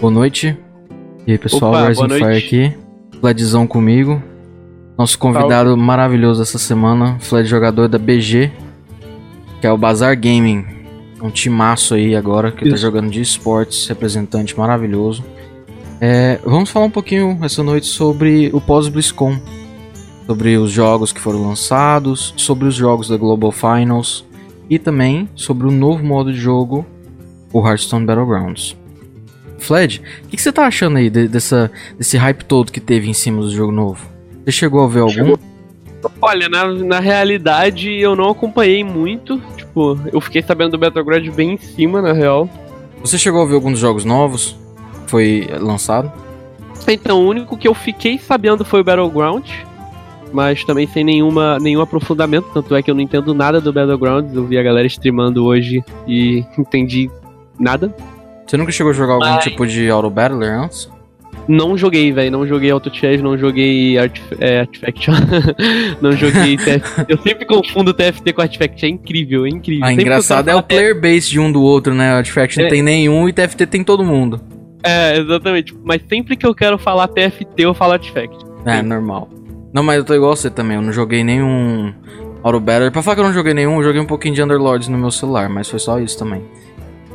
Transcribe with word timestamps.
Boa 0.00 0.12
noite. 0.12 0.56
E 1.26 1.32
aí, 1.32 1.38
pessoal, 1.38 1.72
Opa, 1.72 2.08
Fire 2.08 2.36
aqui. 2.36 2.72
Fledzão 3.20 3.66
comigo. 3.66 4.22
Nosso 4.96 5.18
convidado 5.18 5.76
maravilhoso 5.76 6.40
essa 6.40 6.56
semana, 6.56 7.18
Fled 7.18 7.48
jogador 7.48 7.88
da 7.88 7.98
BG, 7.98 8.52
que 9.60 9.66
é 9.66 9.72
o 9.72 9.76
Bazar 9.76 10.16
Gaming. 10.16 10.64
Um 11.20 11.30
timaço 11.30 11.94
aí 11.94 12.14
agora, 12.14 12.52
que 12.52 12.62
tá 12.62 12.76
Isso. 12.76 12.78
jogando 12.82 13.10
de 13.10 13.20
esportes, 13.20 13.88
representante 13.88 14.56
maravilhoso. 14.56 15.24
É, 16.00 16.38
vamos 16.44 16.70
falar 16.70 16.86
um 16.86 16.90
pouquinho 16.90 17.36
essa 17.42 17.64
noite 17.64 17.88
sobre 17.88 18.50
o 18.52 18.60
pós-BlizzCon. 18.60 19.36
Sobre 20.26 20.56
os 20.58 20.70
jogos 20.70 21.12
que 21.12 21.20
foram 21.20 21.42
lançados, 21.42 22.32
sobre 22.36 22.68
os 22.68 22.74
jogos 22.74 23.08
da 23.08 23.16
Global 23.16 23.50
Finals 23.50 24.24
e 24.70 24.78
também 24.78 25.28
sobre 25.34 25.66
o 25.66 25.72
novo 25.72 26.04
modo 26.04 26.32
de 26.32 26.38
jogo, 26.38 26.86
o 27.52 27.66
Hearthstone 27.66 28.06
Battlegrounds. 28.06 28.76
Fled, 29.58 30.00
o 30.24 30.28
que, 30.28 30.36
que 30.36 30.42
você 30.42 30.52
tá 30.52 30.66
achando 30.66 30.98
aí 30.98 31.10
de- 31.10 31.28
dessa, 31.28 31.70
desse 31.96 32.16
hype 32.16 32.44
todo 32.44 32.72
que 32.72 32.80
teve 32.80 33.08
em 33.08 33.12
cima 33.12 33.40
do 33.42 33.50
jogo 33.50 33.72
novo? 33.72 34.06
Você 34.44 34.52
chegou 34.52 34.84
a 34.84 34.88
ver 34.88 35.00
algum? 35.00 35.12
Chegou. 35.12 35.38
Olha, 36.22 36.48
na, 36.48 36.66
na 36.66 37.00
realidade 37.00 37.90
eu 37.92 38.14
não 38.14 38.30
acompanhei 38.30 38.84
muito. 38.84 39.40
Tipo, 39.56 39.98
eu 40.12 40.20
fiquei 40.20 40.42
sabendo 40.42 40.72
do 40.72 40.78
Battleground 40.78 41.28
bem 41.30 41.54
em 41.54 41.58
cima, 41.58 42.00
na 42.00 42.12
real. 42.12 42.48
Você 43.00 43.18
chegou 43.18 43.42
a 43.42 43.46
ver 43.46 43.54
alguns 43.54 43.78
jogos 43.78 44.04
novos? 44.04 44.56
que 45.04 45.10
Foi 45.10 45.48
lançado? 45.58 46.10
Então, 46.86 47.20
o 47.20 47.28
único 47.28 47.56
que 47.56 47.68
eu 47.68 47.74
fiquei 47.74 48.16
sabendo 48.18 48.64
foi 48.64 48.80
o 48.80 48.84
Battleground. 48.84 49.48
Mas 50.32 50.62
também 50.64 50.86
sem 50.86 51.02
nenhuma, 51.04 51.58
nenhum 51.58 51.80
aprofundamento. 51.80 52.46
Tanto 52.52 52.74
é 52.76 52.82
que 52.82 52.90
eu 52.90 52.94
não 52.94 53.00
entendo 53.00 53.34
nada 53.34 53.60
do 53.60 53.72
Battlegrounds. 53.72 54.34
Eu 54.34 54.44
vi 54.46 54.56
a 54.58 54.62
galera 54.62 54.86
streamando 54.86 55.44
hoje 55.44 55.82
e 56.06 56.44
entendi 56.58 57.10
nada. 57.58 57.94
Você 58.48 58.56
nunca 58.56 58.72
chegou 58.72 58.90
a 58.90 58.94
jogar 58.94 59.14
algum 59.14 59.38
tipo 59.40 59.66
de 59.66 59.90
Auto 59.90 60.08
Battler 60.08 60.50
antes? 60.58 60.90
Não 61.46 61.76
joguei, 61.78 62.12
velho. 62.12 62.30
Não 62.30 62.46
joguei 62.46 62.70
Auto 62.70 62.94
Chess, 62.94 63.22
não 63.22 63.36
joguei 63.36 63.98
Artif 63.98 64.24
é, 64.38 64.60
Artifact. 64.60 65.10
não 66.00 66.12
joguei 66.12 66.56
TFT. 66.56 67.06
Eu 67.08 67.18
sempre 67.18 67.46
confundo 67.46 67.92
TFT 67.94 68.32
com 68.32 68.42
Artifact. 68.42 68.84
É 68.84 68.88
incrível, 68.88 69.46
é 69.46 69.48
incrível. 69.50 69.84
Ah, 69.84 69.88
Sempre 69.88 70.02
engraçado 70.02 70.48
é 70.48 70.54
o 70.54 70.62
player 70.62 70.98
base 70.98 71.30
de 71.30 71.38
um 71.38 71.50
do 71.50 71.62
outro, 71.62 71.94
né? 71.94 72.12
Artifact 72.12 72.58
não 72.58 72.66
É. 72.66 72.68
tem 72.68 72.82
nenhum 72.82 73.28
e 73.28 73.32
TFT 73.32 73.66
tem 73.66 73.84
todo 73.84 74.04
mundo. 74.04 74.40
É, 74.82 75.18
exatamente. 75.18 75.74
Mas 75.84 76.02
sempre 76.08 76.36
que 76.36 76.46
eu 76.46 76.54
quero 76.54 76.78
falar 76.78 77.08
TFT, 77.08 77.46
eu 77.56 77.74
falo 77.74 77.92
Artifact. 77.94 78.36
É, 78.64 78.82
normal. 78.82 79.28
Não, 79.72 79.82
mas 79.82 79.98
eu 79.98 80.04
tô 80.04 80.14
igual 80.14 80.36
você 80.36 80.50
também. 80.50 80.76
Eu 80.76 80.82
não 80.82 80.92
joguei 80.92 81.24
nenhum 81.24 81.92
Auto 82.42 82.60
Battler. 82.60 82.92
Pra 82.92 83.02
falar 83.02 83.16
que 83.16 83.20
eu 83.20 83.26
não 83.26 83.32
joguei 83.32 83.54
nenhum, 83.54 83.76
eu 83.78 83.82
joguei 83.84 84.00
um 84.00 84.06
pouquinho 84.06 84.34
de 84.34 84.42
Underlords 84.42 84.88
no 84.88 84.98
meu 84.98 85.10
celular, 85.10 85.48
mas 85.48 85.68
foi 85.68 85.78
só 85.78 85.98
isso 85.98 86.18
também. 86.18 86.42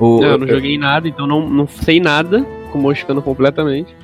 O, 0.04 0.20
Não, 0.22 0.28
eu 0.32 0.38
não 0.38 0.48
joguei 0.48 0.78
nada, 0.78 1.08
então 1.08 1.26
não, 1.26 1.48
não 1.50 1.68
sei 1.68 2.00
nada. 2.00 2.46
Ficou 2.66 2.82
moscando 2.82 3.22
completamente. 3.22 3.96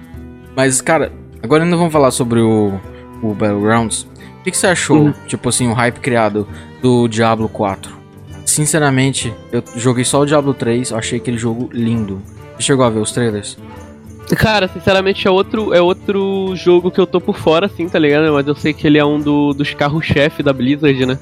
Mas, 0.55 0.80
cara, 0.81 1.11
agora 1.44 1.64
ainda 1.64 1.75
vamos 1.75 1.92
falar 1.92 2.11
sobre 2.11 2.39
o, 2.39 2.73
o 3.22 3.33
Battlegrounds. 3.33 4.03
O 4.39 4.44
que, 4.44 4.52
que 4.52 4.58
você 4.58 4.67
achou, 4.67 4.97
Uhum. 4.97 5.14
tipo 5.27 5.50
assim, 5.50 5.67
o 5.67 5.73
hype 5.73 6.00
criado 6.00 6.47
do 6.81 7.08
Diablo 7.08 7.50
4? 7.50 7.97
Sinceramente, 8.45 9.33
eu 9.52 9.61
joguei 9.75 10.03
só 10.03 10.22
o 10.22 10.25
Diablo 10.25 10.53
3, 10.53 10.92
eu 10.92 10.97
achei 10.97 11.20
aquele 11.20 11.38
jogo 11.38 11.70
lindo. 11.72 12.22
Você 12.55 12.64
chegou 12.64 12.86
a 12.86 12.89
ver 12.89 13.00
os 13.00 13.11
trailers? 13.11 13.58
Cara, 14.38 14.67
sinceramente 14.67 15.27
é 15.27 15.31
outro, 15.31 15.73
é 15.73 15.81
outro 15.81 16.53
jogo 16.55 16.92
que 16.92 17.00
eu 17.00 17.08
tô 17.08 17.20
por 17.20 17.38
fora, 17.38 17.66
assim, 17.66 17.88
tá 17.89 17.97
ligado? 18.00 18.31
Mas 18.33 18.47
eu 18.47 18.55
sei 18.55 18.73
que 18.73 18.86
ele 18.88 18.97
é 18.97 19.05
um 19.05 19.20
do- 19.20 19.53
dos 19.53 19.73
carros-chefe 19.73 20.42
da 20.44 20.53
Blizzard, 20.53 21.05
né? 21.05 21.17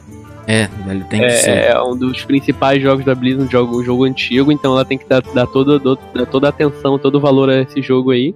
É, 0.47 0.69
ele 0.89 1.03
tem 1.05 1.19
que 1.19 1.29
ser. 1.31 1.49
É, 1.51 1.71
é 1.71 1.81
um 1.83 1.95
dos 1.95 2.23
principais 2.23 2.81
jogos 2.81 3.03
da 3.03 3.13
Blizzard, 3.13 3.45
um 3.45 3.51
jogo, 3.51 3.79
um 3.81 3.83
jogo 3.83 4.05
antigo, 4.05 4.49
então 4.51 4.71
ela 4.73 4.85
tem 4.85 4.97
que 4.97 5.07
dar, 5.07 5.21
dar, 5.21 5.45
todo, 5.45 5.77
do- 5.77 5.99
dar 6.15 6.25
toda 6.25 6.47
a 6.47 6.49
atenção, 6.49 6.97
todo 6.97 7.15
o 7.15 7.19
valor 7.19 7.49
a 7.49 7.61
esse 7.61 7.81
jogo 7.81 8.11
aí. 8.11 8.33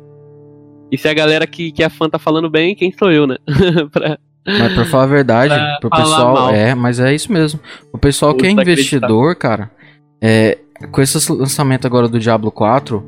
E 0.91 0.97
se 0.97 1.07
a 1.07 1.13
galera 1.13 1.47
que, 1.47 1.71
que 1.71 1.81
é 1.81 1.87
fã 1.89 2.09
tá 2.09 2.19
falando 2.19 2.49
bem, 2.49 2.75
quem 2.75 2.91
sou 2.91 3.09
eu, 3.11 3.25
né? 3.25 3.37
Pra- 3.93 4.17
Mas 4.45 4.73
pra 4.73 4.85
falar 4.85 5.03
a 5.03 5.07
verdade, 5.07 5.53
Pra 5.53 5.77
pro 5.79 5.89
pessoal. 5.89 6.33
mal. 6.33 6.53
É, 6.53 6.75
mas 6.75 6.99
é 6.99 7.13
isso 7.15 7.31
mesmo. 7.31 7.59
O 7.93 7.97
pessoal 7.97 8.33
que 8.35 8.45
é 8.45 8.49
investidor, 8.51 9.35
cara, 9.35 9.71
é, 10.21 10.57
com 10.91 11.01
esse 11.01 11.31
lançamento 11.31 11.87
agora 11.87 12.09
do 12.09 12.19
Diablo 12.19 12.51
4, 12.51 13.01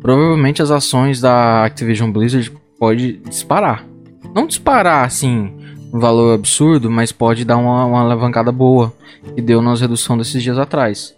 provavelmente 0.00 0.60
as 0.62 0.70
ações 0.72 1.20
da 1.20 1.62
Activision 1.64 2.10
Blizzard 2.10 2.50
pode 2.78 3.18
disparar. 3.28 3.84
Não 4.34 4.46
disparar 4.46 5.04
assim, 5.06 5.57
valor 5.92 6.34
absurdo, 6.34 6.90
mas 6.90 7.12
pode 7.12 7.44
dar 7.44 7.56
uma, 7.56 7.84
uma 7.84 8.00
alavancada 8.00 8.52
boa 8.52 8.92
que 9.34 9.40
deu 9.40 9.62
nas 9.62 9.80
redução 9.80 10.16
desses 10.16 10.42
dias 10.42 10.58
atrás. 10.58 11.14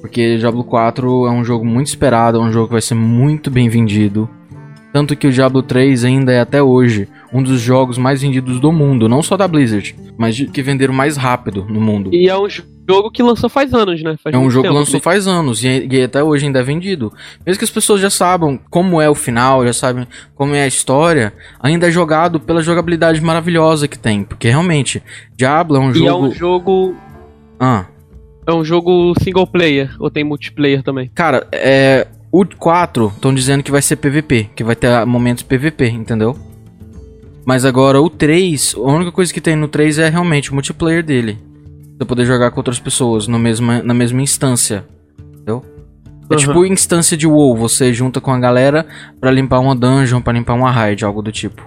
Porque 0.00 0.36
Diablo 0.36 0.62
4 0.64 1.26
é 1.26 1.30
um 1.30 1.44
jogo 1.44 1.64
muito 1.64 1.86
esperado, 1.86 2.38
é 2.38 2.40
um 2.40 2.52
jogo 2.52 2.66
que 2.66 2.72
vai 2.72 2.82
ser 2.82 2.94
muito 2.94 3.50
bem 3.50 3.68
vendido. 3.68 4.28
Tanto 4.92 5.16
que 5.16 5.26
o 5.26 5.32
Diablo 5.32 5.62
3 5.62 6.04
ainda 6.04 6.30
é 6.30 6.40
até 6.40 6.62
hoje 6.62 7.08
um 7.32 7.42
dos 7.42 7.60
jogos 7.60 7.98
mais 7.98 8.22
vendidos 8.22 8.60
do 8.60 8.70
mundo, 8.70 9.08
não 9.08 9.22
só 9.22 9.36
da 9.36 9.48
Blizzard, 9.48 9.96
mas 10.16 10.38
que 10.38 10.62
venderam 10.62 10.94
mais 10.94 11.16
rápido 11.16 11.66
no 11.68 11.80
mundo. 11.80 12.10
E 12.12 12.28
é 12.28 12.36
um 12.38 12.46
que 13.12 13.22
lançou 13.22 13.48
faz 13.48 13.72
anos, 13.72 14.02
né? 14.02 14.16
Faz 14.22 14.34
É 14.34 14.38
um 14.38 14.50
jogo 14.50 14.68
que 14.68 14.74
lançou 14.74 14.94
né? 14.94 15.00
faz 15.00 15.26
anos 15.26 15.64
e, 15.64 15.88
e 15.90 16.02
até 16.02 16.22
hoje 16.22 16.46
ainda 16.46 16.60
é 16.60 16.62
vendido. 16.62 17.12
Mesmo 17.46 17.58
que 17.58 17.64
as 17.64 17.70
pessoas 17.70 18.00
já 18.00 18.10
saibam 18.10 18.58
como 18.70 19.00
é 19.00 19.08
o 19.08 19.14
final, 19.14 19.64
já 19.66 19.72
sabem 19.72 20.06
como 20.34 20.54
é 20.54 20.62
a 20.62 20.66
história, 20.66 21.32
ainda 21.60 21.88
é 21.88 21.90
jogado 21.90 22.38
pela 22.38 22.62
jogabilidade 22.62 23.20
maravilhosa 23.20 23.88
que 23.88 23.98
tem. 23.98 24.22
Porque 24.24 24.48
realmente, 24.48 25.02
Diablo 25.36 25.76
é 25.76 25.80
um 25.80 25.90
E 25.90 25.94
jogo. 25.94 26.08
é 26.08 26.14
um 26.14 26.32
jogo. 26.32 26.96
Ah, 27.58 27.86
É 28.46 28.52
um 28.52 28.64
jogo 28.64 29.14
single 29.22 29.46
player, 29.46 29.94
ou 29.98 30.10
tem 30.10 30.22
multiplayer 30.24 30.82
também? 30.82 31.10
cara, 31.14 31.46
é. 31.52 32.06
O 32.36 32.44
4 32.44 33.12
estão 33.14 33.32
dizendo 33.32 33.62
que 33.62 33.70
vai 33.70 33.80
ser 33.80 33.94
PVP, 33.94 34.50
que 34.56 34.64
vai 34.64 34.74
ter 34.74 35.06
momentos 35.06 35.44
PVP, 35.44 35.86
entendeu? 35.88 36.36
Mas 37.46 37.64
agora 37.64 38.02
o 38.02 38.10
3, 38.10 38.74
a 38.76 38.80
única 38.80 39.12
coisa 39.12 39.32
que 39.32 39.40
tem 39.40 39.54
no 39.54 39.68
3 39.68 40.00
é 40.00 40.08
realmente 40.08 40.50
o 40.50 40.54
multiplayer 40.54 41.04
dele. 41.04 41.38
Você 41.98 42.04
poder 42.04 42.24
jogar 42.26 42.50
com 42.50 42.58
outras 42.60 42.78
pessoas 42.78 43.26
no 43.28 43.38
mesma, 43.38 43.82
na 43.82 43.94
mesma 43.94 44.20
instância. 44.22 44.84
Entendeu? 45.34 45.62
É 46.30 46.34
Uhum. 46.34 46.38
tipo 46.38 46.64
instância 46.66 47.16
de 47.16 47.26
WoW, 47.26 47.54
você 47.56 47.92
junta 47.92 48.20
com 48.20 48.32
a 48.32 48.38
galera 48.38 48.86
pra 49.20 49.30
limpar 49.30 49.60
uma 49.60 49.76
dungeon, 49.76 50.20
pra 50.22 50.32
limpar 50.32 50.54
uma 50.54 50.70
raid, 50.70 51.04
algo 51.04 51.20
do 51.22 51.30
tipo. 51.30 51.62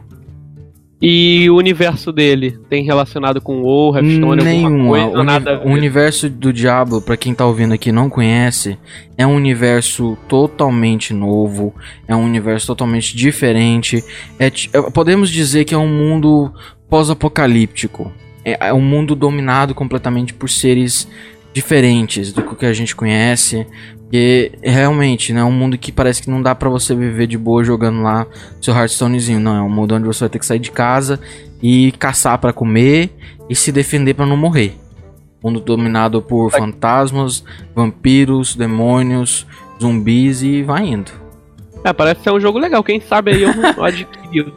E 1.00 1.48
o 1.52 1.56
universo 1.56 2.12
dele 2.12 2.58
tem 2.68 2.84
relacionado 2.84 3.40
com 3.40 3.58
o 3.58 3.62
WoW, 3.62 3.96
Hearthstone, 3.98 4.24
alguma 4.24 4.44
Nenhuma. 4.44 4.88
coisa, 4.88 5.24
nada 5.24 5.62
o 5.64 5.70
universo 5.70 6.28
do 6.28 6.52
Diablo, 6.52 7.00
pra 7.04 7.16
quem 7.16 7.36
tá 7.36 7.46
ouvindo 7.46 7.72
aqui 7.76 7.90
e 7.90 7.92
não 7.92 8.10
conhece, 8.10 8.80
é 9.16 9.26
um 9.28 9.36
universo 9.36 10.18
totalmente 10.28 11.14
novo, 11.14 11.72
é 12.08 12.16
um 12.16 12.24
universo 12.24 12.66
totalmente 12.66 13.16
diferente. 13.16 14.04
É, 14.40 14.48
é- 14.48 14.90
podemos 14.92 15.30
dizer 15.30 15.66
que 15.66 15.76
é 15.76 15.78
um 15.78 15.88
mundo 15.88 16.52
pós-apocalíptico. 16.90 18.12
É, 18.48 18.70
é 18.70 18.74
um 18.74 18.80
mundo 18.80 19.14
dominado 19.14 19.76
completamente 19.76 20.34
por 20.34 20.50
seres 20.50 21.06
diferentes 21.54 22.32
do 22.32 22.42
que 22.56 22.66
a 22.66 22.72
gente 22.72 22.96
conhece. 22.96 23.68
E 24.14 24.54
realmente, 24.64 25.34
né, 25.34 25.42
é 25.42 25.44
um 25.44 25.52
mundo 25.52 25.78
que 25.78 25.92
parece 25.92 26.22
que 26.22 26.30
não 26.30 26.42
dá 26.42 26.56
pra 26.56 26.70
você 26.70 26.96
viver 26.96 27.28
de 27.28 27.38
boa 27.38 27.62
jogando 27.62 28.02
lá 28.02 28.26
seu 28.62 28.74
Hearthstonezinho. 28.74 29.42
Não, 29.42 29.54
é 29.54 29.62
um 29.62 29.70
mundo 29.70 29.96
onde 29.96 30.08
você 30.08 30.22
vai 30.22 30.30
ter 30.30 30.40
que 30.40 30.46
sair 30.46 30.60
de 30.60 30.72
casa 30.72 31.20
e 31.62 31.92
caçar 32.00 32.38
pra 32.38 32.54
comer 32.54 33.10
e 33.50 33.56
se 33.56 33.70
defender 33.70 34.14
pra 34.14 34.26
não 34.26 34.38
morrer. 34.38 34.78
Mundo 35.44 35.60
dominado 35.60 36.22
por 36.22 36.50
fantasmas, 36.50 37.44
vampiros, 37.76 38.56
demônios, 38.56 39.46
zumbis 39.82 40.42
e 40.42 40.64
vai 40.64 40.86
indo. 40.86 41.12
É, 41.84 41.92
parece 41.92 42.24
ser 42.24 42.32
um 42.32 42.40
jogo 42.40 42.60
legal, 42.60 42.82
quem 42.82 43.02
sabe 43.02 43.32
aí 43.32 43.44
eu 43.44 43.54
não 43.54 43.70
adquiri. 43.84 44.54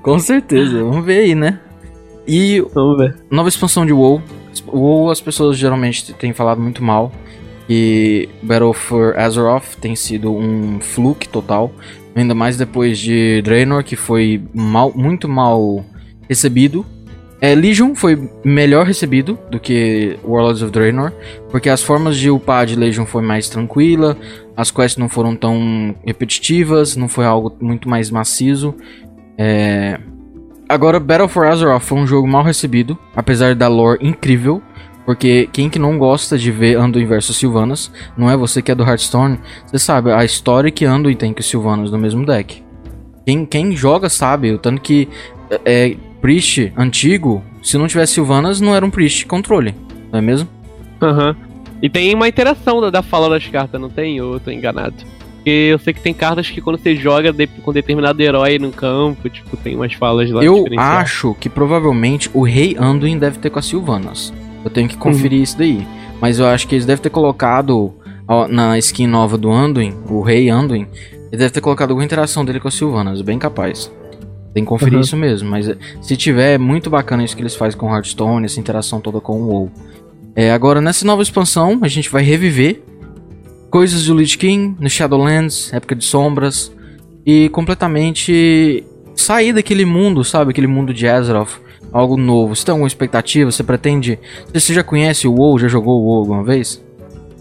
Com 0.00 0.18
certeza, 0.20 0.78
vamos 0.78 1.04
ver 1.04 1.18
aí, 1.18 1.34
né? 1.34 1.60
E 2.26 2.60
Vamos 2.74 2.98
ver. 2.98 3.16
nova 3.30 3.48
expansão 3.48 3.86
de 3.86 3.92
WoW. 3.92 4.22
WoW 4.66 5.10
as 5.10 5.20
pessoas 5.20 5.56
geralmente 5.56 6.12
têm 6.14 6.32
falado 6.32 6.60
muito 6.60 6.82
mal. 6.82 7.12
E 7.68 8.28
Battle 8.42 8.72
for 8.72 9.18
Azeroth 9.18 9.76
tem 9.80 9.96
sido 9.96 10.32
um 10.32 10.80
fluke 10.80 11.28
total. 11.28 11.72
Ainda 12.14 12.34
mais 12.34 12.56
depois 12.56 12.98
de 12.98 13.42
Draenor, 13.42 13.84
que 13.84 13.96
foi 13.96 14.42
mal, 14.54 14.92
muito 14.94 15.28
mal 15.28 15.84
recebido. 16.28 16.84
É, 17.40 17.54
Legion 17.54 17.94
foi 17.94 18.30
melhor 18.42 18.86
recebido 18.86 19.38
do 19.50 19.60
que 19.60 20.18
Warlords 20.24 20.62
of 20.62 20.72
Draenor, 20.72 21.12
porque 21.50 21.68
as 21.68 21.82
formas 21.82 22.16
de 22.16 22.30
upar 22.30 22.64
de 22.64 22.74
Legion 22.74 23.04
foi 23.04 23.22
mais 23.22 23.48
tranquila, 23.50 24.16
as 24.56 24.70
quests 24.70 24.96
não 24.96 25.06
foram 25.06 25.36
tão 25.36 25.94
repetitivas, 26.04 26.96
não 26.96 27.08
foi 27.08 27.26
algo 27.26 27.54
muito 27.60 27.90
mais 27.90 28.10
macizo. 28.10 28.74
É... 29.36 30.00
Agora, 30.68 30.98
Battle 30.98 31.28
for 31.28 31.46
Azeroth 31.46 31.82
foi 31.82 31.98
um 31.98 32.06
jogo 32.06 32.26
mal 32.26 32.42
recebido, 32.42 32.98
apesar 33.14 33.54
da 33.54 33.68
lore 33.68 34.04
incrível, 34.04 34.60
porque 35.04 35.48
quem 35.52 35.70
que 35.70 35.78
não 35.78 35.96
gosta 35.96 36.36
de 36.36 36.50
ver 36.50 36.76
Anduin 36.76 37.06
versus 37.06 37.36
Sylvanas, 37.36 37.92
não 38.16 38.28
é 38.28 38.36
você 38.36 38.60
que 38.60 38.72
é 38.72 38.74
do 38.74 38.82
Hearthstone, 38.82 39.38
você 39.64 39.78
sabe 39.78 40.10
a 40.10 40.24
história 40.24 40.70
que 40.70 40.84
Anduin 40.84 41.14
tem 41.14 41.32
com 41.32 41.40
Sylvanas 41.40 41.92
no 41.92 41.98
mesmo 41.98 42.26
deck. 42.26 42.64
Quem, 43.24 43.46
quem 43.46 43.76
joga 43.76 44.08
sabe, 44.08 44.52
o 44.52 44.58
tanto 44.58 44.82
que 44.82 45.08
é, 45.50 45.60
é, 45.64 45.96
Priest 46.20 46.72
antigo, 46.76 47.44
se 47.62 47.78
não 47.78 47.86
tivesse 47.86 48.14
Sylvanas, 48.14 48.60
não 48.60 48.74
era 48.74 48.84
um 48.84 48.90
Priest 48.90 49.26
controle, 49.26 49.72
não 50.10 50.18
é 50.18 50.22
mesmo? 50.22 50.48
Aham. 51.00 51.36
E 51.80 51.88
tem 51.88 52.12
uma 52.12 52.26
interação 52.26 52.80
da, 52.80 52.90
da 52.90 53.02
fala 53.02 53.28
das 53.30 53.46
cartas, 53.46 53.80
não 53.80 53.90
tem? 53.90 54.20
Ou 54.20 54.34
eu 54.34 54.40
tô 54.40 54.50
enganado? 54.50 54.96
Porque 55.46 55.68
eu 55.70 55.78
sei 55.78 55.94
que 55.94 56.00
tem 56.00 56.12
cartas 56.12 56.50
que 56.50 56.60
quando 56.60 56.76
você 56.76 56.96
joga 56.96 57.32
de, 57.32 57.46
com 57.46 57.72
determinado 57.72 58.20
herói 58.20 58.58
no 58.58 58.72
campo, 58.72 59.30
tipo, 59.30 59.56
tem 59.56 59.76
umas 59.76 59.92
falas 59.92 60.28
lá. 60.28 60.42
Eu 60.42 60.66
acho 60.76 61.36
que 61.38 61.48
provavelmente 61.48 62.28
o 62.34 62.42
Rei 62.42 62.74
Anduin 62.76 63.16
deve 63.16 63.38
ter 63.38 63.48
com 63.48 63.60
as 63.60 63.66
Sylvanas. 63.66 64.34
Eu 64.64 64.70
tenho 64.72 64.88
que 64.88 64.96
conferir 64.96 65.38
uhum. 65.38 65.44
isso 65.44 65.56
daí. 65.56 65.86
Mas 66.20 66.40
eu 66.40 66.46
acho 66.46 66.66
que 66.66 66.74
eles 66.74 66.84
devem 66.84 67.00
ter 67.00 67.10
colocado 67.10 67.94
na 68.48 68.76
skin 68.78 69.06
nova 69.06 69.38
do 69.38 69.48
Anduin, 69.48 69.94
o 70.10 70.20
Rei 70.20 70.50
Anduin, 70.50 70.88
ele 71.30 71.36
deve 71.36 71.50
ter 71.50 71.60
colocado 71.60 71.90
alguma 71.90 72.04
interação 72.04 72.44
dele 72.44 72.58
com 72.58 72.66
as 72.66 72.74
Sylvanas, 72.74 73.22
bem 73.22 73.38
capaz. 73.38 73.88
Tem 74.52 74.64
que 74.64 74.68
conferir 74.68 74.94
uhum. 74.94 75.00
isso 75.02 75.16
mesmo, 75.16 75.48
mas 75.48 75.68
eh, 75.68 75.76
se 76.00 76.16
tiver, 76.16 76.54
é 76.54 76.58
muito 76.58 76.90
bacana 76.90 77.22
isso 77.22 77.36
que 77.36 77.42
eles 77.42 77.54
fazem 77.54 77.78
com 77.78 77.94
Hearthstone, 77.94 78.46
essa 78.46 78.58
interação 78.58 79.00
toda 79.00 79.20
com 79.20 79.42
o 79.42 79.46
WoW. 79.46 79.70
É, 80.34 80.50
agora, 80.50 80.80
nessa 80.80 81.06
nova 81.06 81.22
expansão, 81.22 81.78
a 81.82 81.88
gente 81.88 82.10
vai 82.10 82.24
reviver 82.24 82.82
coisas 83.70 84.06
do 84.06 84.14
Lich 84.14 84.38
King 84.38 84.76
no 84.80 84.88
Shadowlands, 84.88 85.72
Época 85.72 85.94
de 85.94 86.04
Sombras, 86.04 86.74
e 87.24 87.48
completamente 87.50 88.84
sair 89.14 89.52
daquele 89.52 89.84
mundo, 89.84 90.22
sabe? 90.24 90.50
Aquele 90.50 90.66
mundo 90.66 90.94
de 90.94 91.08
Azeroth, 91.08 91.60
algo 91.92 92.16
novo. 92.16 92.54
Você 92.54 92.64
tem 92.64 92.72
alguma 92.72 92.88
expectativa? 92.88 93.50
Você 93.50 93.64
pretende... 93.64 94.18
Você 94.52 94.72
já 94.72 94.82
conhece 94.82 95.26
o 95.26 95.34
WoW? 95.34 95.58
Já 95.58 95.68
jogou 95.68 96.00
o 96.00 96.04
WoW 96.04 96.18
alguma 96.20 96.44
vez? 96.44 96.84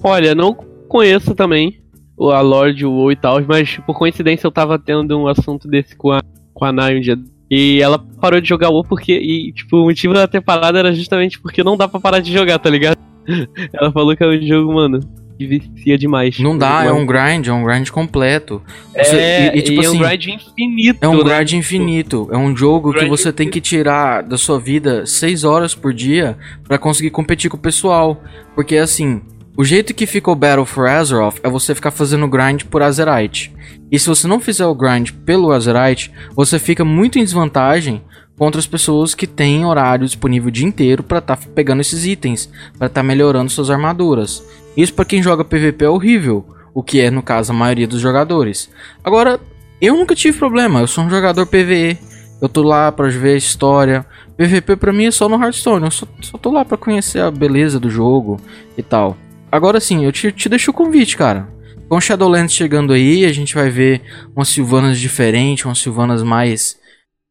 Olha, 0.04 0.33
não 0.33 0.54
conheço 0.88 1.36
também 1.36 1.81
a 2.18 2.39
Lorde, 2.42 2.86
o 2.86 2.92
WoW 2.92 3.12
e 3.12 3.16
tal, 3.16 3.42
mas 3.48 3.77
por 3.86 3.98
coincidência 3.98 4.48
eu 4.48 4.51
tava 4.51 4.80
tendo 4.80 5.19
um 5.19 5.27
assunto 5.27 5.68
desse 5.68 5.95
com 5.95 6.12
a 6.12 6.22
com 6.56 6.66
a 6.66 6.72
Nai 6.72 6.98
um 6.98 7.01
dia. 7.01 7.19
E 7.51 7.80
ela 7.80 8.00
parou 8.19 8.42
de 8.42 8.50
jogar 8.50 8.69
WoW 8.69 8.83
porque. 8.83 9.13
E, 9.13 9.54
tipo, 9.54 9.77
o 9.77 9.83
motivo 9.83 10.13
dela 10.16 10.27
ter 10.27 10.42
parado 10.42 10.80
era 10.80 10.92
justamente 10.94 11.39
porque 11.39 11.63
não 11.63 11.77
dá 11.77 11.88
pra 11.88 12.00
parar 12.00 12.19
de 12.19 12.33
jogar, 12.33 12.57
tá 12.57 12.69
ligado? 12.69 12.98
ela 13.74 13.92
falou 13.92 14.16
que 14.16 14.24
é 14.24 14.27
um 14.27 14.42
jogo, 14.42 14.74
mano, 14.74 15.00
que 15.38 15.48
vicia 15.48 15.98
demais. 15.98 16.40
Não 16.40 16.58
dá, 16.58 16.86
é 16.86 16.92
um 16.92 17.06
grind, 17.06 17.48
é 17.48 17.54
um 17.54 17.64
grind 17.64 17.90
completo. 17.90 18.62
Você, 18.94 19.16
é, 19.16 19.56
e, 19.56 19.60
e, 19.60 19.62
tipo 19.62 19.82
e 19.82 19.86
assim, 19.86 19.98
é 19.98 20.02
um 20.02 20.06
assim, 20.06 20.18
grind 20.18 20.28
infinito. 20.28 21.00
É 21.02 21.08
um 21.08 21.18
né? 21.18 21.24
grind 21.24 21.52
infinito. 21.54 22.30
É 22.32 22.38
um 22.38 22.56
jogo 22.56 22.94
que 22.94 23.06
você 23.06 23.30
infinito. 23.30 23.36
tem 23.36 23.50
que 23.50 23.62
tirar 23.62 24.24
da 24.24 24.38
sua 24.38 24.60
vida 24.60 25.06
6 25.06 25.44
horas 25.44 25.76
por 25.76 25.94
dia 25.94 26.38
para 26.68 26.78
conseguir 26.78 27.10
competir 27.10 27.50
com 27.50 27.58
o 27.58 27.60
pessoal. 27.60 28.22
Porque 28.56 28.78
assim, 28.78 29.22
o 29.58 29.64
jeito 29.64 29.94
que 29.94 30.06
fica 30.06 30.30
o 30.30 30.36
Battle 30.36 30.66
for 30.66 30.88
Azeroth 30.88 31.40
é 31.42 31.50
você 31.50 31.74
ficar 31.74 31.92
fazendo 31.92 32.28
grind 32.28 32.64
por 32.64 32.82
Azerite. 32.82 33.54
E 33.92 33.98
se 33.98 34.08
você 34.08 34.28
não 34.28 34.40
fizer 34.40 34.66
o 34.66 34.76
grind 34.76 35.12
pelo 35.26 35.52
Azerite, 35.52 36.12
você 36.36 36.60
fica 36.60 36.84
muito 36.84 37.18
em 37.18 37.24
desvantagem 37.24 38.02
contra 38.38 38.60
as 38.60 38.68
pessoas 38.68 39.16
que 39.16 39.26
têm 39.26 39.66
horário 39.66 40.06
disponível 40.06 40.50
o 40.50 40.52
dia 40.52 40.68
inteiro 40.68 41.04
para 41.04 41.20
estar 41.20 41.38
tá 41.38 41.48
pegando 41.56 41.82
esses 41.82 42.06
itens, 42.06 42.50
para 42.78 42.88
estar 42.88 43.02
tá 43.02 43.04
melhorando 43.04 43.50
suas 43.50 43.70
armaduras. 43.70 44.44
Isso 44.75 44.94
para 44.94 45.06
quem 45.06 45.24
joga 45.24 45.44
PVP 45.45 45.86
é 45.86 45.89
horrível, 45.89 46.45
o 46.74 46.83
que 46.83 47.00
é 47.00 47.10
no 47.10 47.22
caso 47.22 47.51
a 47.51 47.56
maioria 47.56 47.88
dos 47.88 48.01
jogadores. 48.01 48.69
Agora, 49.04 49.39
eu 49.81 49.95
nunca 49.95 50.16
tive 50.16 50.38
problema, 50.38 50.81
eu 50.81 50.88
sou 50.88 51.04
um 51.04 51.10
jogador 51.10 51.45
PVE, 51.45 51.98
eu 52.42 52.50
tô 52.50 52.62
lá 52.62 52.92
para 52.92 53.10
ver 53.10 53.33
a 53.33 53.38
história. 53.38 54.06
PVP 54.38 54.75
para 54.75 54.92
mim 54.92 55.06
é 55.06 55.12
só 55.12 55.30
no 55.30 55.42
Hearthstone, 55.42 55.86
eu 55.86 55.92
só, 55.92 56.06
só 56.22 56.38
tô 56.38 56.51
lá 56.51 56.66
para 56.66 56.77
conhecer 56.77 57.19
a 57.19 57.31
beleza 57.31 57.80
do 57.80 57.89
jogo 57.89 58.39
e 58.77 58.83
tal. 58.83 59.18
Agora 59.51 59.80
sim, 59.80 60.04
eu 60.04 60.12
te, 60.12 60.31
te 60.31 60.50
deixo 60.50 60.72
o 60.72 60.74
convite, 60.74 61.16
cara. 61.16 61.48
Com 61.88 62.01
Shadowlands 62.01 62.54
chegando 62.54 62.94
aí, 62.94 63.25
a 63.25 63.31
gente 63.31 63.54
vai 63.54 63.69
ver 63.69 64.01
umas 64.36 64.50
Silvanas 64.50 65.00
diferentes, 65.00 65.63
umas 65.66 65.80
Silvanas 65.80 66.24
mais 66.24 66.77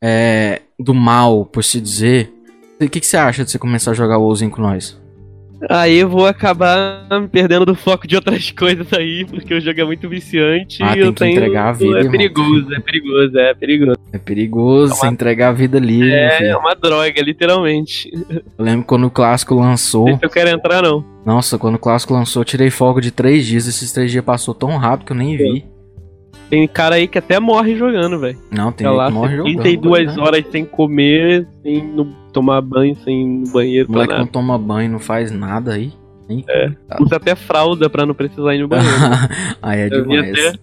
é, 0.03 0.63
do 0.79 0.95
mal, 0.95 1.45
por 1.45 1.63
se 1.63 1.81
dizer. 1.81 2.33
O 2.81 2.89
que, 2.89 3.01
que 3.01 3.07
você 3.07 3.17
acha 3.17 3.45
de 3.45 3.51
você 3.51 3.59
começar 3.59 3.91
a 3.91 3.95
jogar 3.95 4.19
WoWzinho 4.19 4.51
com 4.51 4.63
nós? 4.63 4.99
Aí 5.69 5.97
eu 5.97 6.09
vou 6.09 6.27
acabar 6.27 7.07
me 7.11 7.29
perdendo 7.29 7.67
do 7.67 7.75
foco 7.75 8.07
de 8.07 8.17
outras 8.17 8.51
coisas 8.53 8.93
aí, 8.93 9.25
porque 9.25 9.55
o 9.55 9.61
jogo 9.61 9.81
é 9.81 9.85
muito 9.85 10.09
viciante 10.09 10.83
ah, 10.83 10.97
e 10.97 11.01
eu 11.01 11.13
tenho. 11.13 11.37
Entregar 11.37 11.69
a 11.69 11.73
vida, 11.73 12.01
é 12.01 12.09
perigoso, 12.09 12.75
é 12.75 12.81
perigoso, 12.81 13.39
é 13.39 13.55
perigoso. 13.55 13.99
É 14.13 14.19
perigoso 14.19 14.93
é 14.93 14.97
uma... 14.97 15.13
entregar 15.13 15.49
a 15.49 15.53
vida 15.53 15.79
ali. 15.79 16.11
É, 16.11 16.49
é 16.49 16.57
uma 16.57 16.75
droga, 16.75 17.21
literalmente. 17.23 18.11
Eu 18.59 18.65
lembro 18.65 18.87
quando 18.87 19.07
o 19.07 19.11
clássico 19.11 19.55
lançou. 19.55 20.05
Não 20.05 20.13
sei 20.13 20.19
se 20.19 20.25
eu 20.27 20.31
quero 20.31 20.51
entrar, 20.51 20.83
não. 20.83 21.05
Nossa, 21.25 21.59
quando 21.59 21.77
o 21.77 21.79
clássico 21.79 22.13
lançou, 22.13 22.43
eu 22.43 22.45
tirei 22.45 22.71
foco 22.71 23.01
de 23.01 23.11
três 23.11 23.47
dias. 23.47 23.67
Esses 23.67 23.91
três 23.93 24.11
dias 24.11 24.25
passou 24.25 24.55
tão 24.55 24.77
rápido 24.77 25.07
que 25.07 25.13
eu 25.13 25.17
nem 25.17 25.37
vi. 25.37 25.65
Tem 26.55 26.69
cara 26.69 26.95
aí 26.95 27.09
que 27.09 27.19
até 27.19 27.41
morre 27.41 27.75
jogando, 27.75 28.17
velho. 28.21 28.39
Não, 28.49 28.71
tem 28.71 28.87
tá 28.87 28.93
lá, 28.93 29.11
morre 29.11 29.39
jogando. 29.39 29.61
32 29.61 30.15
né? 30.15 30.23
horas 30.23 30.45
sem 30.53 30.65
comer, 30.65 31.49
sem 31.65 31.85
no, 31.85 32.05
tomar 32.33 32.61
banho, 32.61 32.95
sem 33.03 33.23
ir 33.23 33.27
no 33.27 33.53
banheiro. 33.53 33.89
O 33.89 33.93
moleque 33.93 34.13
não 34.13 34.27
toma 34.29 34.57
banho, 34.57 34.89
não 34.89 35.01
faz 35.01 35.33
nada 35.33 35.73
aí. 35.73 35.93
É, 36.49 36.71
usa 37.01 37.17
até 37.17 37.35
fralda 37.35 37.91
pra 37.91 38.07
não 38.07 38.15
precisar 38.15 38.55
ir 38.55 38.61
no 38.61 38.69
banheiro. 38.69 38.97
aí 39.61 39.81
é 39.81 39.87
eu 39.87 40.03
demais. 40.05 40.31
Vi 40.31 40.47
até, 40.47 40.59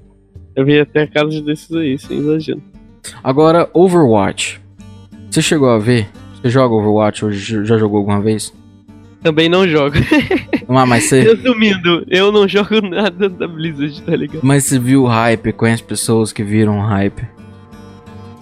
eu 0.55 0.65
vi 0.65 0.79
até 0.79 1.07
casos 1.07 1.41
desses 1.41 1.75
aí, 1.75 1.99
sem 1.99 2.19
exagero. 2.19 2.61
Agora, 3.21 3.69
Overwatch. 3.73 4.61
Você 5.29 5.41
chegou 5.41 5.71
a 5.71 5.77
ver? 5.77 6.07
Você 6.35 6.49
joga 6.49 6.73
Overwatch 6.73 7.25
ou 7.25 7.33
já 7.33 7.77
jogou 7.77 7.97
alguma 7.97 8.21
vez? 8.21 8.53
Também 9.21 9.47
não 9.47 9.67
jogo. 9.67 9.95
Ah, 10.67 10.85
mas 10.85 11.03
você... 11.09 11.21
Resumindo, 11.21 12.03
eu 12.07 12.31
não 12.31 12.47
jogo 12.47 12.81
nada 12.81 13.29
da 13.29 13.47
Blizzard, 13.47 14.01
tá 14.01 14.15
ligado? 14.15 14.39
Mas 14.41 14.65
você 14.65 14.79
viu 14.79 15.03
o 15.03 15.07
hype, 15.07 15.53
conhece 15.53 15.83
pessoas 15.83 16.33
que 16.33 16.43
viram 16.43 16.79
o 16.79 16.81
hype. 16.81 17.23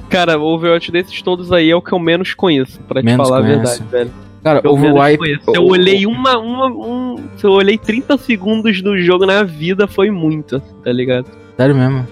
Cara, 0.10 0.40
o 0.40 0.44
Overwatch 0.44 0.92
desses 0.92 1.22
todos 1.22 1.52
aí 1.52 1.70
é 1.70 1.76
o 1.76 1.82
que 1.82 1.92
eu 1.92 2.00
menos 2.00 2.34
conheço, 2.34 2.80
pra 2.88 3.02
menos 3.02 3.28
te 3.28 3.30
falar 3.30 3.42
conhece. 3.42 3.60
a 3.60 3.86
verdade, 3.86 3.92
velho. 3.92 4.12
Cara, 4.44 4.62
eu 4.64 4.72
Overwatch. 4.72 5.40
Eu 5.54 5.66
olhei 5.66 6.06
uma, 6.06 6.38
uma. 6.38 6.68
Um, 6.68 7.18
se 7.36 7.46
eu 7.46 7.52
olhei 7.52 7.78
30 7.78 8.18
segundos 8.18 8.82
do 8.82 8.98
jogo 8.98 9.26
na 9.26 9.44
vida, 9.44 9.86
foi 9.88 10.10
muito, 10.10 10.62
tá 10.84 10.92
ligado? 10.92 11.28
Sério 11.58 11.76
mesmo? 11.76 12.08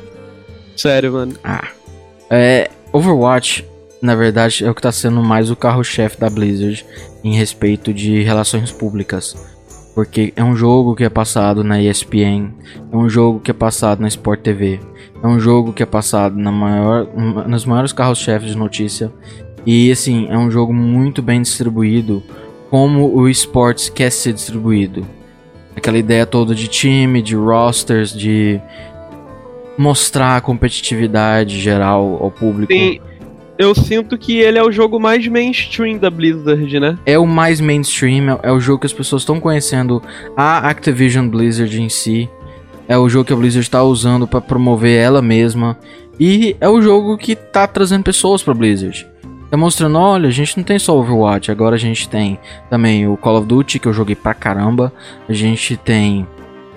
Sério, 0.76 1.14
mano. 1.14 1.34
Ah. 1.44 1.70
É. 2.30 2.70
Overwatch, 2.92 3.66
na 4.02 4.16
verdade, 4.16 4.64
é 4.64 4.70
o 4.70 4.76
que 4.76 4.82
tá 4.82 4.92
sendo 4.92 5.24
mais 5.24 5.50
o 5.50 5.56
carro-chefe 5.56 6.20
da 6.20 6.30
Blizzard 6.30 6.86
em 7.24 7.34
respeito 7.34 7.94
de 7.94 8.22
relações 8.22 8.72
públicas. 8.72 9.36
Porque 9.96 10.32
é 10.36 10.44
um 10.44 10.56
jogo 10.56 10.96
que 10.96 11.04
é 11.04 11.10
passado 11.10 11.64
na 11.64 11.82
ESPN, 11.82 12.52
é 12.92 12.96
um 12.96 13.10
jogo 13.10 13.40
que 13.40 13.50
é 13.50 13.54
passado 13.54 14.00
na 14.00 14.08
Sport 14.08 14.42
TV, 14.42 14.80
é 15.24 15.28
um 15.28 15.40
jogo 15.40 15.74
que 15.74 15.82
é 15.82 15.86
passado 15.88 16.38
na 16.38 16.52
maior, 16.52 17.08
nos 17.48 17.66
maiores 17.66 17.92
carros-chefes 17.92 18.52
de 18.52 18.58
notícia. 18.58 19.12
E 19.66 19.92
assim, 19.92 20.28
é 20.30 20.38
um 20.38 20.52
jogo 20.52 20.72
muito 20.72 21.22
bem 21.22 21.42
distribuído, 21.42 22.22
como 22.70 23.12
o 23.12 23.28
esportes 23.28 23.90
quer 23.90 24.12
ser 24.12 24.34
distribuído. 24.34 25.04
Aquela 25.76 25.98
ideia 25.98 26.26
toda 26.28 26.54
de 26.54 26.68
time, 26.68 27.22
de 27.22 27.36
rosters, 27.36 28.14
de 28.14 28.62
mostrar 29.78 30.38
a 30.38 30.42
competitividade 30.42 31.60
geral 31.60 32.20
ao 32.22 32.32
público. 32.32 32.72
Sim, 32.72 33.00
eu 33.58 33.74
sinto 33.74 34.18
que 34.18 34.38
ele 34.40 34.58
é 34.58 34.64
o 34.64 34.72
jogo 34.72 35.00
mais 35.00 35.28
mainstream 35.28 35.98
da 35.98 36.10
Blizzard, 36.10 36.80
né? 36.80 36.98
É 37.06 37.18
o 37.18 37.26
mais 37.26 37.60
mainstream, 37.60 38.30
é, 38.30 38.50
é 38.50 38.52
o 38.52 38.60
jogo 38.60 38.80
que 38.80 38.86
as 38.86 38.94
pessoas 38.94 39.24
estão 39.24 39.40
conhecendo 39.40 40.02
a 40.36 40.70
Activision 40.70 41.28
Blizzard 41.28 41.82
em 41.82 41.90
si. 41.90 42.30
É 42.88 42.98
o 42.98 43.10
jogo 43.10 43.26
que 43.26 43.34
a 43.34 43.36
Blizzard 43.36 43.66
está 43.66 43.84
usando 43.84 44.28
para 44.28 44.40
promover 44.40 44.98
ela 44.98 45.22
mesma. 45.22 45.78
E 46.20 46.56
é 46.62 46.70
o 46.70 46.82
jogo 46.82 47.18
que 47.18 47.36
tá 47.36 47.68
trazendo 47.68 48.04
pessoas 48.04 48.42
pra 48.42 48.54
Blizzard. 48.54 49.06
Tá 49.50 49.56
mostrando, 49.56 49.98
olha, 49.98 50.28
a 50.28 50.32
gente 50.32 50.58
não 50.58 50.64
tem 50.64 50.78
só 50.78 50.98
Overwatch, 50.98 51.52
agora 51.52 51.76
a 51.76 51.80
gente 51.80 52.10
tem 52.10 52.38
também 52.70 53.08
o 53.08 53.16
Call 53.16 53.38
of 53.38 53.48
Duty, 53.48 53.80
que 53.80 53.88
eu 53.88 53.94
joguei 53.94 54.16
pra 54.16 54.34
caramba. 54.34 54.92
A 55.28 55.34
gente 55.34 55.78
tem 55.78 56.28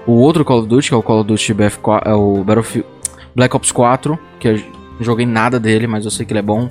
o 0.07 0.13
outro 0.13 0.45
Call 0.45 0.61
of 0.61 0.69
Duty, 0.69 0.89
que 0.89 0.95
é 0.95 0.97
o 0.97 1.03
Call 1.03 1.21
of 1.21 1.29
Duty 1.29 1.55
BF4, 1.55 2.03
é 2.05 2.15
o 2.15 2.45
Battlefield 2.45 2.89
Black 3.35 3.57
Ops 3.57 3.73
4, 3.73 4.19
que 4.39 4.63
não 5.00 5.04
joguei 5.04 5.25
nada 5.25 5.59
dele, 5.59 5.87
mas 5.87 6.04
eu 6.04 6.11
sei 6.11 6.26
que 6.26 6.33
ele 6.33 6.40
é 6.40 6.42
bom. 6.42 6.69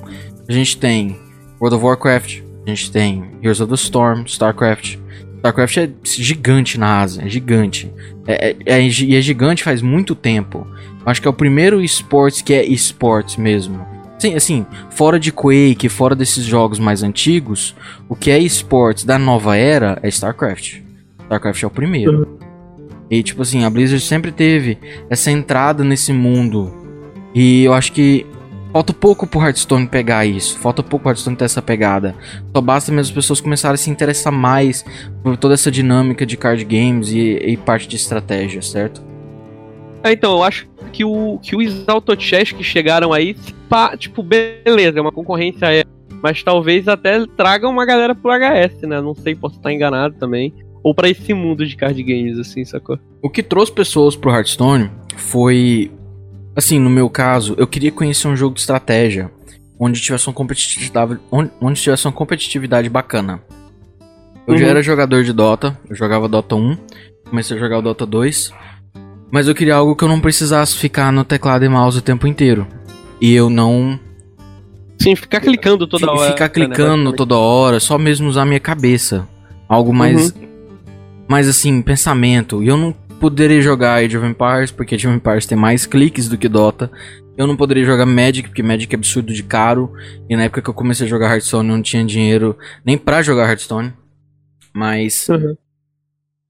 A 0.48 0.52
gente 0.54 0.78
tem 0.78 1.18
World 1.60 1.76
of 1.76 1.84
Warcraft, 1.84 2.42
a 2.64 2.70
gente 2.70 2.92
tem 2.92 3.26
Heroes 3.42 3.60
of 3.60 3.70
the 3.70 3.76
Storm, 3.76 4.24
StarCraft. 4.26 4.98
StarCraft 5.38 5.78
é 5.78 5.90
gigante 6.04 6.78
na 6.78 7.02
Ásia, 7.02 7.24
é 7.24 7.30
gigante. 7.30 7.92
É, 8.28 8.52
é, 8.52 8.78
é, 8.78 8.82
e 8.84 9.16
é 9.16 9.22
gigante 9.22 9.64
faz 9.64 9.82
muito 9.82 10.14
tempo. 10.14 10.68
Acho 11.04 11.20
que 11.20 11.28
é 11.28 11.32
o 11.32 11.34
primeiro 11.34 11.82
esportes 11.82 12.44
que 12.44 12.54
é 12.54 12.64
esportes 12.64 13.36
mesmo. 13.36 13.84
Sim, 14.20 14.36
assim, 14.36 14.66
fora 14.92 15.20
de 15.20 15.32
Quake, 15.32 15.90
fora 15.90 16.16
desses 16.16 16.44
jogos 16.44 16.78
mais 16.78 17.02
antigos, 17.02 17.74
o 18.08 18.16
que 18.16 18.30
é 18.30 18.38
esportes 18.38 19.06
da 19.06 19.18
nova 19.18 19.58
era 19.58 19.98
é 20.04 20.10
StarCraft. 20.10 20.82
StarCraft 21.24 21.64
é 21.64 21.68
o 21.68 21.72
primeiro. 21.72 22.38
E 23.10 23.24
tipo 23.24 23.42
assim, 23.42 23.64
a 23.64 23.70
Blizzard 23.70 24.04
sempre 24.04 24.32
teve 24.32 24.78
essa 25.10 25.32
entrada 25.32 25.84
nesse 25.84 26.14
mundo. 26.14 26.79
E 27.34 27.64
eu 27.64 27.74
acho 27.74 27.92
que 27.92 28.26
falta 28.72 28.94
pouco 28.94 29.28
pro 29.28 29.42
Hearthstone 29.42 29.88
pegar 29.88 30.26
isso. 30.26 30.58
Falta 30.60 30.82
pouco 30.82 31.04
pro 31.04 31.12
Hearthstone 31.12 31.36
ter 31.36 31.46
essa 31.46 31.62
pegada. 31.62 32.16
Só 32.56 32.62
basta 32.62 32.92
mesmo 32.92 33.10
as 33.10 33.16
pessoas 33.16 33.42
começarem 33.42 33.76
a 33.76 33.78
se 33.78 33.90
interessar 33.90 34.32
mais 34.32 34.86
por 35.24 35.38
toda 35.38 35.54
essa 35.54 35.72
dinâmica 35.72 36.26
de 36.26 36.38
card 36.38 36.64
games 36.64 37.12
e, 37.12 37.38
e 37.38 37.58
parte 37.58 37.88
de 37.88 37.96
estratégia, 37.96 38.62
certo? 38.62 39.02
É, 40.04 40.12
então, 40.12 40.34
eu 40.34 40.44
acho 40.44 40.68
que, 40.94 41.04
o, 41.04 41.40
que 41.42 41.56
os 41.56 41.88
Autochess 41.88 42.52
que 42.52 42.64
chegaram 42.64 43.12
aí, 43.12 43.36
pá, 43.68 43.96
tipo, 43.98 44.24
beleza, 44.24 45.00
é 45.00 45.02
uma 45.02 45.12
concorrência 45.12 45.66
é, 45.74 45.84
mas 46.22 46.42
talvez 46.42 46.88
até 46.88 47.26
tragam 47.38 47.70
uma 47.70 47.86
galera 47.86 48.16
pro 48.16 48.32
HS, 48.32 48.82
né? 48.84 49.02
Não 49.02 49.14
sei, 49.14 49.36
posso 49.36 49.58
estar 49.58 49.74
enganado 49.74 50.16
também. 50.16 50.54
Ou 50.82 50.96
para 50.96 51.10
esse 51.10 51.34
mundo 51.34 51.66
de 51.66 51.76
card 51.76 52.02
games, 52.02 52.40
assim, 52.40 52.64
sacou? 52.64 52.98
O 53.22 53.30
que 53.30 53.44
trouxe 53.44 53.72
pessoas 53.72 54.16
pro 54.16 54.32
Hearthstone 54.32 54.90
foi 55.18 55.92
Assim, 56.60 56.78
no 56.78 56.90
meu 56.90 57.10
caso, 57.10 57.56
eu 57.58 57.66
queria 57.66 57.90
conhecer 57.90 58.28
um 58.28 58.36
jogo 58.36 58.54
de 58.54 58.60
estratégia 58.60 59.32
onde 59.80 60.02
tivesse 60.02 60.28
uma 60.28 60.34
competitividade, 60.34 61.18
onde, 61.32 61.50
onde 61.62 61.82
tivesse 61.82 62.06
uma 62.06 62.12
competitividade 62.12 62.90
bacana. 62.90 63.40
Eu 64.46 64.58
já 64.58 64.66
Uhum. 64.66 64.72
era 64.72 64.82
jogador 64.84 65.24
de 65.24 65.32
Dota, 65.32 65.80
eu 65.90 65.96
jogava 65.96 66.28
Dota 66.28 66.56
1, 66.56 66.78
comecei 67.30 67.56
a 67.56 67.60
jogar 67.62 67.78
o 67.78 67.82
Dota 67.82 68.06
2, 68.06 68.52
mas 69.32 69.48
eu 69.48 69.56
queria 69.56 69.76
algo 69.76 69.96
que 69.96 70.04
eu 70.04 70.10
não 70.10 70.20
precisasse 70.20 70.76
ficar 70.76 71.14
no 71.14 71.24
teclado 71.24 71.64
e 71.64 71.70
mouse 71.70 71.98
o 72.00 72.02
tempo 72.02 72.28
inteiro. 72.28 72.68
E 73.22 73.34
eu 73.34 73.50
não 73.50 73.98
Sim, 75.02 75.16
ficar 75.16 75.40
clicando 75.40 75.88
toda 75.88 76.08
fi- 76.08 76.12
hora. 76.12 76.32
ficar 76.32 76.46
né, 76.46 76.50
clicando 76.50 76.78
basicamente. 76.90 77.16
toda 77.16 77.38
hora, 77.38 77.80
só 77.80 77.98
mesmo 77.98 78.28
usar 78.28 78.44
minha 78.44 78.60
cabeça. 78.60 79.26
Algo 79.70 79.94
mais 79.94 80.32
Uhum. 80.32 80.50
mais 81.26 81.48
assim, 81.48 81.82
pensamento. 81.82 82.62
E 82.62 82.68
eu 82.68 82.76
não 82.76 82.94
poderia 83.20 83.62
jogar 83.62 83.96
Age 83.96 84.18
of 84.18 84.26
Empires, 84.26 84.72
porque 84.72 84.96
Age 84.96 85.08
of 85.08 85.16
Empires 85.18 85.46
tem 85.46 85.58
mais 85.58 85.86
cliques 85.86 86.28
do 86.30 86.38
que 86.38 86.48
Dota. 86.48 86.92
Eu 87.38 87.48
não 87.48 87.56
poderia 87.56 87.86
jogar 87.86 88.06
Magic, 88.06 88.50
porque 88.50 88.64
Magic 88.64 88.94
é 88.94 88.98
absurdo 88.98 89.34
de 89.34 89.44
caro. 89.44 89.92
E 90.30 90.36
na 90.36 90.44
época 90.44 90.62
que 90.62 90.70
eu 90.70 90.74
comecei 90.74 91.06
a 91.06 91.10
jogar 91.10 91.32
Hearthstone, 91.32 91.70
eu 91.70 91.76
não 91.76 91.82
tinha 91.82 92.04
dinheiro 92.04 92.58
nem 92.86 92.98
pra 92.98 93.22
jogar 93.22 93.48
Hearthstone. 93.50 93.94
Mas 94.74 95.28
Uhum. 95.30 95.56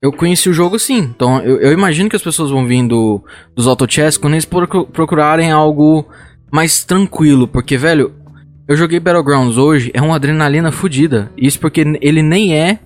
eu 0.01 0.11
conheci 0.11 0.49
o 0.49 0.53
jogo 0.53 0.79
sim. 0.79 0.97
Então 1.15 1.39
eu, 1.41 1.59
eu 1.61 1.71
imagino 1.71 2.09
que 2.09 2.15
as 2.15 2.21
pessoas 2.23 2.49
vão 2.51 2.65
vindo 2.65 3.23
dos 3.55 3.67
auto 3.67 3.85
chess 3.91 4.17
quando 4.17 4.33
eles 4.33 4.45
procu- 4.45 4.87
procurarem 4.87 5.51
algo 5.51 6.07
mais 6.51 6.83
tranquilo. 6.83 7.47
Porque, 7.47 7.77
velho, 7.77 8.13
eu 8.67 8.75
joguei 8.75 8.99
Battlegrounds 8.99 9.57
hoje, 9.57 9.91
é 9.93 10.01
uma 10.01 10.15
adrenalina 10.15 10.71
fodida. 10.71 11.31
Isso 11.37 11.59
porque 11.59 11.81
ele 12.01 12.21
nem 12.21 12.55
é 12.57 12.79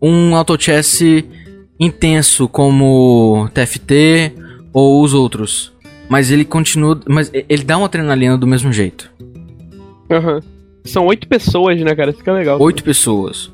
um 0.00 0.34
auto 0.36 0.56
chess 0.60 1.02
intenso 1.80 2.46
como 2.46 3.48
TFT 3.54 4.34
ou 4.72 5.02
os 5.02 5.14
outros. 5.14 5.72
Mas 6.08 6.30
ele 6.30 6.44
continua. 6.44 7.00
Mas 7.08 7.30
ele 7.32 7.64
dá 7.64 7.78
uma 7.78 7.86
adrenalina 7.86 8.36
do 8.36 8.46
mesmo 8.46 8.72
jeito. 8.72 9.10
Aham. 10.10 10.40
São 10.84 11.06
oito 11.06 11.26
pessoas, 11.26 11.80
né, 11.80 11.94
cara? 11.94 12.10
Isso 12.10 12.22
que 12.22 12.28
é 12.28 12.32
legal. 12.32 12.60
Oito 12.60 12.84
pessoas. 12.84 13.50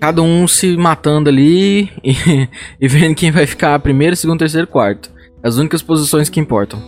Cada 0.00 0.22
um 0.22 0.48
se 0.48 0.76
matando 0.76 1.28
ali 1.28 1.90
e, 2.02 2.48
e 2.80 2.88
vendo 2.88 3.14
quem 3.14 3.30
vai 3.30 3.46
ficar 3.46 3.78
primeiro, 3.80 4.16
segundo, 4.16 4.38
terceiro, 4.38 4.66
quarto. 4.66 5.10
As 5.42 5.56
únicas 5.56 5.82
posições 5.82 6.28
que 6.28 6.40
importam. 6.40 6.80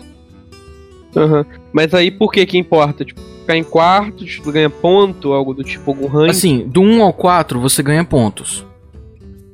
Aham. 1.17 1.45
Mas 1.73 1.93
aí 1.93 2.11
por 2.11 2.33
que 2.33 2.47
que 2.47 2.57
importa? 2.57 3.05
Tipo, 3.05 3.21
ficar 3.41 3.57
em 3.57 3.65
quarto, 3.65 4.25
tipo, 4.25 4.53
ganha 4.53 4.71
ponto, 4.71 5.33
algo 5.33 5.53
do 5.53 5.65
tipo, 5.65 5.91
algum 5.91 6.07
ranking? 6.07 6.31
Assim, 6.31 6.69
do 6.69 6.81
1 6.81 7.03
ao 7.03 7.13
4 7.13 7.61
você 7.61 7.83
ganha 7.83 8.05
pontos. 8.05 8.65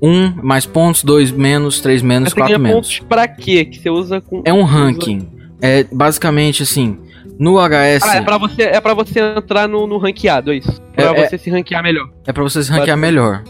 1 0.00 0.34
mais 0.42 0.64
pontos, 0.66 1.02
2 1.02 1.30
menos, 1.32 1.80
3 1.80 2.02
menos, 2.02 2.24
Mas 2.26 2.32
você 2.32 2.36
4 2.40 2.48
ganha 2.56 2.58
menos. 2.58 2.98
pontos 2.98 3.06
pra 3.08 3.26
quê? 3.28 3.64
Que 3.64 3.78
você 3.78 3.90
usa 3.90 4.20
com. 4.20 4.42
É 4.44 4.52
um 4.52 4.62
ranking. 4.62 5.28
É 5.60 5.84
basicamente 5.92 6.62
assim. 6.62 6.96
No 7.38 7.54
HS 7.58 8.02
Ah, 8.02 8.16
é 8.16 8.20
pra 8.20 8.36
você, 8.36 8.62
é 8.62 8.80
pra 8.80 8.94
você 8.94 9.20
entrar 9.20 9.68
no, 9.68 9.86
no 9.86 9.96
ranqueado, 9.98 10.52
é 10.52 10.56
isso. 10.56 10.80
Pra 10.94 11.04
É- 11.16 11.20
é- 11.20 11.28
você 11.28 11.38
se 11.38 11.50
ranquear 11.50 11.82
melhor. 11.82 12.08
é 12.26 12.32
pra 12.32 12.42
você 12.42 12.62
se 12.62 12.70
ranquear 12.70 12.96
melhor. 12.96 13.42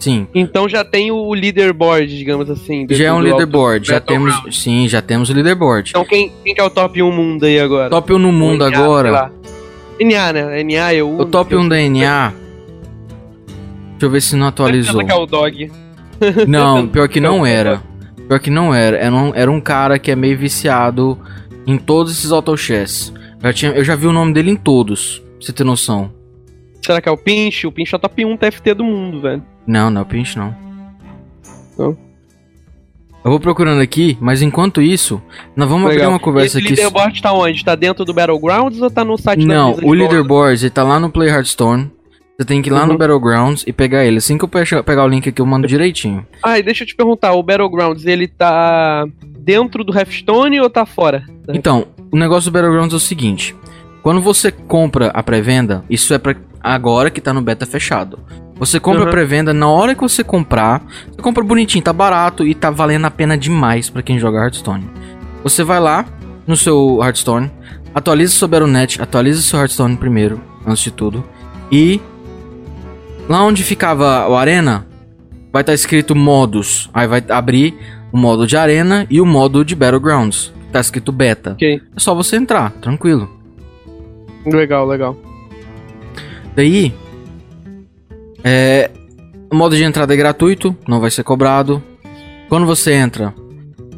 Sim. 0.00 0.26
Então 0.34 0.68
já 0.68 0.84
tem 0.84 1.10
o 1.10 1.32
leaderboard, 1.32 2.18
digamos 2.18 2.50
assim. 2.50 2.86
Já 2.90 3.06
é 3.06 3.12
um 3.12 3.18
leaderboard, 3.18 3.86
já 3.88 3.98
temos, 4.00 4.34
sim, 4.52 4.86
já 4.88 5.00
temos 5.00 5.30
o 5.30 5.32
leaderboard. 5.32 5.90
Então 5.90 6.04
quem, 6.04 6.32
quem 6.44 6.54
que 6.54 6.60
é 6.60 6.64
o 6.64 6.68
top 6.70 7.00
1 7.02 7.10
mundo 7.12 7.44
aí 7.46 7.58
agora? 7.58 7.88
Top 7.88 8.12
1 8.12 8.18
no 8.18 8.30
mundo 8.32 8.68
NA, 8.68 8.76
agora. 8.76 9.32
NA, 10.00 10.32
né? 10.32 10.62
NA 10.62 10.92
é 10.92 11.02
o. 11.02 11.18
O 11.20 11.24
top 11.24 11.54
1 11.56 11.68
da 11.68 11.76
NA. 11.76 12.32
Deixa 13.92 14.06
eu 14.06 14.10
ver 14.10 14.20
se 14.20 14.36
não 14.36 14.46
atualizou. 14.48 15.04
que 15.04 15.10
é 15.10 15.14
o 15.14 15.24
dog. 15.24 15.70
Não, 16.46 16.86
pior 16.88 17.08
que 17.08 17.20
não 17.20 17.44
era. 17.44 17.82
Pior 18.28 18.38
que 18.40 18.50
não 18.50 18.74
era. 18.74 18.96
Era 18.96 19.14
um, 19.14 19.32
era 19.34 19.50
um 19.50 19.60
cara 19.60 19.98
que 19.98 20.10
é 20.10 20.16
meio 20.16 20.36
viciado 20.36 21.18
em 21.66 21.78
todos 21.78 22.12
esses 22.12 22.32
autochess. 22.32 23.12
Já 23.42 23.52
tinha, 23.52 23.72
eu 23.72 23.84
já 23.84 23.94
vi 23.94 24.06
o 24.06 24.12
nome 24.12 24.32
dele 24.32 24.50
em 24.50 24.56
todos, 24.56 25.18
pra 25.18 25.46
você 25.46 25.52
ter 25.52 25.64
noção. 25.64 26.10
Será 26.84 27.00
que 27.00 27.08
é 27.08 27.12
o 27.12 27.16
Pinch? 27.16 27.66
O 27.66 27.72
Pinch 27.72 27.92
é 27.92 27.96
o 27.96 28.00
top 28.00 28.24
1 28.24 28.36
TFT 28.36 28.74
do 28.74 28.84
mundo, 28.84 29.20
velho. 29.20 29.42
Não, 29.66 29.90
não 29.90 30.00
é 30.00 30.02
o 30.02 30.06
Pinch, 30.06 30.36
não. 30.36 30.54
Não? 31.78 32.06
Eu 33.26 33.30
vou 33.30 33.40
procurando 33.40 33.80
aqui, 33.80 34.16
mas 34.20 34.40
enquanto 34.40 34.80
isso, 34.80 35.20
nós 35.56 35.68
vamos 35.68 35.86
abrir 35.86 35.96
Legal. 35.96 36.12
uma 36.12 36.20
conversa 36.20 36.58
aqui. 36.58 36.68
leaderboard 36.68 37.20
tá 37.20 37.32
onde? 37.32 37.64
Tá 37.64 37.74
dentro 37.74 38.04
do 38.04 38.14
Battlegrounds 38.14 38.80
ou 38.80 38.88
tá 38.88 39.04
no 39.04 39.18
site 39.18 39.44
da 39.44 39.52
Não, 39.52 39.72
Blizzard 39.72 39.88
o 39.88 39.92
leaderboard 39.92 40.62
ele 40.62 40.70
tá 40.70 40.84
lá 40.84 41.00
no 41.00 41.10
Play 41.10 41.28
Hearthstone. 41.28 41.90
Você 42.38 42.44
tem 42.44 42.60
que 42.60 42.68
ir 42.68 42.72
lá 42.72 42.84
no 42.84 42.92
Uhum. 42.92 42.98
Battlegrounds 42.98 43.64
e 43.66 43.72
pegar 43.72 44.04
ele. 44.04 44.18
Assim 44.18 44.36
que 44.36 44.44
eu 44.44 44.48
pe- 44.48 44.82
pegar 44.82 45.04
o 45.04 45.08
link 45.08 45.26
aqui, 45.28 45.40
eu 45.40 45.46
mando 45.46 45.66
direitinho. 45.66 46.26
Ah, 46.42 46.58
e 46.58 46.62
deixa 46.62 46.82
eu 46.84 46.86
te 46.86 46.94
perguntar, 46.94 47.32
o 47.32 47.42
Battlegrounds, 47.42 48.04
ele 48.04 48.28
tá 48.28 49.06
dentro 49.38 49.82
do 49.82 49.96
Hearthstone 49.96 50.60
ou 50.60 50.68
tá 50.68 50.84
fora? 50.84 51.24
Então, 51.48 51.86
o 52.12 52.16
negócio 52.18 52.50
do 52.50 52.52
Battlegrounds 52.54 52.92
é 52.92 52.96
o 52.96 53.00
seguinte: 53.00 53.56
quando 54.02 54.20
você 54.20 54.50
compra 54.52 55.08
a 55.14 55.22
pré-venda, 55.22 55.82
isso 55.88 56.12
é 56.12 56.18
pra 56.18 56.36
agora 56.62 57.10
que 57.10 57.20
tá 57.22 57.32
no 57.32 57.40
beta 57.40 57.64
fechado. 57.64 58.18
Você 58.58 58.78
compra 58.80 59.02
Uhum. 59.02 59.08
a 59.08 59.10
pré-venda, 59.10 59.54
na 59.54 59.68
hora 59.68 59.94
que 59.94 60.00
você 60.02 60.22
comprar, 60.24 60.82
você 61.10 61.22
compra 61.22 61.42
bonitinho, 61.44 61.82
tá 61.84 61.92
barato 61.92 62.46
e 62.46 62.54
tá 62.54 62.70
valendo 62.70 63.04
a 63.06 63.10
pena 63.10 63.36
demais 63.38 63.88
pra 63.88 64.02
quem 64.02 64.18
joga 64.18 64.38
Hearthstone. 64.40 64.88
Você 65.42 65.62
vai 65.62 65.78
lá 65.80 66.04
no 66.46 66.56
seu 66.56 66.98
Hearthstone, 67.02 67.50
atualiza 67.94 68.32
seu 68.34 68.48
Battle.net, 68.48 69.00
atualiza 69.00 69.40
seu 69.42 69.58
Hearthstone 69.58 69.96
primeiro, 69.96 70.40
antes 70.66 70.82
de 70.82 70.90
tudo, 70.90 71.22
e 71.70 72.00
lá 73.28 73.42
onde 73.44 73.62
ficava 73.62 74.28
o 74.28 74.36
Arena, 74.36 74.86
vai 75.52 75.62
estar 75.62 75.74
escrito 75.74 76.14
modos. 76.14 76.90
Aí 76.92 77.06
vai 77.06 77.22
abrir 77.28 77.74
o 78.12 78.16
modo 78.16 78.46
de 78.46 78.56
Arena 78.56 79.06
e 79.10 79.20
o 79.20 79.26
modo 79.26 79.64
de 79.64 79.74
Battlegrounds. 79.74 80.52
Tá 80.72 80.80
escrito 80.80 81.12
beta. 81.12 81.52
Ok, 81.52 81.80
É 81.96 82.00
só 82.00 82.14
você 82.14 82.36
entrar, 82.36 82.70
tranquilo. 82.72 83.30
legal, 84.44 84.86
legal. 84.86 85.16
Daí, 86.54 86.94
é, 88.42 88.90
o 89.50 89.56
modo 89.56 89.76
de 89.76 89.82
entrada 89.82 90.12
é 90.14 90.16
gratuito, 90.16 90.76
não 90.86 91.00
vai 91.00 91.10
ser 91.10 91.24
cobrado. 91.24 91.82
Quando 92.48 92.66
você 92.66 92.92
entra, 92.92 93.34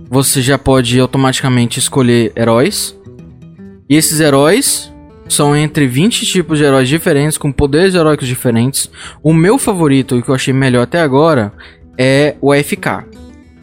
você 0.09 0.41
já 0.41 0.59
pode 0.59 0.99
automaticamente 0.99 1.79
escolher 1.79 2.33
heróis. 2.35 2.97
E 3.89 3.97
esses 3.97 4.21
heróis 4.21 4.93
são 5.29 5.55
entre 5.57 5.87
20 5.87 6.25
tipos 6.27 6.59
de 6.59 6.65
heróis 6.65 6.89
diferentes, 6.89 7.37
com 7.39 7.53
poderes 7.53 7.95
heróicos 7.95 8.27
diferentes. 8.27 8.91
O 9.23 9.33
meu 9.33 9.59
favorito, 9.59 10.17
e 10.17 10.19
o 10.19 10.23
que 10.23 10.29
eu 10.31 10.35
achei 10.35 10.53
melhor 10.55 10.83
até 10.83 11.01
agora, 11.01 11.53
é 11.97 12.37
o 12.41 12.53
AFK. 12.53 13.05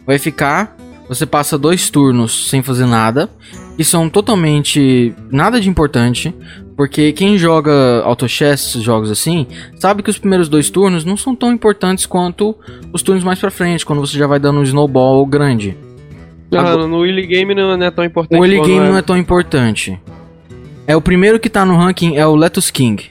O 0.06 0.12
AFK, 0.12 0.68
você 1.08 1.26
passa 1.26 1.58
dois 1.58 1.90
turnos 1.90 2.48
sem 2.48 2.62
fazer 2.62 2.86
nada, 2.86 3.28
que 3.76 3.84
são 3.84 4.08
totalmente 4.08 5.14
nada 5.30 5.60
de 5.60 5.68
importante, 5.68 6.34
porque 6.76 7.12
quem 7.12 7.38
joga 7.38 8.02
AutoChess, 8.04 8.80
jogos 8.82 9.10
assim, 9.10 9.46
sabe 9.78 10.02
que 10.02 10.10
os 10.10 10.18
primeiros 10.18 10.48
dois 10.48 10.68
turnos 10.68 11.04
não 11.04 11.16
são 11.16 11.34
tão 11.34 11.52
importantes 11.52 12.06
quanto 12.06 12.54
os 12.92 13.02
turnos 13.02 13.24
mais 13.24 13.38
pra 13.38 13.50
frente, 13.50 13.84
quando 13.84 14.00
você 14.00 14.16
já 14.18 14.26
vai 14.26 14.38
dando 14.38 14.60
um 14.60 14.62
snowball 14.62 15.24
grande. 15.26 15.76
Agora- 16.52 16.86
no 16.86 17.04
early 17.04 17.26
game 17.26 17.54
não 17.54 17.72
é 17.72 17.90
tão 17.90 18.04
importante. 18.04 18.38
O 18.40 18.44
early 18.44 18.60
game 18.62 18.88
não 18.88 18.96
é 18.96 19.02
tão 19.02 19.16
importante. 19.16 19.98
É 20.86 20.94
o 20.94 21.00
primeiro 21.00 21.40
que 21.40 21.50
tá 21.50 21.64
no 21.64 21.76
ranking 21.76 22.16
é 22.16 22.26
o 22.26 22.36
Letus 22.36 22.70
King, 22.70 23.10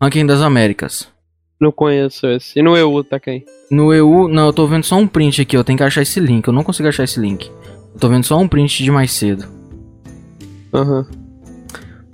ranking 0.00 0.24
das 0.24 0.40
Américas. 0.40 1.08
Não 1.60 1.70
conheço 1.70 2.26
esse. 2.26 2.58
E 2.58 2.62
no 2.62 2.76
EU, 2.76 3.04
tá 3.04 3.20
quem? 3.20 3.44
No 3.70 3.92
EU, 3.92 4.28
não, 4.28 4.46
eu 4.46 4.52
tô 4.52 4.66
vendo 4.66 4.84
só 4.84 4.96
um 4.96 5.06
print 5.06 5.42
aqui, 5.42 5.56
eu 5.56 5.64
tenho 5.64 5.76
que 5.76 5.84
achar 5.84 6.02
esse 6.02 6.18
link, 6.18 6.46
eu 6.46 6.52
não 6.52 6.64
consigo 6.64 6.88
achar 6.88 7.04
esse 7.04 7.20
link. 7.20 7.50
Eu 7.94 8.00
tô 8.00 8.08
vendo 8.08 8.24
só 8.24 8.38
um 8.38 8.48
print 8.48 8.82
de 8.82 8.90
mais 8.90 9.12
cedo. 9.12 9.46
Aham. 10.72 11.06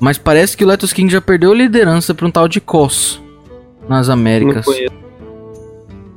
Mas 0.00 0.18
parece 0.18 0.56
que 0.56 0.64
o 0.64 0.66
Letus 0.66 0.92
King 0.92 1.12
já 1.12 1.20
perdeu 1.20 1.52
a 1.52 1.54
liderança 1.54 2.14
pra 2.14 2.26
um 2.26 2.30
tal 2.30 2.48
de 2.48 2.60
Cos 2.60 3.22
nas 3.88 4.08
Não 4.08 4.14
Américas. 4.14 4.64
conheço. 4.64 4.94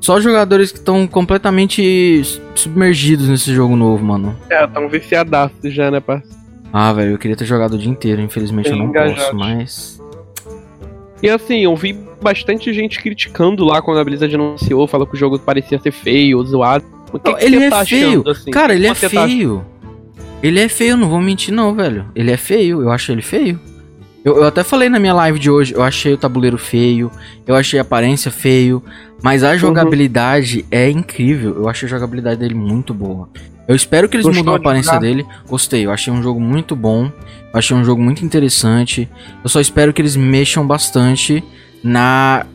Só 0.02 0.20
jogadores 0.20 0.72
que 0.72 0.80
estão 0.80 1.08
completamente 1.08 2.22
submergidos 2.56 3.28
nesse 3.28 3.54
jogo 3.54 3.76
novo, 3.76 4.04
mano. 4.04 4.36
É, 4.50 4.66
tão 4.68 4.90
viciadaço 4.90 5.56
já, 5.66 5.90
né, 5.92 6.00
parceiro? 6.00 6.43
Ah, 6.76 6.92
velho, 6.92 7.12
eu 7.12 7.18
queria 7.20 7.38
ter 7.38 7.46
jogado 7.46 7.74
o 7.74 7.78
dia 7.78 7.90
inteiro, 7.92 8.20
infelizmente 8.20 8.66
eu 8.68 8.74
Bem 8.74 8.82
não 8.82 8.90
engajados. 8.90 9.24
posso, 9.26 9.36
mas. 9.36 10.02
E 11.22 11.30
assim, 11.30 11.60
eu 11.60 11.76
vi 11.76 11.94
bastante 12.22 12.74
gente 12.74 13.00
criticando 13.00 13.64
lá 13.64 13.80
quando 13.82 14.00
a 14.00 14.04
Blizzard 14.04 14.34
anunciou, 14.34 14.88
falou 14.88 15.06
que 15.06 15.14
o 15.14 15.18
jogo 15.18 15.38
parecia 15.40 15.80
ser 15.80 15.92
feio, 15.92 16.44
zoado. 16.44 16.84
O 17.14 17.20
que, 17.20 17.30
Não, 17.32 17.38
que 17.38 17.46
ele 17.46 17.58
é 17.64 17.70
tá 17.70 17.86
feio. 17.86 18.08
achando, 18.22 18.30
assim? 18.32 18.52
Cara, 18.52 18.74
ele 18.74 18.88
é 18.88 18.94
Você 18.94 19.08
tá- 19.10 19.26
feio. 19.28 19.64
Ele 20.42 20.60
é 20.60 20.68
feio, 20.68 20.98
não 20.98 21.08
vou 21.08 21.22
mentir 21.22 21.54
não, 21.54 21.74
velho. 21.76 22.06
Ele 22.16 22.32
é 22.32 22.38
feio, 22.38 22.82
eu 22.82 22.92
acho 22.92 23.12
ele 23.12 23.22
feio. 23.22 23.60
Eu, 24.26 24.38
eu 24.38 24.44
até 24.46 24.64
falei 24.64 24.90
na 24.90 25.00
minha 25.00 25.14
live 25.14 25.38
de 25.38 25.50
hoje, 25.52 25.74
eu 25.74 25.84
achei 25.84 26.14
o 26.14 26.18
tabuleiro 26.18 26.58
feio, 26.58 27.12
eu 27.46 27.56
achei 27.56 27.78
a 27.78 27.82
aparência 27.84 28.32
feio, 28.32 28.84
mas 29.22 29.44
Uhum. 29.44 29.50
a 29.50 29.58
jogabilidade 29.58 30.66
é 30.72 30.90
incrível. 30.90 31.56
Eu 31.58 31.70
achei 31.70 31.88
a 31.88 31.90
jogabilidade 31.90 32.40
dele 32.40 32.56
muito 32.56 32.94
boa. 32.94 33.30
Eu 33.68 33.76
espero 33.76 34.10
que 34.10 34.18
eles 34.18 34.26
Gostou 34.26 34.44
mudem 34.44 34.56
a 34.56 34.58
aparência 34.58 35.00
dele. 35.00 35.26
Gostei, 35.48 35.86
eu 35.86 35.92
achei 35.92 36.12
um 36.12 36.22
jogo 36.22 36.40
muito 36.40 36.76
bom. 36.76 37.06
Eu 37.06 37.60
achei 37.60 37.76
um 37.76 37.84
jogo 37.84 38.02
muito 38.02 38.26
interessante. 38.26 39.10
Eu 39.44 39.50
só 39.50 39.60
espero 39.62 39.94
que 39.94 40.02
eles 40.02 40.16
mexam 40.16 40.66
bastante 40.68 41.44
na 41.84 42.46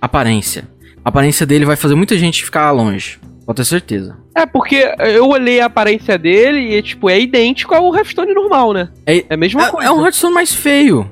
aparência. 0.00 0.68
A 1.04 1.08
aparência 1.08 1.46
dele 1.46 1.64
vai 1.64 1.76
fazer 1.76 1.94
muita 1.94 2.16
gente 2.18 2.44
ficar 2.44 2.70
longe. 2.72 3.18
Pode 3.44 3.58
ter 3.58 3.64
certeza. 3.64 4.16
É, 4.34 4.44
porque 4.44 4.92
eu 4.98 5.28
olhei 5.28 5.60
a 5.60 5.66
aparência 5.66 6.18
dele 6.18 6.76
e, 6.76 6.82
tipo, 6.82 7.08
é 7.08 7.20
idêntico 7.20 7.74
ao 7.74 7.94
Hearthstone 7.94 8.34
normal, 8.34 8.72
né? 8.72 8.88
É, 9.06 9.18
É 9.28 9.34
a 9.34 9.36
mesma 9.36 9.66
é, 9.66 9.70
coisa. 9.70 9.88
é 9.88 9.92
um 9.92 10.02
Hearthstone 10.02 10.34
mais 10.34 10.52
feio. 10.52 11.08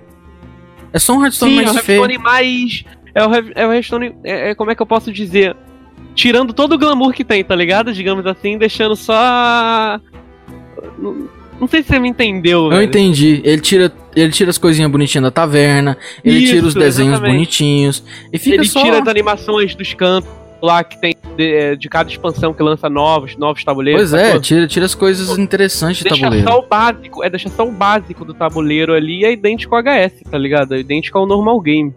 É 0.93 0.99
só 0.99 1.17
um 1.17 1.23
Hearthstone 1.23 1.53
Sim, 1.53 1.61
é 1.61 1.65
mais 1.65 1.77
o 1.77 1.81
feio. 1.81 2.01
Hearthstone 2.01 2.25
mais. 2.25 2.85
É 3.15 3.25
o, 3.25 3.35
é 3.55 3.67
o 3.69 3.73
Hearthstone. 3.73 4.15
É, 4.25 4.51
é- 4.51 4.55
como 4.57 4.73
é 4.73 4.75
que 4.75 4.83
eu 4.83 4.87
posso 4.87 5.13
dizer? 5.13 5.57
Tirando 6.15 6.53
todo 6.53 6.75
o 6.75 6.79
glamour 6.79 7.13
que 7.13 7.25
tem, 7.25 7.43
tá 7.43 7.55
ligado? 7.57 7.93
Digamos 7.93 8.25
assim, 8.27 8.57
deixando 8.57 8.95
só. 8.97 10.01
Não, 10.99 11.69
sei 11.69 11.83
se 11.83 11.89
você 11.89 11.99
me 11.99 12.09
entendeu. 12.09 12.65
Eu 12.65 12.71
velho. 12.71 12.83
entendi. 12.83 13.41
Ele 13.45 13.61
tira, 13.61 13.93
ele 14.15 14.31
tira 14.31 14.51
as 14.51 14.59
coisinhas 14.59 14.91
bonitinhas 14.91 15.25
da 15.25 15.31
taverna, 15.31 15.97
ele 16.25 16.39
Isso, 16.39 16.55
tira 16.55 16.67
os 16.67 16.75
desenhos 16.75 17.13
exatamente. 17.15 17.33
bonitinhos 17.35 18.05
e 18.33 18.39
fica 18.39 18.57
Ele 18.57 18.65
só. 18.65 18.83
tira 18.83 19.01
as 19.03 19.09
animações 19.09 19.75
dos 19.75 19.93
cantos 19.95 20.29
lá 20.63 20.83
que 20.85 20.99
tem 21.01 21.15
de, 21.37 21.77
de 21.77 21.89
cada 21.89 22.09
expansão 22.11 22.55
que 22.55 22.63
lança 22.63 22.89
novos, 22.89 23.37
novos 23.37 23.63
tabuleiros. 23.65 24.11
Pois 24.11 24.15
é, 24.15 24.27
sacou? 24.27 24.41
tira, 24.41 24.67
tira 24.67 24.87
as 24.87 24.95
coisas 24.95 25.37
interessantes 25.39 25.99
de 25.99 26.05
Deixa 26.05 26.21
tabuleiro. 26.23 26.49
só 26.49 26.59
o 26.59 26.63
básico, 26.67 27.25
é 27.25 27.31
deixa 27.31 27.49
só 27.51 27.67
o 27.67 27.73
básico 27.73 28.25
do 28.25 28.33
tabuleiro 28.35 28.95
ali 28.95 29.25
é 29.25 29.33
idêntico 29.33 29.75
ao 29.75 29.83
HS, 29.83 30.23
tá 30.31 30.39
ligado? 30.39 30.75
É 30.75 30.79
idêntico 30.81 31.19
ao 31.19 31.27
normal 31.27 31.61
game. 31.61 31.93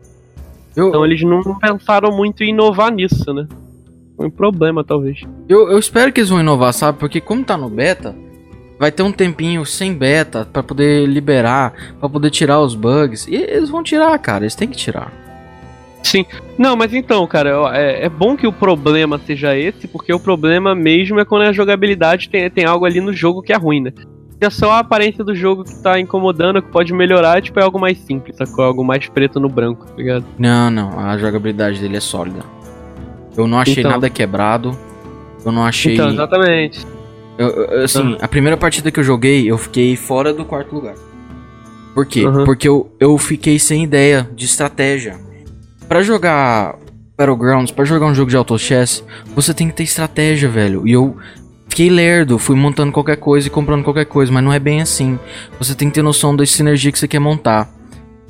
Eu, 0.75 0.89
Então 0.89 1.05
eles 1.05 1.21
não 1.23 1.41
pensaram 1.59 2.11
muito 2.15 2.43
em 2.43 2.49
inovar 2.49 2.91
nisso, 2.91 3.33
né? 3.33 3.47
Foi 4.17 4.25
um 4.25 4.31
problema, 4.31 4.83
talvez. 4.83 5.21
eu, 5.47 5.69
eu 5.69 5.77
espero 5.77 6.11
que 6.11 6.19
eles 6.19 6.29
vão 6.29 6.39
inovar, 6.39 6.73
sabe? 6.73 6.97
Porque 6.97 7.21
como 7.21 7.45
tá 7.45 7.55
no 7.55 7.69
beta, 7.69 8.15
vai 8.79 8.91
ter 8.91 9.03
um 9.03 9.11
tempinho 9.11 9.63
sem 9.63 9.93
beta 9.93 10.47
pra 10.51 10.63
poder 10.63 11.07
liberar, 11.07 11.73
pra 11.99 12.09
poder 12.09 12.31
tirar 12.31 12.59
os 12.59 12.73
bugs. 12.73 13.27
E 13.27 13.35
eles 13.35 13.69
vão 13.69 13.83
tirar, 13.83 14.17
cara. 14.19 14.43
Eles 14.43 14.55
têm 14.55 14.67
que 14.67 14.75
tirar. 14.75 15.13
Sim. 16.03 16.25
Não, 16.57 16.75
mas 16.75 16.93
então, 16.93 17.25
cara, 17.27 17.59
ó, 17.59 17.73
é, 17.73 18.05
é 18.05 18.09
bom 18.09 18.35
que 18.35 18.47
o 18.47 18.53
problema 18.53 19.19
seja 19.19 19.55
esse, 19.57 19.87
porque 19.87 20.13
o 20.13 20.19
problema 20.19 20.73
mesmo 20.73 21.19
é 21.19 21.25
quando 21.25 21.43
a 21.43 21.51
jogabilidade 21.51 22.29
tem, 22.29 22.49
tem 22.49 22.65
algo 22.65 22.85
ali 22.85 23.01
no 23.01 23.13
jogo 23.13 23.41
que 23.41 23.51
é 23.51 23.57
ruim, 23.57 23.81
né? 23.81 23.93
Se 24.39 24.45
é 24.45 24.49
só 24.49 24.71
a 24.71 24.79
aparência 24.79 25.23
do 25.23 25.35
jogo 25.35 25.63
que 25.63 25.81
tá 25.81 25.99
incomodando, 25.99 26.61
que 26.61 26.69
pode 26.69 26.93
melhorar, 26.93 27.41
tipo, 27.41 27.59
é 27.59 27.63
algo 27.63 27.79
mais 27.79 27.97
simples, 27.97 28.37
sacou? 28.37 28.63
Algo 28.63 28.83
mais 28.83 29.09
preto 29.09 29.39
no 29.39 29.49
branco, 29.49 29.85
tá 29.85 29.95
ligado? 29.97 30.25
Não, 30.37 30.69
não. 30.69 30.99
A 30.99 31.17
jogabilidade 31.17 31.79
dele 31.79 31.97
é 31.97 31.99
sólida. 31.99 32.56
Eu 33.37 33.47
não 33.47 33.59
achei 33.59 33.75
Então. 33.79 33.91
nada 33.91 34.09
quebrado. 34.09 34.77
Eu 35.45 35.51
não 35.51 35.63
achei. 35.65 35.93
Então, 35.93 36.09
exatamente. 36.09 36.85
Eu- 37.37 37.49
eu- 37.49 37.83
assim, 37.83 38.17
a 38.19 38.27
primeira 38.27 38.57
partida 38.57 38.89
que 38.91 38.99
eu 38.99 39.03
joguei, 39.03 39.49
eu 39.49 39.57
fiquei 39.57 39.95
fora 39.95 40.33
do 40.33 40.43
quarto 40.43 40.73
lugar. 40.73 40.95
Por 41.93 42.05
quê? 42.05 42.25
Uhum. 42.25 42.43
Porque 42.43 42.67
eu, 42.67 42.91
eu 42.99 43.17
fiquei 43.17 43.57
sem 43.59 43.83
ideia 43.83 44.27
de 44.35 44.45
estratégia. 44.45 45.19
Pra 45.87 46.01
jogar 46.01 46.75
Battlegrounds, 47.17 47.71
pra 47.71 47.85
jogar 47.85 48.07
um 48.07 48.13
jogo 48.13 48.29
de 48.29 48.35
auto 48.37 48.57
chess, 48.57 49.03
você 49.35 49.53
tem 49.53 49.67
que 49.69 49.73
ter 49.75 49.83
estratégia, 49.83 50.49
velho. 50.49 50.87
E 50.87 50.91
eu 50.91 51.15
fiquei 51.69 51.89
lerdo, 51.89 52.37
fui 52.37 52.55
montando 52.55 52.91
qualquer 52.91 53.17
coisa 53.17 53.47
e 53.47 53.49
comprando 53.49 53.83
qualquer 53.83 54.05
coisa, 54.05 54.31
mas 54.31 54.43
não 54.43 54.51
é 54.53 54.59
bem 54.59 54.81
assim. 54.81 55.17
Você 55.59 55.73
tem 55.73 55.87
que 55.89 55.95
ter 55.95 56.01
noção 56.03 56.35
da 56.35 56.45
sinergia 56.45 56.91
que 56.91 56.99
você 56.99 57.07
quer 57.07 57.19
montar. 57.19 57.69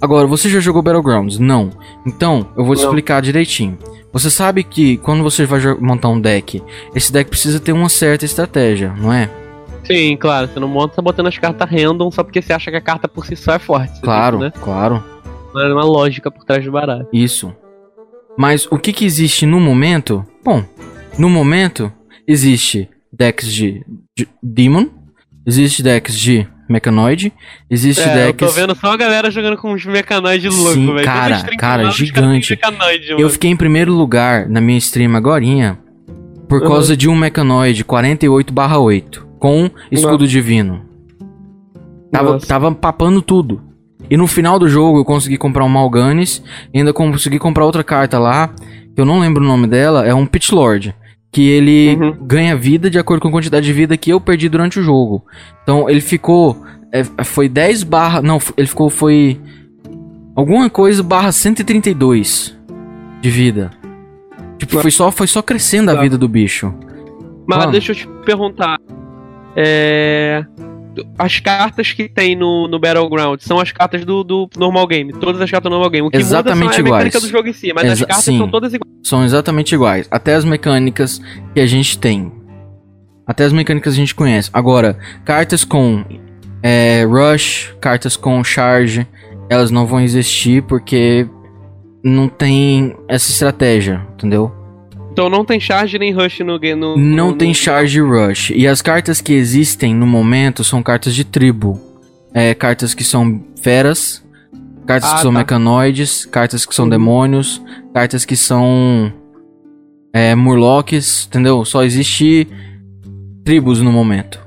Agora, 0.01 0.27
você 0.27 0.49
já 0.49 0.59
jogou 0.59 0.81
Battlegrounds? 0.81 1.39
Não. 1.39 1.71
Então, 2.05 2.47
eu 2.55 2.63
vou 2.63 2.75
te 2.75 2.79
Não. 2.81 2.85
explicar 2.89 3.21
direitinho. 3.21 3.77
Você 4.13 4.29
sabe 4.29 4.63
que 4.63 4.97
quando 4.97 5.23
você 5.23 5.45
vai 5.45 5.59
montar 5.79 6.09
um 6.09 6.19
deck, 6.19 6.61
esse 6.95 7.11
deck 7.11 7.29
precisa 7.29 7.59
ter 7.59 7.71
uma 7.71 7.89
certa 7.89 8.25
estratégia, 8.25 8.93
não 8.97 9.11
é? 9.11 9.29
Sim, 9.85 10.17
claro, 10.17 10.47
você 10.47 10.59
não 10.59 10.67
monta 10.67 11.01
botando 11.01 11.27
as 11.27 11.37
cartas 11.37 11.69
random 11.69 12.11
só 12.11 12.23
porque 12.23 12.41
você 12.41 12.51
acha 12.53 12.69
que 12.69 12.77
a 12.77 12.81
carta 12.81 13.07
por 13.07 13.25
si 13.25 13.35
só 13.35 13.53
é 13.53 13.59
forte. 13.59 14.01
Claro, 14.01 14.37
tem, 14.37 14.47
né? 14.47 14.53
claro. 14.61 15.03
Mas 15.53 15.69
é 15.69 15.73
uma 15.73 15.85
lógica 15.85 16.29
por 16.29 16.43
trás 16.43 16.63
do 16.63 16.71
baralho. 16.71 17.07
Isso. 17.11 17.53
Mas 18.37 18.67
o 18.69 18.77
que 18.77 18.93
que 18.93 19.05
existe 19.05 19.45
no 19.45 19.59
momento? 19.59 20.25
Bom, 20.43 20.63
no 21.17 21.29
momento 21.29 21.91
existe 22.27 22.89
decks 23.11 23.51
de, 23.51 23.83
de 24.15 24.27
Demon, 24.43 24.87
existe 25.45 25.81
decks 25.81 26.15
de 26.17 26.47
Mechanoid, 26.69 27.31
existe 27.69 28.01
É, 28.03 28.11
eu 28.11 28.15
decks... 28.27 28.47
tô 28.47 28.53
vendo 28.53 28.75
só 28.75 28.91
a 28.91 28.97
galera 28.97 29.31
jogando 29.31 29.57
com 29.57 29.71
uns 29.73 29.85
mecanoides 29.85 30.53
loucos, 30.55 30.75
velho. 30.85 31.03
cara, 31.03 31.43
cara, 31.57 31.83
eu 31.83 31.89
os 31.89 31.95
gigante. 31.95 32.51
Mecanoide, 32.51 33.11
Eu 33.17 33.29
fiquei 33.29 33.49
em 33.49 33.55
primeiro 33.55 33.93
lugar 33.93 34.47
na 34.49 34.59
minha 34.61 34.77
stream 34.77 35.15
agorinha 35.15 35.77
por 36.47 36.61
Uhum. 36.61 36.67
causa 36.67 36.95
de 36.97 37.07
um 37.09 37.15
Mechanoid 37.15 37.83
48/8 37.83 39.25
com 39.39 39.69
escudo 39.91 40.27
divino. 40.27 40.81
Tava, 42.11 42.33
Nossa. 42.33 42.47
tava 42.47 42.71
papando 42.73 43.21
tudo. 43.21 43.61
E 44.09 44.15
no 44.15 44.27
final 44.27 44.57
do 44.57 44.69
jogo 44.69 44.99
eu 44.99 45.05
consegui 45.05 45.37
comprar 45.37 45.65
um 45.65 45.69
Malganis 45.69 46.41
e 46.73 46.79
ainda 46.79 46.93
consegui 46.93 47.37
comprar 47.39 47.65
outra 47.65 47.83
carta 47.83 48.17
lá, 48.17 48.49
que 48.95 49.01
eu 49.01 49.05
não 49.05 49.19
lembro 49.19 49.43
o 49.43 49.47
nome 49.47 49.67
dela, 49.67 50.05
é 50.05 50.13
um 50.13 50.25
Pitch 50.25 50.51
Lord. 50.51 50.95
Que 51.37 51.47
ele 51.51 51.95
Uhum. 52.01 52.17
ganha 52.25 52.55
vida 52.55 52.89
de 52.89 52.97
acordo 52.97 53.21
com 53.21 53.27
a 53.27 53.31
quantidade 53.31 53.63
de 53.63 53.71
vida 53.71 53.95
que 53.95 54.11
eu 54.11 54.19
perdi 54.19 54.49
durante 54.49 54.79
o 54.79 54.81
jogo. 54.81 55.23
Então 55.61 55.87
ele 55.87 56.01
ficou. 56.01 56.57
é, 56.91 57.03
foi 57.23 57.47
10 57.47 57.83
barra. 57.83 58.23
Não, 58.23 58.39
ele 58.57 58.65
ficou. 58.65 58.89
Foi. 58.89 59.39
Alguma 60.35 60.67
coisa 60.67 61.03
barra 61.03 61.31
132 61.31 62.57
de 63.21 63.29
vida. 63.29 63.69
Tipo, 64.57 64.79
foi 64.79 64.89
só, 64.89 65.11
foi 65.11 65.27
só 65.27 65.43
crescendo 65.43 65.91
a 65.91 66.01
vida 66.01 66.17
do 66.17 66.27
bicho. 66.27 66.73
Mas 67.47 67.59
Mano. 67.59 67.71
deixa 67.71 67.91
eu 67.91 67.95
te 67.97 68.07
perguntar. 68.25 68.79
É. 69.55 70.43
As 71.17 71.39
cartas 71.39 71.91
que 71.91 72.07
tem 72.07 72.35
no, 72.35 72.67
no 72.67 72.79
Battleground 72.79 73.39
são 73.41 73.59
as 73.59 73.71
cartas 73.71 74.05
do, 74.05 74.23
do 74.23 74.49
normal 74.57 74.87
game. 74.87 75.13
Todas 75.13 75.41
as 75.41 75.49
cartas 75.51 75.69
do 75.69 75.73
normal 75.73 75.89
game. 75.89 76.07
O 76.07 76.11
que 76.11 76.17
Exatamente 76.17 76.63
muda 76.63 76.73
são 76.73 76.77
a 76.77 76.81
mecânica 76.81 77.17
iguais. 77.17 77.23
do 77.23 77.29
jogo 77.29 77.47
em 77.49 77.53
si, 77.53 77.73
mas 77.73 77.85
as 77.85 77.91
Exa- 77.99 78.05
cartas 78.05 78.25
sim. 78.25 78.37
são 78.37 78.47
todas 78.49 78.73
iguais. 78.73 78.93
São 79.03 79.23
exatamente 79.23 79.73
iguais. 79.75 80.07
Até 80.11 80.35
as 80.35 80.43
mecânicas 80.45 81.21
que 81.53 81.59
a 81.59 81.65
gente 81.65 81.97
tem. 81.97 82.31
Até 83.25 83.43
as 83.45 83.51
mecânicas 83.53 83.93
a 83.93 83.97
gente 83.97 84.15
conhece. 84.15 84.49
Agora, 84.53 84.97
cartas 85.25 85.63
com 85.63 86.03
é, 86.63 87.03
rush, 87.05 87.75
cartas 87.81 88.15
com 88.15 88.43
charge, 88.43 89.05
elas 89.49 89.69
não 89.71 89.85
vão 89.85 89.99
existir 89.99 90.63
porque 90.63 91.27
não 92.03 92.27
tem 92.29 92.95
essa 93.07 93.29
estratégia, 93.31 94.05
entendeu? 94.13 94.51
Então 95.17 95.31
não 95.31 95.43
tem 95.43 95.59
charge 95.59 95.97
nem 95.97 96.11
rush 96.13 96.41
no 96.41 96.59
game. 96.59 96.79
No, 96.79 96.95
Não 96.95 97.31
no- 97.31 97.35
tem 97.37 97.47
no- 97.49 97.55
charge 97.55 97.97
e 97.97 98.01
rush. 98.03 98.51
E 98.51 98.67
as 98.67 98.83
cartas 98.83 99.19
que 99.19 99.33
existem 99.33 99.91
no 99.95 100.05
momento 100.05 100.63
são 100.63 100.83
cartas 100.83 101.15
de 101.15 101.23
tribo. 101.23 101.81
É, 102.31 102.53
cartas 102.53 102.93
que 102.93 103.03
são 103.03 103.43
feras, 103.59 104.23
cartas 104.85 105.09
Ah, 105.11 105.15
que 105.15 105.21
são 105.23 105.33
tá. 105.33 105.39
mecanoides, 105.39 106.23
cartas 106.23 106.67
que 106.67 106.75
são 106.75 106.85
Uhum. 106.85 106.89
demônios, 106.91 107.59
cartas 107.95 108.25
que 108.25 108.35
são 108.35 109.11
é, 110.13 110.35
murlocs, 110.35 111.25
entendeu? 111.27 111.65
Só 111.65 111.83
existe 111.83 112.47
tribos 113.43 113.81
no 113.81 113.91
momento. 113.91 114.39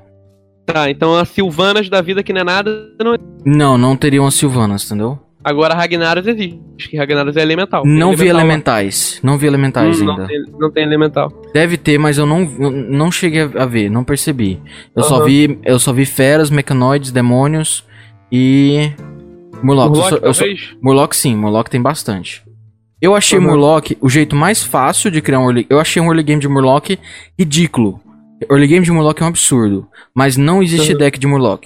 Tá, 0.66 0.88
então 0.88 1.16
as 1.16 1.28
Silvanas 1.30 1.88
da 1.88 2.00
vida 2.00 2.22
que 2.22 2.32
não 2.32 2.42
é 2.42 2.44
nada. 2.44 2.70
Não... 3.04 3.16
Não, 3.44 3.76
não 3.78 3.96
teriam 3.96 4.24
as 4.24 4.34
Silvanas, 4.34 4.84
entendeu? 4.86 5.18
Agora 5.42 5.74
Ragnaros 5.74 6.26
existe. 6.26 6.60
Que 6.90 6.96
Ragnaros 6.98 7.36
é 7.36 7.40
elemental. 7.42 7.82
não 7.86 8.14
vi 8.14 8.26
elemental 8.28 8.34
lá. 8.36 8.40
elementais. 8.42 9.20
Não 9.22 9.38
vi 9.38 9.46
elementais 9.46 10.00
Hum, 10.02 10.10
ainda. 10.10 10.20
não, 10.22 10.26
tem, 10.28 10.44
não 10.58 10.70
tem 10.70 10.82
elemental. 10.84 11.42
Deve 11.54 11.76
ter, 11.76 11.98
mas 11.98 12.18
eu 12.18 12.26
não, 12.26 12.40
eu 12.58 12.70
não 12.70 13.10
cheguei 13.10 13.42
a 13.42 13.64
ver, 13.66 13.90
não 13.90 14.04
percebi. 14.04 14.60
Eu 14.94 15.02
só 15.02 15.16
Aham. 15.16 15.24
vi, 15.24 15.58
eu 15.64 15.78
só 15.78 15.92
vi 15.92 16.04
feras, 16.04 16.50
mecanoides, 16.50 17.10
demônios 17.10 17.84
e. 18.30 18.90
Eu 19.52 19.64
Murloc, 19.64 19.96
só- 19.96 20.16
eu 20.16 20.32
só-? 20.34 20.44
Murloc 20.82 21.12
sim, 21.14 21.36
Murloc 21.36 21.68
tem 21.68 21.80
bastante. 21.82 22.42
Eu 23.00 23.14
achei. 23.14 23.38
Murloc 23.38 23.92
o 24.00 24.08
jeito 24.10 24.36
mais 24.36 24.62
fácil 24.62 25.10
de 25.10 25.20
criar 25.22 25.38
um 25.40 25.44
early, 25.44 25.66
eu 25.70 25.80
achei 25.80 26.00
um 26.02 26.06
early 26.06 26.22
game 26.22 26.40
de 26.40 26.48
Murloc 26.48 26.90
ridículo. 27.38 28.00
Early 28.50 28.66
game 28.66 28.84
de 28.84 28.90
Murloc 28.92 29.20
é 29.20 29.24
um 29.24 29.28
absurdo, 29.28 29.86
mas 30.14 30.36
não 30.36 30.62
existe 30.62 30.90
Aham. 30.92 30.98
deck 30.98 31.18
de 31.18 31.26
Murloc. 31.26 31.64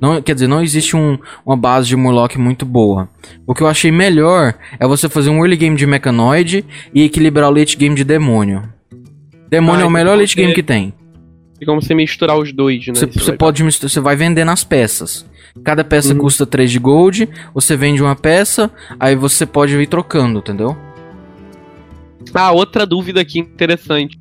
Não, 0.00 0.20
quer 0.20 0.34
dizer, 0.34 0.46
não 0.48 0.62
existe 0.62 0.96
um- 0.96 1.18
uma 1.46 1.56
base 1.56 1.88
de 1.88 1.96
Murloc 1.96 2.36
muito 2.36 2.66
boa. 2.66 3.08
O 3.46 3.54
que 3.54 3.62
eu 3.62 3.66
achei 3.66 3.90
melhor 3.90 4.54
é 4.78 4.86
você 4.86 5.08
fazer 5.08 5.30
um 5.30 5.38
early 5.38 5.56
game 5.56 5.76
de 5.76 5.86
Mechanoid 5.86 6.64
e 6.92 7.02
equilibrar 7.04 7.48
o 7.50 7.54
late 7.56 7.76
game 7.76 7.94
de 7.94 8.04
Demônio. 8.04 8.62
Demônio 9.48 9.82
Ah, 9.82 9.84
é 9.84 9.86
o 9.86 9.90
melhor 9.90 10.18
late 10.18 10.32
você- 10.34 10.40
game 10.40 10.52
que 10.54 10.62
tem. 10.62 10.92
Tem 11.58 11.66
como 11.66 11.80
você 11.80 11.94
misturar 11.94 12.36
os 12.36 12.52
dois, 12.52 12.86
né? 12.88 12.94
Você, 12.94 13.06
Isso 13.06 13.20
você 13.20 13.30
vai- 13.30 13.38
pode 13.38 13.62
misturar, 13.62 13.88
você 13.90 14.00
vai 14.00 14.16
vender 14.16 14.44
nas 14.44 14.64
peças. 14.64 15.24
Cada 15.62 15.84
peça 15.84 16.12
Uhum. 16.12 16.18
custa 16.18 16.44
3 16.44 16.70
de 16.70 16.80
gold, 16.80 17.28
você 17.54 17.76
vende 17.76 18.02
uma 18.02 18.16
peça, 18.16 18.70
aí 18.98 19.14
você 19.14 19.46
pode 19.46 19.74
ir 19.76 19.86
trocando, 19.86 20.40
entendeu? 20.40 20.76
Ah, 22.34 22.50
outra 22.52 22.84
dúvida 22.84 23.20
aqui 23.20 23.38
interessante. 23.38 24.18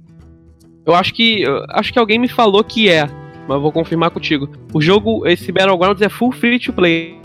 Eu 0.86 0.94
acho 0.94 1.14
que. 1.14 1.42
eu 1.42 1.64
acho 1.72 1.92
que 1.92 1.98
alguém 1.98 2.20
me 2.20 2.28
falou 2.28 2.64
que 2.64 2.88
é, 2.90 3.10
mas 3.48 3.62
vou 3.62 3.72
confirmar 3.72 4.10
contigo. 4.12 4.50
O 4.74 4.82
jogo, 4.82 5.28
esse 5.28 5.52
Battlegrounds 5.52 6.02
é 6.02 6.10
full 6.10 6.32
free 6.32 6.60
to 6.60 6.72
play. 6.74 7.18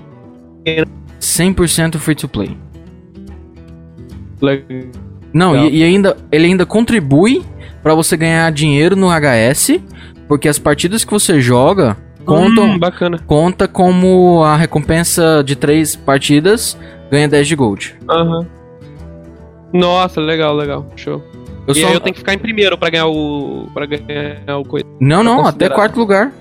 100% 1.20 1.96
free 1.98 2.14
to 2.14 2.28
play. 2.28 2.57
Le- 4.40 4.90
Não, 5.33 5.52
Legal. 5.52 5.68
e, 5.70 5.78
e 5.78 5.85
ainda 5.85 6.16
ele 6.31 6.46
ainda 6.46 6.64
contribui 6.66 7.42
pra 7.83 7.94
você 7.94 8.16
ganhar 8.16 8.50
dinheiro 8.52 8.94
no 8.96 9.09
HS, 9.09 9.81
porque 10.26 10.48
as 10.48 10.59
partidas 10.59 11.04
que 11.04 11.11
você 11.12 11.40
joga 11.40 11.96
contam 12.24 12.64
Hum, 12.72 12.78
bacana. 12.78 13.18
conta 13.26 13.66
como 13.66 14.42
a 14.44 14.57
recompensa 14.57 15.42
de 15.44 15.57
três 15.57 15.96
partidas 15.96 16.78
ganha 17.11 17.26
10 17.28 17.48
de 17.48 17.57
gold. 17.57 17.96
Aham. 18.09 18.46
Nossa, 19.72 20.20
legal, 20.20 20.54
legal. 20.54 20.87
Show. 20.96 21.22
Eu 21.68 21.74
e 21.74 21.81
só... 21.81 21.92
eu 21.92 22.00
tenho 22.00 22.14
que 22.14 22.20
ficar 22.20 22.33
em 22.35 22.38
primeiro 22.38 22.76
pra 22.78 22.88
ganhar 22.90 23.07
o. 23.07 23.68
pra 23.74 23.85
ganhar 23.87 24.59
o 24.59 24.64
coisa. 24.64 24.87
Não, 25.00 25.22
não, 25.22 25.46
até 25.46 25.68
quarto 25.68 25.98
lugar. 25.98 26.33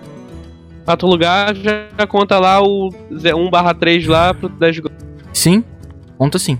Quarto 0.86 1.06
lugar 1.06 1.54
já 1.54 2.08
conta 2.08 2.40
lá 2.40 2.64
o 2.64 2.90
1 3.12 3.50
barra 3.50 3.74
3 3.74 4.08
lá 4.08 4.34
pro 4.34 4.48
10 4.48 4.80
gols. 4.80 4.96
Sim, 5.34 5.64
conta 6.18 6.40
sim. 6.40 6.58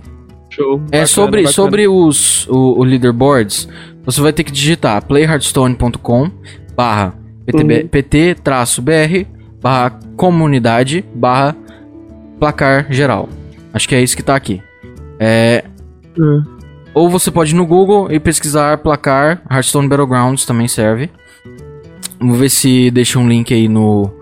Show. 0.50 0.74
É 0.92 1.00
Bacana, 1.00 1.06
sobre, 1.06 1.40
bacana. 1.42 1.52
sobre 1.52 1.88
os 1.88 2.46
o, 2.48 2.78
o 2.78 2.84
leaderboards, 2.84 3.66
você 4.04 4.20
vai 4.20 4.32
ter 4.32 4.44
que 4.44 4.52
digitar 4.52 5.02
playhardstone.com 5.06 6.30
barra 6.76 7.14
PTB 7.46 7.82
Uhum. 7.82 7.88
pt-br 7.88 9.26
barra 9.62 9.98
comunidade 10.16 11.02
barra 11.14 11.56
placar 12.38 12.86
geral. 12.90 13.28
Acho 13.72 13.88
que 13.88 13.94
é 13.94 14.02
isso 14.02 14.14
que 14.16 14.22
tá 14.22 14.36
aqui. 14.36 14.62
É, 15.18 15.64
Hum. 16.18 16.42
Ou 16.98 17.08
você 17.08 17.30
pode 17.30 17.52
ir 17.52 17.54
no 17.54 17.64
Google 17.64 18.10
e 18.10 18.18
pesquisar 18.18 18.78
placar 18.78 19.40
Hearthstone 19.48 19.86
Battlegrounds 19.86 20.44
também 20.44 20.66
serve. 20.66 21.08
Vamos 22.18 22.36
ver 22.36 22.48
se 22.50 22.90
deixa 22.90 23.20
um 23.20 23.28
link 23.28 23.54
aí 23.54 23.68
no 23.68 24.12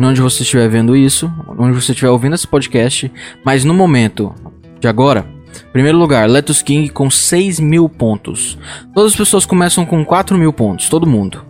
onde 0.00 0.20
você 0.20 0.42
estiver 0.42 0.68
vendo 0.68 0.96
isso, 0.96 1.32
onde 1.56 1.80
você 1.80 1.92
estiver 1.92 2.10
ouvindo 2.10 2.34
esse 2.34 2.48
podcast. 2.48 3.10
Mas 3.44 3.64
no 3.64 3.72
momento 3.72 4.34
de 4.80 4.88
agora, 4.88 5.24
primeiro 5.72 5.96
lugar, 5.96 6.28
Letus 6.28 6.60
King 6.60 6.88
com 6.88 7.08
6 7.08 7.60
mil 7.60 7.88
pontos. 7.88 8.58
Todas 8.92 9.12
as 9.12 9.16
pessoas 9.16 9.46
começam 9.46 9.86
com 9.86 10.04
4 10.04 10.36
mil 10.36 10.52
pontos, 10.52 10.88
todo 10.88 11.06
mundo. 11.06 11.44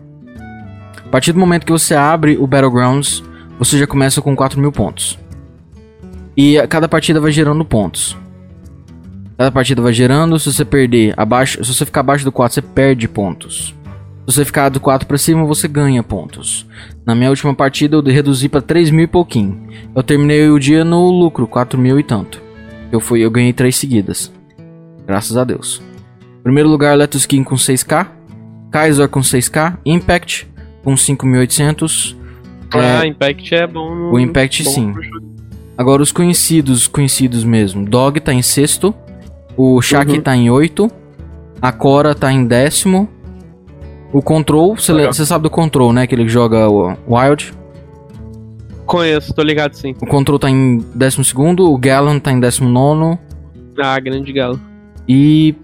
A 0.99 1.09
partir 1.09 1.33
do 1.33 1.40
momento 1.40 1.64
que 1.64 1.73
você 1.73 1.94
abre 1.94 2.37
o 2.37 2.47
Battlegrounds, 2.47 3.25
você 3.59 3.79
já 3.79 3.87
começa 3.87 4.20
com 4.20 4.37
4 4.37 4.61
mil 4.61 4.70
pontos. 4.70 5.18
E 6.37 6.61
cada 6.68 6.87
partida 6.88 7.20
vai 7.20 7.33
gerando 7.33 7.64
pontos. 7.64 8.14
Cada 9.37 9.51
partida 9.51 9.83
vai 9.83 9.92
gerando, 9.92 10.38
se 10.38 10.53
você 10.53 10.64
perder 10.64 11.12
abaixo, 11.16 11.62
se 11.64 11.75
você 11.75 11.85
ficar 11.85 12.01
abaixo 12.01 12.25
do 12.25 12.31
4, 12.33 12.55
você 12.55 12.62
perde 12.62 13.09
pontos. 13.09 13.75
Se 14.27 14.35
você 14.37 14.44
ficar 14.44 14.68
do 14.68 14.81
4 14.81 15.07
pra 15.07 15.18
cima, 15.18 15.44
você 15.44 15.66
ganha 15.68 16.03
pontos. 16.03 16.66
Na 17.05 17.14
minha 17.14 17.29
última 17.31 17.53
partida 17.55 17.97
eu 17.97 18.03
reduzi 18.03 18.49
pra 18.49 18.62
3 18.62 18.90
mil 18.90 19.05
e 19.05 19.09
pouquinho. 19.09 19.66
Eu 19.94 20.03
terminei 20.03 20.49
o 20.49 20.59
dia 20.59 20.85
no 20.85 21.11
lucro, 21.11 21.47
4 21.47 21.79
mil 21.79 21.99
e 21.99 22.03
tanto. 22.03 22.40
Eu 22.92 23.01
fui, 23.01 23.20
eu 23.20 23.31
ganhei 23.31 23.53
3 23.53 23.75
seguidas. 23.77 24.33
Graças 25.07 25.37
a 25.37 25.44
Deus. 25.44 25.83
Primeiro 26.42 26.68
lugar, 26.68 26.97
Letus 26.97 27.27
King 27.27 27.44
com 27.44 27.57
6k. 27.57 28.07
Kaiser 28.70 29.09
com 29.09 29.20
6k. 29.20 29.77
Impact 29.85 30.49
com 30.83 30.94
5.800. 30.94 32.16
Ah, 32.73 33.05
É, 33.05 33.09
Impact 33.09 33.55
é 33.55 33.66
bom. 33.66 33.94
no- 33.94 34.12
o 34.12 34.18
Impact, 34.18 34.64
bom 34.64 34.70
sim. 34.70 34.94
Agora 35.77 36.03
os 36.03 36.12
conhecidos, 36.12 36.87
conhecidos 36.87 37.44
mesmo. 37.44 37.85
Dog 37.85 38.20
tá 38.20 38.33
em 38.33 38.42
sexto. 38.42 38.94
O 39.57 39.81
Shaq 39.81 40.12
Uhum. 40.12 40.21
tá 40.21 40.37
em 40.37 40.51
oito. 40.51 40.90
A 41.61 41.73
Cora 41.73 42.14
tá 42.14 42.33
em 42.33 42.45
décimo. 42.47 43.09
O 44.12 44.23
Control, 44.23 44.77
você 44.77 45.27
sabe 45.27 45.43
do 45.45 45.51
Control, 45.51 45.93
né? 45.93 46.07
Que 46.07 46.14
ele 46.14 46.29
joga 46.29 46.69
o 46.69 46.95
Wild. 47.09 47.53
Conheço, 48.87 49.33
tô 49.35 49.43
ligado 49.43 49.75
sim. 49.75 49.95
O 50.01 50.07
Control 50.07 50.38
tá 50.38 50.49
em 50.51 50.79
décimo 50.95 51.25
segundo. 51.25 51.71
O 51.73 51.79
Gallon 51.79 52.19
tá 52.19 52.31
em 52.31 52.38
décimo 52.38 52.69
nono. 52.69 53.19
Ah, 53.81 53.99
grande 53.99 54.33
galo. 54.33 54.61
E 55.09 55.55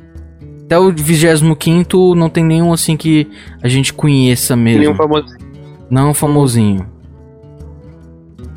até 0.64 0.78
o 0.78 0.90
25 0.92 2.14
não 2.14 2.28
tem 2.28 2.44
nenhum 2.44 2.72
assim 2.72 2.96
que 2.96 3.28
a 3.62 3.68
gente 3.68 3.92
conheça 3.92 4.56
mesmo. 4.56 4.80
Nenhum 4.80 4.94
famoso. 4.94 5.26
Não 5.90 6.14
famosinho. 6.14 6.86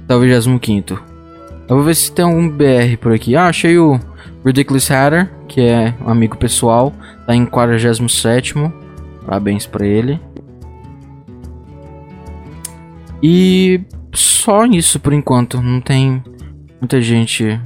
Até 0.06 0.16
o 0.16 0.20
25. 0.20 0.94
Eu 1.68 1.76
vou 1.78 1.84
ver 1.84 1.96
se 1.96 2.12
tem 2.12 2.26
algum 2.26 2.50
BR 2.50 2.98
por 3.00 3.12
aqui. 3.14 3.36
Ah, 3.36 3.48
achei 3.48 3.78
o 3.78 4.00
Ridiculous 4.46 4.90
Hatter, 4.92 5.32
que 5.48 5.62
é 5.62 5.94
um 6.06 6.10
amigo 6.10 6.38
pessoal. 6.38 6.92
Tá 7.26 7.36
em 7.36 7.46
47. 7.46 8.54
Parabéns 9.26 9.66
pra 9.66 9.86
ele. 9.86 10.20
E 13.22 13.82
só 14.14 14.66
isso 14.66 15.00
por 15.00 15.14
enquanto. 15.14 15.62
Não 15.62 15.80
tem 15.80 16.24
muita 16.82 17.02
gente. 17.02 17.60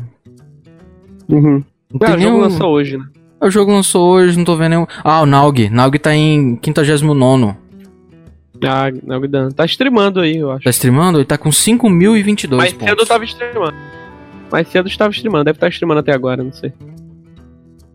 Uhum. 1.28 1.64
Não 1.92 2.00
Ah, 2.02 2.06
tem 2.06 2.16
o 2.16 2.20
jogo 2.20 2.20
nenhum... 2.20 2.40
lançou 2.42 2.72
hoje, 2.72 2.98
né? 2.98 3.06
O 3.40 3.50
jogo 3.52 3.72
lançou 3.72 4.10
hoje, 4.14 4.36
não 4.38 4.44
tô 4.46 4.56
vendo 4.56 4.70
nenhum. 4.72 4.88
Ah, 5.04 5.22
o 5.22 5.26
Naug. 5.26 5.70
Naug 5.70 5.98
tá 6.00 6.14
em 6.16 6.60
59. 6.64 7.56
Ah, 8.64 8.90
Dan. 9.30 9.50
Tá 9.52 9.66
streamando 9.66 10.20
aí, 10.20 10.38
eu 10.38 10.52
acho. 10.52 10.64
Tá 10.64 10.70
streamando? 10.72 11.20
Ele 11.20 11.26
tá 11.26 11.38
com 11.38 11.50
5.022 11.50 12.56
Mais 12.58 12.74
pontos. 12.74 12.88
cedo 12.90 13.02
eu 13.02 13.06
tava 13.06 13.24
streamando. 13.26 13.76
Mais 14.52 14.68
cedo 14.68 14.86
eu 14.88 14.90
estava 14.90 15.12
streamando. 15.12 15.46
Deve 15.46 15.58
estar 15.58 15.70
streamando 15.70 16.00
até 16.00 16.14
agora, 16.14 16.44
não 16.44 16.54
sei. 16.54 16.74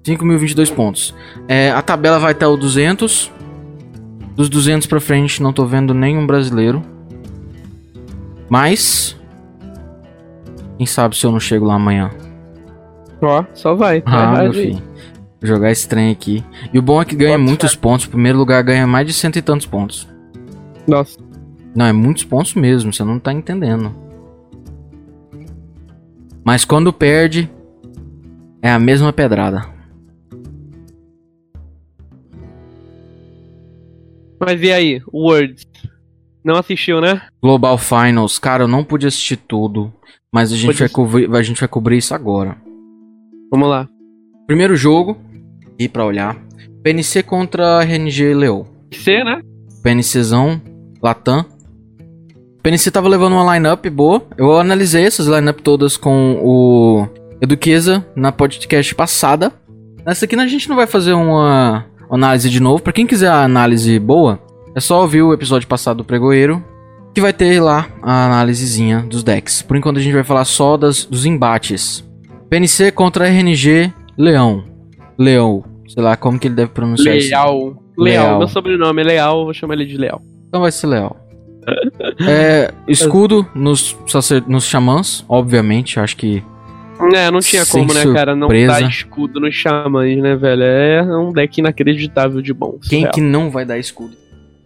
5.022 0.04 0.74
pontos. 0.74 1.14
É, 1.48 1.70
a 1.70 1.80
tabela 1.82 2.18
vai 2.18 2.32
até 2.32 2.46
o 2.46 2.56
200. 2.56 3.30
Dos 4.34 4.48
200 4.48 4.86
pra 4.86 5.00
frente, 5.00 5.42
não 5.42 5.52
tô 5.52 5.64
vendo 5.66 5.92
nenhum 5.94 6.26
brasileiro. 6.26 6.82
Mas. 8.48 9.16
Quem 10.78 10.86
sabe 10.86 11.16
se 11.16 11.24
eu 11.24 11.30
não 11.32 11.40
chego 11.40 11.66
lá 11.66 11.74
amanhã. 11.74 12.10
Ó, 13.20 13.44
só 13.54 13.74
vai. 13.74 14.00
Tá 14.00 14.10
Ah, 14.10 14.22
errado 14.22 14.42
meu 14.42 14.52
filho. 14.52 14.82
Vou 15.40 15.48
jogar 15.48 15.70
esse 15.70 15.88
trem 15.88 16.10
aqui. 16.10 16.44
E 16.72 16.78
o 16.78 16.82
bom 16.82 17.00
é 17.00 17.04
que 17.04 17.14
ganha 17.14 17.36
Bota 17.38 17.48
muitos 17.48 17.74
pontos. 17.76 18.06
O 18.06 18.10
primeiro 18.10 18.38
lugar 18.38 18.62
ganha 18.62 18.86
mais 18.86 19.06
de 19.06 19.12
cento 19.12 19.36
e 19.38 19.42
tantos 19.42 19.66
pontos. 19.66 20.08
Nossa. 20.86 21.18
Não, 21.74 21.86
é 21.86 21.92
muitos 21.92 22.24
pontos 22.24 22.54
mesmo, 22.54 22.92
você 22.92 23.04
não 23.04 23.18
tá 23.18 23.32
entendendo. 23.32 23.94
Mas 26.44 26.64
quando 26.64 26.92
perde, 26.92 27.50
é 28.60 28.70
a 28.70 28.78
mesma 28.78 29.12
pedrada. 29.12 29.64
Mas 34.40 34.60
e 34.60 34.72
aí, 34.72 35.00
Words? 35.12 35.64
Não 36.44 36.56
assistiu, 36.56 37.00
né? 37.00 37.22
Global 37.40 37.78
Finals, 37.78 38.38
cara, 38.38 38.64
eu 38.64 38.68
não 38.68 38.82
pude 38.82 39.06
assistir 39.06 39.36
tudo, 39.36 39.92
mas 40.32 40.52
a 40.52 40.56
gente, 40.56 40.66
Pode 40.66 40.78
vai 40.80 40.88
cobrir, 40.88 41.32
a 41.32 41.42
gente 41.42 41.60
vai 41.60 41.68
cobrir 41.68 41.98
isso 41.98 42.12
agora. 42.12 42.56
Vamos 43.52 43.68
lá. 43.68 43.88
Primeiro 44.48 44.74
jogo, 44.74 45.16
e 45.78 45.88
pra 45.88 46.04
olhar, 46.04 46.36
PNC 46.82 47.22
contra 47.22 47.84
RNG 47.84 48.34
Leo. 48.34 48.66
C, 48.92 49.22
né? 49.22 49.40
PNCzão, 49.82 50.60
Latam. 51.00 51.46
PNC 52.62 52.92
tava 52.92 53.08
levando 53.08 53.32
uma 53.32 53.54
lineup 53.54 53.84
boa. 53.86 54.22
Eu 54.38 54.56
analisei 54.56 55.04
essas 55.04 55.26
lineup 55.26 55.58
todas 55.60 55.96
com 55.96 56.38
o 56.40 57.08
Eduqueza 57.40 58.06
na 58.14 58.30
podcast 58.30 58.94
passada. 58.94 59.52
Nessa 60.06 60.26
aqui 60.26 60.36
a 60.36 60.46
gente 60.46 60.68
não 60.68 60.76
vai 60.76 60.86
fazer 60.86 61.12
uma 61.12 61.84
análise 62.08 62.48
de 62.48 62.60
novo. 62.60 62.80
Pra 62.80 62.92
quem 62.92 63.04
quiser 63.04 63.28
a 63.28 63.42
análise 63.42 63.98
boa, 63.98 64.38
é 64.76 64.80
só 64.80 65.00
ouvir 65.00 65.22
o 65.22 65.32
episódio 65.32 65.66
passado 65.66 65.98
do 65.98 66.04
Pregoeiro. 66.04 66.64
Que 67.12 67.20
vai 67.20 67.32
ter 67.32 67.60
lá 67.60 67.88
a 68.00 68.26
análisezinha 68.26 69.00
dos 69.00 69.24
decks. 69.24 69.60
Por 69.60 69.76
enquanto 69.76 69.98
a 69.98 70.00
gente 70.00 70.14
vai 70.14 70.24
falar 70.24 70.44
só 70.44 70.76
das, 70.76 71.04
dos 71.04 71.26
embates. 71.26 72.08
PNC 72.48 72.92
contra 72.92 73.26
RNG 73.26 73.92
Leão. 74.16 74.64
Leão. 75.18 75.64
Sei 75.88 76.02
lá 76.02 76.16
como 76.16 76.38
que 76.38 76.46
ele 76.46 76.54
deve 76.54 76.70
pronunciar 76.70 77.16
isso. 77.16 77.28
Leal. 77.28 77.58
Leal. 77.98 78.24
Leal. 78.26 78.38
Meu 78.38 78.48
sobrenome 78.48 79.02
é 79.02 79.04
Leal, 79.04 79.38
eu 79.40 79.44
vou 79.44 79.52
chamar 79.52 79.74
ele 79.74 79.84
de 79.84 79.96
Leal. 79.98 80.22
Então 80.48 80.60
vai 80.60 80.70
ser 80.70 80.86
leal. 80.86 81.21
É, 82.26 82.72
escudo 82.88 83.46
nos, 83.54 83.96
sacer, 84.06 84.42
nos 84.46 84.64
xamãs, 84.64 85.24
obviamente, 85.28 85.98
acho 85.98 86.16
que. 86.16 86.42
É, 87.14 87.30
não 87.30 87.40
tinha 87.40 87.66
como, 87.66 87.92
né, 87.92 88.04
cara? 88.12 88.36
Não 88.36 88.48
dar 88.48 88.82
escudo 88.82 89.40
nos 89.40 89.54
xamãs, 89.54 90.16
né, 90.18 90.36
velho? 90.36 90.62
É 90.62 91.02
um 91.02 91.32
deck 91.32 91.58
inacreditável 91.58 92.40
de 92.40 92.52
bom. 92.52 92.78
Quem 92.88 93.00
surreal. 93.00 93.12
que 93.12 93.20
não 93.20 93.50
vai 93.50 93.64
dar 93.64 93.78
escudo? 93.78 94.16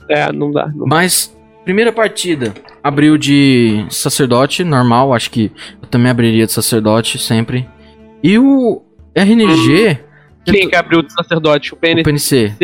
É, 0.09 0.31
não 0.33 0.51
dá. 0.51 0.69
Não... 0.75 0.87
Mas, 0.87 1.35
primeira 1.65 1.93
partida, 1.93 2.53
abriu 2.83 3.17
de 3.17 3.87
sacerdote, 3.91 4.65
normal, 4.65 5.15
acho 5.15 5.31
que 5.31 5.51
eu 5.83 5.89
também 5.89 6.11
abriria 6.11 6.47
de 6.47 6.53
sacerdote 6.53 7.19
sempre. 7.19 7.67
E 8.23 8.39
o 8.39 8.83
RNG, 9.15 9.99
Quem 10.45 10.69
que 10.69 10.77
abriu 10.77 11.03
de 11.03 11.13
sacerdote? 11.13 11.73
O 11.73 11.77
o 11.77 11.79
PN. 11.79 12.03
PNC, 12.03 12.55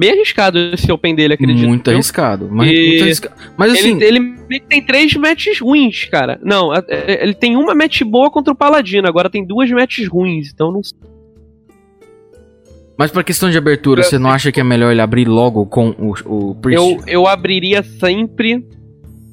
Bem 0.00 0.12
arriscado 0.12 0.58
esse 0.72 0.90
Open 0.90 1.14
dele, 1.14 1.34
acredito. 1.34 1.68
muito 1.68 1.90
arriscado. 1.90 2.48
Mas, 2.50 2.70
E- 2.72 2.86
muito 2.88 3.02
arriscado. 3.02 3.34
mas 3.54 3.72
assim, 3.74 3.96
Ele, 3.96 4.04
ele 4.06 4.20
meio 4.48 4.62
tem 4.66 4.80
três 4.82 5.14
matches 5.14 5.60
ruins, 5.60 6.06
cara. 6.06 6.40
Não, 6.42 6.72
a- 6.72 6.82
é- 6.88 7.22
ele 7.22 7.34
tem 7.34 7.54
uma 7.54 7.74
match 7.74 8.00
boa 8.02 8.30
contra 8.30 8.50
o 8.50 8.56
Paladino, 8.56 9.06
agora 9.06 9.28
tem 9.28 9.44
duas 9.44 9.70
matches 9.70 10.08
ruins, 10.08 10.50
então 10.54 10.72
não 10.72 10.82
sei. 10.82 10.98
mas 12.96 13.10
pra 13.10 13.22
questão 13.22 13.50
de 13.50 13.58
abertura, 13.58 14.02
você 14.02 14.18
não 14.18 14.30
acha 14.30 14.50
que 14.50 14.58
é 14.60 14.64
melhor 14.64 14.90
ele 14.90 15.00
abrir 15.02 15.26
logo 15.28 15.66
com 15.66 15.90
o, 15.90 16.14
o 16.50 16.54
Priest? 16.54 16.82
Eu, 16.82 17.02
eu 17.06 17.26
abriria 17.26 17.82
sempre. 17.82 18.66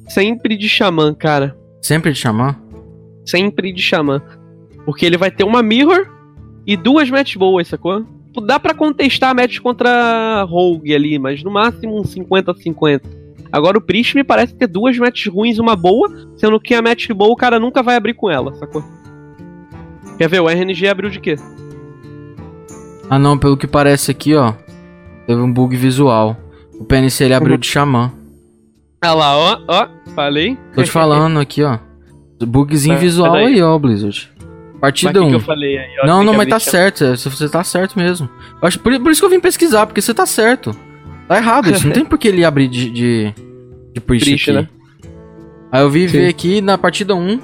Sempre 0.06 0.54
de 0.56 0.68
Xamã, 0.68 1.14
cara. 1.14 1.56
Sempre 1.82 2.12
de 2.12 2.18
chamar? 2.18 2.60
Sempre 3.26 3.72
de 3.72 3.80
Xamã. 3.82 4.22
Porque 4.84 5.04
ele 5.06 5.16
vai 5.18 5.30
ter 5.30 5.44
uma 5.44 5.62
Mirror 5.62 6.06
e 6.66 6.76
duas 6.76 7.08
matches 7.10 7.36
boas, 7.36 7.68
sacou? 7.68 8.06
Dá 8.40 8.58
pra 8.58 8.74
contestar 8.74 9.30
a 9.30 9.34
match 9.34 9.58
contra 9.60 10.42
Rogue 10.44 10.94
ali, 10.94 11.18
mas 11.18 11.42
no 11.42 11.50
máximo 11.50 11.98
um 11.98 12.02
50-50. 12.02 13.00
Agora 13.50 13.78
o 13.78 13.80
Priest 13.80 14.14
me 14.14 14.22
parece 14.24 14.54
ter 14.54 14.66
duas 14.66 14.96
matches 14.98 15.32
ruins 15.32 15.56
e 15.56 15.60
uma 15.60 15.74
boa, 15.74 16.08
sendo 16.36 16.60
que 16.60 16.74
a 16.74 16.82
match 16.82 17.08
boa 17.12 17.32
o 17.32 17.36
cara 17.36 17.58
nunca 17.58 17.82
vai 17.82 17.96
abrir 17.96 18.14
com 18.14 18.30
ela, 18.30 18.54
sacou? 18.54 18.84
Quer 20.18 20.28
ver? 20.28 20.40
O 20.40 20.48
RNG 20.48 20.86
abriu 20.88 21.08
de 21.10 21.18
quê? 21.20 21.36
Ah 23.08 23.18
não, 23.18 23.38
pelo 23.38 23.56
que 23.56 23.66
parece 23.66 24.10
aqui, 24.10 24.34
ó. 24.34 24.52
Teve 25.26 25.40
um 25.40 25.52
bug 25.52 25.76
visual. 25.76 26.36
O 26.78 26.84
PNC 26.84 27.24
ele 27.24 27.34
abriu 27.34 27.54
Uhum. 27.54 27.60
de 27.60 27.66
xamã. 27.66 28.12
Olha 29.02 29.14
lá, 29.14 29.36
ó, 29.36 29.58
ó, 29.68 29.88
falei. 30.14 30.58
Tô 30.74 30.82
te 30.82 30.90
falando 30.90 31.38
aqui, 31.38 31.62
ó. 31.62 31.78
Bugzinho 32.40 32.94
É, 32.94 32.98
visual 32.98 33.34
aí, 33.34 33.60
ó, 33.62 33.78
Blizzard. 33.78 34.30
Partida 34.80 35.20
o 35.20 35.24
que, 35.24 35.30
que 35.30 35.34
1. 35.36 35.38
eu 35.38 35.40
falei 35.40 35.78
aí? 35.78 35.90
ó? 36.02 36.06
Não, 36.06 36.22
não, 36.22 36.32
que 36.32 36.38
mas 36.38 36.48
tá 36.48 36.60
certo. 36.60 37.04
é, 37.04 37.16
se 37.16 37.28
Você 37.28 37.48
tá 37.48 37.64
certo 37.64 37.98
mesmo. 37.98 38.28
Eu 38.62 38.68
acho, 38.68 38.78
por, 38.78 38.98
por 39.00 39.10
isso 39.10 39.20
que 39.20 39.24
eu 39.26 39.30
vim 39.30 39.40
pesquisar, 39.40 39.86
porque 39.86 40.00
você 40.00 40.14
tá 40.14 40.24
certo. 40.26 40.74
Tá 41.26 41.36
errado 41.36 41.70
isso. 41.70 41.86
não 41.86 41.92
tem 41.92 42.04
por 42.06 42.18
que 42.18 42.28
ele 42.28 42.44
abrir 42.44 42.68
de, 42.68 42.90
de, 42.90 43.34
de 43.92 44.00
Priest 44.00 44.26
Priest, 44.26 44.52
né? 44.52 44.68
Aí 45.70 45.82
eu 45.82 45.90
vi 45.90 46.08
Sim. 46.08 46.18
ver 46.18 46.28
aqui 46.28 46.60
na 46.60 46.78
partida 46.78 47.14
1, 47.14 47.40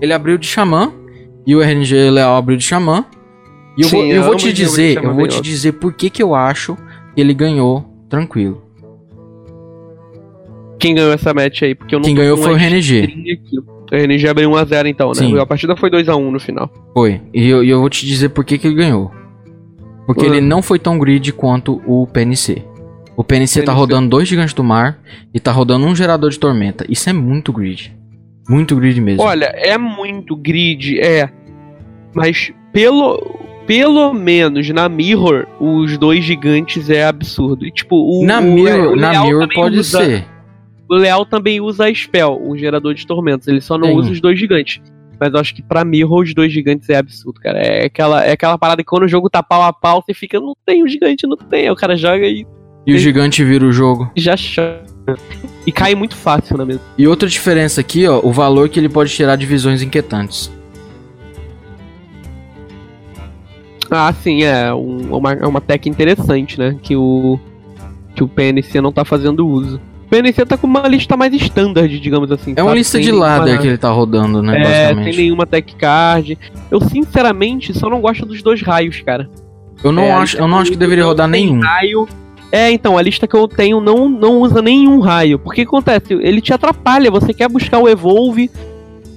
ele 0.00 0.12
abriu 0.12 0.38
de 0.38 0.46
Xamã. 0.46 0.92
E 1.46 1.54
o 1.54 1.62
RNG 1.62 2.10
Leal 2.10 2.36
abriu 2.36 2.56
de 2.56 2.64
Xamã. 2.64 3.04
E 3.76 3.82
eu 3.82 3.88
Sim, 3.88 3.96
vou, 3.96 4.06
eu 4.06 4.22
vou 4.22 4.30
ambos 4.32 4.42
te 4.42 4.52
dizer, 4.52 5.04
eu 5.04 5.14
vou 5.14 5.28
te 5.28 5.40
dizer 5.40 5.72
por 5.72 5.92
que 5.92 6.10
que 6.10 6.20
eu 6.22 6.34
acho 6.34 6.76
que 7.14 7.20
ele 7.20 7.32
ganhou 7.34 7.84
tranquilo. 8.08 8.62
Quem 10.78 10.94
ganhou 10.94 11.12
essa 11.12 11.32
match 11.32 11.62
aí? 11.62 11.74
Porque 11.74 11.94
eu 11.94 11.98
não 12.00 12.06
Quem 12.06 12.14
ganhou 12.14 12.36
foi 12.36 12.52
o 12.52 12.56
RNG. 12.56 13.02
aqui. 13.04 13.75
O 13.90 13.94
RNG 13.94 14.28
abriu 14.28 14.50
1x0 14.50 14.86
então, 14.86 15.08
né? 15.08 15.14
Sim. 15.14 15.38
A 15.38 15.46
partida 15.46 15.76
foi 15.76 15.90
2x1 15.90 16.30
no 16.30 16.40
final. 16.40 16.70
Foi. 16.92 17.20
E 17.32 17.48
eu, 17.48 17.62
eu 17.62 17.80
vou 17.80 17.88
te 17.88 18.04
dizer 18.04 18.30
por 18.30 18.44
que 18.44 18.58
que 18.58 18.66
ele 18.66 18.74
ganhou. 18.76 19.12
Porque 20.06 20.24
Ah. 20.24 20.28
ele 20.28 20.40
não 20.40 20.60
foi 20.62 20.78
tão 20.78 20.98
grid 20.98 21.32
quanto 21.32 21.80
o 21.86 22.06
PNC. 22.06 22.62
O 23.16 23.24
PNC 23.24 23.60
tá 23.60 23.66
PNC. 23.72 23.78
rodando 23.80 24.08
dois 24.08 24.28
gigantes 24.28 24.54
do 24.54 24.62
mar 24.64 24.98
e 25.32 25.40
tá 25.40 25.50
rodando 25.52 25.86
um 25.86 25.94
gerador 25.96 26.30
de 26.30 26.38
tormenta. 26.38 26.84
Isso 26.88 27.08
é 27.08 27.12
muito 27.12 27.52
grid. 27.52 27.94
Muito 28.48 28.76
grid 28.76 29.00
mesmo. 29.00 29.22
Olha, 29.22 29.46
é 29.56 29.76
muito 29.78 30.36
grid, 30.36 31.00
é. 31.00 31.28
Mas 32.14 32.52
pelo, 32.72 33.18
pelo 33.66 34.12
menos 34.12 34.68
na 34.70 34.88
Mirror, 34.88 35.46
os 35.60 35.96
dois 35.98 36.24
gigantes 36.24 36.88
é 36.90 37.04
absurdo. 37.04 37.66
E, 37.66 37.70
tipo, 37.72 37.96
o, 37.96 38.24
na 38.24 38.38
o, 38.38 38.42
Mirror, 38.42 38.92
o 38.92 38.96
na 38.96 39.22
Mirror 39.24 39.48
pode 39.54 39.78
usa- 39.78 40.04
ser. 40.04 40.26
O 40.88 40.94
Leal 40.94 41.26
também 41.26 41.60
usa 41.60 41.86
a 41.86 41.94
Spell, 41.94 42.40
o 42.40 42.56
gerador 42.56 42.94
de 42.94 43.06
tormentos. 43.06 43.48
Ele 43.48 43.60
só 43.60 43.76
não 43.76 43.88
Tem. 43.88 43.96
usa 43.98 44.12
os 44.12 44.20
dois 44.20 44.38
gigantes. 44.38 44.80
Mas 45.18 45.32
eu 45.32 45.40
acho 45.40 45.54
que 45.54 45.62
pra 45.62 45.84
Mirror 45.84 46.22
os 46.24 46.34
dois 46.34 46.52
gigantes 46.52 46.88
é 46.90 46.96
absurdo, 46.96 47.40
cara. 47.40 47.58
É 47.58 47.86
aquela, 47.86 48.24
é 48.24 48.32
aquela 48.32 48.58
parada 48.58 48.82
que 48.82 48.88
quando 48.88 49.04
o 49.04 49.08
jogo 49.08 49.30
tá 49.30 49.42
pau 49.42 49.62
a 49.62 49.72
pau, 49.72 50.02
você 50.04 50.12
fica, 50.14 50.38
não 50.38 50.54
tem 50.66 50.82
o 50.84 50.88
gigante, 50.88 51.26
não 51.26 51.36
tem. 51.36 51.62
Aí 51.64 51.70
o 51.70 51.76
cara 51.76 51.96
joga 51.96 52.26
e 52.26 52.46
E 52.86 52.94
o 52.94 52.98
gigante 52.98 53.42
vira 53.42 53.64
o 53.64 53.72
jogo. 53.72 54.10
já 54.16 54.36
chama. 54.36 54.82
E 55.66 55.72
cai 55.72 55.94
muito 55.94 56.14
fácil 56.16 56.56
na 56.58 56.64
mesa. 56.66 56.80
E 56.98 57.08
outra 57.08 57.28
diferença 57.28 57.80
aqui, 57.80 58.06
ó, 58.06 58.20
o 58.22 58.30
valor 58.30 58.68
que 58.68 58.78
ele 58.78 58.88
pode 58.88 59.10
tirar 59.12 59.36
de 59.36 59.46
visões 59.46 59.80
inquietantes. 59.82 60.52
Ah, 63.90 64.12
sim, 64.12 64.42
é 64.42 64.72
um- 64.74 65.16
uma, 65.16 65.32
é 65.32 65.46
uma 65.46 65.60
tech 65.60 65.88
interessante, 65.88 66.58
né? 66.58 66.76
Que 66.82 66.96
o, 66.96 67.38
que 68.14 68.22
o 68.24 68.28
PNC 68.28 68.80
não 68.80 68.92
tá 68.92 69.04
fazendo 69.04 69.46
uso. 69.46 69.80
O 70.06 70.08
PNC 70.08 70.46
tá 70.46 70.56
com 70.56 70.66
uma 70.68 70.86
lista 70.86 71.16
mais 71.16 71.34
standard, 71.34 71.98
digamos 71.98 72.30
assim. 72.30 72.54
É 72.56 72.62
uma 72.62 72.68
sabe? 72.70 72.78
lista 72.78 72.92
Sem 72.98 73.02
de 73.06 73.12
ladder 73.12 73.44
nenhuma- 73.44 73.62
que 73.62 73.68
ele 73.68 73.78
tá 73.78 73.90
rodando, 73.90 74.40
né, 74.42 74.52
É, 74.60 74.64
sem 74.64 74.72
basicamente. 74.72 75.16
nenhuma 75.16 75.46
tech 75.46 75.74
card. 75.76 76.38
Eu, 76.70 76.80
sinceramente, 76.80 77.76
só 77.76 77.90
não 77.90 78.00
gosto 78.00 78.24
dos 78.24 78.40
dois 78.42 78.62
raios, 78.62 79.00
cara. 79.00 79.28
Eu 79.82 79.90
não 79.92 80.04
É, 80.04 80.12
acho, 80.12 80.36
eu 80.38 80.46
não 80.46 80.58
que 80.58 80.62
acho 80.62 80.70
que 80.72 80.76
deveria 80.76 81.04
rodar 81.04 81.26
nenhum. 81.28 81.60
Raio. 81.60 82.06
É, 82.52 82.70
então, 82.70 82.96
a 82.96 83.02
lista 83.02 83.26
que 83.26 83.36
eu 83.36 83.48
tenho 83.48 83.80
não, 83.80 84.08
não 84.08 84.40
usa 84.40 84.62
nenhum 84.62 85.00
raio. 85.00 85.38
Porque 85.38 85.62
que 85.62 85.68
acontece? 85.68 86.14
Ele 86.14 86.40
te 86.40 86.52
atrapalha. 86.54 87.10
Você 87.10 87.34
quer 87.34 87.48
buscar 87.48 87.78
o 87.80 87.88
Evolve 87.88 88.48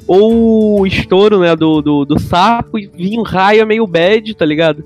ou 0.08 0.82
o 0.82 0.88
estouro, 0.88 1.40
né, 1.40 1.56
do, 1.56 1.82
do, 1.82 2.04
do 2.06 2.20
sapo 2.20 2.80
e 2.80 2.88
vir 2.88 3.18
um 3.20 3.22
raio 3.22 3.62
é 3.62 3.66
meio 3.66 3.86
bad, 3.86 4.34
tá 4.34 4.44
ligado? 4.44 4.84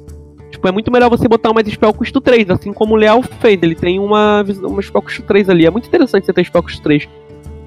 Tipo, 0.63 0.69
é 0.69 0.71
muito 0.71 0.89
melhor 0.89 1.09
você 1.09 1.27
botar 1.27 1.51
uma 1.51 1.61
spell 1.65 1.93
custo 1.93 2.21
3, 2.21 2.49
assim 2.49 2.71
como 2.71 2.93
o 2.93 2.95
Leal 2.95 3.21
fez. 3.21 3.59
Ele 3.61 3.75
tem 3.75 3.99
uma, 3.99 4.45
uma 4.63 4.81
spell 4.81 5.01
custo 5.01 5.21
3 5.23 5.49
ali. 5.49 5.65
É 5.65 5.69
muito 5.69 5.89
interessante 5.89 6.25
você 6.25 6.31
ter 6.31 6.45
spell 6.45 6.63
custo 6.63 6.81
3. 6.81 7.05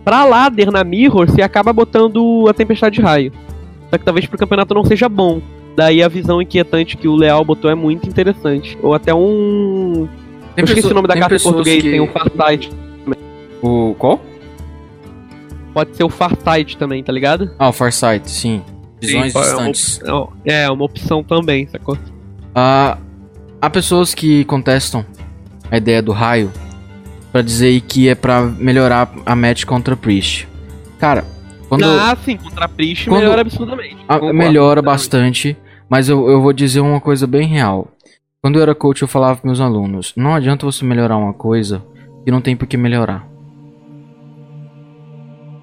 Pra 0.02 0.24
ladder 0.24 0.70
na 0.70 0.82
Mirror, 0.82 1.26
você 1.30 1.42
acaba 1.42 1.74
botando 1.74 2.46
a 2.48 2.54
tempestade 2.54 2.94
de 2.94 3.02
raio. 3.02 3.32
Só 3.90 3.98
que 3.98 4.04
talvez 4.04 4.24
pro 4.24 4.38
campeonato 4.38 4.72
não 4.72 4.82
seja 4.82 5.10
bom. 5.10 5.42
Daí 5.76 6.02
a 6.02 6.08
visão 6.08 6.40
inquietante 6.40 6.96
que 6.96 7.06
o 7.06 7.14
Leal 7.14 7.44
botou 7.44 7.70
é 7.70 7.74
muito 7.74 8.08
interessante. 8.08 8.78
Ou 8.82 8.94
até 8.94 9.12
um. 9.14 10.08
Tem 10.54 10.62
eu 10.62 10.64
esqueci 10.64 10.74
pessoa- 10.76 10.92
o 10.92 10.94
nome 10.94 11.08
da 11.08 11.18
carta 11.18 11.36
em 11.36 11.38
português, 11.40 11.82
que- 11.82 11.90
tem 11.90 12.00
o 12.00 12.06
Farsight. 12.06 12.70
O 13.62 13.94
qual? 13.98 14.18
Pode 15.74 15.94
ser 15.94 16.04
o 16.04 16.08
Farsight 16.08 16.78
também, 16.78 17.02
tá 17.04 17.12
ligado? 17.12 17.50
Ah, 17.58 17.68
o 17.68 17.72
Farsight, 17.74 18.30
sim. 18.30 18.62
Visões 19.02 19.32
Sim, 19.34 19.38
é 19.38 19.42
uma 19.42 19.44
distantes. 19.72 19.98
opção- 19.98 20.32
É, 20.46 20.70
uma 20.70 20.84
opção 20.86 21.22
também, 21.22 21.66
sacou? 21.66 21.98
Ah, 22.58 22.96
há 23.60 23.68
pessoas 23.68 24.14
que 24.14 24.44
contestam 24.46 25.04
a 25.70 25.76
ideia 25.76 26.00
do 26.00 26.12
raio 26.12 26.50
pra 27.30 27.42
dizer 27.42 27.78
que 27.82 28.08
é 28.08 28.14
pra 28.14 28.40
melhorar 28.42 29.12
a 29.26 29.36
match 29.36 29.64
contra 29.66 29.94
Priest. 29.94 30.48
Cara, 30.98 31.22
quando 31.68 31.84
Ah, 31.84 32.16
sim, 32.24 32.38
contra 32.38 32.64
a 32.64 32.68
Priest 32.68 33.08
quando- 33.10 33.20
melhora 33.20 33.42
absurdamente. 33.42 33.96
a- 34.08 34.14
Concordo, 34.14 34.34
melhora 34.34 34.80
bastante, 34.80 35.54
mas 35.88 36.08
eu, 36.08 36.28
eu 36.30 36.40
vou 36.40 36.52
dizer 36.54 36.80
uma 36.80 37.00
coisa 37.00 37.26
bem 37.26 37.46
real. 37.46 37.88
Quando 38.42 38.56
eu 38.56 38.62
era 38.62 38.74
coach, 38.74 39.02
eu 39.02 39.08
falava 39.08 39.34
pros 39.36 39.44
meus 39.44 39.60
alunos: 39.60 40.14
não 40.16 40.34
adianta 40.34 40.64
você 40.64 40.82
melhorar 40.84 41.16
uma 41.18 41.34
coisa 41.34 41.82
que 42.24 42.30
não 42.30 42.40
tem 42.40 42.56
por 42.56 42.66
que 42.66 42.76
melhorar. 42.78 43.26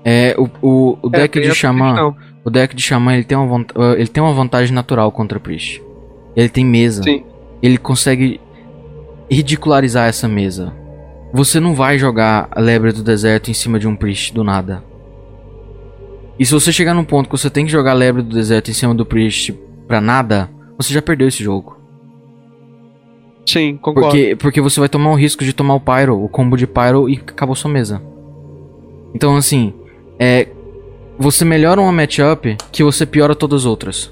É, 0.05 0.35
o, 0.37 0.49
o, 0.61 0.97
o 1.01 1.07
É, 1.13 1.19
deck 1.21 1.39
tem 1.39 1.49
de 1.49 1.55
Xamã. 1.55 2.13
O 2.43 2.49
deck 2.49 2.75
de 2.75 2.83
Xamã 2.83 3.13
ele 3.13 3.23
tem, 3.23 3.37
uma 3.37 3.61
uh, 3.61 3.93
ele 3.97 4.07
tem 4.07 4.21
uma 4.21 4.33
vantagem 4.33 4.75
natural 4.75 5.09
contra 5.13 5.39
Priest. 5.39 5.81
Ele 6.35 6.49
tem 6.49 6.65
mesa. 6.65 7.03
Sim. 7.03 7.23
Ele 7.61 7.77
consegue 7.77 8.39
ridicularizar 9.29 10.07
essa 10.07 10.27
mesa. 10.27 10.73
Você 11.33 11.59
não 11.59 11.73
vai 11.73 11.97
jogar 11.97 12.47
a 12.51 12.59
Lebre 12.59 12.91
do 12.91 13.03
Deserto 13.03 13.49
em 13.49 13.53
cima 13.53 13.79
de 13.79 13.87
um 13.87 13.95
Priest 13.95 14.33
do 14.33 14.43
nada. 14.43 14.83
E 16.37 16.45
se 16.45 16.51
você 16.51 16.71
chegar 16.71 16.93
num 16.93 17.03
ponto 17.03 17.29
que 17.29 17.37
você 17.37 17.49
tem 17.49 17.65
que 17.65 17.71
jogar 17.71 17.91
a 17.91 17.95
Lebre 17.95 18.21
do 18.21 18.35
Deserto 18.35 18.69
em 18.69 18.73
cima 18.73 18.93
do 18.93 19.05
Priest 19.05 19.53
pra 19.87 20.01
nada, 20.01 20.49
você 20.77 20.93
já 20.93 21.01
perdeu 21.01 21.27
esse 21.27 21.43
jogo. 21.43 21.77
Sim, 23.45 23.77
concordo. 23.77 24.09
Porque, 24.09 24.35
porque 24.35 24.61
você 24.61 24.79
vai 24.79 24.89
tomar 24.89 25.11
o 25.11 25.15
risco 25.15 25.43
de 25.43 25.53
tomar 25.53 25.75
o 25.75 25.79
Pyro, 25.79 26.23
o 26.23 26.29
combo 26.29 26.55
de 26.55 26.65
Pyro 26.65 27.09
e 27.09 27.15
acabou 27.15 27.55
sua 27.55 27.71
mesa. 27.71 28.01
Então 29.13 29.35
assim, 29.35 29.73
é. 30.19 30.47
Você 31.19 31.45
melhora 31.45 31.79
uma 31.79 31.91
matchup 31.91 32.57
que 32.71 32.83
você 32.83 33.05
piora 33.05 33.35
todas 33.35 33.61
as 33.61 33.65
outras. 33.65 34.11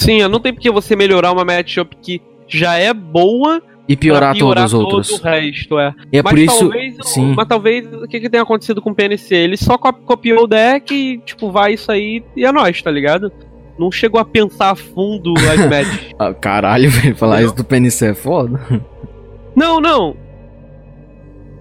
Sim, 0.00 0.26
não 0.28 0.40
tem 0.40 0.52
porque 0.52 0.70
você 0.70 0.96
melhorar 0.96 1.30
uma 1.32 1.44
matchup 1.44 1.94
que 2.02 2.20
já 2.48 2.76
é 2.76 2.92
boa 2.94 3.62
E 3.88 3.96
piorar, 3.96 4.34
piorar 4.34 4.54
todas 4.54 4.64
as 4.64 4.70
todo 4.72 4.84
outras. 4.96 5.10
o 5.10 5.22
resto, 5.22 5.78
é. 5.78 5.94
E 6.12 6.18
é 6.18 6.22
mas 6.22 6.32
por 6.32 6.38
isso. 6.38 6.58
talvez, 6.58 6.96
sim. 7.02 7.34
mas 7.36 7.46
talvez 7.48 7.92
o 7.92 8.08
que, 8.08 8.18
que 8.20 8.30
tenha 8.30 8.42
acontecido 8.42 8.80
com 8.80 8.90
o 8.90 8.94
PNC? 8.94 9.34
Ele 9.34 9.56
só 9.56 9.76
co- 9.76 9.92
copiou 9.92 10.44
o 10.44 10.46
deck 10.46 10.92
e, 10.94 11.18
tipo, 11.18 11.50
vai 11.50 11.74
isso 11.74 11.92
aí 11.92 12.22
e 12.34 12.44
é 12.44 12.50
nóis, 12.52 12.80
tá 12.82 12.90
ligado? 12.90 13.30
Não 13.78 13.90
chegou 13.92 14.20
a 14.20 14.24
pensar 14.24 14.70
a 14.70 14.74
fundo 14.74 15.32
as 15.38 15.60
matches. 15.68 16.14
Ah, 16.18 16.34
caralho, 16.34 16.90
velho, 16.90 17.14
falar 17.16 17.34
Entendeu? 17.36 17.46
isso 17.48 17.56
do 17.56 17.64
PNC 17.64 18.06
é 18.06 18.14
foda. 18.14 18.60
não, 19.54 19.80
não. 19.80 20.16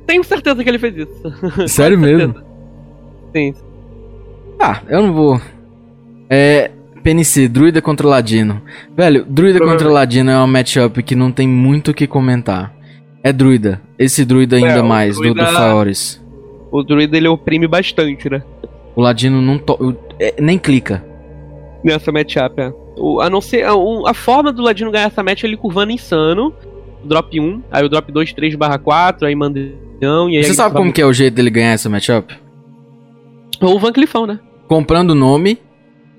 Tenho 0.08 0.23
certeza 0.23 0.63
que 0.63 0.69
ele 0.69 0.80
fez 0.80 0.95
isso. 0.97 1.67
Sério 1.67 1.97
mesmo? 1.99 2.36
Sim. 3.36 3.54
Ah, 4.60 4.82
eu 4.89 5.04
não 5.04 5.13
vou. 5.13 5.41
É. 6.30 6.71
PNC, 7.04 7.48
Druida 7.48 7.82
contra 7.82 8.08
Ladino. 8.08 8.62
Velho, 8.96 9.26
Druida 9.28 9.60
contra 9.60 9.90
Ladino 9.90 10.30
é 10.32 10.38
uma 10.38 10.48
matchup 10.48 11.02
que 11.04 11.16
não 11.16 11.32
tem 11.32 11.48
muito 11.48 11.92
o 11.92 11.94
que 11.94 12.06
comentar. 12.08 12.74
É 13.24 13.32
Druida. 13.34 13.82
Esse 13.98 14.24
Druida 14.26 14.56
ainda 14.58 14.70
É, 14.78 14.82
o 14.82 14.86
mais, 14.86 15.16
do, 15.16 15.24
do 15.24 15.34
Druida- 15.34 15.52
Faores. 15.52 16.24
O 16.72 16.84
druida 16.84 17.18
ele 17.18 17.28
oprime 17.28 17.68
bastante, 17.68 18.30
né? 18.30 18.44
O 18.96 19.02
Ladino 19.02 19.42
não 19.42 19.58
to... 19.58 19.74
o- 19.74 19.96
é, 20.20 20.36
nem 20.40 20.58
clica. 20.60 21.04
Nessa 21.84 22.12
matchup, 22.12 22.62
é. 22.62 22.72
O, 22.98 23.22
a 23.22 23.30
não 23.30 23.42
ser. 23.42 23.64
A, 23.66 23.74
o- 23.74 24.06
a 24.08 24.14
forma 24.14 24.52
do 24.54 24.62
Ladino 24.62 24.92
ganhar 24.92 25.08
essa 25.08 25.24
match 25.24 25.44
é 25.44 25.48
ele 25.48 25.58
curvando 25.58 25.92
insano. 25.92 26.54
Drop 27.04 27.40
1, 27.40 27.64
aí 27.72 27.84
o 27.84 27.90
drop 27.90 28.12
2, 28.12 28.34
3 28.34 28.56
barra 28.56 28.78
4, 28.78 29.26
aí 29.26 29.34
mandão, 29.34 30.30
e 30.30 30.38
aí. 30.38 30.44
Você 30.44 30.54
sabe 30.54 30.76
como 30.76 30.92
que 30.94 31.02
é 31.02 31.06
o 31.06 31.14
jeito 31.14 31.34
dele 31.34 31.50
ganhar 31.50 31.72
essa 31.72 31.90
matchup? 31.90 32.38
Ou 33.62 33.76
o 33.76 33.80
Van 33.80 33.92
Clifão, 33.94 34.28
né? 34.28 34.38
Comprando 34.68 35.16
nome, 35.16 35.58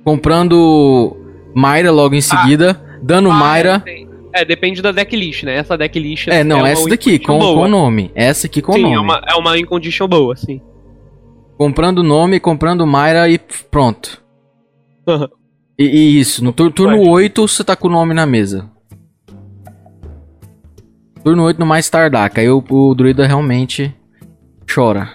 comprando 0.05 1.17
Mayra 1.55 1.91
logo 1.91 2.15
em 2.15 2.21
seguida, 2.21 2.81
dando 3.03 3.31
Ah, 3.31 3.35
Mayra. 3.35 3.75
É, 3.75 3.79
tem- 3.81 4.09
é, 4.33 4.45
depende 4.45 4.81
da 4.81 4.93
decklist, 4.93 5.43
né? 5.45 5.57
Essa 5.57 5.77
decklist 5.77 6.29
É, 6.29 6.45
não, 6.45 6.59
uma 6.59 6.69
essa 6.69 6.89
daqui, 6.89 7.19
com, 7.19 7.39
com 7.39 7.67
nome. 7.69 8.11
Essa 8.15 8.47
aqui 8.47 8.63
com 8.63 8.73
Sim, 8.73 8.83
nome. 8.83 8.95
é 8.95 9.01
uma, 9.01 9.23
é 9.29 9.35
uma 9.35 9.59
incondition 9.59 10.07
boa, 10.07 10.37
sim. 10.37 10.61
Comprando 11.59 12.03
nome, 12.03 12.39
comprando 12.41 12.87
Mayra 12.87 13.29
e 13.29 13.39
pronto. 13.71 14.23
E, 15.79 15.85
e 15.85 16.21
isso, 16.21 16.45
no 16.45 16.53
tur- 16.53 16.73
turno 16.73 16.97
Pode. 16.99 17.09
8 17.11 17.49
você 17.49 17.65
tá 17.65 17.75
com 17.75 17.89
o 17.89 17.91
nome 17.91 18.15
na 18.15 18.25
mesa. 18.25 18.71
Turno 21.25 21.43
8 21.45 21.59
no 21.59 21.67
mais 21.67 21.91
Tardak, 21.91 22.39
aí 22.41 22.49
o, 22.49 22.65
o 22.71 22.95
druida 22.95 23.27
realmente 23.27 23.95
chora. 24.73 25.11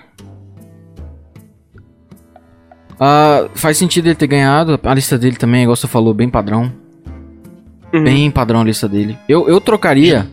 Ah, 2.99 3.47
faz 3.55 3.77
sentido 3.77 4.07
ele 4.07 4.15
ter 4.15 4.27
ganhado, 4.27 4.79
a 4.83 4.93
lista 4.93 5.17
dele 5.17 5.35
também, 5.35 5.63
igual 5.63 5.75
você 5.75 5.87
falou, 5.87 6.13
bem 6.13 6.29
padrão. 6.29 6.71
Uhum. 7.93 8.03
Bem 8.03 8.31
padrão 8.31 8.61
a 8.61 8.63
lista 8.63 8.87
dele. 8.87 9.17
Eu, 9.27 9.47
eu 9.49 9.59
trocaria. 9.61 10.27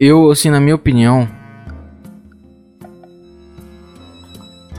Eu, 0.00 0.30
assim, 0.30 0.50
na 0.50 0.60
minha 0.60 0.74
opinião. 0.76 1.28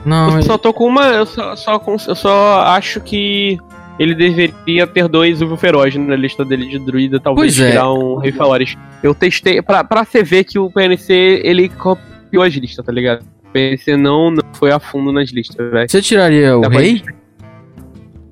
Não, 0.04 0.28
eu 0.30 0.34
ele- 0.36 0.42
só 0.44 0.56
tô 0.56 0.72
com 0.72 0.86
uma. 0.86 1.06
Eu 1.08 1.26
só, 1.26 1.54
só, 1.56 1.82
eu 2.08 2.14
só 2.14 2.60
acho 2.62 3.00
que 3.02 3.58
ele 3.98 4.14
deveria 4.14 4.86
ter 4.86 5.06
dois 5.08 5.42
Uvo 5.42 5.56
Feroz 5.58 5.94
na 5.96 6.16
lista 6.16 6.42
dele 6.44 6.66
de 6.68 6.78
druida, 6.78 7.20
talvez 7.20 7.54
Pois 7.56 7.66
é. 7.66 7.72
tirar 7.72 7.92
um 7.92 8.16
Rei 8.16 8.32
Falores. 8.32 8.76
Eu 9.02 9.14
testei. 9.14 9.60
Pra, 9.60 9.84
pra 9.84 10.04
você 10.04 10.22
ver 10.22 10.44
que 10.44 10.58
o 10.58 10.70
PNC 10.70 11.42
ele 11.44 11.68
copiou 11.68 12.42
as 12.42 12.54
listas, 12.54 12.84
tá 12.84 12.90
ligado? 12.90 13.24
PNC 13.52 13.96
não, 13.96 14.30
não 14.30 14.42
foi 14.54 14.70
a 14.72 14.78
fundo 14.80 15.12
nas 15.12 15.30
listas, 15.30 15.70
velho. 15.70 15.88
você 15.90 16.00
tiraria 16.02 16.56
o 16.56 16.60
pra- 16.60 16.70
rei? 16.70 17.02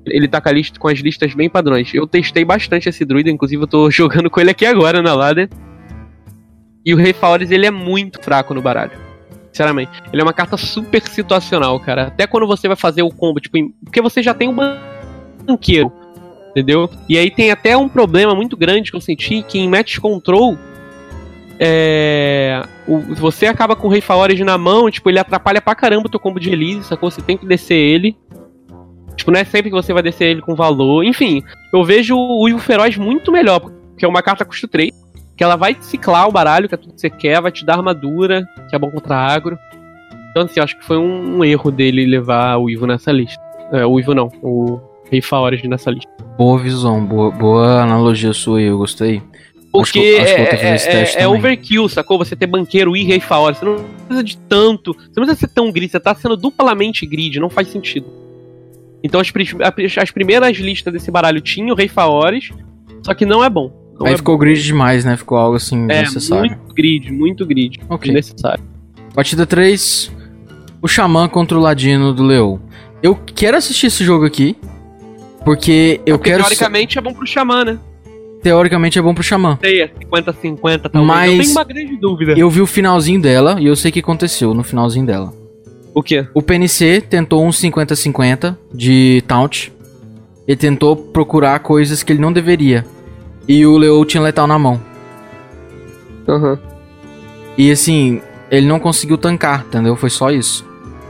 Ele 0.05 0.27
tá 0.27 0.41
com, 0.41 0.49
a 0.49 0.51
lista, 0.51 0.79
com 0.79 0.87
as 0.87 0.99
listas 0.99 1.33
bem 1.35 1.49
padrões. 1.49 1.93
Eu 1.93 2.07
testei 2.07 2.43
bastante 2.43 2.89
esse 2.89 3.05
druida, 3.05 3.29
inclusive 3.29 3.61
eu 3.61 3.67
tô 3.67 3.89
jogando 3.91 4.29
com 4.29 4.39
ele 4.39 4.49
aqui 4.49 4.65
agora 4.65 5.01
na 5.01 5.13
ladder. 5.13 5.49
E 6.85 6.93
o 6.93 6.97
Rei 6.97 7.13
Faores, 7.13 7.51
ele 7.51 7.65
é 7.65 7.71
muito 7.71 8.19
fraco 8.23 8.53
no 8.53 8.61
baralho. 8.61 8.93
Sinceramente. 9.51 9.91
Ele 10.11 10.21
é 10.21 10.25
uma 10.25 10.33
carta 10.33 10.57
super 10.57 11.01
situacional, 11.01 11.79
cara. 11.79 12.07
Até 12.07 12.25
quando 12.25 12.47
você 12.47 12.67
vai 12.67 12.77
fazer 12.77 13.01
o 13.03 13.09
combo, 13.09 13.39
tipo, 13.39 13.57
em- 13.57 13.69
porque 13.83 14.01
você 14.01 14.23
já 14.23 14.33
tem 14.33 14.47
um 14.47 14.55
banqueiro, 15.45 15.91
entendeu? 16.51 16.89
E 17.07 17.17
aí 17.17 17.29
tem 17.29 17.51
até 17.51 17.75
um 17.75 17.89
problema 17.89 18.33
muito 18.33 18.55
grande 18.55 18.89
que 18.89 18.97
eu 18.97 19.01
senti, 19.01 19.43
que 19.43 19.59
em 19.59 19.67
match 19.69 19.99
control, 19.99 20.57
é... 21.59 22.63
o- 22.87 22.99
você 23.15 23.45
acaba 23.45 23.75
com 23.75 23.87
o 23.87 23.91
Rei 23.91 24.01
Faores 24.01 24.39
na 24.39 24.57
mão, 24.57 24.89
tipo, 24.89 25.09
ele 25.09 25.19
atrapalha 25.19 25.61
pra 25.61 25.75
caramba 25.75 26.07
o 26.07 26.09
teu 26.09 26.19
combo 26.19 26.39
de 26.39 26.49
release, 26.49 26.83
sacou? 26.85 27.11
Você 27.11 27.21
tem 27.21 27.37
que 27.37 27.45
descer 27.45 27.75
ele. 27.75 28.15
Tipo, 29.15 29.31
não 29.31 29.39
é 29.39 29.43
sempre 29.43 29.69
que 29.69 29.75
você 29.75 29.91
vai 29.91 30.01
descer 30.01 30.29
ele 30.29 30.41
com 30.41 30.55
valor. 30.55 31.03
Enfim, 31.03 31.43
eu 31.73 31.83
vejo 31.83 32.15
o 32.17 32.47
Ivo 32.47 32.59
Feroz 32.59 32.95
muito 32.97 33.31
melhor, 33.31 33.59
porque 33.59 34.05
é 34.05 34.07
uma 34.07 34.21
carta 34.21 34.45
custo 34.45 34.67
3, 34.67 34.91
que 35.35 35.43
ela 35.43 35.57
vai 35.57 35.75
ciclar 35.81 36.27
o 36.27 36.31
baralho, 36.31 36.69
que 36.69 36.75
é 36.75 36.77
tudo 36.77 36.93
que 36.93 37.01
você 37.01 37.09
quer, 37.09 37.41
vai 37.41 37.51
te 37.51 37.65
dar 37.65 37.75
armadura, 37.75 38.47
que 38.69 38.75
é 38.75 38.79
bom 38.79 38.89
contra 38.89 39.17
agro. 39.17 39.59
Então, 40.31 40.43
assim, 40.43 40.59
eu 40.59 40.63
acho 40.63 40.77
que 40.77 40.85
foi 40.85 40.97
um, 40.97 41.39
um 41.39 41.43
erro 41.43 41.69
dele 41.69 42.05
levar 42.05 42.57
o 42.57 42.69
Ivo 42.69 42.87
nessa 42.87 43.11
lista. 43.11 43.41
É, 43.73 43.85
o 43.85 43.99
Ivo 43.99 44.13
não, 44.13 44.31
o 44.41 44.79
Rei 45.11 45.21
Faores 45.21 45.61
nessa 45.63 45.91
lista. 45.91 46.09
Boa 46.37 46.57
visão, 46.57 47.03
boa, 47.03 47.29
boa 47.31 47.81
analogia 47.81 48.31
sua 48.31 48.59
aí, 48.59 48.65
eu 48.65 48.77
gostei. 48.77 49.21
Porque 49.71 49.99
Acho 50.19 50.35
que- 50.35 50.41
acho 50.41 50.87
é, 50.89 51.03
é- 51.03 51.23
é 51.23 51.27
overkill, 51.27 51.87
sacou? 51.87 52.17
Você 52.17 52.35
ter 52.35 52.47
banqueiro 52.47 52.97
e 52.97 53.03
Rei 53.03 53.19
Faores. 53.19 53.59
Você 53.59 53.65
não 53.65 53.75
precisa 54.07 54.23
de 54.23 54.37
tanto. 54.37 54.93
Você 54.93 55.07
não 55.19 55.25
precisa 55.25 55.35
ser 55.41 55.47
tão 55.49 55.71
grid, 55.71 55.91
você 55.91 55.99
tá 55.99 56.15
sendo 56.15 56.35
duplamente 56.35 57.05
grid, 57.05 57.39
não 57.39 57.49
faz 57.49 57.67
sentido. 57.67 58.07
Então 59.03 59.21
as, 59.21 59.31
as 59.97 60.11
primeiras 60.11 60.57
listas 60.57 60.91
desse 60.91 61.09
baralho 61.11 61.39
tinham 61.39 61.69
o 61.73 61.75
Rei 61.77 61.87
Faores, 61.87 62.49
só 63.05 63.13
que 63.13 63.25
não 63.25 63.43
é 63.43 63.49
bom. 63.49 63.71
Não 63.99 64.07
Aí 64.07 64.13
é 64.13 64.17
ficou 64.17 64.37
grid 64.37 64.61
demais, 64.63 65.05
né? 65.05 65.15
Ficou 65.17 65.37
algo 65.37 65.55
assim 65.57 65.83
É, 65.89 66.01
necessário. 66.01 66.49
muito 66.57 66.73
grid, 66.73 67.11
muito 67.11 67.45
grid. 67.45 67.79
Ok. 67.89 68.11
Desnecessário. 68.11 68.63
Partida 69.13 69.45
3, 69.45 70.11
o 70.81 70.87
Xamã 70.87 71.27
contra 71.29 71.57
o 71.57 71.61
Ladino 71.61 72.13
do 72.13 72.23
Leão. 72.23 72.59
Eu 73.03 73.15
quero 73.15 73.55
assistir 73.57 73.87
esse 73.87 74.03
jogo 74.03 74.25
aqui, 74.25 74.55
porque 75.45 76.01
eu 76.05 76.17
Porque 76.17 76.31
quero. 76.31 76.43
teoricamente 76.43 76.97
é 76.97 77.01
bom 77.01 77.13
pro 77.13 77.25
Xamã, 77.27 77.63
né? 77.65 77.79
Teoricamente 78.41 78.97
é 78.97 79.01
bom 79.01 79.13
pro 79.13 79.23
Xamã. 79.23 79.57
Sei, 79.61 79.81
é 79.81 79.87
50-50 79.87 80.89
talvez. 80.89 81.05
Mas- 81.07 81.37
Não 81.37 81.43
tem 81.43 81.51
uma 81.51 81.63
grande 81.63 81.97
dúvida. 81.97 82.33
Eu 82.37 82.49
vi 82.49 82.61
o 82.61 82.67
finalzinho 82.67 83.21
dela 83.21 83.57
e 83.59 83.65
eu 83.67 83.75
sei 83.75 83.89
o 83.89 83.93
que 83.93 83.99
aconteceu 83.99 84.53
no 84.53 84.63
finalzinho 84.63 85.05
dela. 85.05 85.33
O 85.93 86.01
quê? 86.01 86.25
O 86.33 86.41
PNC 86.41 87.01
tentou 87.01 87.45
um 87.45 87.49
50-50 87.51 88.57
de 88.73 89.21
taunt. 89.27 89.71
Ele 90.47 90.55
tentou 90.57 90.95
procurar 90.95 91.59
coisas 91.59 92.01
que 92.01 92.13
ele 92.13 92.21
não 92.21 92.31
deveria. 92.31 92.85
E 93.47 93.65
o 93.65 93.77
Leo 93.77 94.05
tinha 94.05 94.21
letal 94.23 94.47
na 94.47 94.57
mão. 94.57 94.79
Aham. 96.27 96.59
E 97.57 97.71
assim, 97.71 98.21
ele 98.49 98.65
não 98.67 98.79
conseguiu 98.79 99.17
tancar, 99.17 99.65
entendeu? 99.67 99.95
Foi 99.95 100.09
só 100.09 100.31
isso. 100.31 100.65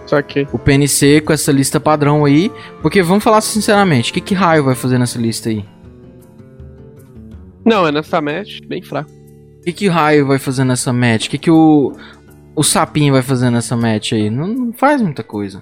Só 0.08 0.22
que. 0.22 0.48
O 0.52 0.58
PNC 0.58 1.22
com 1.22 1.32
essa 1.34 1.52
lista 1.52 1.80
padrão 1.80 2.26
aí. 2.26 2.52
Porque 2.82 3.04
vamos 3.04 3.24
falar 3.24 3.42
sinceramente, 3.42 4.10
o 4.12 4.14
que, 4.14 4.22
que 4.22 4.34
raio 4.34 4.64
vai 4.64 4.74
fazer 4.76 4.98
nessa 4.98 5.20
lista 5.20 5.50
aí? 5.50 5.64
Não, 7.66 7.88
é 7.88 7.92
nessa 7.92 8.22
match, 8.22 8.62
bem 8.66 8.82
fraco. 8.82 9.12
O 9.60 9.64
que, 9.64 9.74
que 9.74 9.88
raio 9.88 10.26
vai 10.26 10.40
fazer 10.40 10.64
nessa 10.64 10.94
match? 10.94 11.28
O 11.28 11.30
que, 11.30 11.38
que 11.38 11.52
o. 11.52 11.94
O 12.56 12.64
sapinho 12.64 13.14
vai 13.14 13.22
fazer 13.22 13.50
nessa 13.50 13.76
match 13.76 14.14
aí? 14.14 14.30
Não, 14.30 14.48
não 14.48 14.74
faz 14.74 15.02
muita 15.02 15.24
coisa. 15.24 15.62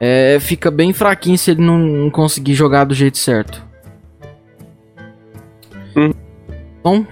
É, 0.00 0.38
fica 0.40 0.70
bem 0.70 0.92
fraquinho 0.92 1.36
se 1.36 1.50
ele 1.50 1.60
não, 1.60 1.78
não 1.78 2.10
conseguir 2.10 2.54
jogar 2.54 2.84
do 2.84 2.94
jeito 2.94 3.18
certo. 3.18 3.64
Hum. 5.96 6.12
Bom, 6.82 7.04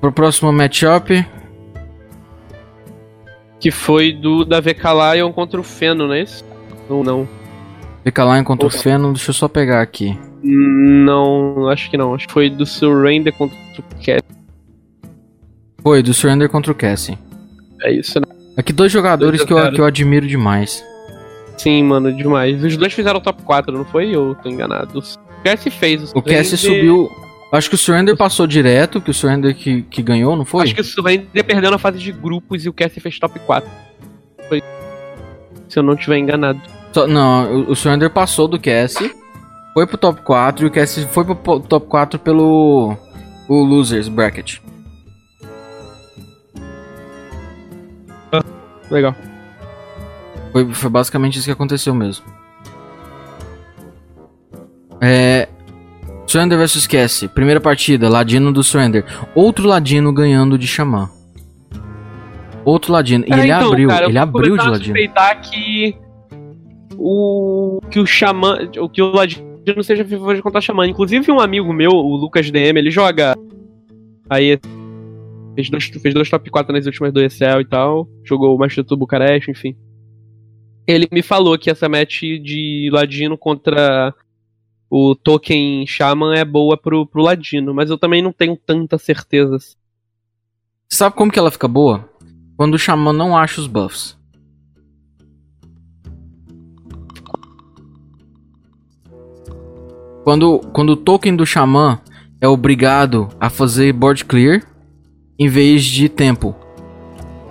pro 0.00 0.12
próximo 0.12 0.52
matchup. 0.52 1.26
Que 3.58 3.70
foi 3.70 4.12
do 4.12 4.44
da 4.44 4.60
VK 4.60 4.84
Lion 5.14 5.32
contra 5.32 5.60
o 5.60 5.64
Feno, 5.64 6.06
não 6.06 6.14
é 6.14 6.22
isso? 6.22 6.44
Ou 6.88 7.04
não? 7.04 7.28
Fica 8.04 8.24
lá 8.24 8.42
contra 8.42 8.66
o. 8.66 8.70
Feno, 8.70 9.12
deixa 9.12 9.30
eu 9.30 9.34
só 9.34 9.48
pegar 9.48 9.82
aqui. 9.82 10.18
Não, 10.42 11.68
acho 11.68 11.90
que 11.90 11.96
não. 11.96 12.14
Acho 12.14 12.26
que 12.26 12.32
foi 12.32 12.48
do 12.48 12.64
Surrender 12.64 13.32
contra 13.32 13.56
o 13.78 13.82
Cat. 14.04 14.24
Foi, 15.82 16.02
do 16.02 16.12
Surrender 16.14 16.48
contra 16.48 16.72
o 16.72 16.74
Cassie. 16.74 17.18
É 17.82 17.92
isso, 17.92 18.18
né? 18.18 18.26
Aqui 18.56 18.72
dois 18.72 18.92
jogadores 18.92 19.40
Dois 19.40 19.46
que 19.46 19.52
eu, 19.52 19.72
que 19.72 19.80
eu 19.80 19.84
admiro 19.84 20.26
demais. 20.26 20.84
Sim, 21.56 21.82
mano, 21.84 22.14
demais. 22.14 22.62
Os 22.62 22.76
dois 22.76 22.92
fizeram 22.92 23.20
top 23.20 23.42
4, 23.42 23.72
não 23.76 23.84
foi? 23.84 24.14
Eu 24.14 24.34
tô 24.42 24.48
enganado. 24.48 24.98
O 24.98 25.42
Cassie 25.42 25.70
fez. 25.70 26.12
O 26.14 26.22
Cassie 26.22 26.56
Surrender- 26.56 26.90
subiu. 26.90 27.10
Acho 27.52 27.68
que 27.68 27.74
o 27.74 27.78
Surrender 27.78 28.16
passou 28.16 28.46
direto, 28.46 29.00
que 29.00 29.10
o 29.10 29.14
Surrender 29.14 29.54
que, 29.54 29.82
que 29.82 30.02
ganhou, 30.02 30.36
não 30.36 30.44
foi? 30.44 30.64
Acho 30.64 30.74
que 30.74 30.80
o 30.80 30.84
Surrender 30.84 31.44
perdeu 31.44 31.70
na 31.70 31.78
fase 31.78 31.98
de 31.98 32.12
grupos 32.12 32.64
e 32.64 32.68
o 32.68 32.72
Cassie 32.72 33.00
fez 33.00 33.18
top 33.18 33.38
4. 33.40 33.68
Foi. 34.48 34.62
Se 35.68 35.78
eu 35.78 35.82
não 35.82 35.96
tiver 35.96 36.18
enganado. 36.18 36.60
Só- 36.92 37.06
não, 37.06 37.52
o, 37.64 37.70
o 37.72 37.76
Surrender 37.76 38.10
passou 38.10 38.48
do 38.48 38.58
Cassie, 38.58 39.12
foi 39.74 39.86
pro 39.86 39.96
top 39.98 40.22
4 40.22 40.64
e 40.64 40.68
o 40.68 40.70
Cassie 40.70 41.06
foi 41.06 41.24
pro 41.24 41.60
top 41.60 41.86
4 41.86 42.18
pelo 42.18 42.96
o 43.48 43.62
Losers 43.64 44.08
Bracket. 44.08 44.58
Legal. 48.90 49.14
Foi, 50.52 50.72
foi 50.74 50.90
basicamente 50.90 51.36
isso 51.38 51.44
que 51.46 51.52
aconteceu 51.52 51.94
mesmo. 51.94 52.24
É. 55.00 55.48
Surrender 56.26 56.58
vs 56.58 56.86
Cassie. 56.86 57.28
Primeira 57.28 57.60
partida, 57.60 58.08
Ladino 58.08 58.52
do 58.52 58.62
Surrender. 58.62 59.04
Outro 59.34 59.66
Ladino 59.66 60.12
ganhando 60.12 60.58
de 60.58 60.66
Xamã. 60.66 61.08
Outro 62.64 62.92
Ladino. 62.92 63.24
E 63.26 63.32
É, 63.32 63.38
ele 63.38 63.52
então, 63.52 63.68
abriu, 63.68 63.88
cara, 63.88 64.04
eu 64.04 64.08
ele 64.10 64.18
abriu 64.18 64.56
de 64.56 64.64
Ladino. 64.68 64.84
suspeitar 64.96 65.40
que 65.40 65.96
o 67.00 67.80
que 67.90 67.98
o 67.98 68.06
xamã, 68.06 68.58
o 68.78 68.88
que 68.88 69.00
o 69.00 69.10
ladino 69.10 69.82
seja 69.82 70.04
vivo 70.04 70.42
contra 70.42 70.60
xamã. 70.60 70.86
Inclusive 70.86 71.32
um 71.32 71.40
amigo 71.40 71.72
meu, 71.72 71.90
o 71.90 72.14
Lucas 72.16 72.50
DM, 72.50 72.78
ele 72.78 72.90
joga 72.90 73.34
aí 74.28 74.60
fez 75.54 75.70
dois, 75.70 75.84
fez 75.84 76.14
dois 76.14 76.30
top 76.30 76.50
4 76.50 76.72
nas 76.72 76.86
últimas 76.86 77.12
do 77.12 77.20
ECL 77.20 77.60
e 77.60 77.64
tal, 77.64 78.06
jogou 78.22 78.54
o 78.54 78.58
Master 78.58 78.84
do 78.84 78.96
Bucareste, 78.96 79.50
enfim. 79.50 79.74
Ele 80.86 81.08
me 81.10 81.22
falou 81.22 81.58
que 81.58 81.70
essa 81.70 81.88
match 81.88 82.20
de 82.20 82.90
ladino 82.92 83.36
contra 83.36 84.14
o 84.90 85.14
token 85.14 85.86
Shaman 85.86 86.34
é 86.34 86.44
boa 86.44 86.76
pro, 86.76 87.06
pro 87.06 87.22
ladino, 87.22 87.72
mas 87.72 87.90
eu 87.90 87.98
também 87.98 88.20
não 88.22 88.32
tenho 88.32 88.56
tanta 88.56 88.98
certeza. 88.98 89.56
Sabe 90.88 91.14
como 91.14 91.30
que 91.30 91.38
ela 91.38 91.50
fica 91.50 91.68
boa? 91.68 92.08
Quando 92.56 92.74
o 92.74 92.78
Xamã 92.78 93.12
não 93.12 93.36
acha 93.36 93.60
os 93.60 93.66
buffs. 93.66 94.19
Quando, 100.24 100.60
quando 100.72 100.90
o 100.90 100.96
token 100.96 101.34
do 101.34 101.46
Xamã 101.46 101.98
é 102.40 102.48
obrigado 102.48 103.28
a 103.40 103.48
fazer 103.50 103.92
board 103.92 104.24
clear 104.24 104.62
em 105.38 105.48
vez 105.48 105.84
de 105.84 106.08
tempo. 106.08 106.54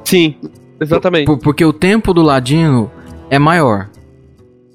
Sim, 0.04 0.36
exatamente. 0.80 1.26
Por- 1.26 1.40
porque 1.40 1.66
o 1.66 1.74
tempo 1.74 2.14
do 2.14 2.22
Ladino 2.22 2.92
é 3.30 3.40
maior. 3.40 3.90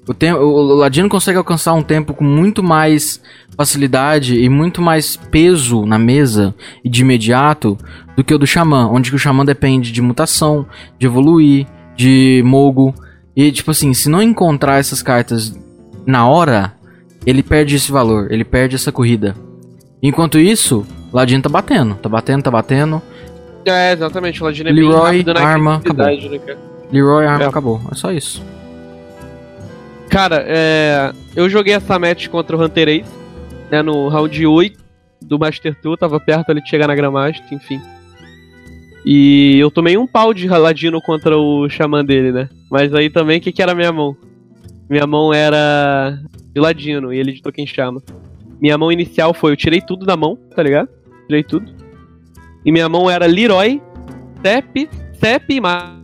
O, 0.07 0.35
o, 0.43 0.75
Ladino 0.75 1.09
consegue 1.09 1.37
alcançar 1.37 1.73
um 1.73 1.81
tempo 1.81 2.13
com 2.13 2.23
muito 2.23 2.61
mais 2.61 3.19
facilidade 3.57 4.39
e 4.39 4.47
muito 4.49 4.81
mais 4.81 5.15
peso 5.15 5.83
na 5.85 5.97
mesa 5.97 6.53
e 6.83 6.89
de 6.89 7.01
imediato 7.01 7.75
do 8.15 8.23
que 8.23 8.33
o 8.33 8.37
do 8.37 8.45
Xamã, 8.45 8.87
onde 8.87 9.13
o 9.13 9.17
Xamã 9.17 9.43
depende 9.43 9.91
de 9.91 10.01
mutação, 10.01 10.65
de 10.99 11.07
evoluir, 11.07 11.65
de 11.95 12.43
mogo. 12.45 12.93
E 13.35 13.51
tipo 13.51 13.71
assim, 13.71 13.93
se 13.93 14.07
não 14.07 14.21
encontrar 14.21 14.77
essas 14.77 15.01
cartas 15.01 15.57
na 16.05 16.27
hora, 16.27 16.73
ele 17.25 17.41
perde 17.43 17.75
esse 17.75 17.91
valor, 17.91 18.31
ele 18.31 18.43
perde 18.43 18.75
essa 18.75 18.91
corrida. 18.91 19.35
Enquanto 20.01 20.37
isso, 20.37 20.85
o 21.11 21.15
Ladino 21.15 21.41
tá 21.41 21.49
batendo, 21.49 21.95
tá 21.95 22.07
batendo, 22.09 22.43
tá 22.43 22.51
batendo. 22.51 23.01
É, 23.65 23.93
exatamente. 23.93 24.41
O 24.41 24.45
Ladino 24.45 24.69
é 24.69 24.73
bem 24.73 24.83
Leroy, 24.87 25.23
na 25.23 25.39
arma, 25.41 25.75
agressividade, 25.75 26.29
né, 26.29 26.37
cara? 26.37 26.59
Leroy 26.91 27.25
Arma 27.25 27.43
É. 27.45 27.47
acabou, 27.47 27.81
é 27.91 27.95
só 27.95 28.11
isso. 28.11 28.43
Cara, 30.09 30.43
é, 30.47 31.11
eu 31.35 31.49
joguei 31.49 31.73
essa 31.73 31.97
match 31.97 32.27
contra 32.27 32.55
o 32.55 32.63
Hunter 32.63 32.87
Ace, 32.89 33.09
né, 33.71 33.81
no 33.81 34.07
round 34.07 34.45
8 34.45 34.79
do 35.21 35.39
Master 35.39 35.75
Tour, 35.81 35.97
tava 35.97 36.19
perto 36.19 36.51
ali 36.51 36.61
de 36.61 36.69
chegar 36.69 36.87
na 36.87 36.95
Grandmaster, 36.95 37.43
enfim. 37.51 37.81
E 39.03 39.57
eu 39.59 39.69
tomei 39.71 39.97
um 39.97 40.07
pau 40.07 40.33
de 40.33 40.47
Ladino 40.47 41.01
contra 41.01 41.37
o 41.37 41.67
xamã 41.69 42.03
dele, 42.03 42.31
né? 42.31 42.49
Mas 42.71 42.93
aí 42.93 43.09
também, 43.09 43.37
o 43.39 43.41
que, 43.41 43.51
que 43.51 43.61
era 43.61 43.75
minha 43.75 43.91
mão? 43.91 44.15
Minha 44.89 45.07
mão 45.07 45.33
era 45.33 46.19
de 46.53 46.61
Ladino 46.61 47.13
e 47.13 47.17
ele 47.19 47.33
de 47.33 47.41
Token 47.41 47.65
Chama. 47.65 48.01
Minha 48.61 48.77
mão 48.77 48.91
inicial 48.91 49.33
foi, 49.33 49.51
eu 49.51 49.57
tirei 49.57 49.81
tudo 49.81 50.05
da 50.05 50.15
mão, 50.15 50.37
tá 50.55 50.63
ligado? 50.63 50.89
Tirei 51.27 51.43
tudo. 51.43 51.71
E 52.63 52.71
minha 52.71 52.87
mão 52.87 53.09
era 53.09 53.25
Leroy, 53.25 53.81
Sep, 54.43 54.89
Sep 55.13 55.53
e 55.53 55.59
Mar. 55.61 55.99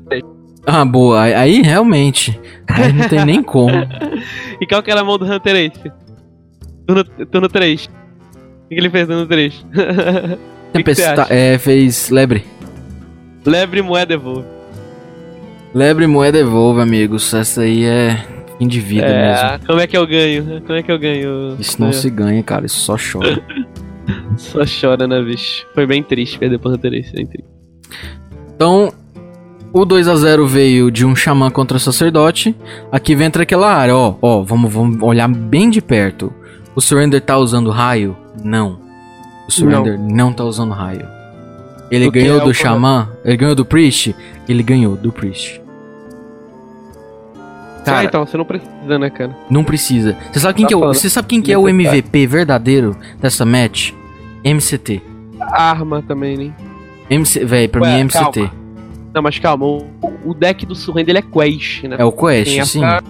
Ah, 0.66 0.86
boa. 0.86 1.22
Aí- 1.22 1.62
realmente. 1.62 2.40
Aí 2.68 2.94
não 2.94 3.08
tem 3.08 3.26
nem 3.26 3.42
como. 3.44 3.72
E 4.62 4.68
qual 4.68 4.84
que 4.84 4.92
era 4.92 5.02
a 5.02 5.04
mão 5.04 5.18
do 5.18 5.26
Hunter 5.26 5.56
Ace? 5.56 5.92
Turno, 6.86 7.04
turno 7.04 7.50
3. 7.50 7.86
O 7.86 8.70
que, 8.70 8.76
ele 8.76 8.92
fez 8.92 9.08
no 9.08 9.16
turno 9.16 9.28
3? 9.28 9.54
que 9.66 9.74
você 9.74 10.38
Tempesta 10.72 11.24
acha? 11.24 11.34
é, 11.34 11.58
fez 11.58 12.12
lebre. 12.12 12.46
Lebre 13.44 13.82
moeda 13.82 14.06
devolve. 14.06 14.46
Lebre 15.74 16.06
moeda 16.06 16.38
devolve, 16.38 16.80
amigos. 16.80 17.34
Essa 17.34 17.62
aí 17.62 17.84
é 17.86 18.24
fim 18.62 18.68
de 18.68 18.80
vida 18.80 19.08
mesmo. 19.08 19.48
É, 19.48 19.60
como 19.66 19.80
é 19.80 19.88
que 19.88 19.98
eu 19.98 20.06
ganho? 20.06 20.62
Como 20.62 20.78
é 20.78 20.84
que 20.84 20.92
eu 20.92 21.00
ganho? 21.00 21.56
Isso 21.58 21.82
não 21.82 21.90
É, 21.90 21.94
se 21.94 22.10
ganha, 22.12 22.44
cara. 22.44 22.68
Isso 22.68 22.80
só 22.80 22.96
chora. 22.96 23.42
Só 24.36 24.62
chora, 24.66 25.08
né, 25.08 25.22
bicho? 25.22 25.66
Foi 25.74 25.86
bem 25.86 26.02
triste 26.02 26.38
perder 26.38 26.58
bem 26.58 26.78
triste. 27.26 27.46
Então, 28.56 28.92
o 29.72 29.86
2 29.86 30.08
a 30.08 30.16
0 30.16 30.48
veio 30.48 30.90
de 30.90 31.06
um 31.06 31.16
xamã 31.16 31.50
contra 31.50 31.78
o 31.78 31.80
sacerdote. 31.80 32.56
Aqui 32.92 33.16
vem 33.16 33.28
entra 33.28 33.44
aquela 33.44 33.74
área, 33.74 33.96
ó, 33.96 34.16
ó, 34.22 34.42
vamos, 34.42 34.74
vamos 34.74 35.02
olhar 35.02 35.28
bem 35.30 35.70
de 35.70 35.82
perto. 35.82 36.34
O 36.76 36.82
Surrender 36.82 37.22
tá 37.22 37.38
usando 37.38 37.70
raio? 37.70 38.18
Não. 38.44 38.80
O 39.48 39.52
Surrender 39.52 40.00
não, 40.00 40.34
tá 40.34 40.44
usando 40.44 40.74
raio. 40.74 41.08
Ele 41.90 42.10
ganhou 42.10 42.42
é 42.42 42.44
do 42.44 42.54
xamã? 42.54 43.10
Ele 43.24 43.38
ganhou 43.38 43.56
do 43.56 43.66
Priest? 43.66 44.16
Ele 44.50 44.64
ganhou 44.64 44.96
do 44.96 45.12
Priest. 45.12 45.62
Ah, 47.82 47.84
Cara, 47.84 48.04
então, 48.06 48.26
você 48.26 48.38
não 48.38 48.46
precisa, 48.46 49.00
né, 49.00 49.10
cara? 49.10 49.36
não 49.50 49.64
precisa. 49.64 50.16
Você 50.32 50.40
sabe 50.40 50.54
quem 50.56 50.66
Tá 50.66 50.68
que 50.70 50.74
é 50.74 50.78
o, 50.78 50.80
você 50.82 51.10
sabe 51.10 51.28
quem 51.28 51.42
que 51.42 51.52
é 51.52 51.58
o. 51.58 51.68
MVP 51.68 52.28
verdadeiro 52.28 52.96
dessa 53.20 53.46
match? 53.46 53.92
MCT. 54.44 55.02
Arma 55.40 56.04
também, 56.08 56.38
né? 56.38 56.52
MC, 57.10 57.44
véi, 57.44 57.68
pra 57.68 57.82
Ué, 57.82 57.88
mim 57.90 58.00
é 58.00 58.04
MCT. 58.04 58.40
calma. 58.40 58.54
Não, 59.14 59.22
mas 59.22 59.40
calma, 59.40 59.66
o, 59.66 59.88
o 60.26 60.34
deck 60.34 60.66
do 60.66 60.74
Surrender 60.76 61.16
é 61.18 61.22
Quest, 61.22 61.84
né? 61.84 61.98
É 62.00 62.06
o 62.06 62.12
Quest, 62.12 62.54
tem, 62.54 62.66
sim. 62.66 62.84
essa, 62.84 63.04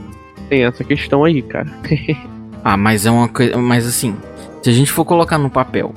tem 0.49 0.63
essa 0.63 0.83
questão 0.83 1.23
aí, 1.23 1.41
cara. 1.41 1.67
Ah, 2.63 2.77
mas 2.77 3.07
é 3.07 3.11
uma 3.11 3.27
coisa. 3.27 3.57
Mas 3.57 3.87
assim, 3.87 4.15
se 4.61 4.69
a 4.69 4.73
gente 4.73 4.91
for 4.91 5.03
colocar 5.03 5.39
no 5.39 5.49
papel 5.49 5.95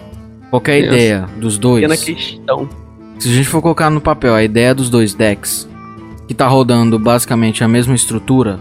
qualquer 0.51 0.81
Tem 0.81 0.87
ideia 0.87 1.29
dos 1.37 1.59
dois. 1.59 1.83
Pequena 1.83 1.97
questão. 2.17 2.69
Se 3.19 3.29
a 3.29 3.33
gente 3.33 3.49
for 3.49 3.61
colocar 3.61 3.91
no 3.91 4.01
papel 4.01 4.35
a 4.35 4.43
ideia 4.43 4.75
dos 4.75 4.89
dois 4.89 5.13
decks, 5.13 5.69
que 6.27 6.35
tá 6.35 6.47
rodando 6.47 6.99
basicamente 6.99 7.63
a 7.63 7.69
mesma 7.69 7.95
estrutura, 7.95 8.59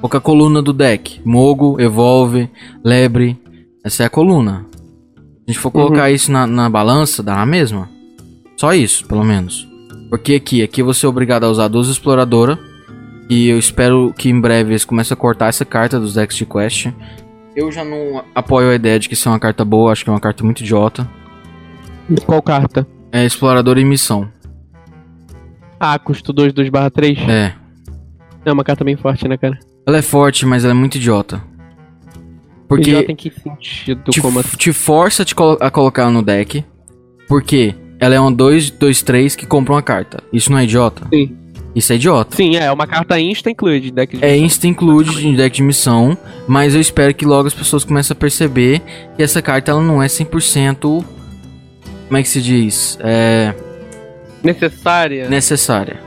qualquer 0.00 0.20
coluna 0.20 0.60
do 0.60 0.72
deck. 0.72 1.20
Mogo, 1.24 1.80
Evolve, 1.80 2.50
Lebre. 2.82 3.38
Essa 3.84 4.02
é 4.02 4.06
a 4.06 4.10
coluna. 4.10 4.66
Se 5.14 5.50
a 5.50 5.52
gente 5.52 5.60
for 5.60 5.70
colocar 5.70 6.10
isso 6.10 6.32
na, 6.32 6.46
na 6.46 6.70
balança, 6.70 7.22
dá 7.22 7.40
a 7.40 7.46
mesma. 7.46 7.88
Só 8.56 8.72
isso, 8.72 9.06
pelo 9.06 9.24
menos. 9.24 9.68
Porque 10.08 10.34
aqui, 10.34 10.62
aqui 10.62 10.82
você 10.82 11.06
é 11.06 11.08
obrigado 11.08 11.44
a 11.44 11.50
usar 11.50 11.68
12 11.68 11.92
Exploradora. 11.92 12.58
E 13.28 13.48
eu 13.48 13.58
espero 13.58 14.12
que 14.16 14.28
em 14.28 14.40
breve 14.40 14.72
eles 14.72 14.84
comecem 14.84 15.14
a 15.14 15.16
cortar 15.16 15.48
essa 15.48 15.64
carta 15.64 15.98
dos 15.98 16.14
decks 16.14 16.36
de 16.36 16.46
Quest. 16.46 16.88
Eu 17.56 17.70
já 17.72 17.84
não 17.84 18.22
apoio 18.34 18.70
a 18.70 18.74
ideia 18.74 18.98
de 18.98 19.08
que 19.08 19.14
isso 19.14 19.28
é 19.28 19.32
uma 19.32 19.38
carta 19.38 19.64
boa, 19.64 19.92
acho 19.92 20.04
que 20.04 20.10
é 20.10 20.12
uma 20.12 20.20
carta 20.20 20.44
muito 20.44 20.60
idiota. 20.60 21.08
Qual 22.26 22.42
carta? 22.42 22.86
É 23.10 23.24
Explorador 23.24 23.78
e 23.78 23.84
Missão. 23.84 24.28
Ah, 25.86 25.98
custo 25.98 26.32
2, 26.32 26.52
2 26.54 26.70
barra 26.70 26.90
3. 26.90 27.18
É. 27.28 27.52
É 28.42 28.50
uma 28.52 28.64
carta 28.64 28.82
bem 28.84 28.96
forte, 28.96 29.28
né, 29.28 29.36
cara? 29.36 29.58
Ela 29.86 29.98
é 29.98 30.02
forte, 30.02 30.46
mas 30.46 30.64
ela 30.64 30.72
é 30.72 30.74
muito 30.74 30.94
idiota. 30.96 31.42
Porque... 32.66 32.90
Porque 32.90 33.02
tem 33.06 33.14
que 33.16 33.30
sentido 33.30 34.10
te, 34.10 34.20
como 34.22 34.38
assim. 34.40 34.56
te 34.56 34.72
força 34.72 35.22
a, 35.22 35.26
te 35.26 35.34
colo- 35.34 35.58
a 35.60 35.70
colocar 35.70 36.10
no 36.10 36.22
deck. 36.22 36.64
Porque 37.28 37.74
ela 38.00 38.14
é 38.14 38.20
um 38.20 38.32
2, 38.32 38.70
2, 38.70 39.02
3 39.02 39.36
que 39.36 39.44
compra 39.44 39.74
uma 39.74 39.82
carta. 39.82 40.22
Isso 40.32 40.50
não 40.50 40.58
é 40.58 40.64
idiota? 40.64 41.06
Sim. 41.12 41.36
Isso 41.74 41.92
é 41.92 41.96
idiota. 41.96 42.34
Sim, 42.34 42.56
é 42.56 42.72
uma 42.72 42.86
carta 42.86 43.20
insta 43.20 43.50
include 43.50 43.90
deck 43.90 44.16
de 44.16 44.24
É 44.24 44.34
insta 44.36 44.66
include 44.66 45.26
em 45.26 45.34
deck 45.34 45.54
de 45.56 45.62
missão, 45.62 46.16
mas 46.48 46.74
eu 46.74 46.80
espero 46.80 47.12
que 47.12 47.26
logo 47.26 47.46
as 47.46 47.52
pessoas 47.54 47.84
comecem 47.84 48.14
a 48.14 48.18
perceber 48.18 48.80
que 49.16 49.22
essa 49.22 49.42
carta 49.42 49.70
ela 49.72 49.82
não 49.82 50.02
é 50.02 50.06
100%. 50.06 51.04
Como 52.06 52.16
é 52.16 52.22
que 52.22 52.28
se 52.28 52.40
diz? 52.40 52.96
É. 53.02 53.54
necessária. 54.44 55.28
necessária. 55.28 56.00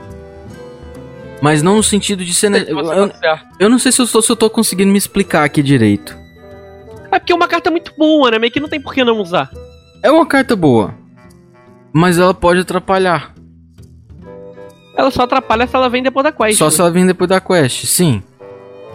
Mas 1.42 1.62
não 1.62 1.76
no 1.76 1.82
sentido 1.82 2.24
de 2.24 2.34
ser. 2.34 2.50
ne- 2.50 2.64
Eu, 2.68 3.08
tá 3.10 3.42
eu 3.60 3.68
não 3.68 3.78
sei 3.78 3.92
se 3.92 4.00
eu, 4.00 4.06
tô, 4.08 4.20
se 4.22 4.30
eu 4.32 4.36
tô 4.36 4.48
conseguindo 4.50 4.90
me 4.90 4.98
explicar 4.98 5.44
aqui 5.44 5.62
direito. 5.62 6.16
É 7.10 7.18
porque 7.18 7.32
é 7.32 7.36
uma 7.36 7.48
carta 7.48 7.70
muito 7.70 7.92
boa, 7.96 8.30
né? 8.30 8.38
Meio 8.38 8.52
que 8.52 8.60
não 8.60 8.68
tem 8.68 8.80
por 8.80 8.92
que 8.92 9.04
não 9.04 9.20
usar. 9.20 9.50
É 10.02 10.10
uma 10.10 10.26
carta 10.26 10.54
boa, 10.56 10.94
mas 11.92 12.18
ela 12.18 12.34
pode 12.34 12.60
atrapalhar. 12.60 13.34
Ela 14.96 15.10
só 15.12 15.22
atrapalha 15.22 15.66
se 15.66 15.76
ela 15.76 15.88
vem 15.88 16.02
depois 16.02 16.24
da 16.24 16.32
quest. 16.32 16.58
Só 16.58 16.66
né? 16.66 16.70
se 16.72 16.80
ela 16.80 16.90
vir 16.90 17.06
depois 17.06 17.28
da 17.28 17.40
quest, 17.40 17.84
sim. 17.86 18.22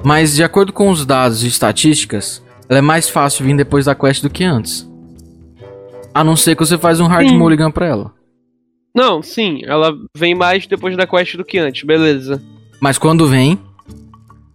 Mas 0.03 0.35
de 0.35 0.43
acordo 0.43 0.73
com 0.73 0.89
os 0.89 1.05
dados 1.05 1.43
e 1.43 1.47
estatísticas, 1.47 2.43
ela 2.67 2.79
é 2.79 2.81
mais 2.81 3.07
fácil 3.09 3.45
vir 3.45 3.55
depois 3.55 3.85
da 3.85 3.95
quest 3.95 4.21
do 4.21 4.29
que 4.29 4.43
antes. 4.43 4.89
A 6.13 6.23
não 6.25 6.35
ser 6.35 6.55
que 6.57 6.65
você 6.65 6.77
faz 6.77 6.99
um 6.99 7.07
hard 7.07 7.29
Sim. 7.29 7.37
mulligan 7.37 7.71
pra 7.71 7.87
ela. 7.87 8.11
Não, 8.95 9.23
sim, 9.23 9.61
ela 9.65 9.91
vem 10.15 10.35
mais 10.35 10.67
depois 10.67 10.95
da 10.95 11.07
quest 11.07 11.35
do 11.35 11.43
que 11.45 11.57
antes, 11.57 11.83
beleza. 11.83 12.41
Mas 12.79 12.97
quando 12.97 13.27
vem, 13.27 13.57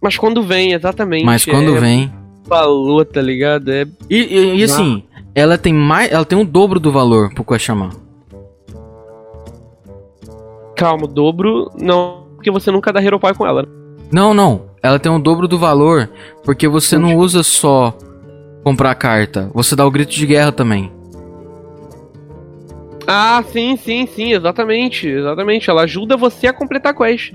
Mas 0.01 0.17
quando 0.17 0.41
vem, 0.43 0.71
exatamente. 0.73 1.25
mas 1.25 1.43
quando 1.43 1.75
é, 1.75 1.79
vem. 1.79 2.13
Falou, 2.47 3.03
tá 3.03 3.21
ligado? 3.21 3.69
É. 3.71 3.85
E, 4.09 4.17
e- 4.17 4.55
e 4.59 4.63
assim, 4.63 5.03
ela 5.35 5.57
tem 5.57 5.73
mais. 5.73 6.09
Ela 6.11 6.23
tem 6.25 6.39
o 6.39 6.45
dobro 6.45 6.79
do 6.79 6.91
valor 6.91 7.33
pro 7.33 7.43
Quest 7.43 7.65
chamar. 7.65 7.89
Calma, 10.75 11.07
dobro. 11.07 11.69
Não, 11.79 12.23
porque 12.35 12.49
você 12.49 12.71
nunca 12.71 12.93
dá 12.93 13.03
Hero 13.03 13.19
Power 13.19 13.35
com 13.35 13.45
ela. 13.45 13.63
né? 13.63 13.67
Não, 14.11 14.33
não. 14.33 14.69
Ela 14.81 14.97
tem 14.97 15.11
o 15.11 15.19
dobro 15.19 15.47
do 15.47 15.57
valor 15.59 16.09
porque 16.45 16.67
você 16.67 16.97
não 16.97 17.15
usa 17.17 17.43
só 17.43 17.93
comprar 18.63 18.95
carta. 18.95 19.51
Você 19.53 19.75
dá 19.75 19.85
o 19.85 19.91
grito 19.91 20.11
de 20.13 20.25
guerra 20.25 20.51
também. 20.53 20.89
Ah, 23.11 23.43
sim, 23.51 23.75
sim, 23.75 24.05
sim, 24.05 24.33
exatamente. 24.33 25.07
Exatamente. 25.07 25.69
Ela 25.69 25.81
ajuda 25.83 26.15
você 26.15 26.47
a 26.47 26.53
completar 26.53 26.93
a 26.93 26.95
quest. 26.95 27.33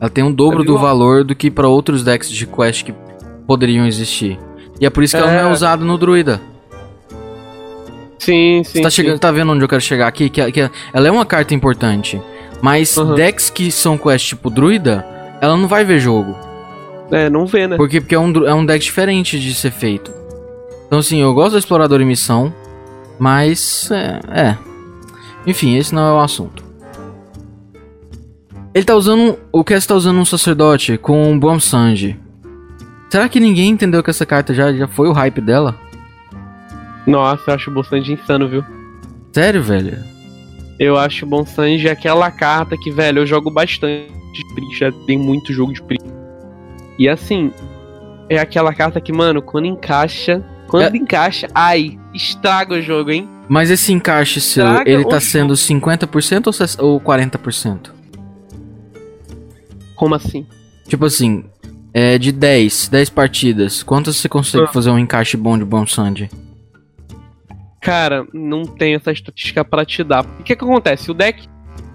Ela 0.00 0.08
tem 0.10 0.22
um 0.22 0.32
dobro 0.32 0.58
Tá 0.60 0.64
do 0.66 0.78
valor 0.78 1.24
do 1.24 1.34
que 1.34 1.50
pra 1.50 1.66
outros 1.68 2.04
decks 2.04 2.30
de 2.30 2.46
quest 2.46 2.84
que 2.84 2.94
poderiam 3.46 3.86
existir. 3.86 4.38
E 4.80 4.86
é 4.86 4.90
por 4.90 5.02
isso 5.02 5.16
que 5.16 5.22
ela 5.22 5.32
não 5.32 5.38
é 5.40 5.48
É. 5.48 5.52
usada 5.52 5.84
no 5.84 5.98
druida. 5.98 6.40
Sim, 8.18 8.62
sim. 8.64 8.74
Você 8.78 8.82
tá, 8.82 8.90
sim. 8.90 8.96
chegando, 9.02 9.18
tá 9.18 9.32
vendo 9.32 9.52
onde 9.52 9.64
eu 9.64 9.68
quero 9.68 9.80
chegar 9.80 10.06
aqui? 10.06 10.30
Que, 10.30 10.52
que 10.52 10.70
ela 10.92 11.08
é 11.08 11.10
uma 11.10 11.26
carta 11.26 11.54
importante. 11.54 12.20
Mas 12.60 12.96
Uhum. 12.96 13.14
decks 13.14 13.50
que 13.50 13.70
são 13.72 13.98
quest 13.98 14.28
tipo 14.28 14.48
druida, 14.48 15.04
ela 15.40 15.56
não 15.56 15.66
vai 15.66 15.84
ver 15.84 15.98
jogo. 15.98 16.36
É, 17.10 17.28
não 17.28 17.44
vê, 17.46 17.66
né? 17.66 17.76
Por 17.76 17.88
quê? 17.88 18.00
Porque 18.00 18.14
é 18.14 18.18
um, 18.18 18.32
é 18.46 18.54
um 18.54 18.64
deck 18.64 18.82
diferente 18.84 19.38
de 19.38 19.52
ser 19.54 19.72
feito. 19.72 20.12
Então, 20.86 21.00
assim, 21.00 21.20
eu 21.20 21.34
gosto 21.34 21.52
do 21.52 21.58
Explorador 21.58 22.00
em 22.00 22.04
missão, 22.06 22.54
mas. 23.18 23.90
É, 23.90 24.20
é. 24.30 24.58
Enfim, 25.46 25.76
esse 25.76 25.94
não 25.94 26.06
é 26.06 26.12
o 26.12 26.20
assunto. 26.20 26.64
Ele 28.74 28.84
tá 28.84 28.94
usando. 28.94 29.38
O 29.50 29.62
Cass 29.62 29.86
tá 29.86 29.94
usando 29.94 30.18
um 30.18 30.24
sacerdote 30.24 30.96
com 30.96 31.30
um 31.30 31.38
Bom 31.38 31.58
Sanji. 31.60 32.18
Será 33.10 33.28
que 33.28 33.38
ninguém 33.38 33.70
entendeu 33.70 34.02
que 34.02 34.08
essa 34.10 34.24
carta 34.24 34.54
já, 34.54 34.72
já 34.72 34.88
foi 34.88 35.08
o 35.08 35.12
hype 35.12 35.40
dela? 35.40 35.76
Nossa, 37.06 37.50
eu 37.50 37.54
acho 37.54 37.70
o 37.70 37.74
Bolsanji 37.74 38.12
insano, 38.14 38.48
viu? 38.48 38.64
Sério, 39.32 39.62
velho? 39.62 39.98
Eu 40.78 40.96
acho 40.96 41.26
o 41.26 41.28
Bonsanji 41.28 41.88
aquela 41.88 42.30
carta 42.30 42.76
que, 42.78 42.90
velho, 42.90 43.18
eu 43.18 43.26
jogo 43.26 43.50
bastante 43.50 44.10
de 44.32 44.54
Pri, 44.54 44.64
já 44.78 44.90
tem 45.06 45.18
muito 45.18 45.52
jogo 45.52 45.72
de 45.74 45.82
Pri. 45.82 45.98
E 46.98 47.06
assim, 47.08 47.52
é 48.30 48.38
aquela 48.38 48.72
carta 48.72 48.98
que, 49.00 49.12
mano, 49.12 49.42
quando 49.42 49.66
encaixa, 49.66 50.42
quando 50.68 50.94
É. 50.94 50.96
encaixa, 50.96 51.48
ai, 51.54 51.98
estraga 52.14 52.76
o 52.76 52.80
jogo, 52.80 53.10
hein? 53.10 53.28
Mas 53.48 53.70
esse 53.70 53.92
encaixe 53.92 54.40
seu, 54.40 54.64
Traga 54.64 54.90
ele 54.90 55.04
tá 55.04 55.20
sendo 55.20 55.54
50% 55.54 56.46
ou 56.46 56.52
ses- 56.52 56.78
ou 56.78 57.00
40%? 57.00 57.92
Como 59.96 60.14
assim? 60.14 60.46
Tipo 60.88 61.04
assim, 61.06 61.44
é 61.92 62.18
de 62.18 62.32
10, 62.32 62.88
10 62.88 63.10
partidas, 63.10 63.82
quantas 63.82 64.16
você 64.16 64.28
consegue 64.28 64.64
Ah. 64.64 64.68
fazer 64.68 64.90
um 64.90 64.98
encaixe 64.98 65.36
bom 65.36 65.58
de 65.58 65.64
Bom 65.64 65.86
Sanji? 65.86 66.30
Cara, 67.80 68.26
não 68.32 68.62
tem 68.64 68.94
essa 68.94 69.10
estatística 69.10 69.64
pra 69.64 69.84
te 69.84 70.04
dar. 70.04 70.24
O 70.24 70.42
que 70.44 70.54
que 70.56 70.64
acontece? 70.64 71.10
O 71.10 71.14
deck, 71.14 71.48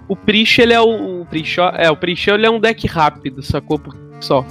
o 0.06 0.14
Prish, 0.14 0.58
ele 0.58 0.74
é 0.74 0.80
o, 0.80 1.22
o 1.22 1.26
Prish, 1.26 1.56
é, 1.74 1.90
o 1.90 1.96
Prish, 1.96 2.28
ele 2.28 2.46
é 2.46 2.50
um 2.50 2.60
deck 2.60 2.86
rápido, 2.86 3.42
sacou? 3.42 3.80
Só. 4.20 4.44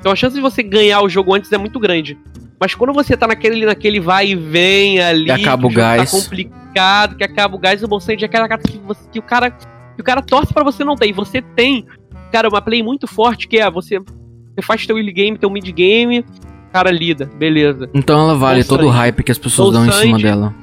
Então 0.00 0.10
a 0.12 0.16
chance 0.16 0.34
de 0.34 0.40
você 0.40 0.62
ganhar 0.62 1.02
o 1.02 1.08
jogo 1.08 1.34
antes 1.34 1.52
é 1.52 1.58
muito 1.58 1.78
grande. 1.78 2.18
Mas 2.60 2.74
quando 2.74 2.92
você 2.92 3.16
tá 3.16 3.26
naquele, 3.26 3.64
naquele 3.66 4.00
vai 4.00 4.28
e 4.28 4.34
vem 4.34 5.00
ali, 5.00 5.24
Que 5.26 5.30
acaba 5.32 5.62
que 5.62 5.66
o 5.66 5.70
jogo 5.70 5.74
gás. 5.82 6.10
tá 6.10 6.18
complicado, 6.18 7.16
que 7.16 7.24
acaba 7.24 7.56
o 7.56 7.58
gás, 7.58 7.82
o 7.82 7.88
Bolsonaro 7.88 8.22
é 8.22 8.24
aquela 8.26 8.48
carta 8.48 8.70
que, 8.70 8.78
você- 8.78 9.08
que 9.10 9.18
o 9.18 9.22
cara 9.22 9.52
E 9.96 10.00
o 10.00 10.04
cara 10.04 10.20
torce 10.20 10.52
pra 10.52 10.64
você 10.64 10.82
não 10.82 10.96
ter. 10.96 11.06
E 11.08 11.12
você 11.12 11.40
tem, 11.40 11.86
cara, 12.32 12.48
uma 12.48 12.60
play 12.60 12.82
muito 12.82 13.06
forte 13.06 13.46
que 13.46 13.58
é 13.58 13.70
você, 13.70 13.98
você 14.00 14.62
faz 14.62 14.84
teu 14.86 14.96
early 14.98 15.12
game, 15.12 15.38
teu 15.38 15.48
mid 15.48 15.64
game, 15.70 16.24
cara 16.72 16.90
lida, 16.90 17.30
beleza. 17.38 17.88
Então 17.94 18.18
ela 18.20 18.34
vale 18.34 18.60
Bolsand. 18.64 18.76
todo 18.76 18.86
o 18.88 18.90
hype 18.90 19.22
que 19.22 19.30
as 19.30 19.38
pessoas 19.38 19.72
dão 19.72 19.82
em 19.82 19.86
Bolsand. 19.86 20.02
cima 20.02 20.18
dela. 20.18 20.54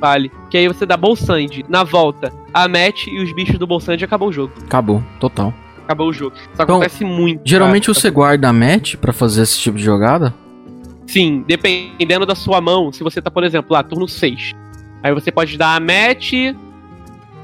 Vale. 0.00 0.30
Que 0.48 0.56
aí 0.58 0.68
você 0.68 0.86
dá 0.86 0.96
Bolsand, 0.96 1.48
na 1.68 1.82
volta, 1.82 2.32
a 2.54 2.68
match 2.68 3.08
e 3.08 3.20
os 3.20 3.34
bichos 3.34 3.58
do 3.58 3.66
Bolsand 3.66 3.96
acabou 4.00 4.28
o 4.28 4.32
jogo. 4.32 4.52
Acabou, 4.64 5.02
total. 5.18 5.52
Acabou 5.82 6.08
o 6.08 6.12
jogo. 6.12 6.36
Isso 6.36 6.48
Então, 6.54 6.64
acontece 6.76 7.04
muito. 7.04 7.40
Geralmente 7.44 7.86
cara. 7.86 7.94
você 7.98 8.10
guarda 8.10 8.48
a 8.48 8.52
match 8.52 8.94
pra 8.94 9.12
fazer 9.12 9.42
esse 9.42 9.58
tipo 9.58 9.76
de 9.76 9.82
jogada? 9.82 10.32
Sim, 11.08 11.42
dependendo 11.48 12.24
da 12.26 12.34
sua 12.34 12.60
mão, 12.60 12.92
se 12.92 13.02
você 13.02 13.20
tá, 13.20 13.30
por 13.30 13.42
exemplo, 13.42 13.72
lá, 13.72 13.82
turno 13.82 14.06
6. 14.06 14.52
Aí 15.02 15.12
você 15.12 15.32
pode 15.32 15.56
dar 15.56 15.74
a 15.74 15.80
match, 15.80 16.32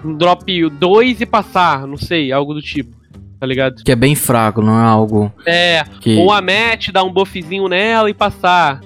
um 0.05 0.15
drop 0.15 0.69
2 0.71 1.21
e 1.23 1.27
passar, 1.27 1.87
não 1.87 1.97
sei, 1.97 2.31
algo 2.31 2.53
do 2.55 2.61
tipo. 2.61 2.95
Tá 3.41 3.47
ligado? 3.47 3.83
Que 3.83 3.93
é 3.93 3.97
bem 3.97 4.15
fraco, 4.15 4.63
não 4.63 4.79
é 4.79 4.85
algo 4.85 5.33
É, 5.47 5.83
que. 6.01 6.17
ou 6.17 6.31
a 6.33 6.41
match, 6.41 6.91
dar 6.91 7.05
um 7.05 7.13
buffzinho 7.13 7.69
nela 7.69 8.09
e 8.11 8.15
passar. 8.15 8.81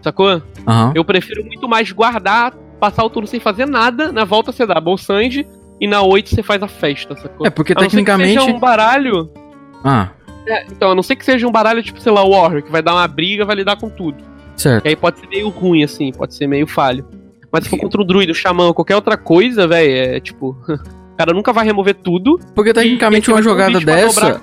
Sacou? 0.00 0.40
Aham. 0.66 0.92
Eu 0.94 1.04
prefiro 1.04 1.44
muito 1.44 1.68
mais 1.68 1.90
guardar, 1.90 2.52
passar 2.80 3.04
o 3.04 3.10
turno 3.10 3.26
sem 3.26 3.40
fazer 3.40 3.66
nada, 3.66 4.12
na 4.12 4.24
volta 4.24 4.52
você 4.52 4.64
dá 4.64 4.80
Bolsand 4.80 5.44
e 5.80 5.86
na 5.88 6.02
8 6.02 6.30
você 6.30 6.42
faz 6.42 6.62
a 6.62 6.68
festa, 6.68 7.16
sacou? 7.16 7.46
É, 7.46 7.50
porque 7.50 7.72
A 7.72 7.74
não 7.76 7.82
tecnicamente. 7.82 8.40
seja 8.40 8.52
um 8.52 8.58
baralho. 8.60 9.30
Ah, 9.84 10.10
É, 10.46 10.66
então, 10.70 10.90
a 10.90 10.94
não 10.94 11.02
ser 11.02 11.16
que 11.16 11.24
seja 11.24 11.46
um 11.46 11.52
baralho 11.52 11.82
tipo, 11.82 12.00
sei 12.00 12.12
lá, 12.12 12.22
Warrior, 12.22 12.62
que 12.62 12.70
vai 12.70 12.82
dar 12.82 12.94
uma 12.94 13.08
briga, 13.08 13.44
vai 13.44 13.56
lidar 13.56 13.76
com 13.76 13.88
tudo. 13.88 14.16
certo. 14.56 14.82
Que 14.82 14.88
aí 14.88 14.96
pode 14.96 15.18
ser 15.18 15.26
meio 15.28 15.48
ruim, 15.48 15.82
assim, 15.82 16.12
pode 16.12 16.34
ser 16.34 16.46
meio 16.46 16.66
falho. 16.66 17.04
Mas 17.50 17.64
se 17.64 17.70
for 17.70 17.78
contra 17.78 18.00
o 18.00 18.04
druida, 18.04 18.32
o 18.32 18.34
xamã, 18.34 18.72
qualquer 18.72 18.96
outra 18.96 19.16
coisa, 19.16 19.66
velho, 19.66 20.16
é 20.16 20.20
tipo. 20.20 20.56
O 21.06 21.16
cara 21.16 21.32
nunca 21.32 21.50
vai 21.50 21.64
remover 21.64 21.94
tudo. 21.94 22.38
Porque 22.54 22.74
tecnicamente 22.74 23.30
e 23.30 23.32
uma 23.32 23.40
um 23.40 23.42
jogada 23.42 23.80
dessa 23.80 24.38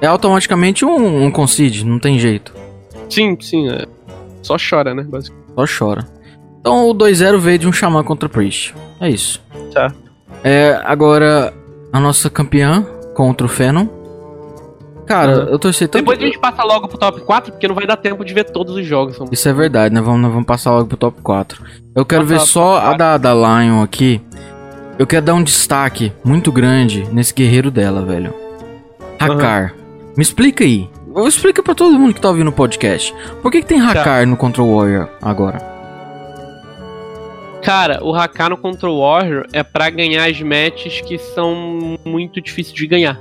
é 0.00 0.06
automaticamente 0.06 0.84
um, 0.84 1.24
um 1.24 1.32
concede, 1.32 1.84
não 1.84 1.98
tem 1.98 2.16
jeito. 2.16 2.54
Sim, 3.10 3.36
sim, 3.40 3.68
é. 3.68 3.86
Só 4.40 4.56
chora, 4.56 4.94
né? 4.94 5.02
Basicamente. 5.02 5.46
Só 5.52 5.64
chora. 5.66 6.06
Então 6.60 6.88
o 6.88 6.94
2-0 6.94 7.38
veio 7.38 7.58
de 7.58 7.66
um 7.66 7.72
xamã 7.72 8.04
contra 8.04 8.28
o 8.28 8.30
Priest. 8.30 8.72
É 9.00 9.08
isso. 9.08 9.42
Tá. 9.74 9.92
É, 10.44 10.80
agora 10.84 11.52
a 11.92 11.98
nossa 11.98 12.30
campeã 12.30 12.86
contra 13.14 13.44
o 13.44 13.50
Fenon. 13.50 13.88
Cara, 15.06 15.44
Uhum. 15.44 15.48
eu 15.50 15.58
torci 15.58 15.86
tanto. 15.88 16.02
Depois 16.02 16.18
a 16.18 16.22
gente 16.22 16.38
passa 16.38 16.62
logo 16.62 16.86
pro 16.88 16.96
top 16.98 17.20
4, 17.22 17.52
porque 17.52 17.66
não 17.66 17.74
vai 17.74 17.86
dar 17.86 17.96
tempo 17.96 18.24
de 18.24 18.32
ver 18.32 18.44
todos 18.44 18.74
os 18.76 18.86
jogos. 18.86 19.16
São... 19.16 19.26
Isso 19.32 19.48
é 19.48 19.52
verdade, 19.52 19.94
né? 19.94 20.00
Vamos, 20.00 20.30
vamos 20.30 20.46
passar 20.46 20.70
logo 20.72 20.86
pro 20.86 20.96
top 20.96 21.20
4. 21.22 21.62
Eu 21.94 22.04
quero 22.04 22.22
Passar 22.22 22.38
ver 22.38 22.46
só 22.46 22.78
a 22.78 22.94
da, 22.94 23.18
da 23.18 23.34
Lion 23.34 23.82
aqui. 23.82 24.20
Eu 24.98 25.06
quero 25.06 25.24
dar 25.26 25.34
um 25.34 25.42
destaque 25.42 26.12
muito 26.24 26.52
grande 26.52 27.04
nesse 27.12 27.34
guerreiro 27.34 27.70
dela, 27.70 28.02
velho. 28.02 28.32
Hakar. 29.18 29.74
Me 30.16 30.22
explica 30.22 30.62
aí. 30.64 30.88
Explica 31.26 31.62
pra 31.62 31.74
todo 31.74 31.98
mundo 31.98 32.14
que 32.14 32.20
tá 32.20 32.28
ouvindo 32.28 32.48
o 32.48 32.52
podcast. 32.52 33.12
Por 33.42 33.50
que, 33.50 33.60
que 33.60 33.66
tem 33.66 33.80
Hakar 33.80 34.26
no 34.26 34.36
Control 34.36 34.76
Warrior 34.76 35.08
agora? 35.20 35.58
Cara, 37.62 38.02
o 38.02 38.14
Haká 38.14 38.48
no 38.48 38.56
Control 38.56 38.98
Warrior 39.00 39.46
é 39.52 39.62
pra 39.62 39.88
ganhar 39.88 40.28
as 40.28 40.40
matches 40.40 41.00
que 41.00 41.16
são 41.18 41.96
muito 42.04 42.40
difíceis 42.40 42.74
de 42.74 42.86
ganhar. 42.86 43.18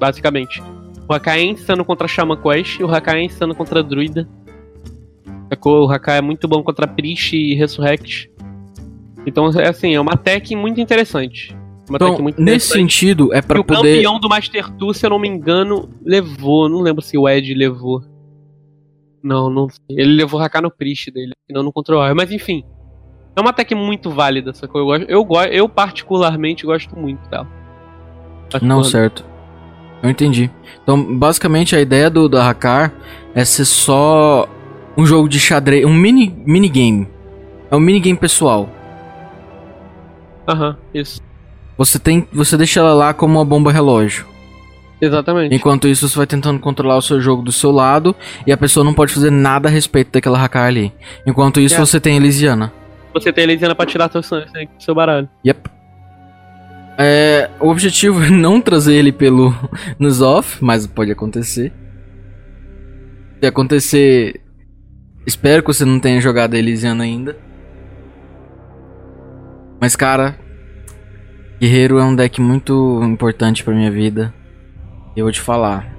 Basicamente. 0.00 0.62
O 1.08 1.12
Haká 1.14 1.36
é 1.38 1.42
insano 1.44 1.84
contra 1.84 2.06
Shaman 2.08 2.36
Quest 2.36 2.78
e 2.80 2.84
o 2.84 2.92
Haká 2.94 3.16
é 3.18 3.24
insano 3.24 3.54
contra 3.54 3.82
Druida. 3.82 4.28
Sacou? 5.48 5.86
O 5.86 5.90
Haká 5.92 6.14
é 6.14 6.20
muito 6.20 6.46
bom 6.48 6.62
contra 6.62 6.86
Priest 6.86 7.36
e 7.36 7.54
Resurrect. 7.54 8.30
Então, 9.26 9.48
é 9.50 9.68
assim, 9.68 9.94
é 9.94 10.00
uma 10.00 10.16
tech 10.16 10.54
muito 10.56 10.80
interessante. 10.80 11.56
Uma 11.88 11.96
Então, 11.96 12.10
tech 12.12 12.22
muito 12.22 12.40
nesse 12.40 12.68
interessante. 12.68 12.92
sentido, 12.92 13.34
é 13.34 13.38
E 13.38 13.42
pra 13.42 13.60
o 13.60 13.64
poder. 13.64 13.96
campeão 13.96 14.18
do 14.18 14.28
Master 14.28 14.70
2, 14.70 14.96
se 14.96 15.04
eu 15.06 15.10
não 15.10 15.18
me 15.18 15.28
engano, 15.28 15.88
levou. 16.04 16.68
Não 16.68 16.80
lembro 16.80 17.02
se 17.02 17.18
o 17.18 17.28
Ed 17.28 17.52
levou. 17.54 18.02
Não, 19.22 19.50
não 19.50 19.68
sei. 19.68 19.78
Ele 19.90 20.14
levou 20.14 20.40
o 20.40 20.42
Haká 20.42 20.60
no 20.60 20.70
Priest 20.70 21.10
dele, 21.12 21.32
não 21.50 21.62
no 21.62 21.72
Control 21.72 21.98
Warrior. 21.98 22.16
Mas 22.16 22.32
enfim. 22.32 22.64
É 23.36 23.40
uma 23.40 23.52
tech 23.52 23.74
muito 23.74 24.10
válida, 24.10 24.52
sacou? 24.52 24.80
Eu, 24.80 25.24
gosto, 25.24 25.50
eu, 25.50 25.54
eu 25.62 25.68
particularmente 25.68 26.66
gosto 26.66 26.98
muito 26.98 27.26
dela. 27.30 27.48
Não, 28.60 28.84
certo. 28.84 29.24
Eu 30.02 30.10
entendi. 30.10 30.50
Então, 30.82 31.16
basicamente, 31.16 31.76
a 31.76 31.80
ideia 31.80 32.10
do 32.10 32.28
da 32.28 32.48
Hakar 32.48 32.92
é 33.34 33.44
ser 33.44 33.64
só 33.64 34.48
um 34.96 35.06
jogo 35.06 35.28
de 35.28 35.38
xadrez, 35.38 35.84
um 35.84 35.94
mini 35.94 36.34
minigame. 36.44 37.08
É 37.70 37.76
um 37.76 37.80
minigame 37.80 38.18
pessoal. 38.18 38.68
Aham, 40.46 40.76
isso. 40.92 41.20
Você 41.78 41.98
tem, 41.98 42.26
você 42.32 42.56
deixa 42.56 42.80
ela 42.80 42.92
lá 42.92 43.14
como 43.14 43.38
uma 43.38 43.44
bomba 43.44 43.70
relógio. 43.72 44.26
Exatamente. 45.00 45.54
Enquanto 45.54 45.88
isso, 45.88 46.08
você 46.08 46.16
vai 46.16 46.26
tentando 46.26 46.60
controlar 46.60 46.96
o 46.96 47.02
seu 47.02 47.20
jogo 47.20 47.42
do 47.42 47.50
seu 47.50 47.70
lado 47.72 48.14
e 48.46 48.52
a 48.52 48.56
pessoa 48.56 48.84
não 48.84 48.94
pode 48.94 49.12
fazer 49.12 49.30
nada 49.30 49.68
a 49.68 49.72
respeito 49.72 50.12
daquela 50.12 50.42
Hakar 50.42 50.66
ali. 50.66 50.92
Enquanto 51.26 51.60
isso, 51.60 51.74
É. 51.76 51.78
você 51.78 51.98
tem 51.98 52.14
a 52.14 52.16
Elisiana. 52.16 52.72
Você 53.14 53.32
tem 53.32 53.42
a 53.42 53.46
Elisiana 53.48 53.74
pra 53.74 53.84
tirar 53.86 54.10
seu, 54.12 54.22
seu, 54.22 54.42
seu 54.78 54.94
baralho. 54.94 55.28
Yep. 55.44 55.68
É, 56.98 57.50
o 57.58 57.68
objetivo 57.68 58.22
é 58.22 58.30
não 58.30 58.60
trazer 58.60 58.94
ele 58.94 59.12
pelo 59.12 59.54
nos 59.98 60.20
off, 60.20 60.62
mas 60.62 60.86
pode 60.86 61.10
acontecer. 61.10 61.72
Se 63.40 63.46
acontecer, 63.46 64.40
espero 65.26 65.62
que 65.62 65.72
você 65.72 65.84
não 65.84 65.98
tenha 65.98 66.20
jogado 66.20 66.54
a 66.54 66.58
Elisiana 66.58 67.04
ainda. 67.04 67.36
Mas 69.80 69.96
cara, 69.96 70.38
Guerreiro 71.60 71.98
é 71.98 72.04
um 72.04 72.14
deck 72.14 72.40
muito 72.40 73.00
importante 73.02 73.64
pra 73.64 73.74
minha 73.74 73.90
vida. 73.90 74.32
Eu 75.16 75.24
vou 75.24 75.32
te 75.32 75.40
falar, 75.40 75.92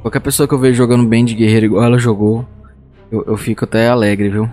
qualquer 0.00 0.20
pessoa 0.20 0.48
que 0.48 0.54
eu 0.54 0.58
vejo 0.58 0.76
jogando 0.76 1.06
bem 1.06 1.24
de 1.24 1.34
Guerreiro 1.34 1.66
igual 1.66 1.84
ela 1.84 1.98
jogou, 1.98 2.46
eu, 3.10 3.24
eu 3.26 3.36
fico 3.36 3.64
até 3.64 3.88
alegre, 3.88 4.28
viu? 4.28 4.50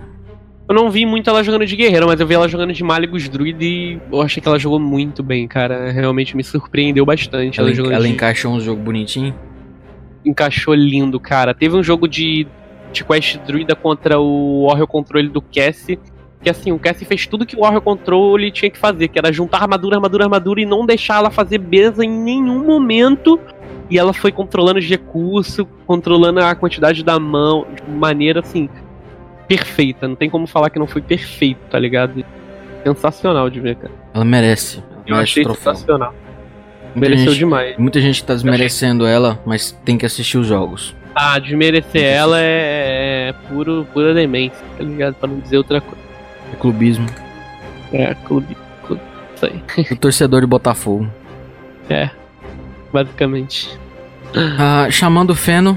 Eu 0.70 0.74
não 0.74 0.88
vi 0.88 1.04
muito 1.04 1.28
ela 1.28 1.42
jogando 1.42 1.66
de 1.66 1.74
guerreiro, 1.74 2.06
mas 2.06 2.20
eu 2.20 2.26
vi 2.28 2.34
ela 2.34 2.46
jogando 2.48 2.72
de 2.72 2.84
Malygos 2.84 3.28
Druid 3.28 3.60
e 3.60 4.00
eu 4.12 4.22
achei 4.22 4.40
que 4.40 4.46
ela 4.46 4.56
jogou 4.56 4.78
muito 4.78 5.20
bem, 5.20 5.48
cara. 5.48 5.90
Realmente 5.90 6.36
me 6.36 6.44
surpreendeu 6.44 7.04
bastante. 7.04 7.58
Ela, 7.58 7.72
Ela, 7.72 7.92
ela 7.94 8.04
de... 8.06 8.12
encaixou 8.12 8.52
um 8.52 8.60
jogo 8.60 8.80
bonitinho. 8.80 9.34
encaixou 10.24 10.72
lindo, 10.72 11.18
cara. 11.18 11.52
Teve 11.52 11.74
um 11.74 11.82
jogo 11.82 12.06
de, 12.06 12.46
de 12.92 13.04
Quest 13.04 13.38
Druida 13.38 13.74
contra 13.74 14.20
o 14.20 14.68
Warrior 14.68 14.86
Control 14.86 15.28
do 15.28 15.42
Cassie. 15.42 15.98
Que 16.40 16.48
assim, 16.48 16.70
o 16.70 16.78
Cassie 16.78 17.04
fez 17.04 17.26
tudo 17.26 17.44
que 17.44 17.56
o 17.56 17.62
Warrior 17.62 17.82
Control 17.82 18.38
tinha 18.52 18.70
que 18.70 18.78
fazer, 18.78 19.08
que 19.08 19.18
era 19.18 19.32
juntar 19.32 19.62
armadura, 19.62 19.96
armadura, 19.96 20.22
armadura 20.26 20.60
e 20.60 20.66
não 20.66 20.86
deixar 20.86 21.16
ela 21.16 21.32
fazer 21.32 21.58
beleza 21.58 22.04
em 22.04 22.08
nenhum 22.08 22.64
momento. 22.64 23.40
E 23.90 23.98
ela 23.98 24.12
foi 24.12 24.30
controlando 24.30 24.78
os 24.78 24.88
recursos, 24.88 25.66
controlando 25.84 26.38
a 26.38 26.54
quantidade 26.54 27.02
da 27.02 27.18
mão, 27.18 27.66
de 27.74 27.90
maneira 27.90 28.38
assim, 28.38 28.68
perfeita. 29.56 30.06
Não 30.06 30.14
tem 30.14 30.30
como 30.30 30.46
falar 30.46 30.70
que 30.70 30.78
não 30.78 30.86
foi 30.86 31.02
perfeito, 31.02 31.58
tá 31.70 31.78
ligado? 31.78 32.24
Sensacional 32.84 33.50
de 33.50 33.60
ver, 33.60 33.74
cara. 33.76 33.92
Ela 34.14 34.24
merece. 34.24 34.78
Ela 34.78 35.02
Eu 35.06 35.14
merece 35.16 35.22
achei 35.32 35.42
troféu. 35.42 35.74
sensacional. 35.74 36.14
Muita 36.94 37.00
Mereceu 37.08 37.26
gente, 37.32 37.38
demais. 37.38 37.76
muita 37.78 38.00
gente 38.00 38.24
tá 38.24 38.34
desmerecendo 38.34 39.06
ela, 39.06 39.38
mas 39.46 39.72
tem 39.84 39.96
que 39.98 40.04
assistir 40.06 40.38
os 40.38 40.46
jogos. 40.46 40.94
Ah, 41.14 41.38
desmerecer 41.38 42.02
ela 42.02 42.40
é, 42.40 43.28
é 43.28 43.32
puro, 43.48 43.86
pura 43.92 44.12
demência, 44.14 44.58
tá 44.76 44.82
ligado? 44.84 45.14
Pra 45.14 45.28
não 45.28 45.38
dizer 45.38 45.58
outra 45.58 45.80
coisa. 45.80 46.00
É 46.52 46.56
clubismo. 46.56 47.06
É, 47.92 48.14
clube. 48.24 48.56
clube 48.86 49.00
isso 49.36 49.46
aí. 49.46 49.62
O 49.92 49.96
torcedor 49.96 50.40
de 50.40 50.46
Botafogo. 50.46 51.08
É. 51.92 52.08
Basicamente. 52.92 53.76
Ah, 54.56 54.86
chamando 54.92 55.30
o 55.30 55.34
Feno. 55.34 55.76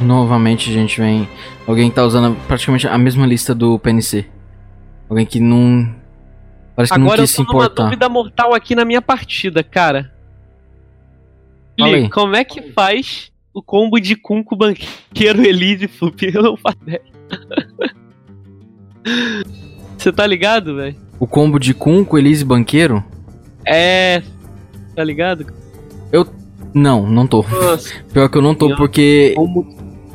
Novamente 0.00 0.70
a 0.70 0.72
gente 0.72 1.00
vem. 1.00 1.28
Alguém 1.66 1.90
que 1.90 1.96
tá 1.96 2.04
usando 2.04 2.36
praticamente 2.46 2.88
a 2.88 2.96
mesma 2.96 3.26
lista 3.26 3.54
do 3.54 3.78
PNC. 3.78 4.26
Alguém 5.08 5.26
que 5.26 5.38
não. 5.40 5.94
Parece 6.74 6.92
que 6.92 6.98
não 6.98 7.06
Agora 7.06 7.20
eu 7.20 7.24
quis 7.24 7.30
se 7.30 7.36
tô 7.36 7.42
numa 7.42 7.64
importar. 7.64 7.84
dúvida 7.84 8.08
mortal 8.08 8.54
aqui 8.54 8.74
na 8.74 8.84
minha 8.84 9.02
partida, 9.02 9.62
cara. 9.62 10.12
Fala 11.78 11.96
aí. 11.96 12.08
como 12.10 12.36
é 12.36 12.44
que 12.44 12.72
faz 12.72 13.30
o 13.52 13.62
combo 13.62 13.98
de 13.98 14.14
Kunko, 14.16 14.56
Banqueiro, 14.56 15.42
Elise 15.44 15.84
e 15.84 15.88
Flup? 15.88 16.22
Eu 16.22 16.42
não 16.42 16.56
faço 16.56 16.78
ideia. 16.82 17.02
Você 19.96 20.12
tá 20.12 20.26
ligado, 20.26 20.76
velho? 20.76 20.96
O 21.18 21.26
combo 21.26 21.58
de 21.58 21.74
Kun 21.74 22.04
com 22.04 22.18
Elise 22.18 22.44
Banqueiro? 22.44 23.04
É. 23.66 24.22
Tá 24.94 25.04
ligado? 25.04 25.46
Não, 26.72 27.04
não 27.08 27.26
tô. 27.26 27.42
Nossa, 27.42 27.92
Pior 28.12 28.28
que 28.28 28.38
eu 28.38 28.42
não 28.42 28.54
tô, 28.54 28.68
Não. 28.68 28.76
porque. 28.76 29.32
como 29.34 29.64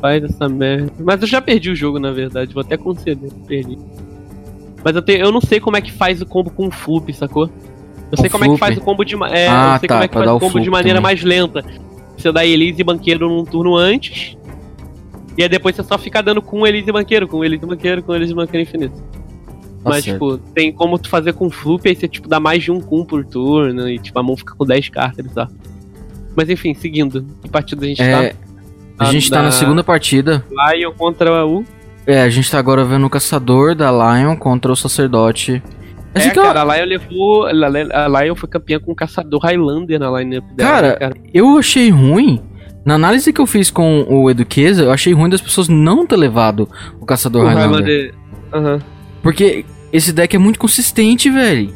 faz 0.06 0.24
essa 0.24 0.48
merda? 0.48 0.92
Mas 1.00 1.20
eu 1.20 1.26
já 1.26 1.40
perdi 1.42 1.70
o 1.70 1.76
jogo, 1.76 1.98
na 1.98 2.12
verdade. 2.12 2.54
Vou 2.54 2.60
até 2.60 2.76
conceder. 2.76 3.30
Perdi. 3.46 3.76
Mas 4.84 4.94
eu, 4.94 5.02
tenho, 5.02 5.24
eu 5.24 5.32
não 5.32 5.40
sei 5.40 5.58
como 5.58 5.76
é 5.76 5.80
que 5.80 5.90
faz 5.92 6.22
o 6.22 6.26
combo 6.26 6.50
com 6.50 6.68
o 6.68 6.70
Flup, 6.70 7.12
sacou? 7.12 7.50
Eu 8.12 8.16
sei 8.18 8.30
Com 8.30 8.38
como 8.38 8.44
é 8.44 8.48
que 8.54 8.56
faz 8.58 8.78
o 8.78 8.80
combo 8.80 9.04
de. 9.04 9.14
É, 9.32 9.48
Ah, 9.48 9.74
eu 9.74 9.80
sei 9.80 9.88
tá, 9.88 9.94
como 9.96 10.04
é 10.04 10.08
que 10.08 10.14
faz 10.14 10.30
o 10.30 10.36
o 10.36 10.40
combo 10.40 10.60
de 10.60 10.70
maneira 10.70 10.98
também. 11.00 11.02
mais 11.02 11.24
lenta. 11.24 11.64
Você 12.16 12.30
dá 12.30 12.46
Elise 12.46 12.80
e 12.80 12.84
Banqueiro 12.84 13.28
num 13.28 13.44
turno 13.44 13.74
antes. 13.76 14.36
E 15.36 15.42
aí 15.42 15.48
depois 15.48 15.74
você 15.74 15.82
só 15.82 15.98
fica 15.98 16.22
dando 16.22 16.40
com 16.40 16.64
Elise 16.66 16.88
e 16.88 16.92
Banqueiro, 16.92 17.26
com 17.26 17.44
Elise 17.44 17.64
e 17.64 17.66
Banqueiro, 17.68 18.02
com 18.02 18.14
Elise 18.14 18.32
e 18.32 18.34
Banqueiro 18.36 18.62
infinito. 18.62 18.94
Tá 19.82 19.90
mas, 19.90 20.04
certo. 20.04 20.36
tipo, 20.36 20.38
tem 20.54 20.72
como 20.72 20.98
tu 20.98 21.08
fazer 21.08 21.32
com 21.34 21.50
flup, 21.50 21.86
aí 21.88 21.94
você, 21.94 22.08
tipo, 22.08 22.28
dá 22.28 22.40
mais 22.40 22.62
de 22.62 22.70
um 22.70 22.80
cum 22.80 23.04
por 23.04 23.24
turno, 23.24 23.88
e, 23.88 23.98
tipo, 23.98 24.18
a 24.18 24.22
mão 24.22 24.36
fica 24.36 24.54
com 24.54 24.64
10 24.64 24.88
cartas, 24.88 25.26
bizarro. 25.26 25.52
Mas, 26.34 26.48
enfim, 26.48 26.74
seguindo. 26.74 27.24
Que 27.42 27.48
partida 27.48 27.84
a 27.84 27.88
gente 27.88 28.02
É, 28.02 28.28
tá? 28.30 28.36
A 28.98 29.04
gente 29.06 29.30
tá 29.30 29.38
na 29.38 29.44
da- 29.46 29.52
segunda 29.52 29.84
partida. 29.84 30.44
Lion 30.50 30.92
contra 30.92 31.46
o... 31.46 31.64
É, 32.06 32.22
a 32.22 32.28
gente 32.30 32.50
tá 32.50 32.58
agora 32.58 32.84
vendo 32.84 33.06
o 33.06 33.10
caçador 33.10 33.74
da 33.74 33.90
Lion 33.90 34.36
contra 34.36 34.70
o 34.70 34.76
sacerdote. 34.76 35.62
É, 36.14 36.26
aqui, 36.28 36.38
ó, 36.38 36.42
cara, 36.44 36.62
a 36.62 36.76
Lion 36.76 36.86
levou... 36.86 37.46
A 37.46 38.22
Lion 38.22 38.34
foi 38.34 38.48
campeã 38.48 38.78
com 38.78 38.92
o 38.92 38.94
caçador 38.94 39.40
Highlander 39.42 39.98
na 39.98 40.10
lineup 40.18 40.44
dela. 40.54 40.70
Cara, 40.70 40.88
né, 40.88 40.94
cara. 40.94 41.14
eu 41.34 41.58
achei 41.58 41.90
ruim. 41.90 42.40
Na 42.84 42.94
análise 42.94 43.32
que 43.32 43.40
eu 43.40 43.46
fiz 43.46 43.70
com 43.70 44.06
o 44.08 44.30
Eduqueza, 44.30 44.84
eu 44.84 44.92
achei 44.92 45.12
ruim 45.12 45.28
das 45.28 45.40
pessoas 45.40 45.68
não 45.68 46.06
ter 46.06 46.16
levado 46.16 46.68
o 47.00 47.04
caçador 47.04 47.44
O 47.44 47.48
Highlander. 47.48 47.84
Highlander... 47.84 48.14
Aham. 48.54 48.80
Porque 49.22 49.64
esse 49.92 50.12
deck 50.12 50.36
é 50.36 50.38
muito 50.38 50.58
consistente, 50.58 51.28
velho. 51.28 51.74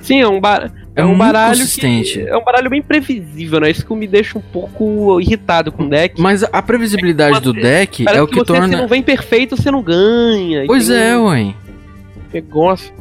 Sim, 0.00 0.20
é 0.20 0.26
um, 0.26 0.40
bar... 0.40 0.72
É 0.98 1.02
é 1.02 1.04
um 1.04 1.16
baralho 1.16 1.60
consistente. 1.60 2.14
que... 2.14 2.28
É 2.28 2.36
um 2.36 2.42
baralho 2.42 2.68
bem 2.68 2.82
previsível, 2.82 3.60
né? 3.60 3.70
Isso 3.70 3.86
que 3.86 3.94
me 3.94 4.08
deixa 4.08 4.36
um 4.36 4.40
pouco 4.40 5.20
irritado 5.20 5.70
com 5.70 5.84
o 5.84 5.88
deck. 5.88 6.20
Mas 6.20 6.42
a 6.42 6.60
previsibilidade 6.60 7.38
do 7.38 7.52
deck 7.52 8.04
é 8.08 8.20
o 8.20 8.26
que, 8.26 8.34
você, 8.34 8.40
se 8.40 8.46
torna. 8.46 8.76
não 8.76 8.88
vem 8.88 9.00
perfeito, 9.00 9.56
você 9.56 9.70
não 9.70 9.80
ganha. 9.80 10.66
Pois 10.66 10.90
é, 10.90 11.16
um 11.16 11.26
ué. 11.26 11.54
negócio. 12.34 12.92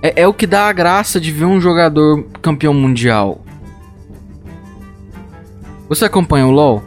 É, 0.00 0.22
é 0.22 0.28
o 0.28 0.32
que 0.32 0.46
dá 0.46 0.68
a 0.68 0.72
graça 0.72 1.20
de 1.20 1.32
ver 1.32 1.46
um 1.46 1.60
jogador 1.60 2.24
campeão 2.40 2.72
mundial. 2.72 3.44
Você 5.88 6.04
acompanha 6.04 6.46
o 6.46 6.52
LoL? 6.52 6.80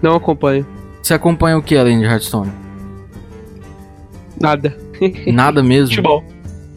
Não 0.00 0.14
acompanho. 0.14 0.64
Você 1.02 1.14
acompanha 1.14 1.58
o 1.58 1.62
que 1.62 1.76
além 1.76 1.98
de 1.98 2.04
Hearthstone? 2.04 2.52
Nada. 4.40 4.76
Nada 5.26 5.64
mesmo? 5.64 5.88
Futebol. 5.96 6.35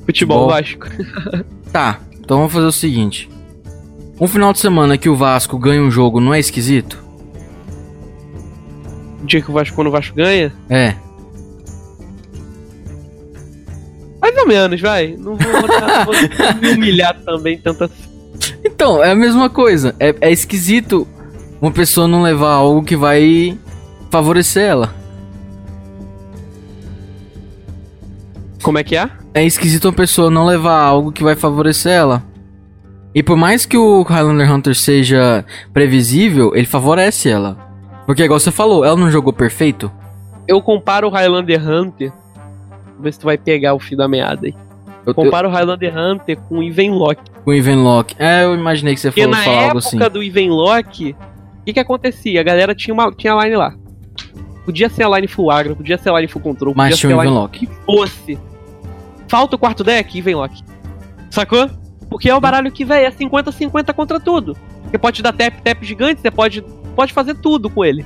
Futebol. 0.10 0.48
Vasco. 0.50 0.88
Tá, 1.72 2.00
então 2.20 2.38
vamos 2.38 2.52
fazer 2.52 2.66
o 2.66 2.72
seguinte. 2.72 3.30
Um 4.20 4.28
final 4.28 4.52
de 4.52 4.58
semana 4.58 4.98
que 4.98 5.08
o 5.08 5.16
Vasco 5.16 5.56
ganha 5.60 5.80
um 5.84 5.92
jogo 5.92 6.20
não 6.20 6.34
é 6.34 6.40
esquisito? 6.40 6.98
O 9.22 9.26
dia 9.28 9.40
que 9.40 9.52
o 9.52 9.54
Vasco, 9.54 9.76
quando 9.76 9.88
o 9.90 9.92
Vasco 9.92 10.16
ganha, 10.16 10.52
É. 10.68 10.96
mais 14.20 14.36
ou 14.36 14.48
menos, 14.48 14.82
vai. 14.82 15.16
Não 15.16 15.36
vou, 15.38 15.52
vou 16.06 16.14
me 16.60 16.70
humilhar 16.72 17.20
também 17.24 17.60
tanto 17.60 17.84
assim. 17.84 18.10
Então, 18.66 19.04
é 19.04 19.12
a 19.12 19.16
mesma 19.16 19.48
coisa. 19.48 19.96
É, 20.00 20.16
é 20.22 20.32
esquisito 20.32 21.08
uma 21.62 21.72
pessoa 21.72 22.08
não 22.08 22.24
levar 22.24 22.54
algo 22.54 22.84
que 22.84 22.96
vai 22.96 23.56
favorecer 24.10 24.64
ela. 24.64 24.96
Como 28.62 28.78
é 28.78 28.84
que 28.84 28.96
é? 28.96 29.10
É 29.34 29.44
esquisito 29.46 29.86
uma 29.86 29.94
pessoa 29.94 30.30
não 30.30 30.46
levar 30.46 30.80
algo 30.82 31.12
que 31.12 31.24
vai 31.24 31.36
favorecer 31.36 31.92
ela. 31.94 32.24
E 33.16 33.24
por 33.24 33.36
mais 33.38 33.66
que 33.66 33.78
o 33.78 34.04
Highlander 34.04 34.52
Hunter 34.54 34.76
seja 34.76 35.44
previsível, 35.74 36.56
ele 36.56 36.66
favorece 36.68 37.30
ela. 37.30 37.58
Porque, 38.06 38.24
igual 38.24 38.40
você 38.40 38.52
falou, 38.52 38.84
ela 38.86 38.96
não 38.98 39.10
jogou 39.10 39.32
perfeito. 39.34 39.92
Eu 40.48 40.62
comparo 40.62 41.08
o 41.08 41.12
Highlander 41.12 41.60
Hunter. 41.68 42.12
Vamos 42.88 43.04
ver 43.04 43.14
se 43.14 43.20
tu 43.20 43.26
vai 43.26 43.38
pegar 43.38 43.74
o 43.74 43.80
fio 43.80 43.98
da 43.98 44.08
meada 44.08 44.46
aí. 44.48 44.54
Eu, 45.06 45.12
eu, 45.12 45.14
Comparo 45.14 45.48
o 45.48 45.52
Highlander 45.52 45.96
Hunter 45.98 46.38
com 46.38 46.60
o 46.60 46.64
Ivenlock. 46.64 47.22
com 47.44 47.52
o 47.52 47.54
Evenlock. 47.54 48.16
É, 48.20 48.44
eu 48.44 48.54
imaginei 48.56 48.94
que 48.94 49.00
você 49.00 49.10
Porque 49.10 49.22
falou 49.22 49.36
na 49.38 49.44
falar 49.44 49.58
algo 49.58 49.78
época 49.80 49.88
assim. 49.88 50.14
do 50.14 50.22
Ivenlock, 50.24 51.16
o 51.62 51.64
que 51.66 51.74
que 51.74 51.80
acontecia? 51.80 52.42
A 52.42 52.44
galera 52.44 52.76
tinha, 52.76 52.94
uma, 52.94 53.12
tinha 53.12 53.34
line 53.44 53.56
lá. 53.56 53.74
Podia 54.66 54.90
ser 54.90 55.04
a 55.04 55.10
line 55.16 55.28
full 55.28 55.50
agro, 55.50 55.76
podia 55.76 55.98
ser 55.98 56.10
a 56.10 56.16
line 56.18 56.28
full 56.28 56.42
control, 56.42 56.74
Mas 56.76 56.90
podia 56.92 56.98
tinha 56.98 57.10
ser 57.10 57.16
o 57.16 57.20
a 57.20 57.24
line 57.24 57.34
Evenlock. 57.36 57.60
que 57.60 57.68
fosse. 57.86 58.38
Falta 59.30 59.56
o 59.56 59.60
quarto 59.60 59.84
deck 59.84 60.18
e 60.18 60.22
vem 60.22 60.36
Loki. 60.36 60.64
Sacou? 61.30 61.70
Porque 62.10 62.30
é 62.30 62.36
o 62.36 62.42
baralho 62.42 62.72
que, 62.72 62.84
velho, 62.84 63.06
é 63.06 63.12
50-50 63.12 63.94
contra 63.94 64.20
tudo. 64.20 64.58
Você 64.90 64.98
pode 64.98 65.22
dar 65.22 65.32
tap, 65.32 65.54
tap 65.62 65.84
gigante, 65.84 66.20
você 66.22 66.32
pode, 66.32 66.62
pode 66.96 67.14
fazer 67.14 67.36
tudo 67.36 67.70
com 67.70 67.86
ele. 67.86 68.04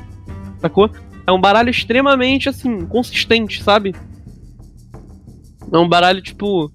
Sacou? 0.60 0.90
É 1.26 1.32
um 1.32 1.40
baralho 1.40 1.70
extremamente, 1.70 2.50
assim, 2.50 2.86
consistente, 2.86 3.64
sabe? 3.64 3.96
É 5.72 5.78
um 5.78 5.88
baralho, 5.88 6.22
tipo. 6.22 6.70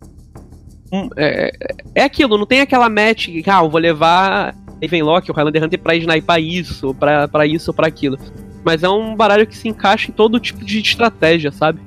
um- 0.90 1.10
é, 1.16 1.52
é 1.94 2.02
aquilo, 2.04 2.38
não 2.38 2.46
tem 2.46 2.62
aquela 2.62 2.88
match 2.88 3.26
que, 3.26 3.44
ah, 3.50 3.60
eu 3.62 3.68
vou 3.68 3.78
levar 3.78 4.54
Ravenlock 4.82 5.30
ou 5.30 5.36
Highlander 5.36 5.64
Hunter 5.64 5.78
pra 5.78 5.94
sniper 5.94 6.38
isso, 6.38 6.94
pra, 6.94 7.28
pra 7.28 7.46
isso 7.46 7.70
ou 7.70 7.74
pra 7.74 7.86
aquilo. 7.86 8.18
Mas 8.64 8.82
é 8.82 8.88
um 8.88 9.14
baralho 9.14 9.46
que 9.46 9.56
se 9.56 9.68
encaixa 9.68 10.10
em 10.10 10.14
todo 10.14 10.40
tipo 10.40 10.64
de 10.64 10.78
estratégia, 10.80 11.52
sabe? 11.52 11.78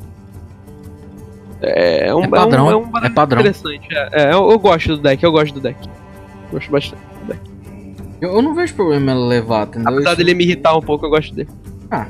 É, 1.62 2.14
um, 2.14 2.24
É 2.24 2.28
padrão, 2.28 2.66
um, 2.66 2.72
é 2.72 2.76
um 2.76 3.06
é 3.06 3.10
padrão. 3.10 3.42
interessante. 3.42 3.88
É, 3.92 4.24
é, 4.24 4.34
eu, 4.34 4.50
eu 4.50 4.60
gosto 4.60 4.96
do 4.96 5.02
deck, 5.02 5.24
eu 5.24 5.32
gosto 5.32 5.54
do 5.54 5.60
deck. 5.60 5.78
Gosto 6.52 6.72
bastante. 6.72 7.02
Eu, 8.20 8.34
eu 8.34 8.42
não 8.42 8.54
vejo 8.54 8.74
problema 8.76 9.12
ela 9.12 9.26
levar, 9.26 9.68
entendeu? 9.68 9.94
Apesar 9.94 10.16
dele 10.16 10.34
me 10.34 10.44
irritar 10.44 10.78
um 10.78 10.82
pouco, 10.82 11.06
eu 11.06 11.10
gosto 11.10 11.34
dele. 11.34 11.50
Ah. 11.90 12.06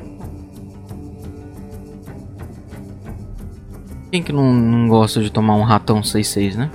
Quem 4.10 4.22
que 4.22 4.32
não, 4.32 4.52
não 4.52 4.88
gosta 4.88 5.22
de 5.22 5.30
tomar 5.30 5.54
um 5.54 5.62
ratão 5.62 6.02
6-6, 6.02 6.54
né? 6.56 6.70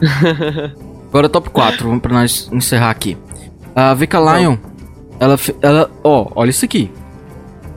Agora 1.08 1.30
top 1.30 1.48
4, 1.48 1.86
vamos 1.86 2.02
pra 2.02 2.12
nós 2.12 2.50
encerrar 2.52 2.90
aqui. 2.90 3.16
A 3.74 3.94
Vika 3.94 4.18
Lion, 4.18 4.58
ela, 5.18 5.36
ela, 5.62 5.90
ó, 6.04 6.30
olha 6.34 6.50
isso 6.50 6.64
aqui. 6.64 6.90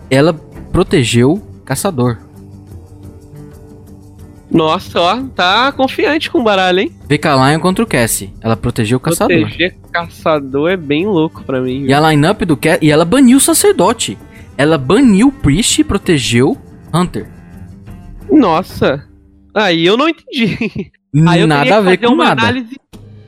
Ela 0.09 0.33
protegeu 0.33 1.41
caçador. 1.63 2.17
Nossa, 4.51 4.99
ó, 4.99 5.21
tá 5.35 5.71
confiante 5.71 6.29
com 6.31 6.39
o 6.39 6.43
baralho, 6.43 6.79
hein? 6.79 6.91
Vika 7.07 7.35
Lion 7.35 7.59
contra 7.59 7.83
o 7.83 7.87
Cassie. 7.87 8.33
Ela 8.41 8.57
protegeu 8.57 8.97
o 8.97 8.99
caçador. 8.99 9.41
Proteger 9.41 9.77
caçador 9.91 10.71
é 10.71 10.77
bem 10.77 11.05
louco 11.05 11.43
pra 11.43 11.61
mim. 11.61 11.85
E 11.85 11.93
a 11.93 12.09
lineup 12.09 12.41
do 12.41 12.57
Cassie, 12.57 12.87
e 12.87 12.91
ela 12.91 13.05
baniu 13.05 13.37
o 13.37 13.41
sacerdote. 13.41 14.17
Ela 14.57 14.77
baniu 14.77 15.27
o 15.27 15.31
Priest 15.31 15.79
e 15.79 15.83
protegeu 15.83 16.57
Hunter. 16.93 17.29
Nossa. 18.31 19.07
Aí 19.53 19.85
eu 19.85 19.97
não 19.97 20.09
entendi. 20.09 20.57
Aí 21.27 21.41
eu 21.41 21.47
Nada 21.47 21.65
que 21.65 21.71
a 21.73 21.81
ver 21.81 21.97
com 21.97 22.15
nada. 22.15 22.41
análise. 22.41 22.75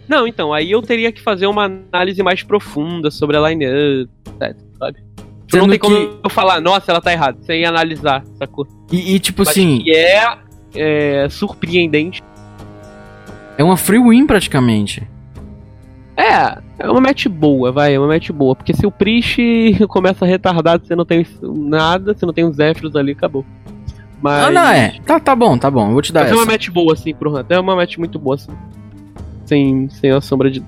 Não, 0.07 0.27
então, 0.27 0.53
aí 0.53 0.69
eu 0.71 0.81
teria 0.81 1.11
que 1.11 1.21
fazer 1.21 1.47
uma 1.47 1.65
análise 1.65 2.21
mais 2.21 2.43
profunda 2.43 3.09
sobre 3.09 3.37
a 3.37 3.49
line-up, 3.49 4.09
sabe? 4.77 4.97
Tipo, 5.47 5.57
não 5.57 5.61
Sendo 5.61 5.69
tem 5.69 5.79
como 5.79 5.95
que- 5.95 6.19
eu 6.23 6.29
falar, 6.29 6.59
nossa, 6.59 6.91
ela 6.91 6.99
tá 7.01 7.13
errada, 7.13 7.37
sem 7.43 7.65
analisar, 7.65 8.23
sacou? 8.37 8.67
E, 8.91 9.15
e, 9.15 9.19
tipo 9.19 9.39
Mas 9.41 9.49
assim, 9.49 9.79
que 9.79 9.95
é, 9.95 10.37
é 10.75 11.27
surpreendente. 11.29 12.21
é 13.57 13.63
uma 13.63 13.77
free 13.77 13.99
win 13.99 14.25
praticamente. 14.25 15.07
É, 16.15 16.57
é 16.79 16.89
uma 16.89 17.01
match 17.01 17.27
boa, 17.27 17.71
vai, 17.71 17.95
é 17.95 17.99
uma 17.99 18.07
match 18.07 18.29
boa. 18.31 18.55
Porque 18.55 18.73
se 18.73 18.85
o 18.85 18.91
Priest 18.91 19.37
começa 19.87 20.25
retardado, 20.25 20.85
você 20.85 20.95
não 20.95 21.05
tem 21.05 21.25
nada, 21.41 22.13
você 22.13 22.25
não 22.25 22.33
tem 22.33 22.45
os 22.45 22.57
Zephyros 22.57 22.95
ali, 22.95 23.13
acabou. 23.13 23.45
Mas. 24.21 24.45
Ah, 24.45 24.51
não, 24.51 24.67
é. 24.67 24.99
Tá, 25.05 25.19
tá 25.19 25.35
bom, 25.35 25.57
tá 25.57 25.71
bom. 25.71 25.87
Eu 25.87 25.93
vou 25.93 26.01
te 26.01 26.13
dar 26.13 26.21
Mas 26.21 26.31
é 26.31 26.33
uma 26.33 26.43
essa. 26.43 26.51
match 26.51 26.69
boa, 26.69 26.93
assim, 26.93 27.13
pro 27.13 27.35
Hunter. 27.35 27.57
É 27.57 27.59
uma 27.59 27.75
match 27.75 27.97
muito 27.97 28.19
boa, 28.19 28.35
assim. 28.35 28.51
Sem, 29.45 29.89
sem 29.89 30.11
a 30.11 30.21
sombra 30.21 30.51
de. 30.51 30.63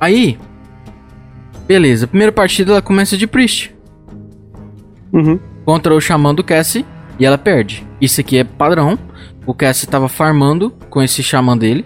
Aí, 0.00 0.38
beleza. 1.66 2.06
Primeira 2.06 2.32
partida 2.32 2.72
ela 2.72 2.82
começa 2.82 3.16
de 3.16 3.26
Priest. 3.26 3.74
Uhum. 5.12 5.38
Contra 5.64 5.94
o 5.94 6.00
Xamã 6.00 6.34
do 6.34 6.42
Cassie. 6.42 6.86
E 7.18 7.24
ela 7.24 7.36
perde. 7.36 7.86
Isso 8.00 8.20
aqui 8.20 8.38
é 8.38 8.44
padrão. 8.44 8.98
O 9.44 9.54
Cassie 9.54 9.88
tava 9.88 10.08
farmando 10.08 10.70
com 10.90 11.02
esse 11.02 11.22
Xamã 11.22 11.56
dele. 11.56 11.84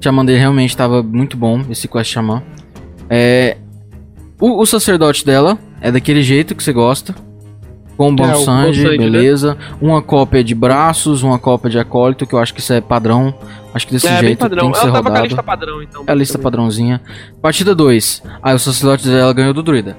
O 0.00 0.02
Xamã 0.02 0.24
dele 0.24 0.38
realmente 0.38 0.76
tava 0.76 1.02
muito 1.02 1.36
bom, 1.36 1.62
esse 1.68 1.86
Quest 1.86 2.12
Xamã. 2.12 2.42
É... 3.10 3.56
O, 4.40 4.60
o 4.60 4.66
sacerdote 4.66 5.24
dela 5.24 5.58
é 5.80 5.92
daquele 5.92 6.22
jeito 6.22 6.54
que 6.54 6.62
você 6.62 6.72
gosta. 6.72 7.14
Com 7.96 8.10
o 8.10 8.16
É, 8.20 8.90
né? 8.90 8.96
beleza. 8.98 9.56
Uma 9.80 10.00
cópia 10.00 10.42
de 10.42 10.54
braços, 10.54 11.22
uma 11.22 11.38
cópia 11.38 11.70
de 11.70 11.78
acólito, 11.78 12.26
que 12.26 12.34
eu 12.34 12.38
acho 12.38 12.54
que 12.54 12.60
isso 12.60 12.72
é 12.72 12.80
padrão. 12.80 13.34
Acho 13.74 13.86
que 13.86 13.92
desse 13.92 14.08
é, 14.08 14.18
jeito 14.18 14.48
tem 14.48 14.72
que 14.72 14.78
ser 14.78 14.88
Ela 14.88 14.98
rodado. 14.98 15.26
lista 15.26 15.42
padrão, 15.42 15.82
então. 15.82 16.04
É 16.06 16.10
a 16.10 16.14
lista 16.14 16.38
basicamente. 16.38 16.42
padrãozinha. 16.42 17.00
Partida 17.40 17.74
2. 17.74 18.22
Aí 18.42 18.54
o 18.54 18.58
sacerdote 18.58 19.06
dela 19.06 19.32
ganhou 19.32 19.52
do 19.52 19.62
druida. 19.62 19.96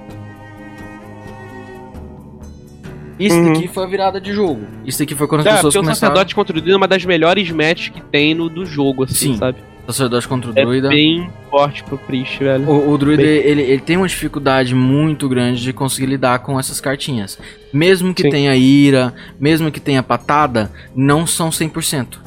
Isso 3.19 3.35
Uhum. 3.35 3.53
daqui 3.53 3.67
foi 3.67 3.83
a 3.83 3.87
virada 3.87 4.19
de 4.19 4.33
jogo. 4.33 4.61
Isso 4.85 4.99
daqui 4.99 5.13
foi 5.15 5.27
quando 5.27 5.41
as 5.41 5.45
É, 5.47 5.49
pessoas 5.55 5.73
porque 5.73 5.77
o 5.77 5.81
começaram. 5.83 6.11
sacerdote 6.13 6.33
contra 6.35 6.51
o 6.57 6.59
Druida 6.59 6.73
é 6.75 6.77
uma 6.77 6.87
das 6.87 7.05
melhores 7.05 7.49
matches 7.51 7.89
que 7.89 8.01
tem 8.01 8.33
no 8.33 8.49
do 8.49 8.65
jogo, 8.65 9.03
assim, 9.03 9.33
Sim. 9.33 9.37
sabe? 9.37 9.57
Sacerdote 9.85 10.27
contra 10.29 10.49
o 10.49 10.53
É 10.57 10.63
druida. 10.63 10.87
bem 10.89 11.29
forte 11.51 11.83
pro 11.83 11.97
Priest, 11.97 12.39
velho. 12.41 12.63
O, 12.69 12.91
o 12.93 12.97
druida, 12.97 13.21
bem- 13.21 13.31
ele, 13.31 13.61
ele 13.63 13.81
tem 13.81 13.97
uma 13.97 14.07
dificuldade 14.07 14.73
muito 14.73 15.27
grande 15.27 15.61
de 15.61 15.73
conseguir 15.73 16.05
lidar 16.07 16.39
com 16.39 16.57
essas 16.57 16.79
cartinhas. 16.79 17.37
Mesmo 17.73 18.13
que 18.13 18.21
Sim. 18.23 18.29
tenha 18.29 18.55
ira, 18.55 19.13
mesmo 19.37 19.69
que 19.69 19.81
tenha 19.81 20.01
patada, 20.01 20.71
não 20.95 21.27
são 21.27 21.51
100%. 21.51 22.19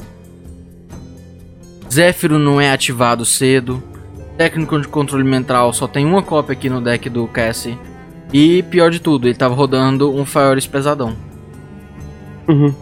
Zéfiro 1.91 2.37
não 2.37 2.59
é 2.59 2.71
ativado 2.71 3.25
cedo. 3.25 3.81
Técnico 4.37 4.79
de 4.79 4.87
controle 4.87 5.23
mental 5.23 5.73
só 5.73 5.87
tem 5.87 6.05
uma 6.05 6.21
cópia 6.21 6.53
aqui 6.53 6.69
no 6.69 6.79
deck 6.79 7.09
do 7.09 7.25
Cassie. 7.27 7.77
E 8.33 8.61
pior 8.63 8.91
de 8.91 8.99
tudo, 8.99 9.27
ele 9.27 9.35
tava 9.35 9.55
rodando 9.55 10.13
um 10.13 10.25
Fires 10.25 10.67
pesadão. 10.67 11.15
Uhum. 12.47 12.73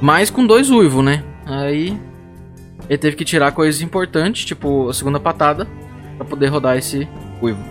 Mas 0.00 0.30
com 0.30 0.46
dois 0.46 0.70
uivos, 0.70 1.04
né? 1.04 1.24
Aí 1.44 1.98
ele 2.88 2.98
teve 2.98 3.16
que 3.16 3.24
tirar 3.24 3.52
coisas 3.52 3.80
importantes, 3.82 4.44
tipo 4.44 4.88
a 4.88 4.94
segunda 4.94 5.18
patada, 5.18 5.66
pra 6.16 6.26
poder 6.26 6.48
rodar 6.48 6.76
esse 6.76 7.08
uivo. 7.42 7.62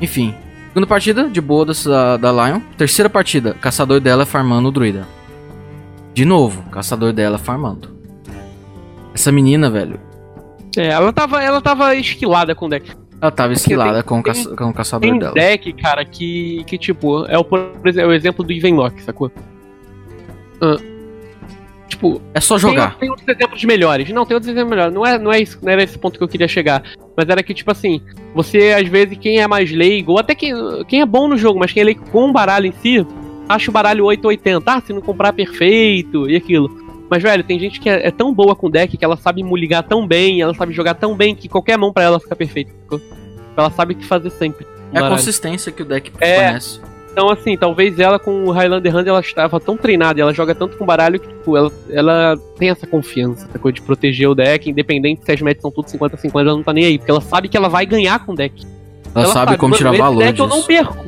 Enfim, 0.00 0.34
segunda 0.68 0.86
partida, 0.86 1.28
de 1.28 1.40
boa 1.40 1.66
da, 1.66 2.16
da 2.16 2.32
Lion. 2.32 2.60
Terceira 2.76 3.08
partida, 3.08 3.54
caçador 3.54 4.00
dela 4.00 4.26
farmando 4.26 4.68
o 4.68 4.72
druida. 4.72 5.06
De 6.12 6.24
novo, 6.24 6.62
caçador 6.70 7.12
dela 7.12 7.38
farmando. 7.38 7.96
Essa 9.14 9.30
menina, 9.30 9.70
velho. 9.70 10.00
É, 10.76 10.88
ela 10.88 11.12
tava, 11.12 11.42
ela 11.42 11.60
tava 11.60 11.94
esquilada 11.94 12.54
com 12.54 12.66
o 12.66 12.68
deck. 12.68 12.92
Ela 13.20 13.30
tava 13.30 13.52
esquilada 13.52 13.94
tem, 13.94 14.02
com, 14.02 14.18
o 14.18 14.22
caça, 14.22 14.56
com 14.56 14.64
o 14.70 14.72
caçador 14.72 15.10
tem 15.10 15.18
dela. 15.18 15.34
Tem 15.34 15.42
deck, 15.42 15.72
cara, 15.74 16.04
que, 16.04 16.64
que 16.64 16.78
tipo, 16.78 17.26
é 17.26 17.38
o, 17.38 17.44
por 17.44 17.70
exemplo, 17.84 18.00
é 18.00 18.06
o 18.06 18.16
exemplo 18.16 18.44
do 18.44 18.52
Ivenlock, 18.52 19.02
sacou? 19.02 19.30
Uh, 20.56 20.90
tipo. 21.86 22.22
É 22.32 22.40
só 22.40 22.56
jogar. 22.56 22.92
Tem, 22.92 23.00
tem, 23.00 23.10
outros 23.10 23.28
exemplos 23.28 23.64
melhores. 23.64 24.08
Não, 24.10 24.24
tem 24.24 24.34
outros 24.34 24.50
exemplos 24.50 24.70
melhores. 24.70 24.94
Não, 24.94 25.04
é, 25.04 25.18
não, 25.18 25.30
é 25.30 25.40
isso, 25.40 25.58
não 25.62 25.70
era 25.70 25.82
esse 25.82 25.98
ponto 25.98 26.16
que 26.16 26.24
eu 26.24 26.28
queria 26.28 26.48
chegar. 26.48 26.82
Mas 27.14 27.28
era 27.28 27.42
que, 27.42 27.52
tipo 27.52 27.70
assim, 27.70 28.00
você, 28.34 28.72
às 28.72 28.88
vezes, 28.88 29.18
quem 29.18 29.38
é 29.38 29.46
mais 29.46 29.70
leigo, 29.70 30.12
ou 30.12 30.18
até 30.18 30.34
quem, 30.34 30.54
quem 30.88 31.02
é 31.02 31.06
bom 31.06 31.28
no 31.28 31.36
jogo, 31.36 31.58
mas 31.58 31.72
quem 31.72 31.82
é 31.82 31.84
leigo 31.84 32.08
com 32.10 32.30
o 32.30 32.32
baralho 32.32 32.66
em 32.66 32.72
si, 32.72 33.06
acha 33.46 33.70
o 33.70 33.74
baralho 33.74 34.06
880. 34.06 34.72
Ah, 34.72 34.80
se 34.80 34.94
não 34.94 35.02
comprar 35.02 35.34
perfeito 35.34 36.28
e 36.28 36.36
aquilo. 36.36 36.79
Mas, 37.10 37.24
velho, 37.24 37.42
tem 37.42 37.58
gente 37.58 37.80
que 37.80 37.88
é, 37.88 38.06
é, 38.06 38.10
tão 38.12 38.32
boa 38.32 38.54
com 38.54 38.70
deck 38.70 38.96
que 38.96 39.04
ela 39.04 39.16
sabe 39.16 39.42
ligar 39.42 39.82
tão 39.82 40.06
bem, 40.06 40.40
ela 40.40 40.54
sabe 40.54 40.72
jogar 40.72 40.94
tão 40.94 41.16
bem 41.16 41.34
que 41.34 41.48
qualquer 41.48 41.76
mão 41.76 41.92
para 41.92 42.04
ela 42.04 42.20
fica 42.20 42.36
perfeita. 42.36 42.72
Ela 43.56 43.68
sabe 43.72 43.94
o 43.94 43.96
que 43.96 44.06
fazer 44.06 44.30
sempre. 44.30 44.64
É 44.92 45.00
a 45.00 45.08
consistência 45.08 45.72
que 45.72 45.82
o 45.82 45.84
deck 45.84 46.12
é, 46.20 46.36
conhece. 46.36 46.80
Então, 47.10 47.28
assim, 47.28 47.56
talvez 47.56 47.98
ela 47.98 48.20
com 48.20 48.44
o 48.44 48.50
Highlander 48.52 48.94
Hand 48.94 49.06
ela 49.06 49.18
estava 49.18 49.58
tão 49.58 49.76
treinada, 49.76 50.20
ela 50.20 50.32
joga 50.32 50.54
tanto 50.54 50.76
com 50.76 50.86
baralho 50.86 51.18
que, 51.18 51.26
tipo, 51.26 51.56
ela, 51.56 51.72
ela 51.90 52.38
tem 52.56 52.70
essa 52.70 52.86
confiança, 52.86 53.46
essa 53.46 53.58
coisa 53.58 53.74
de 53.74 53.82
proteger 53.82 54.28
o 54.28 54.34
deck, 54.34 54.70
independente 54.70 55.24
se 55.24 55.32
as 55.32 55.40
metas 55.42 55.62
são 55.62 55.70
tudo 55.72 55.86
50-50, 55.86 56.30
ela 56.34 56.54
não 56.54 56.62
tá 56.62 56.72
nem 56.72 56.84
aí, 56.84 56.98
porque 56.98 57.10
ela 57.10 57.20
sabe 57.20 57.48
que 57.48 57.56
ela 57.56 57.68
vai 57.68 57.84
ganhar 57.84 58.24
com 58.24 58.32
o 58.32 58.36
deck. 58.36 58.64
Ela, 59.12 59.24
ela 59.24 59.32
sabe, 59.32 59.46
sabe, 59.46 59.58
como 59.58 59.74
tirar 59.74 59.96
valor 59.96 60.20
deck 60.20 60.32
disso. 60.32 60.44
eu 60.44 60.48
não 60.48 60.62
perco. 60.62 61.04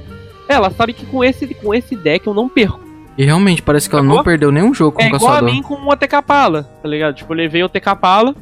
Ela 0.49 0.71
sabe 0.71 0.93
que 0.93 1.07
com 1.07 1.23
esse, 1.23 1.47
com 1.55 1.73
esse 1.73 1.95
deck 1.95 2.27
eu 2.27 2.35
não 2.35 2.49
perco. 2.49 2.82
E 3.17 3.25
realmente, 3.25 3.63
parece 3.63 3.89
que 3.89 3.95
ela 3.95 4.05
não 4.05 4.23
perdeu 4.23 4.51
nenhum 4.51 4.73
jogo 4.73 4.97
com 4.97 5.03
é 5.03 5.09
o 5.09 5.11
caçador. 5.13 5.35
É 5.35 5.39
igual 5.39 5.51
a 5.51 5.55
mim 5.55 5.63
com 5.63 5.75
o 5.75 5.89
OTK 5.91 6.23
Pala, 6.27 6.63
tá 6.83 6.89
ligado? 6.89 7.15
Tipo, 7.15 7.33
eu 7.33 7.37
levei 7.37 7.63
o 7.63 7.67
OTK 7.67 7.97
Pala 8.01 8.35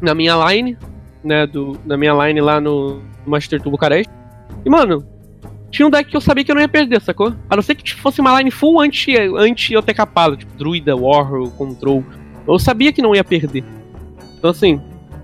na 0.00 0.14
minha 0.14 0.34
line, 0.50 0.76
né, 1.24 1.46
do, 1.46 1.78
na 1.84 1.96
minha 1.96 2.12
line 2.26 2.40
lá 2.40 2.60
no 2.60 3.00
Master 3.26 3.60
Tour 3.60 3.72
Bucareste. 3.72 4.12
E, 4.64 4.68
mano, 4.68 5.04
tinha 5.70 5.86
um 5.86 5.90
deck 5.90 6.10
que 6.10 6.16
eu 6.16 6.20
sabia 6.20 6.44
que 6.44 6.50
eu 6.50 6.54
não 6.54 6.62
ia 6.62 6.68
perder, 6.68 7.00
sacou? 7.00 7.34
A 7.48 7.56
não 7.56 7.62
ser 7.62 7.74
que 7.74 7.94
fosse 7.94 8.20
uma 8.20 8.38
line 8.38 8.50
full 8.50 8.80
anti-OTK 8.80 9.38
anti 9.38 10.12
Pala, 10.12 10.36
tipo 10.36 10.56
Druida, 10.56 10.94
Warrior, 10.94 11.50
Control. 11.52 12.04
Eu 12.46 12.58
sabia 12.58 12.92
que 12.92 13.02
não 13.02 13.14
ia 13.14 13.24
perder. 13.24 13.64
Então, 14.38 14.50
assim, 14.50 14.80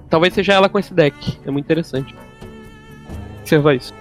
talvez 0.09 0.35
seja 0.35 0.55
ela 0.55 0.69
com 0.69 0.79
esse 0.79 0.93
deck. 0.95 1.39
É 1.47 1.51
muito 1.51 1.67
interessante. 1.67 2.15
Observa 3.41 3.75
isso. 3.75 3.93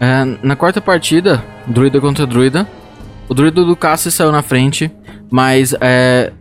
É, 0.00 0.24
na 0.42 0.56
quarta 0.56 0.80
partida, 0.80 1.44
Druida 1.66 2.00
contra 2.00 2.26
Druida, 2.26 2.66
o 3.30 3.34
druida 3.34 3.64
do 3.64 3.76
Cassie 3.76 4.10
saiu 4.10 4.32
na 4.32 4.42
frente, 4.42 4.90
mas 5.30 5.72
é. 5.80 6.32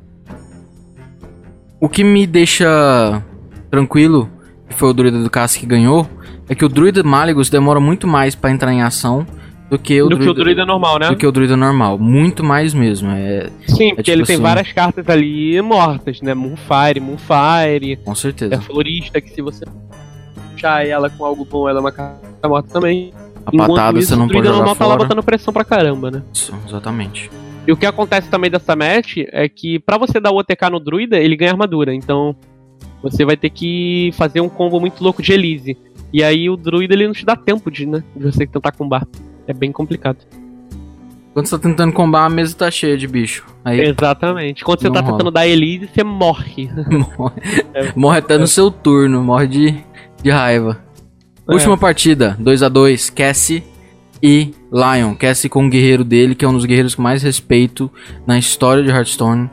O 1.79 1.87
que 1.87 2.03
me 2.03 2.25
deixa 2.25 3.23
tranquilo, 3.69 4.27
que 4.67 4.73
foi 4.73 4.89
o 4.89 4.93
druida 4.93 5.21
do 5.21 5.29
Cassie 5.29 5.61
que 5.61 5.67
ganhou, 5.67 6.09
é 6.49 6.55
que 6.55 6.65
o 6.65 6.67
druida 6.67 7.03
Maligus 7.03 7.47
demora 7.47 7.79
muito 7.79 8.07
mais 8.07 8.33
para 8.33 8.49
entrar 8.49 8.73
em 8.73 8.81
ação 8.81 9.25
do 9.69 9.77
que 9.77 10.01
o, 10.01 10.09
do 10.09 10.15
druida, 10.15 10.25
que 10.25 10.31
o 10.31 10.33
druida 10.33 10.65
normal, 10.65 10.99
né? 10.99 11.09
Do 11.09 11.15
que 11.15 11.27
o 11.27 11.31
druida 11.31 11.55
normal. 11.55 11.99
Muito 11.99 12.43
mais 12.43 12.73
mesmo. 12.73 13.11
É, 13.11 13.51
Sim, 13.67 13.89
é 13.89 13.95
porque 13.95 14.03
tipo 14.03 14.17
ele 14.17 14.25
tem 14.25 14.35
assim, 14.37 14.43
várias 14.43 14.73
cartas 14.73 15.07
ali 15.07 15.61
mortas, 15.61 16.21
né? 16.21 16.33
Moonfire, 16.33 16.99
Moonfire. 16.99 17.97
Com 18.03 18.15
certeza. 18.15 18.55
É 18.55 18.57
florista, 18.57 19.21
que 19.21 19.29
se 19.29 19.43
você 19.43 19.63
puxar 20.51 20.87
ela 20.87 21.07
com 21.07 21.23
algo 21.23 21.45
bom, 21.45 21.69
ela 21.69 21.77
é 21.77 21.81
uma 21.81 21.91
carta 21.91 22.49
morta 22.49 22.67
também. 22.73 23.13
A 23.45 23.51
patada 23.51 24.01
você 24.01 24.15
não 24.15 24.27
pode 24.27 24.45
jogar 24.45 24.57
normal 24.57 24.75
fora. 24.75 24.89
tá 24.89 24.95
lá 24.95 24.97
botando 24.97 25.23
pressão 25.23 25.53
pra 25.53 25.63
caramba, 25.63 26.11
né? 26.11 26.23
Isso, 26.33 26.53
exatamente. 26.67 27.29
E 27.67 27.71
o 27.71 27.77
que 27.77 27.85
acontece 27.85 28.29
também 28.29 28.49
dessa 28.49 28.75
match 28.75 29.17
é 29.31 29.47
que 29.47 29.79
para 29.79 29.97
você 29.97 30.19
dar 30.19 30.31
o 30.31 30.37
OTK 30.37 30.69
no 30.71 30.79
druida, 30.79 31.17
ele 31.17 31.35
ganha 31.35 31.51
armadura. 31.51 31.93
Então 31.93 32.35
você 33.01 33.23
vai 33.23 33.37
ter 33.37 33.49
que 33.49 34.11
fazer 34.13 34.41
um 34.41 34.49
combo 34.49 34.79
muito 34.79 35.03
louco 35.03 35.21
de 35.21 35.33
Elise. 35.33 35.77
E 36.11 36.23
aí 36.23 36.49
o 36.49 36.57
druida 36.57 36.93
ele 36.93 37.05
não 37.05 37.13
te 37.13 37.25
dá 37.25 37.35
tempo 37.35 37.69
de, 37.69 37.85
né, 37.85 38.03
de 38.15 38.23
você 38.23 38.47
tentar 38.47 38.71
combar. 38.71 39.07
É 39.47 39.53
bem 39.53 39.71
complicado. 39.71 40.17
Quando 41.33 41.45
você 41.45 41.57
tá 41.57 41.69
tentando 41.69 41.93
combar, 41.93 42.25
a 42.25 42.29
mesa 42.29 42.55
tá 42.55 42.71
cheia 42.71 42.97
de 42.97 43.07
bicho. 43.07 43.45
Aí 43.63 43.81
Exatamente. 43.81 44.63
Quando 44.63 44.81
você 44.81 44.89
tá 44.89 44.99
rola. 44.99 45.11
tentando 45.11 45.31
dar 45.31 45.47
Elise, 45.47 45.89
você 45.93 46.03
morre. 46.03 46.69
morre, 47.17 47.41
morre 47.95 48.17
até 48.17 48.37
no 48.37 48.47
seu 48.47 48.71
turno, 48.71 49.23
morre 49.23 49.47
de, 49.47 49.75
de 50.23 50.29
raiva. 50.31 50.83
É. 51.49 51.53
Última 51.53 51.77
partida, 51.77 52.35
2 52.39 52.63
a 52.63 52.69
2 52.69 53.09
Cassie 53.09 53.63
e 54.21 54.53
Lion. 54.71 55.15
Cassie 55.15 55.49
com 55.49 55.65
o 55.65 55.69
guerreiro 55.69 56.03
dele, 56.03 56.35
que 56.35 56.45
é 56.45 56.47
um 56.47 56.53
dos 56.53 56.65
guerreiros 56.65 56.95
com 56.95 57.01
mais 57.01 57.23
respeito 57.23 57.91
na 58.27 58.37
história 58.37 58.83
de 58.83 58.89
Hearthstone. 58.89 59.49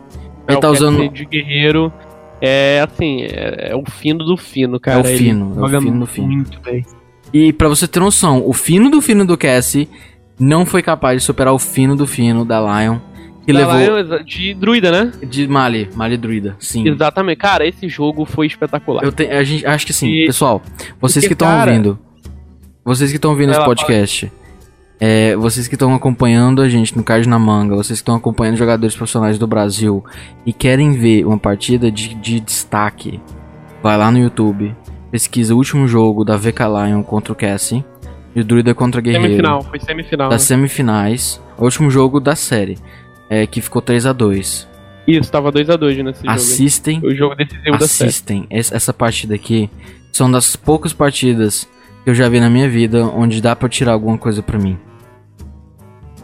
É, 0.46 0.52
Ele 0.52 0.60
tá 0.60 0.68
o 0.68 0.72
usando. 0.72 1.08
De 1.08 1.24
guerreiro 1.24 1.92
é 2.40 2.84
assim, 2.86 3.22
é, 3.22 3.70
é 3.70 3.76
o 3.76 3.84
fino 3.90 4.24
do 4.24 4.36
fino, 4.36 4.78
cara. 4.78 4.98
É 4.98 5.02
o 5.02 5.06
Ele 5.06 5.18
fino, 5.18 5.54
é 5.58 5.76
o 5.76 5.80
fino 5.80 6.00
do 6.00 6.06
fino. 6.06 6.26
Muito 6.28 6.60
bem. 6.60 6.84
E 7.32 7.52
pra 7.52 7.68
você 7.68 7.88
ter 7.88 8.00
noção, 8.00 8.42
o 8.46 8.52
fino 8.52 8.90
do 8.90 9.00
fino 9.00 9.24
do 9.26 9.36
Cassie 9.36 9.88
não 10.38 10.66
foi 10.66 10.82
capaz 10.82 11.20
de 11.20 11.26
superar 11.26 11.54
o 11.54 11.58
fino 11.58 11.96
do 11.96 12.06
fino 12.06 12.44
da 12.44 12.60
Lion. 12.60 12.98
Que 13.46 13.52
Da 13.52 13.60
levou. 13.60 13.98
Lion, 14.02 14.24
de 14.24 14.54
druida, 14.54 14.90
né? 14.90 15.12
De 15.24 15.46
Mali, 15.46 15.88
Mali 15.94 16.16
Druida, 16.16 16.56
sim. 16.58 16.86
Exatamente. 16.88 17.38
Cara, 17.38 17.64
esse 17.66 17.88
jogo 17.88 18.24
foi 18.24 18.46
espetacular. 18.48 19.04
Eu 19.04 19.12
te- 19.12 19.26
a 19.28 19.44
gente, 19.44 19.64
acho 19.64 19.86
que 19.86 19.92
sim, 19.92 20.08
E- 20.08 20.26
pessoal. 20.26 20.60
Vocês 21.00 21.24
que 21.26 21.32
estão 21.32 21.46
cara- 21.48 21.70
ouvindo. 21.70 21.98
Vocês 22.84 23.10
que 23.10 23.16
estão 23.16 23.30
ouvindo 23.30 23.52
esse 23.52 23.64
podcast. 23.64 24.30
é, 24.98 25.36
vocês 25.36 25.68
que 25.68 25.74
estão 25.74 25.94
acompanhando 25.94 26.62
a 26.62 26.68
gente 26.68 26.96
no 26.96 27.04
Card 27.04 27.28
na 27.28 27.38
Manga, 27.38 27.74
vocês 27.76 27.98
que 27.98 28.02
estão 28.02 28.14
acompanhando 28.16 28.56
jogadores 28.56 28.96
profissionais 28.96 29.38
do 29.38 29.46
Brasil 29.46 30.02
e 30.46 30.52
querem 30.52 30.92
ver 30.92 31.26
uma 31.26 31.36
partida 31.38 31.90
de, 31.90 32.14
de 32.14 32.40
destaque, 32.40 33.20
vai 33.82 33.96
lá 33.98 34.10
no 34.10 34.18
YouTube, 34.18 34.74
pesquisa 35.10 35.54
o 35.54 35.58
último 35.58 35.86
jogo 35.86 36.24
da 36.24 36.36
VK 36.36 36.62
Lion 36.66 37.02
contra 37.02 37.32
o 37.32 37.36
Cassie, 37.36 37.84
e 38.34 38.40
o 38.40 38.44
Druida 38.44 38.74
contra 38.74 39.00
Guerreiro. 39.02 39.24
Semifinal, 39.26 39.62
foi 39.62 39.78
semifinal. 39.80 40.28
Das 40.30 40.42
né? 40.42 40.46
semifinais, 40.46 41.40
o 41.58 41.64
último 41.64 41.90
jogo 41.90 42.18
da 42.18 42.34
série, 42.34 42.78
é, 43.30 43.46
que 43.46 43.60
ficou 43.60 43.80
3 43.82 44.06
a 44.06 44.12
2 44.12 44.68
Isso, 45.06 45.30
tava 45.30 45.50
2x2 45.52 46.02
nesse 46.02 46.20
jogo. 46.20 46.30
Assistem 46.32 47.00
aí. 47.02 47.08
O 47.12 47.14
jogo 47.16 47.34
decisivo 47.34 47.78
da 47.78 47.86
série. 47.86 48.08
assistem 48.10 48.46
es- 48.50 48.72
essa 48.72 48.92
partida 48.92 49.34
aqui 49.34 49.70
são 50.12 50.30
das 50.30 50.56
poucas 50.56 50.92
partidas 50.92 51.68
que 52.04 52.10
eu 52.10 52.14
já 52.14 52.28
vi 52.28 52.40
na 52.40 52.48
minha 52.50 52.68
vida 52.68 53.04
onde 53.06 53.40
dá 53.40 53.54
pra 53.56 53.68
tirar 53.68 53.92
alguma 53.92 54.16
coisa 54.18 54.42
pra 54.42 54.58
mim. 54.58 54.78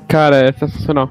Cara, 0.09 0.37
é 0.49 0.53
sensacional. 0.53 1.11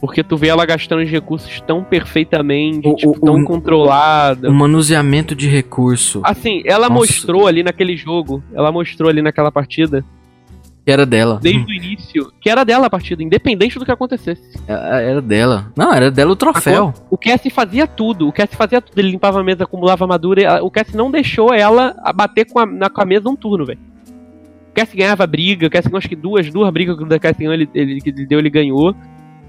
Porque 0.00 0.22
tu 0.22 0.36
vê 0.36 0.48
ela 0.48 0.64
gastando 0.64 1.02
os 1.02 1.10
recursos 1.10 1.60
tão 1.66 1.82
perfeitamente, 1.82 2.86
O- 2.88 2.94
tipo, 2.94 3.10
o- 3.16 3.20
tão 3.20 3.34
o- 3.40 3.44
controlada. 3.44 4.48
O 4.48 4.54
manuseamento 4.54 5.34
de 5.34 5.48
recurso 5.48 6.20
Assim, 6.24 6.62
ela 6.64 6.88
Nossa. 6.88 6.94
mostrou 7.00 7.46
ali 7.48 7.64
naquele 7.64 7.96
jogo, 7.96 8.42
ela 8.54 8.70
mostrou 8.70 9.10
ali 9.10 9.20
naquela 9.20 9.50
partida, 9.50 10.04
que 10.88 10.92
era 10.92 11.04
dela. 11.04 11.38
desde 11.42 11.70
o 11.70 11.70
início, 11.70 12.32
que 12.40 12.48
era 12.48 12.64
dela 12.64 12.86
a 12.86 12.90
partida, 12.90 13.22
independente 13.22 13.78
do 13.78 13.84
que 13.84 13.90
acontecesse. 13.92 14.40
Era 14.66 15.00
era 15.02 15.20
dela. 15.20 15.70
Não, 15.76 15.92
era 15.92 16.10
dela 16.10 16.32
o 16.32 16.36
troféu. 16.36 16.94
O 17.10 17.18
Cassie 17.18 17.50
fazia 17.50 17.86
tudo, 17.86 18.26
o 18.26 18.32
Cassie 18.32 18.56
fazia 18.56 18.80
tudo, 18.80 18.98
ele 18.98 19.10
limpava 19.10 19.38
a 19.38 19.44
mesa, 19.44 19.64
acumulava 19.64 20.04
armadura, 20.06 20.40
ela- 20.42 20.62
o 20.62 20.70
Cassie 20.70 20.96
não 20.96 21.10
deixou 21.10 21.52
ela 21.52 21.94
a 22.02 22.10
bater 22.10 22.46
com 22.50 22.58
a, 22.58 22.64
na, 22.64 22.88
com 22.88 23.02
a 23.02 23.04
mesa 23.04 23.28
um 23.28 23.36
turno, 23.36 23.66
velho. 23.66 23.78
O 24.70 24.72
Cassie 24.74 24.96
ganhava 24.96 25.26
briga, 25.26 25.66
o 25.66 25.70
Cassie 25.70 25.90
acho 25.94 26.08
que 26.08 26.16
duas, 26.16 26.50
duas 26.50 26.72
brigas 26.72 26.96
que 26.96 27.02
o 27.04 27.20
Cassie 27.20 27.38
ganhou, 27.40 27.52
ele, 27.52 27.68
ele, 27.74 28.00
que 28.00 28.08
ele 28.08 28.24
deu, 28.24 28.38
ele 28.38 28.48
ganhou. 28.48 28.94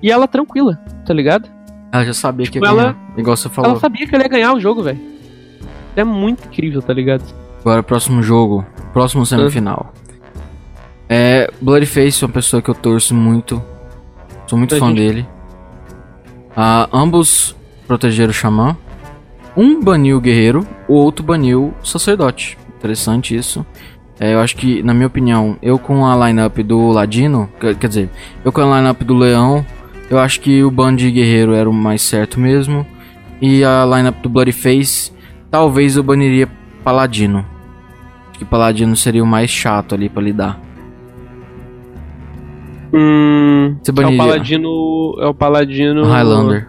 E 0.04 0.12
ela 0.12 0.28
tranquila, 0.28 0.76
tá 1.06 1.14
ligado? 1.14 1.48
Ela 1.90 2.04
já 2.04 2.14
sabia 2.14 2.46
que 2.48 2.58
ia 2.58 2.62
Tipo, 2.62 2.66
ela- 2.66 2.84
ganhar. 2.94 2.98
Igual 3.18 3.38
você 3.38 3.48
falou. 3.48 3.72
Ela 3.72 3.80
sabia 3.80 4.06
que 4.06 4.14
ele 4.14 4.24
ia 4.24 4.30
ganhar 4.30 4.54
o 4.54 4.60
jogo, 4.60 4.84
velho. 4.84 5.00
É 5.96 6.04
muito 6.04 6.46
incrível, 6.48 6.82
tá 6.82 6.92
ligado? 6.94 7.24
Agora, 7.62 7.82
próximo 7.82 8.22
jogo. 8.22 8.66
Próximo 8.92 9.26
semifinal. 9.26 9.94
É. 11.10 11.50
Bloodyface 11.60 12.24
é 12.24 12.28
uma 12.28 12.34
pessoa 12.34 12.62
que 12.62 12.70
eu 12.70 12.76
torço 12.76 13.14
muito. 13.16 13.62
Sou 14.48 14.58
muito 14.58 14.76
A 14.76 14.80
fã 14.80 14.88
gente- 14.90 14.98
dele. 14.98 15.28
Ah, 16.56 16.88
ambos 16.94 17.56
protegeram 17.88 18.32
o 18.32 18.34
Xamã. 18.34 18.78
Um 19.58 19.82
baniu 19.84 20.18
o 20.18 20.22
guerreiro, 20.22 20.66
o 20.88 20.94
outro 20.94 21.24
baniu 21.26 21.74
o 21.82 21.86
sacerdote. 21.86 22.58
Interessante 22.78 23.36
isso. 23.36 23.66
É, 24.20 24.34
eu 24.34 24.40
acho 24.40 24.56
que, 24.56 24.84
na 24.84 24.94
minha 24.94 25.08
opinião, 25.08 25.58
eu 25.62 25.80
com 25.80 26.06
a 26.06 26.28
lineup 26.28 26.58
do 26.60 26.90
Ladino, 26.92 27.50
quer 27.80 27.88
dizer, 27.88 28.10
eu 28.44 28.52
com 28.52 28.62
a 28.62 28.78
lineup 28.78 29.02
do 29.04 29.16
Leão, 29.16 29.66
eu 30.10 30.20
acho 30.20 30.42
que 30.42 30.64
o 30.64 30.70
ban 30.70 30.94
de 30.96 31.10
guerreiro 31.10 31.54
era 31.54 31.70
o 31.70 31.74
mais 31.74 32.02
certo 32.02 32.40
mesmo. 32.40 32.86
E 33.42 33.64
a 33.64 33.86
lineup 33.86 34.22
do 34.22 34.30
Bloodyface, 34.30 35.12
talvez 35.50 35.96
eu 35.96 36.04
baniria 36.04 36.50
Paladino. 36.84 37.46
Acho 38.30 38.40
que 38.40 38.46
Paladino 38.46 38.96
seria 38.96 39.24
o 39.24 39.28
mais 39.28 39.50
chato 39.50 39.96
ali 39.96 40.10
pra 40.10 40.22
lidar. 40.22 40.60
Hum. 42.94 43.76
É 43.86 44.08
o 44.08 44.18
Paladino. 44.18 45.16
É 45.20 45.28
o 45.28 45.34
Paladino. 45.34 46.04
Highlander. 46.06 46.68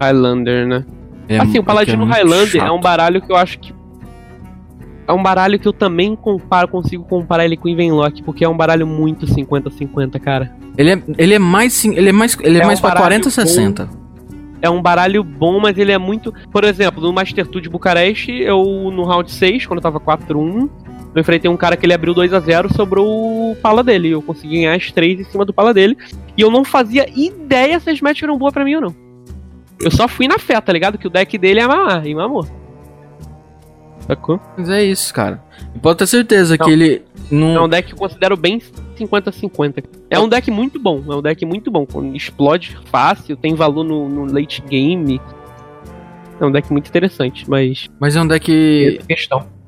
Highlander, 0.00 0.66
né? 0.66 0.84
É, 1.28 1.38
assim, 1.38 1.58
o 1.58 1.62
é 1.62 1.64
Paladino 1.64 1.98
muito 1.98 2.12
Highlander 2.12 2.64
é 2.64 2.70
um 2.72 2.80
baralho 2.80 3.22
que 3.22 3.30
eu 3.30 3.36
acho 3.36 3.58
que. 3.58 3.74
É 5.06 5.12
um 5.12 5.22
baralho 5.22 5.58
que 5.58 5.66
eu 5.66 5.72
também 5.72 6.14
comparo, 6.14 6.68
consigo 6.68 7.04
comparar 7.04 7.44
ele 7.44 7.56
com 7.56 7.66
o 7.66 7.70
Ivenlock, 7.70 8.22
porque 8.22 8.44
é 8.44 8.48
um 8.48 8.56
baralho 8.56 8.86
muito 8.86 9.26
50-50, 9.26 10.20
cara. 10.20 10.52
Ele 10.78 10.92
é, 10.92 11.02
ele 11.18 11.34
é 11.34 11.38
mais 11.38 11.84
ele 11.84 12.08
é 12.08 12.12
mais 12.12 12.38
ele 12.40 12.58
é, 12.58 12.60
É 12.60 12.64
um 12.64 12.66
mais 12.66 12.80
pra 12.80 12.90
baralho 12.90 13.22
40 13.22 13.30
60. 13.30 13.88
É 14.62 14.68
um 14.68 14.80
baralho 14.80 15.24
bom, 15.24 15.58
mas 15.58 15.78
ele 15.78 15.90
é 15.90 15.98
muito. 15.98 16.32
Por 16.52 16.64
exemplo, 16.64 17.02
no 17.02 17.12
Master 17.12 17.46
Tour 17.46 17.60
de 17.60 17.68
Bucareste, 17.68 18.32
eu 18.32 18.90
no 18.92 19.04
round 19.04 19.30
6, 19.30 19.66
quando 19.66 19.78
eu 19.78 19.82
tava 19.82 19.98
4-1, 19.98 20.68
eu 21.14 21.20
enfrentei 21.20 21.50
um 21.50 21.56
cara 21.56 21.76
que 21.76 21.84
ele 21.84 21.92
abriu 21.92 22.14
2 22.14 22.32
a 22.32 22.40
0 22.40 22.72
sobrou 22.74 23.52
o 23.52 23.56
pala 23.56 23.82
dele. 23.82 24.10
Eu 24.10 24.22
consegui 24.22 24.56
ganhar 24.56 24.76
as 24.76 24.90
3 24.92 25.20
em 25.20 25.24
cima 25.24 25.44
do 25.44 25.52
pala 25.52 25.74
dele. 25.74 25.96
E 26.36 26.40
eu 26.40 26.50
não 26.50 26.64
fazia 26.64 27.06
ideia 27.14 27.80
se 27.80 27.90
as 27.90 28.00
matches 28.00 28.22
eram 28.22 28.38
boas 28.38 28.52
pra 28.52 28.64
mim 28.64 28.76
ou 28.76 28.80
não. 28.80 28.96
Eu 29.80 29.90
só 29.90 30.06
fui 30.06 30.28
na 30.28 30.38
fé, 30.38 30.60
tá 30.60 30.72
ligado? 30.72 30.98
Que 30.98 31.06
o 31.06 31.10
deck 31.10 31.36
dele 31.38 31.60
é 31.60 31.66
mamar, 31.66 32.06
e 32.06 32.14
mamou. 32.14 32.46
Sacou? 34.06 34.40
Mas 34.56 34.68
é 34.68 34.82
isso, 34.84 35.12
cara. 35.12 35.42
Pode 35.80 35.98
ter 35.98 36.06
certeza 36.06 36.56
Não. 36.56 36.66
que 36.66 36.72
ele 36.72 37.02
não 37.30 37.54
É 37.54 37.60
um 37.60 37.68
deck 37.68 37.88
que 37.88 37.94
eu 37.94 37.98
considero 37.98 38.36
bem 38.36 38.60
50-50. 38.98 39.84
É 40.10 40.18
um 40.18 40.28
deck 40.28 40.50
muito 40.50 40.78
bom, 40.78 41.02
é 41.08 41.16
um 41.16 41.22
deck 41.22 41.44
muito 41.46 41.70
bom. 41.70 41.86
Explode 42.14 42.76
fácil, 42.86 43.36
tem 43.36 43.54
valor 43.54 43.84
no, 43.84 44.08
no 44.08 44.32
late 44.32 44.62
game. 44.62 45.20
É 46.40 46.44
um 46.44 46.50
deck 46.50 46.70
muito 46.72 46.88
interessante, 46.88 47.48
mas. 47.48 47.88
mas 47.98 48.16
é 48.16 48.20
um 48.20 48.26
deck 48.26 48.96
Essa 48.98 49.06
questão. 49.06 49.59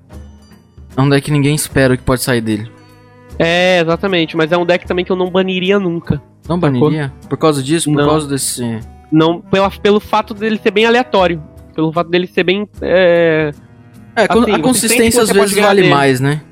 É 0.97 1.01
um 1.01 1.09
deck 1.09 1.24
que 1.24 1.30
ninguém 1.30 1.55
espera 1.55 1.97
que 1.97 2.03
pode 2.03 2.22
sair 2.22 2.40
dele. 2.40 2.70
É, 3.38 3.80
exatamente, 3.80 4.36
mas 4.36 4.53
é 4.53 4.57
um 4.57 4.66
deck 4.66 4.86
também 4.86 5.05
que 5.05 5.11
eu 5.12 5.16
não 5.16 5.30
baniria 5.30 5.78
nunca. 5.78 6.20
Não 6.49 6.59
baniria? 6.59 7.12
Por 7.28 7.38
causa 7.38 7.62
disso, 7.62 7.90
por 7.90 7.99
Não. 7.99 8.09
causa 8.09 8.28
desse 8.28 8.80
Não, 9.11 9.40
pela, 9.40 9.70
pelo 9.70 10.01
fato 10.01 10.34
dele 10.34 10.59
ser 10.62 10.70
bem 10.70 10.84
aleatório. 10.84 11.43
Pelo 11.74 11.93
fato 11.93 12.11
dele 12.11 12.26
ser 12.26 12.45
bem. 12.45 12.68
É... 12.80 13.51
É, 14.14 14.26
Assim, 14.28 14.53
a 14.53 14.59
consistência 14.59 15.22
às 15.22 15.30
vezes 15.30 15.57
vale 15.57 15.82
dele. 15.82 15.95
mais, 15.95 16.20
né? 16.20 16.43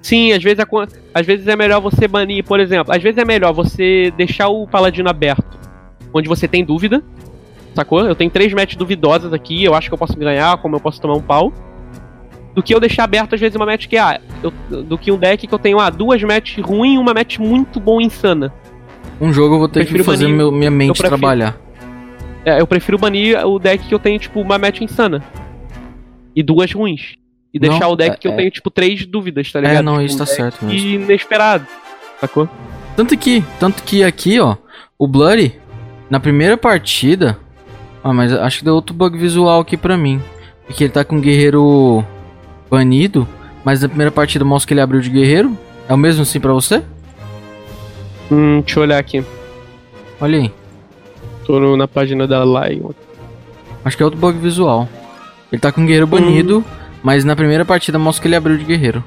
Sim, 0.00 0.32
às 0.32 0.42
vezes, 0.42 0.58
é, 0.58 0.66
às 1.14 1.26
vezes 1.26 1.46
é 1.46 1.54
melhor 1.54 1.80
você 1.80 2.08
banir, 2.08 2.42
por 2.44 2.58
exemplo, 2.58 2.92
às 2.94 3.02
vezes 3.02 3.18
é 3.18 3.24
melhor 3.24 3.52
você 3.52 4.12
deixar 4.16 4.48
o 4.48 4.66
paladino 4.66 5.08
aberto, 5.08 5.58
onde 6.12 6.28
você 6.28 6.48
tem 6.48 6.64
dúvida, 6.64 7.04
sacou? 7.74 8.00
Eu 8.00 8.14
tenho 8.14 8.30
três 8.30 8.52
matches 8.52 8.76
duvidosas 8.76 9.32
aqui, 9.32 9.62
eu 9.62 9.74
acho 9.74 9.88
que 9.88 9.94
eu 9.94 9.98
posso 9.98 10.16
ganhar, 10.16 10.56
como 10.58 10.74
eu 10.74 10.80
posso 10.80 11.00
tomar 11.00 11.14
um 11.14 11.22
pau. 11.22 11.52
Do 12.54 12.62
que 12.62 12.74
eu 12.74 12.80
deixar 12.80 13.04
aberto, 13.04 13.34
às 13.34 13.40
vezes, 13.40 13.56
uma 13.56 13.64
match 13.64 13.86
que, 13.86 13.96
ah, 13.96 14.20
eu- 14.42 14.52
do 14.82 14.98
que 14.98 15.10
um 15.10 15.16
deck 15.16 15.46
que 15.46 15.54
eu 15.54 15.58
tenho, 15.58 15.78
ah, 15.80 15.88
duas 15.88 16.22
matches 16.22 16.62
ruins 16.64 16.96
e 16.96 16.98
uma 16.98 17.14
match 17.14 17.38
muito 17.38 17.80
bom 17.80 18.00
e 18.00 18.04
insana. 18.04 18.52
Um 19.20 19.32
jogo 19.32 19.54
eu 19.54 19.58
vou 19.60 19.68
ter 19.68 19.80
que 19.80 19.86
Prefiro 19.86 20.04
fazer 20.04 20.26
banir- 20.28 20.52
minha 20.52 20.70
mente 20.70 20.88
prefiro- 20.88 21.08
trabalhar. 21.08 21.56
É, 22.44 22.60
eu 22.60 22.66
prefiro 22.66 22.98
banir 22.98 23.38
o 23.46 23.58
deck 23.58 23.86
que 23.86 23.94
eu 23.94 23.98
tenho, 23.98 24.18
tipo, 24.18 24.40
uma 24.40 24.58
match 24.58 24.80
insana. 24.82 25.22
E 26.34 26.42
duas 26.42 26.72
ruins. 26.72 27.14
E 27.54 27.58
Não, 27.60 27.68
deixar 27.68 27.88
o 27.88 27.96
deck 27.96 28.14
é- 28.14 28.16
que 28.16 28.26
eu 28.28 28.32
é. 28.32 28.36
tenho, 28.36 28.50
tipo, 28.50 28.70
três 28.70 29.06
dúvidas, 29.06 29.50
tá 29.52 29.60
ligado? 29.60 29.76
É, 29.76 29.82
não, 29.82 29.94
Tipo, 29.94 30.04
isso 30.06 30.16
um 30.16 30.18
tá 30.18 30.26
certo 30.26 30.64
mesmo. 30.64 30.88
Inesperado. 30.88 31.66
Sacou? 32.20 32.48
Tanto 32.96 33.16
que, 33.16 33.42
tanto 33.60 33.82
que 33.82 34.02
aqui, 34.04 34.38
ó, 34.40 34.56
o 34.98 35.06
Blurry, 35.06 35.54
na 36.10 36.18
primeira 36.20 36.56
partida. 36.56 37.38
Ah, 38.04 38.12
mas 38.12 38.32
acho 38.32 38.58
que 38.58 38.64
deu 38.64 38.74
outro 38.74 38.94
bug 38.94 39.16
visual 39.16 39.60
aqui 39.60 39.76
pra 39.76 39.96
mim. 39.96 40.20
Porque 40.66 40.84
ele 40.84 40.92
tá 40.92 41.04
com 41.04 41.16
o 41.16 41.20
guerreiro 41.20 42.04
banido, 42.82 43.28
mas 43.62 43.82
na 43.82 43.88
primeira 43.88 44.10
partida 44.10 44.44
mostra 44.46 44.68
que 44.68 44.72
ele 44.74 44.80
abriu 44.80 45.00
de 45.02 45.10
guerreiro. 45.10 45.56
É 45.86 45.92
o 45.92 45.96
mesmo 45.98 46.22
assim 46.22 46.40
pra 46.40 46.54
você? 46.54 46.82
Hum, 48.30 48.60
deixa 48.62 48.78
eu 48.78 48.82
olhar 48.84 48.98
aqui. 48.98 49.22
Olha 50.18 50.38
aí. 50.38 50.50
Tô 51.44 51.60
no- 51.60 51.76
na 51.76 51.86
página 51.86 52.26
da 52.26 52.42
Lion. 52.42 52.90
Acho 53.84 53.96
que 53.96 54.02
é 54.02 54.06
outro 54.06 54.18
bug 54.18 54.38
visual. 54.38 54.88
Ele 55.52 55.60
tá 55.60 55.70
com 55.70 55.84
guerreiro 55.84 56.06
banido, 56.06 56.64
mas 57.02 57.24
na 57.24 57.36
primeira 57.36 57.62
partida 57.64 57.98
mostra 57.98 58.22
que 58.22 58.28
ele 58.28 58.36
abriu 58.36 58.56
de 58.56 58.64
guerreiro. 58.64 59.04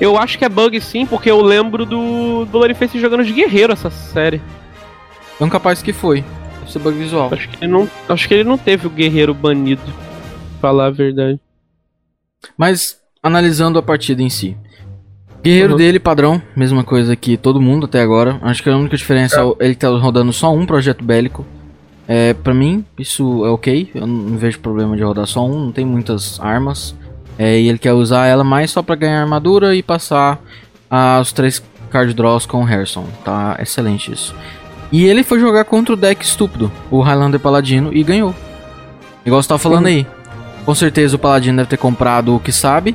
Eu 0.00 0.16
acho 0.16 0.38
que 0.38 0.44
é 0.44 0.48
bug 0.48 0.80
sim, 0.80 1.04
porque 1.04 1.30
eu 1.30 1.42
lembro 1.42 1.84
do, 1.84 2.46
do 2.46 2.58
Loriface 2.58 2.98
jogando 2.98 3.24
de 3.24 3.32
guerreiro 3.32 3.74
essa 3.74 3.90
série. 3.90 4.40
Então 5.36 5.50
capaz 5.50 5.82
que 5.82 5.92
foi. 5.92 6.24
Deve 6.60 6.72
ser 6.72 6.78
bug 6.78 6.96
visual. 6.96 7.28
Acho 7.30 7.46
que 7.48 7.62
ele 7.62 7.70
não, 7.72 7.88
acho 8.08 8.26
que 8.26 8.32
ele 8.34 8.44
não 8.44 8.56
teve 8.56 8.86
o 8.86 8.90
guerreiro 8.90 9.34
banido. 9.34 9.82
pra 10.60 10.70
Falar 10.70 10.86
a 10.86 10.90
verdade. 10.90 11.38
Mas 12.56 12.98
analisando 13.22 13.78
a 13.78 13.82
partida 13.82 14.22
em 14.22 14.30
si. 14.30 14.56
Guerreiro 15.42 15.72
Uhum. 15.72 15.78
dele, 15.78 15.98
padrão, 15.98 16.40
mesma 16.56 16.84
coisa 16.84 17.16
que 17.16 17.36
todo 17.36 17.60
mundo 17.60 17.86
até 17.86 18.00
agora. 18.00 18.38
Acho 18.42 18.62
que 18.62 18.70
a 18.70 18.76
única 18.76 18.96
diferença 18.96 19.40
é 19.60 19.64
ele 19.66 19.74
tá 19.74 19.88
rodando 19.88 20.32
só 20.32 20.52
um 20.54 20.64
projeto 20.64 21.02
bélico. 21.04 21.44
É, 22.06 22.34
pra 22.34 22.52
mim, 22.54 22.84
isso 22.98 23.44
é 23.44 23.48
ok. 23.48 23.90
Eu 23.94 24.06
não 24.06 24.36
vejo 24.36 24.58
problema 24.60 24.96
de 24.96 25.02
rodar 25.02 25.26
só 25.26 25.44
um, 25.46 25.66
não 25.66 25.72
tem 25.72 25.84
muitas 25.84 26.38
armas. 26.40 26.94
É, 27.38 27.58
e 27.58 27.68
ele 27.68 27.78
quer 27.78 27.92
usar 27.92 28.26
ela 28.26 28.44
mais 28.44 28.70
só 28.70 28.82
pra 28.82 28.94
ganhar 28.94 29.20
armadura 29.22 29.74
e 29.74 29.82
passar 29.82 30.40
ah, 30.90 31.18
os 31.20 31.32
três 31.32 31.62
card 31.90 32.12
draws 32.14 32.44
com 32.46 32.60
o 32.60 32.64
Harrison. 32.64 33.04
Tá 33.24 33.56
excelente 33.60 34.12
isso. 34.12 34.34
E 34.92 35.06
ele 35.06 35.22
foi 35.22 35.40
jogar 35.40 35.64
contra 35.64 35.94
o 35.94 35.96
deck 35.96 36.22
estúpido, 36.24 36.70
o 36.90 37.00
Highlander 37.00 37.40
Paladino, 37.40 37.90
e 37.94 38.02
ganhou. 38.04 38.34
Igual 39.24 39.42
você 39.42 39.48
tava 39.48 39.58
falando 39.58 39.86
Uhum. 39.86 39.90
aí. 39.92 40.06
Com 40.64 40.74
certeza 40.74 41.16
o 41.16 41.18
Paladino 41.18 41.56
deve 41.56 41.68
ter 41.70 41.76
comprado 41.76 42.34
o 42.36 42.40
que 42.40 42.52
sabe, 42.52 42.94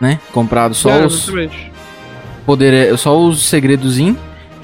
né? 0.00 0.20
Comprado 0.32 0.74
só 0.74 0.90
É, 0.90 1.06
os 1.06 1.24
exatamente. 1.28 1.72
poder, 2.44 2.96
só 2.98 3.18
os 3.18 3.46
segredozinhos. 3.46 4.16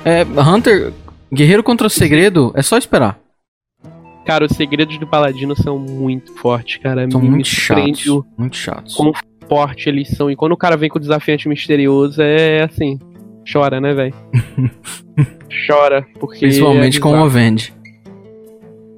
É, 0.05 0.23
Hunter, 0.23 0.93
guerreiro 1.33 1.63
contra 1.63 1.89
segredo, 1.89 2.53
é 2.55 2.63
só 2.63 2.77
esperar. 2.77 3.19
Cara, 4.27 4.45
os 4.47 4.53
segredos 4.57 4.99
do 4.99 5.07
Paladino 5.07 5.55
são 5.57 5.79
muito 5.79 6.35
fortes, 6.35 6.77
cara. 6.79 7.11
São 7.11 7.21
Me 7.21 7.29
muito 7.31 7.47
chatos, 7.49 8.07
o 8.07 8.25
muito 8.39 8.57
chatos. 8.57 8.95
como 8.95 9.13
forte 9.49 9.89
eles 9.89 10.09
são. 10.09 10.31
E 10.31 10.37
quando 10.37 10.53
o 10.53 10.57
cara 10.57 10.77
vem 10.77 10.89
com 10.89 10.97
o 10.99 11.01
desafiante 11.01 11.49
misterioso, 11.49 12.21
é 12.23 12.63
assim. 12.63 12.99
Chora, 13.51 13.81
né, 13.81 13.93
velho? 13.93 14.15
Chora, 15.67 16.07
porque. 16.19 16.41
Principalmente 16.41 16.99
é 16.99 17.01
com 17.01 17.09
o 17.09 17.13
bizarro, 17.13 17.27
Avenge. 17.27 17.73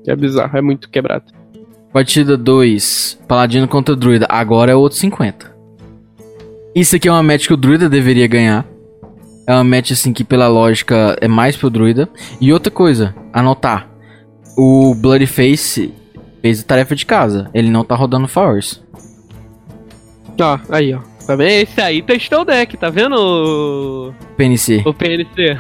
É 0.07 0.15
bizarro, 0.17 0.57
é 0.57 0.61
muito 0.63 0.89
quebrado. 0.89 1.25
Partida 1.97 2.37
2, 2.37 3.21
Paladino 3.27 3.67
contra 3.67 3.97
Druida. 3.97 4.27
Agora 4.29 4.71
é 4.71 4.75
outro 4.75 4.99
50. 4.99 5.51
Isso 6.75 6.95
aqui 6.95 7.09
é 7.09 7.11
uma 7.11 7.23
match 7.23 7.47
que 7.47 7.55
o 7.55 7.57
Druida 7.57 7.89
deveria 7.89 8.27
ganhar. 8.27 8.67
É 9.47 9.55
uma 9.55 9.65
match 9.65 9.93
assim 9.93 10.13
que 10.13 10.23
pela 10.23 10.47
lógica 10.47 11.17
é 11.23 11.27
mais 11.27 11.57
pro 11.57 11.71
Druida. 11.71 12.07
E 12.39 12.53
outra 12.53 12.71
coisa, 12.71 13.15
anotar. 13.33 13.89
O 14.59 14.95
Bloody 14.95 15.27
Face 15.27 15.91
fez 16.43 16.61
a 16.61 16.65
tarefa 16.65 16.95
de 16.95 17.07
casa. 17.07 17.49
Ele 17.55 17.71
não 17.71 17.83
tá 17.83 17.95
rodando 17.95 18.29
Force. 18.29 18.79
Ó, 20.39 20.59
aí, 20.69 20.93
ó. 20.93 20.99
Tá 21.27 21.35
vendo? 21.35 21.49
Esse 21.49 21.81
aí 21.81 22.03
testou 22.03 22.43
o 22.43 22.45
deck, 22.45 22.77
tá 22.77 22.91
vendo? 22.91 23.17
o- 23.17 24.13
PNC. 24.37 24.83
O 24.85 24.93
PNC. 24.93 25.57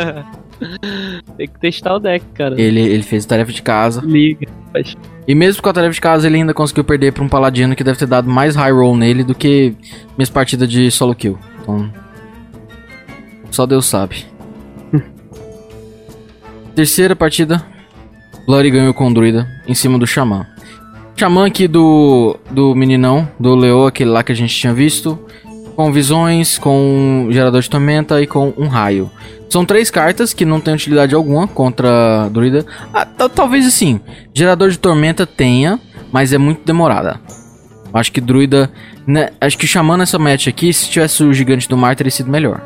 Tem 1.36 1.48
que 1.48 1.58
testar 1.60 1.94
o 1.94 1.98
deck, 1.98 2.24
cara. 2.34 2.60
Ele, 2.60 2.80
ele 2.80 3.02
fez 3.02 3.24
a 3.24 3.28
tarefa 3.28 3.52
de 3.52 3.62
casa. 3.62 4.00
Liga. 4.04 4.46
Faz- 4.72 4.96
E 5.26 5.34
mesmo 5.34 5.62
com 5.62 5.68
a 5.68 5.72
tarefa 5.72 5.92
de 5.94 6.00
casa, 6.00 6.26
ele 6.26 6.36
ainda 6.36 6.54
conseguiu 6.54 6.84
perder 6.84 7.12
pra 7.12 7.22
um 7.24 7.28
paladino 7.28 7.74
que 7.76 7.84
deve 7.84 7.98
ter 7.98 8.06
dado 8.06 8.28
mais 8.30 8.54
high 8.56 8.72
roll 8.72 8.96
nele 8.96 9.22
do 9.24 9.34
que 9.34 9.74
minhas 10.16 10.30
partidas 10.30 10.68
de 10.68 10.90
solo 10.90 11.14
kill. 11.14 11.38
Então. 11.62 11.90
Só 13.50 13.66
Deus 13.66 13.86
sabe. 13.86 14.24
Terceira 16.74 17.14
partida. 17.14 17.64
Bloody 18.46 18.70
ganhou 18.70 18.92
com 18.92 19.08
o 19.08 19.14
druida 19.14 19.48
em 19.66 19.74
cima 19.74 19.98
do 19.98 20.06
xamã. 20.06 20.46
Xamã 21.16 21.46
aqui 21.46 21.66
do, 21.68 22.36
do 22.50 22.74
meninão, 22.74 23.28
do 23.38 23.54
Leo, 23.54 23.86
aquele 23.86 24.10
lá 24.10 24.22
que 24.22 24.32
a 24.32 24.34
gente 24.34 24.54
tinha 24.54 24.74
visto. 24.74 25.18
Com 25.76 25.90
visões, 25.92 26.56
com 26.56 27.26
gerador 27.30 27.60
de 27.60 27.68
tormenta 27.68 28.22
e 28.22 28.26
com 28.26 28.52
um 28.56 28.68
raio. 28.68 29.10
São 29.50 29.64
três 29.64 29.90
cartas 29.90 30.32
que 30.32 30.44
não 30.44 30.60
têm 30.60 30.74
utilidade 30.74 31.14
alguma 31.14 31.48
contra 31.48 32.28
druida. 32.30 32.64
Ah, 32.92 33.04
ta- 33.04 33.28
talvez 33.28 33.66
assim, 33.66 34.00
gerador 34.32 34.70
de 34.70 34.78
tormenta 34.78 35.26
tenha, 35.26 35.80
mas 36.12 36.32
é 36.32 36.38
muito 36.38 36.64
demorada. 36.64 37.20
Acho 37.92 38.10
que 38.12 38.20
druida, 38.20 38.70
né, 39.06 39.30
acho 39.40 39.56
que 39.58 39.64
o 39.64 39.68
xamã 39.68 39.96
nessa 39.96 40.18
match 40.18 40.46
aqui, 40.48 40.72
se 40.72 40.88
tivesse 40.90 41.22
o 41.24 41.32
gigante 41.32 41.68
do 41.68 41.76
mar, 41.76 41.94
teria 41.96 42.10
sido 42.10 42.30
melhor. 42.30 42.60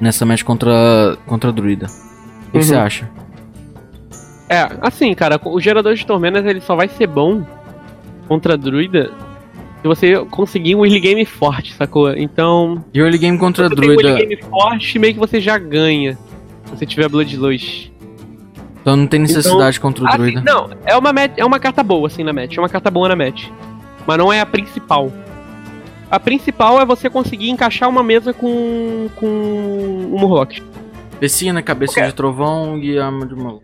Nessa 0.00 0.24
match 0.26 0.42
contra 0.42 1.16
contra 1.26 1.52
druida. 1.52 1.86
O 2.48 2.50
que 2.52 2.58
Uhum. 2.58 2.62
você 2.62 2.74
acha? 2.76 3.08
É, 4.48 4.68
assim, 4.82 5.12
cara, 5.14 5.40
o 5.44 5.60
gerador 5.60 5.94
de 5.94 6.04
tormentas 6.06 6.44
ele 6.46 6.60
só 6.60 6.76
vai 6.76 6.88
ser 6.88 7.06
bom 7.06 7.44
contra 8.28 8.56
druida 8.56 9.10
se 9.84 9.88
você 9.88 10.24
conseguir 10.30 10.74
um 10.74 10.82
early 10.82 10.98
game 10.98 11.26
forte, 11.26 11.74
sacou? 11.74 12.10
Então, 12.16 12.82
E 12.94 12.98
early 13.00 13.18
game 13.18 13.36
contra 13.36 13.68
você 13.68 13.74
tem 13.76 13.84
um 13.84 13.94
druida, 13.96 14.08
early 14.12 14.26
game 14.36 14.42
forte, 14.48 14.98
meio 14.98 15.12
que 15.12 15.20
você 15.20 15.38
já 15.42 15.58
ganha. 15.58 16.16
Se 16.64 16.70
você 16.74 16.86
tiver 16.86 17.06
Bloodlust. 17.06 17.90
então 18.80 18.96
não 18.96 19.06
tem 19.06 19.20
necessidade 19.20 19.78
contra 19.78 20.02
o 20.02 20.08
Assim, 20.08 20.16
druida. 20.16 20.40
não, 20.40 20.70
é 20.86 20.96
uma, 20.96 21.12
match, 21.12 21.32
é 21.36 21.44
uma 21.44 21.58
carta 21.58 21.82
boa, 21.82 22.06
assim, 22.06 22.24
na 22.24 22.32
match. 22.32 22.56
É 22.56 22.60
uma 22.62 22.68
carta 22.70 22.90
boa 22.90 23.10
na 23.10 23.14
match. 23.16 23.48
Mas 24.06 24.16
não 24.16 24.32
é 24.32 24.40
a 24.40 24.46
principal. 24.46 25.12
A 26.10 26.18
principal 26.18 26.80
é 26.80 26.86
você 26.86 27.10
conseguir 27.10 27.50
encaixar 27.50 27.86
uma 27.86 28.02
mesa 28.02 28.32
com, 28.32 29.08
com 29.16 29.26
o 30.10 30.18
Murloc. 30.18 30.60
Piscina, 31.20 31.60
cabeça 31.62 31.92
Ok. 32.00 32.06
de 32.06 32.14
trovão 32.14 32.78
e 32.78 32.98
arma 32.98 33.26
de 33.26 33.34
maluco. 33.34 33.62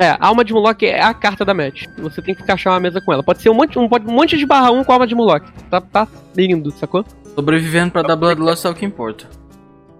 É, 0.00 0.16
a 0.18 0.28
alma 0.28 0.42
de 0.42 0.54
Moloch 0.54 0.82
é 0.86 1.02
a 1.02 1.12
carta 1.12 1.44
da 1.44 1.52
match. 1.52 1.84
Você 1.98 2.22
tem 2.22 2.34
que 2.34 2.42
encaixar 2.42 2.72
uma 2.72 2.80
mesa 2.80 3.02
com 3.02 3.12
ela. 3.12 3.22
Pode 3.22 3.42
ser 3.42 3.50
um 3.50 3.54
monte, 3.54 3.78
um, 3.78 3.84
um 3.84 4.12
monte 4.12 4.38
de 4.38 4.46
barra 4.46 4.70
1 4.70 4.82
com 4.82 4.92
a 4.92 4.94
alma 4.94 5.06
de 5.06 5.14
Moloch. 5.14 5.46
Tá, 5.70 5.78
tá 5.78 6.08
lindo, 6.34 6.70
sacou? 6.70 7.04
Sobrevivendo 7.34 7.92
pra 7.92 8.00
dar 8.00 8.16
Bloodlust 8.16 8.64
é 8.64 8.70
o 8.70 8.74
que 8.74 8.86
importa. 8.86 9.26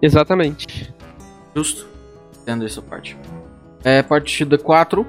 Exatamente. 0.01 0.91
Justo. 1.55 1.85
Entendo 2.41 2.65
essa 2.65 2.81
parte. 2.81 3.15
É, 3.83 4.01
partida 4.01 4.57
4. 4.57 5.05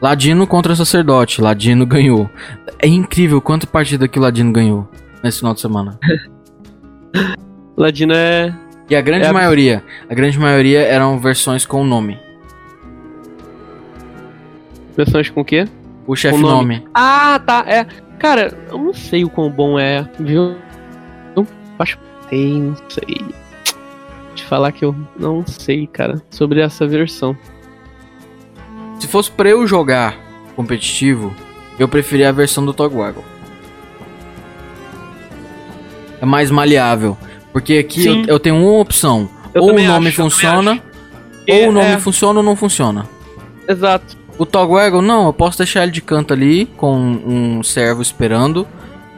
Ladino 0.00 0.46
contra 0.46 0.74
Sacerdote. 0.74 1.42
Ladino 1.42 1.84
ganhou. 1.84 2.30
É 2.78 2.88
incrível 2.88 3.42
quanta 3.42 3.66
partida 3.66 4.08
que 4.08 4.18
o 4.18 4.22
Ladino 4.22 4.52
ganhou 4.54 4.88
nesse 5.22 5.40
final 5.40 5.52
de 5.52 5.60
semana. 5.60 5.98
Ladino 7.76 8.14
é. 8.14 8.56
E 8.88 8.96
a 8.96 9.02
grande 9.02 9.26
É 9.26 9.32
maioria, 9.32 9.84
a 10.08 10.14
grande 10.14 10.38
maioria 10.38 10.80
eram 10.80 11.18
versões 11.18 11.66
com 11.66 11.84
nome. 11.84 12.18
Versões 15.00 15.30
com 15.30 15.40
o 15.40 15.44
quê? 15.44 15.66
O 16.06 16.14
chefe 16.14 16.36
nome. 16.36 16.76
nome. 16.76 16.88
Ah, 16.94 17.40
tá. 17.46 17.64
É. 17.66 17.86
Cara, 18.18 18.54
eu 18.70 18.76
não 18.76 18.92
sei 18.92 19.24
o 19.24 19.30
quão 19.30 19.50
bom 19.50 19.78
é, 19.78 20.06
viu? 20.18 20.56
Eu 21.34 21.46
acho 21.78 21.98
que 22.28 22.36
não 22.36 22.76
sei. 22.90 23.24
Te 24.34 24.44
falar 24.44 24.72
que 24.72 24.84
eu 24.84 24.94
não 25.18 25.42
sei, 25.46 25.86
cara, 25.86 26.20
sobre 26.28 26.60
essa 26.60 26.86
versão. 26.86 27.34
Se 28.98 29.06
fosse 29.06 29.30
pra 29.30 29.48
eu 29.48 29.66
jogar 29.66 30.18
competitivo, 30.54 31.34
eu 31.78 31.88
preferia 31.88 32.28
a 32.28 32.32
versão 32.32 32.62
do 32.62 32.74
Togwaggle. 32.74 33.24
É 36.20 36.26
mais 36.26 36.50
maleável. 36.50 37.16
Porque 37.54 37.78
aqui 37.78 38.06
eu, 38.06 38.24
eu 38.26 38.38
tenho 38.38 38.56
uma 38.56 38.78
opção. 38.78 39.30
Eu 39.54 39.62
ou 39.62 39.70
o 39.70 39.82
nome 39.82 40.08
acho, 40.08 40.16
funciona, 40.16 40.82
ou 41.48 41.68
o 41.70 41.72
nome 41.72 41.92
é, 41.92 41.98
funciona 41.98 42.40
ou 42.40 42.44
não 42.44 42.54
funciona. 42.54 43.08
Exato. 43.66 44.19
O 44.40 44.46
Togwaggle, 44.46 45.02
não, 45.02 45.26
eu 45.26 45.34
posso 45.34 45.58
deixar 45.58 45.82
ele 45.82 45.92
de 45.92 46.00
canto 46.00 46.32
ali, 46.32 46.64
com 46.78 46.96
um 46.96 47.62
servo 47.62 48.00
esperando. 48.00 48.66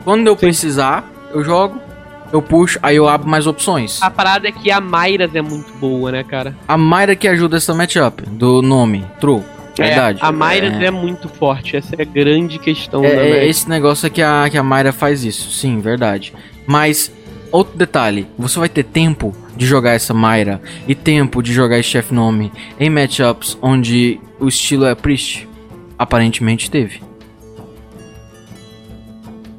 Quando 0.02 0.26
eu 0.26 0.34
precisar, 0.34 1.08
eu 1.32 1.44
jogo, 1.44 1.80
eu 2.32 2.42
puxo, 2.42 2.76
aí 2.82 2.96
eu 2.96 3.08
abro 3.08 3.28
mais 3.28 3.46
opções. 3.46 4.02
A 4.02 4.10
parada 4.10 4.48
é 4.48 4.50
que 4.50 4.68
a 4.68 4.80
Myras 4.80 5.32
é 5.32 5.40
muito 5.40 5.72
boa, 5.74 6.10
né, 6.10 6.24
cara? 6.24 6.56
A 6.66 6.76
Mayra 6.76 7.14
que 7.14 7.28
ajuda 7.28 7.56
essa 7.58 7.72
matchup, 7.72 8.24
do 8.30 8.60
nome, 8.62 9.06
true. 9.20 9.42
Verdade. 9.78 10.18
É, 10.20 10.26
a 10.26 10.32
Myras 10.32 10.74
É. 10.82 10.86
é. 10.86 10.90
muito 10.90 11.28
forte, 11.28 11.76
essa 11.76 11.94
é 11.96 12.02
a 12.02 12.04
grande 12.04 12.58
questão 12.58 13.00
da 13.02 13.06
É, 13.06 13.12
é 13.12 13.34
match. 13.34 13.48
esse 13.48 13.68
negócio 13.68 14.08
é 14.08 14.10
que 14.10 14.20
a, 14.22 14.48
que 14.50 14.58
a 14.58 14.62
Mayra 14.64 14.92
faz 14.92 15.22
isso, 15.22 15.52
sim, 15.52 15.78
verdade. 15.78 16.32
Mas, 16.66 17.12
outro 17.52 17.78
detalhe, 17.78 18.26
você 18.36 18.58
vai 18.58 18.68
ter 18.68 18.82
tempo 18.82 19.32
de 19.56 19.66
jogar 19.66 19.92
essa 19.92 20.12
Mayra 20.14 20.60
e 20.88 20.94
tempo 20.94 21.42
de 21.42 21.52
jogar 21.52 21.78
esse 21.78 21.88
chef 21.90 22.12
nome 22.12 22.50
em 22.80 22.88
matchups 22.90 23.58
onde 23.62 24.20
o 24.40 24.48
estilo 24.48 24.84
é 24.86 24.94
Priest? 24.94 25.48
Aparentemente 25.98 26.70
teve. 26.70 27.00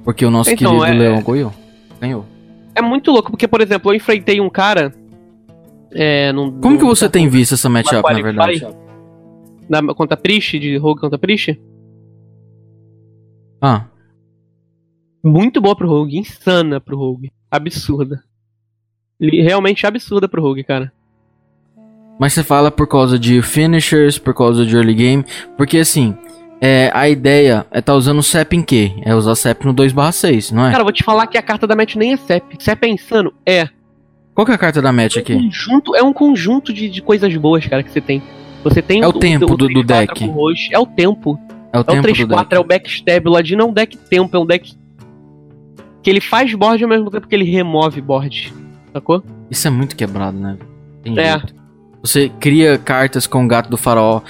Porque 0.03 0.25
o 0.25 0.31
nosso 0.31 0.49
Então, 0.49 0.79
querido 0.79 0.85
é- 0.85 0.97
Leão 1.09 1.21
ganhou. 1.23 1.53
Ganhou. 2.01 2.25
É 2.75 2.81
muito 2.81 3.11
louco, 3.11 3.31
porque, 3.31 3.47
por 3.47 3.61
exemplo, 3.61 3.91
eu 3.91 3.95
enfrentei 3.95 4.41
um 4.41 4.49
cara. 4.49 4.93
É, 5.91 6.33
num, 6.33 6.59
Como 6.59 6.75
que 6.77 6.83
num- 6.83 6.89
você 6.89 7.07
tem 7.07 7.29
visto 7.29 7.53
essa 7.53 7.69
matchup, 7.69 8.01
na 8.11 8.21
verdade? 8.21 8.67
Na, 9.69 9.93
contra 9.93 10.17
Priest, 10.17 10.59
de 10.59 10.75
Rogue 10.77 10.99
contra 10.99 11.17
Priest? 11.19 11.59
Ah, 13.61 13.85
Muito 15.23 15.61
boa 15.61 15.73
pro 15.73 15.87
Rogue, 15.87 16.17
insana 16.17 16.81
pro 16.81 16.97
Rogue. 16.97 17.31
Absurda. 17.49 18.21
Realmente 19.19 19.85
absurda 19.87 20.27
pro 20.27 20.41
Rogue, 20.41 20.63
cara. 20.63 20.91
mas 22.19 22.33
você 22.33 22.43
fala 22.43 22.69
por 22.71 22.87
causa 22.87 23.17
de 23.17 23.41
finishers, 23.41 24.17
por 24.17 24.33
causa 24.33 24.65
de 24.65 24.75
early 24.75 24.93
game, 24.93 25.25
porque 25.57 25.77
assim, 25.77 26.15
é, 26.61 26.91
a 26.93 27.07
ideia 27.09 27.65
é 27.71 27.81
tá 27.81 27.93
usando 27.93 28.19
o 28.19 28.23
CEP 28.23 28.55
em 28.57 28.61
quê? 28.61 28.91
É 29.03 29.15
usar 29.15 29.35
CEP 29.35 29.65
no 29.65 29.73
2/6, 29.73 30.51
não 30.51 30.65
é? 30.65 30.71
Cara, 30.71 30.81
eu 30.81 30.85
vou 30.85 30.93
te 30.93 31.03
falar 31.03 31.27
que 31.27 31.37
a 31.37 31.41
carta 31.41 31.65
da 31.67 31.75
match 31.75 31.95
nem 31.95 32.13
é 32.13 32.17
CEP. 32.17 32.55
CEP 32.63 32.85
é 32.85 32.89
insano? 32.89 33.33
É. 33.45 33.67
Qual 34.35 34.45
que 34.45 34.51
é 34.51 34.55
a 34.55 34.57
carta 34.57 34.81
da 34.81 34.91
match 34.91 35.15
É 35.15 35.19
um 35.19 35.21
aqui? 35.21 35.33
conjunto, 35.35 35.95
é 35.95 36.03
um 36.03 36.13
conjunto 36.13 36.73
de, 36.73 36.89
de 36.89 37.01
coisas 37.01 37.35
boas, 37.37 37.65
cara, 37.67 37.83
que 37.83 37.91
você 37.91 38.01
tem. 38.01 38.21
Você 38.63 38.81
tem 38.81 39.01
É 39.01 39.07
o 39.07 39.13
tempo 39.13 39.57
do- 39.57 39.67
do 39.67 39.83
3-4 39.83 39.85
deck. 39.85 40.25
roxo, 40.27 40.69
É 40.71 40.79
o 40.79 40.85
tempo. 40.85 41.39
É 41.71 41.77
o 41.77 41.79
É 41.79 41.81
o 41.81 41.83
tempo 41.83 42.01
do 42.01 42.13
3-4, 42.13 42.27
deck. 42.49 42.55
é 42.55 42.59
o 42.59 42.63
backstab. 42.63 43.27
O 43.27 43.31
Ladino 43.31 43.61
é 43.61 43.65
um 43.65 43.73
deck 43.73 43.97
tempo, 43.97 44.35
é 44.35 44.39
um 44.39 44.45
deck 44.45 44.73
que 46.01 46.09
ele 46.09 46.21
faz 46.21 46.53
board 46.53 46.83
ao 46.83 46.89
mesmo 46.89 47.09
tempo 47.11 47.27
que 47.27 47.35
ele 47.35 47.43
remove 47.45 47.99
board. 48.01 48.53
Sacou? 48.93 49.23
Isso 49.49 49.67
é 49.67 49.71
muito 49.71 49.95
quebrado, 49.95 50.37
né? 50.37 50.57
Tem 51.01 51.17
É. 51.19 51.31
jeito. 51.39 51.53
Você 52.01 52.29
cria 52.39 52.77
cartas 52.77 53.25
com 53.27 53.43
o 53.43 53.47
gato 53.47 53.69
do 53.69 53.77
farol. 53.77 54.23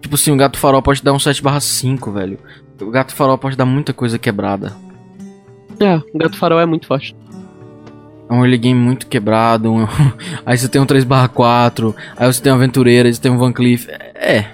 Tipo 0.00 0.14
assim, 0.14 0.30
o 0.30 0.36
gato 0.36 0.52
do 0.52 0.58
farol 0.58 0.82
pode 0.82 1.02
dar 1.02 1.12
um 1.12 1.18
7/5, 1.18 2.12
velho. 2.12 2.38
O 2.80 2.90
gato 2.90 3.08
do 3.08 3.14
farol 3.14 3.38
pode 3.38 3.56
dar 3.56 3.64
muita 3.64 3.92
coisa 3.92 4.18
quebrada. 4.18 4.72
É, 5.80 5.96
o 6.12 6.18
Gato 6.18 6.36
Farol 6.36 6.58
é 6.58 6.66
muito 6.66 6.88
forte. 6.88 7.14
É 8.28 8.32
um 8.32 8.38
early 8.40 8.58
game 8.58 8.78
muito 8.78 9.06
quebrado. 9.06 9.72
um- 9.72 9.86
Aí 10.44 10.58
você 10.58 10.68
tem 10.68 10.80
um 10.80 10.86
3/4. 10.86 11.94
Aí 12.16 12.26
você 12.32 12.42
tem 12.42 12.52
um 12.52 12.56
aventureira, 12.56 13.08
aí 13.08 13.14
você 13.14 13.20
tem 13.20 13.30
um 13.30 13.38
Van 13.38 13.52
Cleef. 13.52 13.88
É. 13.88 14.04
É, 14.16 14.44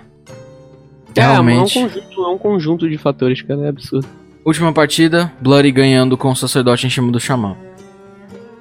é 1.17 1.27
um, 1.29 1.33
Realmente. 1.33 1.81
conjunto, 1.81 2.23
é 2.25 2.29
um 2.29 2.39
conjunto 2.39 2.89
de 2.91 2.99
fatores, 2.99 3.41
cara. 3.41 3.63
É 3.63 3.69
absurdo. 3.69 4.07
Última 4.45 4.71
partida, 4.73 5.33
Bloody 5.41 5.71
ganhando 5.71 6.17
com 6.19 6.31
o 6.31 6.37
sacerdote 6.37 6.87
em 6.87 6.91
cima 6.91 7.11
do 7.11 7.19
xamã. 7.19 7.57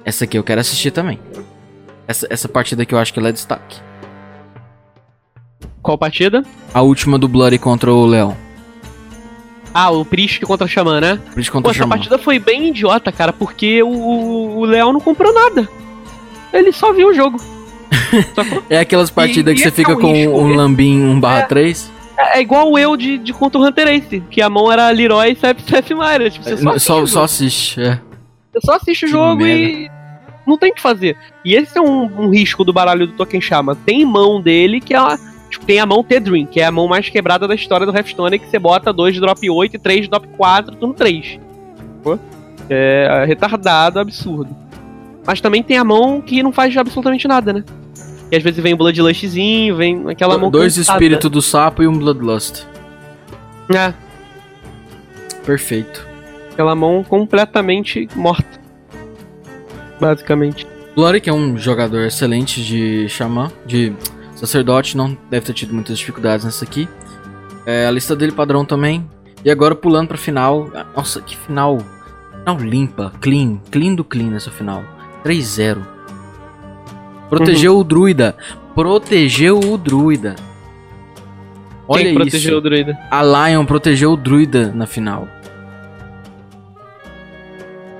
Essa 0.04 0.24
aqui 0.24 0.36
eu 0.38 0.44
quero 0.44 0.60
assistir 0.60 0.90
também. 0.90 1.18
Essa, 2.06 2.26
essa 2.30 2.48
partida 2.48 2.82
aqui 2.82 2.94
eu 2.94 2.98
acho 2.98 3.12
que 3.12 3.18
ela 3.18 3.28
é 3.28 3.32
destaque. 3.32 3.78
Qual 5.82 5.96
partida? 5.98 6.42
A 6.72 6.82
última 6.82 7.18
do 7.18 7.28
Bloody 7.28 7.58
contra 7.58 7.92
o 7.92 8.04
Leão. 8.06 8.36
Ah, 9.72 9.90
o 9.90 10.04
Priest 10.04 10.40
contra 10.42 10.66
o 10.66 10.68
Xamã, 10.68 11.00
né? 11.00 11.16
Pô, 11.34 11.40
contra 11.52 11.68
o 11.68 11.70
essa 11.70 11.78
xamã. 11.78 11.88
partida 11.96 12.16
foi 12.18 12.38
bem 12.38 12.68
idiota, 12.68 13.10
cara, 13.10 13.32
porque 13.32 13.82
o, 13.82 14.58
o 14.58 14.64
Leão 14.64 14.92
não 14.92 15.00
comprou 15.00 15.32
nada. 15.34 15.68
Ele 16.52 16.70
só 16.72 16.92
viu 16.92 17.08
o 17.08 17.14
jogo. 17.14 17.38
É 18.70 18.78
aquelas 18.78 19.10
partidas 19.10 19.52
E- 19.52 19.56
que 19.56 19.60
e 19.60 19.64
você 19.64 19.68
esse 19.68 19.76
fica 19.76 19.92
é 19.92 19.96
um 19.96 20.00
com 20.00 20.12
risco, 20.12 20.38
um 20.38 20.48
né? 20.50 20.56
lambin 20.56 21.00
1/3. 21.20 21.86
É, 22.16 22.38
é 22.38 22.40
igual 22.40 22.78
eu 22.78 22.96
de, 22.96 23.18
de 23.18 23.32
contra 23.32 23.58
o 23.60 23.64
Hunter 23.66 23.88
Ace, 23.88 24.22
que 24.30 24.40
a 24.40 24.48
mão 24.48 24.70
era 24.70 24.88
Leroy 24.90 25.32
e 25.32 25.36
Seth 25.36 25.90
Myra. 25.90 26.30
Tipo, 26.30 26.44
você 26.44 26.56
só 26.56 26.78
Só, 26.78 27.06
só 27.06 27.24
assiste, 27.24 27.80
é. 27.80 28.00
Você 28.54 28.60
só 28.64 28.76
assiste 28.76 29.06
o 29.06 29.08
jogo 29.08 29.44
e 29.44 29.90
não 30.46 30.56
tem 30.56 30.70
o 30.70 30.74
que 30.74 30.80
fazer. 30.80 31.16
E 31.44 31.54
esse 31.54 31.76
é 31.76 31.80
um, 31.80 32.04
um 32.04 32.30
risco 32.30 32.64
do 32.64 32.72
baralho 32.72 33.06
do 33.06 33.14
Token 33.14 33.40
Chama. 33.40 33.74
Tem 33.74 34.04
mão 34.04 34.40
dele 34.40 34.80
que 34.80 34.94
é 34.94 35.00
uma, 35.00 35.18
tipo, 35.50 35.66
tem 35.66 35.80
a 35.80 35.86
mão 35.86 36.04
T-Dream, 36.04 36.46
que 36.46 36.60
é 36.60 36.66
a 36.66 36.70
mão 36.70 36.86
mais 36.86 37.08
quebrada 37.08 37.48
da 37.48 37.54
história 37.54 37.84
do 37.84 37.94
Hearthstone, 37.94 38.38
que 38.38 38.48
você 38.48 38.58
bota 38.58 38.92
2 38.92 39.14
de 39.14 39.20
drop 39.20 39.50
8 39.50 39.74
e 39.74 39.78
3 39.78 40.02
de 40.02 40.08
drop 40.08 40.28
4, 40.28 40.76
tudo 40.76 40.94
3. 40.94 41.40
É 42.70 43.24
retardado, 43.26 43.98
absurdo. 43.98 44.54
Mas 45.26 45.40
também 45.40 45.62
tem 45.62 45.76
a 45.76 45.84
mão 45.84 46.20
que 46.20 46.42
não 46.42 46.52
faz 46.52 46.76
absolutamente 46.76 47.26
nada, 47.26 47.52
né? 47.52 47.64
E 48.30 48.36
às 48.36 48.42
vezes 48.42 48.62
vem 48.62 48.74
um 48.74 48.76
Bloodlustzinho, 48.76 49.76
vem 49.76 50.10
aquela 50.10 50.38
mão 50.38 50.50
Dois 50.50 50.76
espíritos 50.76 51.30
do 51.30 51.42
sapo 51.42 51.82
e 51.82 51.86
um 51.86 51.96
Bloodlust. 51.96 52.64
É, 53.74 53.94
Perfeito. 55.44 56.13
Aquela 56.54 56.74
mão 56.74 57.04
completamente 57.04 58.08
morta. 58.14 58.60
Basicamente. 60.00 60.66
Bloody, 60.94 61.20
que 61.20 61.28
é 61.28 61.32
um 61.32 61.58
jogador 61.58 62.06
excelente 62.06 62.64
de 62.64 63.08
xamã, 63.08 63.50
de 63.66 63.92
sacerdote, 64.36 64.96
não 64.96 65.16
deve 65.28 65.46
ter 65.46 65.52
tido 65.52 65.74
muitas 65.74 65.98
dificuldades 65.98 66.44
nessa 66.44 66.64
aqui. 66.64 66.88
É, 67.66 67.86
a 67.86 67.90
lista 67.90 68.14
dele 68.14 68.32
padrão 68.32 68.64
também. 68.64 69.04
E 69.44 69.50
agora 69.50 69.74
pulando 69.74 70.08
pra 70.08 70.16
final. 70.16 70.70
Nossa, 70.96 71.20
que 71.20 71.36
final. 71.36 71.78
Final 72.38 72.58
limpa, 72.58 73.12
clean, 73.20 73.58
clean 73.70 73.94
do 73.94 74.04
clean 74.04 74.30
nessa 74.30 74.50
final. 74.50 74.84
3-0. 75.24 75.78
Protegeu 77.28 77.78
o 77.78 77.84
druida. 77.84 78.36
Protegeu 78.74 79.58
o 79.58 79.76
druida. 79.76 80.36
Olha 81.88 82.02
Quem 82.02 82.12
isso. 82.12 82.20
protegeu 82.20 82.58
o 82.58 82.60
druida? 82.60 82.98
A 83.10 83.22
Lion 83.22 83.64
protegeu 83.64 84.12
o 84.12 84.16
druida 84.16 84.72
na 84.72 84.86
final. 84.86 85.28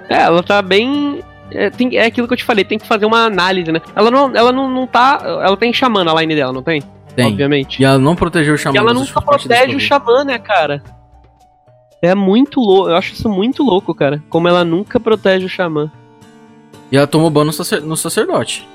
É, 0.09 0.23
ela 0.23 0.43
tá 0.43 0.61
bem. 0.63 1.23
É, 1.51 1.71
tem- 1.71 1.97
é 1.97 2.07
aquilo 2.07 2.27
que 2.27 2.33
eu 2.33 2.39
te 2.39 2.45
falei, 2.45 2.65
tem 2.65 2.79
que 2.79 2.87
fazer 2.87 3.07
uma 3.07 3.25
análise, 3.25 3.71
né? 3.71 3.81
Ela 3.95 4.11
não, 4.11 4.35
ela 4.35 4.51
não, 4.53 4.69
não 4.71 4.87
tá. 4.87 5.19
Ela 5.23 5.57
tem 5.57 5.73
xamã 5.73 6.03
na 6.05 6.15
line 6.21 6.35
dela, 6.35 6.53
não 6.53 6.63
tem? 6.63 6.83
Tem. 7.15 7.27
Obviamente. 7.27 7.81
E 7.81 7.85
ela 7.85 7.99
não 7.99 8.17
protegeu 8.17 8.55
o 8.55 8.59
xamã. 8.59 8.75
E 8.75 8.79
ela 8.79 8.93
nunca 8.95 9.21
protege 9.23 9.77
o 9.77 9.81
xamã, 9.81 10.25
né, 10.25 10.39
cara? 10.39 10.83
É 12.03 12.15
muito 12.15 12.61
louco. 12.61 12.91
Eu 12.91 12.97
acho 12.97 13.13
isso 13.15 13.29
muito 13.29 13.63
louco, 13.63 13.95
cara. 13.95 14.23
Como 14.29 14.49
ela 14.49 14.65
nunca 14.65 14.99
protege 14.99 15.47
o 15.47 15.49
xamã. 15.49 15.91
E 16.91 16.97
ela 16.97 17.07
tomou 17.07 17.31
ban 17.31 17.45
no, 17.45 17.53
sacer- 17.53 17.81
no 17.83 17.97
sacerdote. 17.97 18.69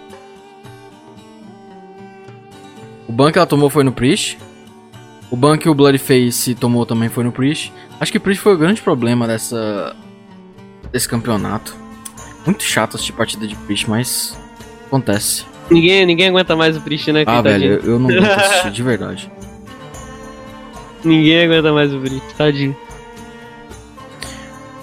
O 3.08 3.12
ban 3.12 3.32
que 3.32 3.38
ela 3.38 3.48
tomou 3.48 3.70
foi 3.70 3.84
no 3.84 3.92
Priest. 3.92 4.38
O 5.32 5.36
ban 5.36 5.58
que 5.58 5.70
o 5.70 5.76
Bloodface 5.76 6.56
tomou 6.56 6.86
também 6.86 7.10
foi 7.10 7.24
no 7.24 7.32
Priest. 7.32 7.72
Acho 8.00 8.12
que 8.12 8.18
o 8.18 8.22
Priest 8.22 8.42
foi 8.42 8.54
o 8.54 8.58
grande 8.58 8.82
problema 8.82 9.28
dessa. 9.28 9.96
Desse 10.92 11.08
campeonato. 11.08 11.76
Muito 12.46 12.64
chato 12.64 12.96
assistir 12.96 13.14
partida 13.14 13.48
de 13.48 13.56
Priest, 13.56 13.90
mas. 13.90 14.40
acontece. 14.88 15.46
Ninguém, 15.70 16.06
ninguém 16.06 16.30
aguenta 16.30 16.56
mais 16.56 16.76
o 16.76 16.82
Priest, 16.82 17.12
né? 17.12 17.24
Ah, 17.28 17.42
velho, 17.42 17.74
eu 17.84 17.94
eu 17.94 18.00
não 18.00 18.10
vou 18.10 18.18
assistir, 18.32 18.72
de 18.72 18.84
verdade. 18.84 19.32
Ninguém 21.04 21.44
aguenta 21.46 21.72
mais 21.72 21.94
o 21.94 22.00
Breach, 22.00 22.36
tadinho. 22.38 22.76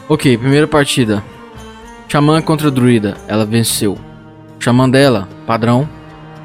Ok, 0.09 0.39
primeira 0.39 0.67
partida. 0.67 1.23
Xamã 2.09 2.41
contra 2.41 2.71
Druida. 2.71 3.17
Ela 3.27 3.45
venceu. 3.45 3.99
Xamã 4.59 4.89
dela, 4.89 5.29
padrão. 5.47 5.89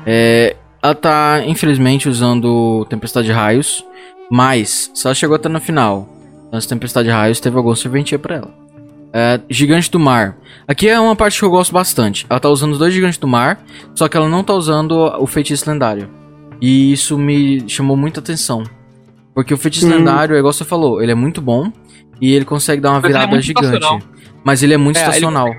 É, 0.05 0.55
ela 0.81 0.95
tá, 0.95 1.41
infelizmente, 1.45 2.09
usando 2.09 2.85
Tempestade 2.89 3.27
de 3.27 3.33
Raios. 3.33 3.85
Mas, 4.29 4.91
se 4.93 5.05
ela 5.05 5.13
chegou 5.13 5.35
até 5.35 5.47
na 5.47 5.59
final, 5.59 6.09
essa 6.51 6.67
Tempestade 6.67 7.07
de 7.07 7.13
Raios 7.13 7.39
teve 7.39 7.55
alguma 7.55 7.75
serventia 7.75 8.17
pra 8.19 8.35
ela. 8.37 8.60
É, 9.13 9.39
Gigante 9.49 9.91
do 9.91 9.99
Mar. 9.99 10.37
Aqui 10.67 10.87
é 10.87 10.99
uma 10.99 11.15
parte 11.15 11.37
que 11.39 11.43
eu 11.45 11.49
gosto 11.49 11.73
bastante. 11.73 12.25
Ela 12.29 12.39
tá 12.39 12.49
usando 12.49 12.71
os 12.71 12.77
dois 12.79 12.93
Gigantes 12.93 13.17
do 13.17 13.27
Mar, 13.27 13.59
só 13.93 14.07
que 14.07 14.15
ela 14.15 14.29
não 14.29 14.43
tá 14.43 14.53
usando 14.53 14.91
o 15.19 15.27
Feitiço 15.27 15.69
Lendário. 15.69 16.09
E 16.61 16.91
isso 16.93 17.17
me 17.17 17.67
chamou 17.67 17.97
muita 17.97 18.19
atenção. 18.19 18.63
Porque 19.33 19.53
o 19.53 19.57
Feitiço 19.57 19.87
Hum. 19.87 19.89
Lendário, 19.97 20.35
é 20.35 20.39
igual 20.39 20.53
você 20.53 20.63
falou, 20.63 21.01
ele 21.01 21.11
é 21.11 21.15
muito 21.15 21.41
bom. 21.41 21.71
E 22.21 22.31
ele 22.33 22.45
consegue 22.45 22.81
dar 22.81 22.91
uma 22.91 23.01
Mas 23.01 23.05
é 23.05 23.07
virada 23.07 23.27
muito 23.31 23.43
gigante. 23.43 24.05
Mas 24.43 24.63
ele 24.63 24.73
é 24.73 24.77
muito 24.77 24.97
É, 24.97 25.01
estacional. 25.01 25.49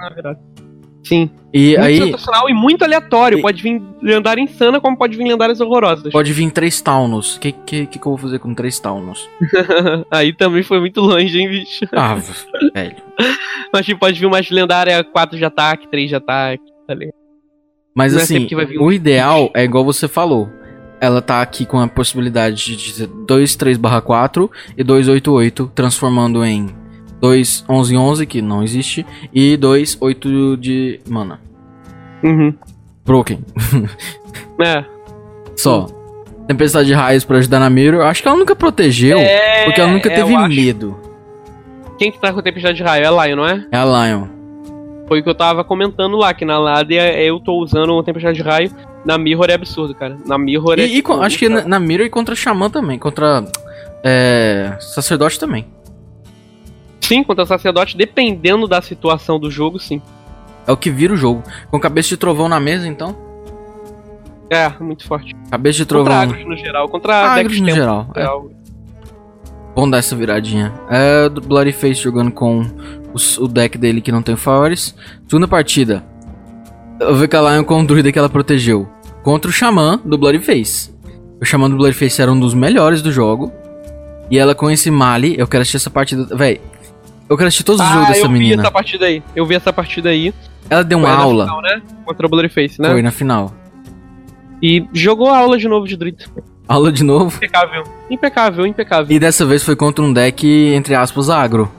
Sim. 1.12 1.30
E 1.52 1.76
muito 1.76 1.80
aí 1.82 1.98
sensacional 1.98 2.48
e 2.48 2.54
muito 2.54 2.82
aleatório. 2.82 3.38
E- 3.38 3.42
Pode 3.42 3.62
vir 3.62 3.82
lendária 4.00 4.40
insana, 4.40 4.80
como 4.80 4.96
pode 4.96 5.16
vir 5.16 5.24
lendárias 5.24 5.60
horrorosas. 5.60 6.10
pode 6.10 6.32
vir 6.32 6.50
três 6.50 6.80
Taunos. 6.80 7.36
O 7.36 7.40
que, 7.40 7.52
que, 7.52 7.86
que, 7.86 7.98
eu 7.98 8.02
vou 8.04 8.16
fazer 8.16 8.38
com 8.38 8.54
três 8.54 8.80
Taunos? 8.80 9.28
Aí 10.10 10.32
também 10.32 10.62
foi 10.62 10.80
muito 10.80 11.00
longe, 11.02 11.38
hein, 11.38 11.48
bicho. 11.50 11.84
Ah, 11.92 12.14
velho. 12.14 12.96
Mas 13.72 13.84
tipo, 13.84 14.00
pode 14.00 14.18
vir 14.18 14.26
umas 14.26 14.48
lendárias 14.50 15.02
4 15.12 15.36
de 15.36 15.44
ataque, 15.44 15.88
3 15.88 16.08
de 16.08 16.16
ataque, 16.16 16.64
tá 16.86 16.94
ligado? 16.94 17.14
Mas 17.94 18.14
Não 18.14 18.20
é 18.20 18.22
assim, 18.22 18.46
vir 18.46 18.80
um 18.80 18.84
o 18.84 18.92
ideal 18.92 19.50
é 19.54 19.62
igual 19.62 19.84
você 19.84 20.08
falou. 20.08 20.48
Ela 20.98 21.20
tá 21.20 21.42
aqui 21.42 21.66
com 21.66 21.78
a 21.80 21.88
possibilidade 21.88 22.64
de 22.64 22.76
dizer 22.76 23.08
2 23.26 23.56
3/4 23.56 24.48
e 24.78 24.84
288, 24.84 25.70
transformando 25.74 26.44
em 26.44 26.68
2 27.22 27.64
11 27.68 27.96
11, 27.96 28.26
que 28.26 28.42
não 28.42 28.64
existe, 28.64 29.06
e 29.32 29.56
2 29.56 29.96
8 30.00 30.56
de 30.56 31.00
mana. 31.08 31.40
Uhum. 32.22 32.52
Broken. 33.06 33.38
É. 34.60 34.84
Só. 35.56 35.86
Tempestade 36.46 36.88
de 36.88 36.94
raios 36.94 37.24
pra 37.24 37.38
ajudar 37.38 37.60
na 37.60 37.70
Mirror. 37.70 38.04
Acho 38.04 38.22
que 38.22 38.28
ela 38.28 38.36
nunca 38.36 38.54
protegeu, 38.54 39.18
É, 39.18 39.64
porque 39.64 39.80
ela 39.80 39.92
nunca 39.92 40.10
é, 40.10 40.14
teve 40.14 40.32
eu 40.34 40.48
medo. 40.48 40.98
Quem 41.98 42.10
que 42.10 42.20
tá 42.20 42.32
com 42.32 42.42
tempestade 42.42 42.76
de 42.76 42.82
raio? 42.82 43.04
É 43.04 43.06
a 43.06 43.26
Lion, 43.26 43.36
não 43.36 43.46
é? 43.46 43.66
É 43.70 43.76
a 43.76 43.84
Lion. 43.84 44.26
Foi 45.06 45.20
o 45.20 45.22
que 45.22 45.28
eu 45.28 45.34
tava 45.34 45.62
comentando 45.62 46.16
lá, 46.16 46.34
que 46.34 46.44
na 46.44 46.58
Ladia 46.58 47.16
eu 47.20 47.38
tô 47.38 47.54
usando 47.54 47.90
uma 47.90 48.02
tempestade 48.02 48.36
de 48.36 48.42
raio. 48.42 48.70
Na 49.04 49.16
Mirror 49.16 49.46
é 49.48 49.54
absurdo, 49.54 49.94
cara. 49.94 50.18
Na 50.26 50.36
Mirror 50.36 50.78
é. 50.78 50.82
E, 50.82 50.86
e 50.86 50.96
tipo, 50.96 51.12
acho 51.20 51.38
que 51.38 51.48
na, 51.48 51.66
na 51.66 51.78
Mirror 51.78 52.06
e 52.06 52.10
contra 52.10 52.34
Xamã 52.34 52.68
também. 52.68 52.98
Contra. 52.98 53.44
É. 54.02 54.76
Sacerdote 54.80 55.38
também. 55.38 55.66
Sim, 57.12 57.22
contra 57.22 57.44
sacerdote, 57.44 57.96
dependendo 57.96 58.66
da 58.66 58.80
situação 58.80 59.38
do 59.38 59.50
jogo, 59.50 59.78
sim. 59.78 60.00
É 60.66 60.72
o 60.72 60.76
que 60.76 60.90
vira 60.90 61.12
o 61.12 61.16
jogo. 61.16 61.42
Com 61.70 61.78
cabeça 61.78 62.08
de 62.10 62.16
trovão 62.16 62.48
na 62.48 62.58
mesa, 62.58 62.86
então. 62.88 63.14
É, 64.48 64.70
muito 64.80 65.06
forte. 65.06 65.34
Cabeça 65.50 65.78
de 65.78 65.84
Contra 65.84 66.04
trovão. 66.04 66.20
agros 66.22 66.46
no 66.46 66.56
geral, 66.56 66.88
contra 66.88 67.14
Agros 67.34 67.60
no 67.60 67.70
geral. 67.70 68.06
É. 68.14 68.26
Bom 69.74 69.88
dar 69.88 69.98
essa 69.98 70.14
viradinha. 70.14 70.72
É 70.90 71.28
do 71.28 71.40
Bloody 71.40 71.72
Face 71.72 71.94
jogando 71.94 72.30
com 72.30 72.62
os- 73.14 73.38
o 73.38 73.48
deck 73.48 73.76
dele 73.78 74.00
que 74.00 74.12
não 74.12 74.22
tem 74.22 74.36
Flowers. 74.36 74.94
Segunda 75.28 75.48
partida. 75.48 76.04
Eu 77.00 77.14
vi 77.16 77.26
que 77.26 77.36
a 77.36 77.40
Lion 77.40 77.64
com 77.64 77.80
o 77.80 77.86
druida 77.86 78.12
que 78.12 78.18
ela 78.18 78.28
protegeu. 78.28 78.86
Contra 79.22 79.50
o 79.50 79.52
Xamã 79.52 79.98
do 80.04 80.16
Bloody 80.18 80.38
Face. 80.40 80.90
O 81.40 81.44
Xamã 81.44 81.68
do 81.68 81.76
Bloody 81.76 81.94
Face 81.96 82.20
era 82.22 82.30
um 82.30 82.38
dos 82.38 82.54
melhores 82.54 83.00
do 83.02 83.10
jogo. 83.10 83.50
E 84.30 84.38
ela 84.38 84.54
com 84.54 84.70
esse 84.70 84.90
Mali, 84.90 85.34
eu 85.38 85.46
quero 85.46 85.62
assistir 85.62 85.76
essa 85.78 85.90
partida. 85.90 86.26
Véi, 86.36 86.60
eu 87.32 87.36
quero 87.36 87.48
assistir 87.48 87.64
todos 87.64 87.80
os 87.80 87.86
jogos 87.88 88.04
Ah, 88.04 88.08
dessa 88.12 88.20
eu 88.26 88.28
vi 88.28 88.38
menina. 88.38 88.62
essa 88.62 88.70
partida 88.70 89.06
aí. 89.06 89.22
Eu 89.34 89.46
vi 89.46 89.54
essa 89.54 89.72
partida 89.72 90.08
aí. 90.10 90.32
Ela 90.70 90.84
deu 90.84 90.98
Foi 90.98 91.08
uma 91.08 91.16
na 91.16 91.22
aula. 91.22 91.44
final, 91.44 91.62
né? 91.62 91.82
Contra 92.04 92.26
o 92.26 92.30
Blurryface, 92.30 92.80
né? 92.80 92.90
Foi 92.90 93.02
na 93.02 93.10
final. 93.10 93.52
E 94.62 94.86
jogou 94.92 95.28
a 95.28 95.38
aula 95.38 95.58
de 95.58 95.66
novo 95.68 95.86
de 95.88 95.96
Druid. 95.96 96.24
Aula 96.68 96.92
de 96.92 97.02
novo. 97.02 97.36
Impecável. 97.36 97.84
Impecável, 98.10 98.66
impecável. 98.66 99.14
E 99.16 99.18
dessa 99.18 99.44
vez 99.44 99.62
foi 99.64 99.74
contra 99.74 100.04
um 100.04 100.12
deck, 100.12 100.46
entre 100.46 100.94
aspas, 100.94 101.28
agro. 101.28 101.70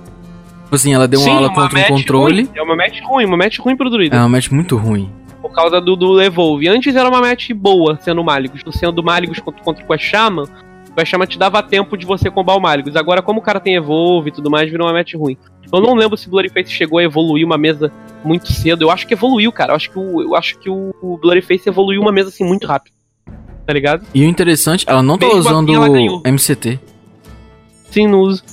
Tipo 0.63 0.75
assim, 0.75 0.93
ela 0.93 1.07
deu 1.07 1.19
uma 1.19 1.25
Sim, 1.25 1.31
aula 1.35 1.47
uma 1.47 1.53
contra 1.55 1.79
um 1.79 1.83
controle. 1.83 2.43
ruim. 2.43 2.49
É 2.55 2.61
uma 2.61 2.75
match 2.75 2.99
ruim, 3.01 3.25
uma 3.25 3.37
match 3.37 3.59
ruim 3.59 3.75
pro 3.77 3.89
Druid. 3.89 4.13
É 4.13 4.19
uma 4.19 4.27
match 4.29 4.49
muito 4.49 4.75
ruim. 4.75 5.09
Por 5.41 5.51
causa 5.51 5.79
do, 5.79 5.95
do 5.95 6.21
Evolve. 6.21 6.67
Antes 6.67 6.95
era 6.95 7.07
uma 7.07 7.21
match 7.21 7.51
boa, 7.53 7.97
sendo 8.01 8.23
Maligos. 8.23 8.61
Sendo 8.71 9.01
Maligos 9.03 9.39
contra, 9.39 9.63
contra 9.63 9.83
o 9.83 9.87
Quashama, 9.87 10.43
o 10.43 10.47
Quashama 10.95 11.25
te 11.25 11.37
dava 11.39 11.61
tempo 11.63 11.97
de 11.97 12.05
você 12.05 12.29
combar 12.29 12.55
o 12.55 12.59
Maligos. 12.59 12.95
Agora, 12.95 13.21
como 13.21 13.39
o 13.39 13.43
cara 13.43 13.59
tem 13.59 13.75
Evolve 13.75 14.29
e 14.29 14.31
tudo 14.33 14.49
mais, 14.49 14.69
virou 14.69 14.85
uma 14.87 14.93
match 14.93 15.13
ruim. 15.15 15.37
Eu 15.71 15.81
não 15.81 15.95
lembro 15.95 16.15
se 16.15 16.27
o 16.27 16.29
Blurryface 16.31 16.71
chegou 16.71 16.99
a 16.99 17.03
evoluir 17.03 17.43
uma 17.45 17.57
mesa 17.57 17.91
muito 18.23 18.51
cedo. 18.53 18.83
Eu 18.83 18.91
acho 18.91 19.07
que 19.07 19.13
evoluiu, 19.15 19.51
cara. 19.51 19.71
Eu 19.71 19.75
acho 19.75 19.89
que 19.89 19.97
o, 19.97 20.21
eu 20.21 20.35
acho 20.35 20.59
que 20.59 20.69
o, 20.69 20.93
o 21.01 21.17
Blurryface 21.17 21.67
evoluiu 21.67 21.99
uma 21.99 22.11
mesa 22.11 22.29
assim 22.29 22.43
muito 22.43 22.67
rápido. 22.67 22.93
Tá 23.65 23.73
ligado? 23.73 24.05
E 24.13 24.23
o 24.23 24.27
interessante, 24.27 24.85
ela 24.87 25.01
não 25.01 25.17
tá 25.17 25.25
Mesmo 25.25 25.39
assim, 25.39 25.49
usando 25.49 25.89
ganhou. 25.89 26.21
MCT. 26.25 26.79
Sim, 27.89 28.07
no 28.07 28.19
uso. 28.19 28.43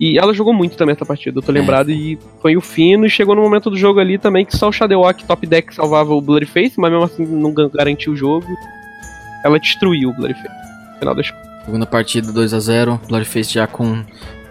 E 0.00 0.18
ela 0.18 0.32
jogou 0.34 0.52
muito 0.52 0.76
também 0.76 0.94
essa 0.94 1.04
partida, 1.06 1.38
eu 1.38 1.42
tô 1.42 1.50
É. 1.52 1.54
lembrado. 1.54 1.90
E 1.90 2.18
foi 2.42 2.56
o 2.56 2.60
fino, 2.60 3.06
e 3.06 3.10
chegou 3.10 3.34
no 3.34 3.42
momento 3.42 3.70
do 3.70 3.76
jogo 3.76 3.98
ali 3.98 4.18
também 4.18 4.44
que 4.44 4.56
só 4.56 4.68
o 4.68 4.72
Shadowwalk 4.72 5.24
top 5.24 5.46
deck 5.46 5.74
salvava 5.74 6.12
o 6.14 6.20
Blurryface, 6.20 6.74
mas 6.78 6.90
mesmo 6.90 7.04
assim 7.04 7.24
não 7.26 7.52
garantiu 7.52 8.12
o 8.12 8.16
jogo. 8.16 8.46
Ela 9.44 9.58
destruiu 9.58 10.10
o 10.10 10.14
Blurryface. 10.14 10.48
No 10.92 10.98
final 10.98 11.14
das 11.14 11.30
contas. 11.30 11.47
Segunda 11.68 11.84
partida 11.84 12.32
2 12.32 12.54
a 12.54 12.60
0 12.60 12.98
Bloodface 13.06 13.52
já 13.52 13.66
com 13.66 14.02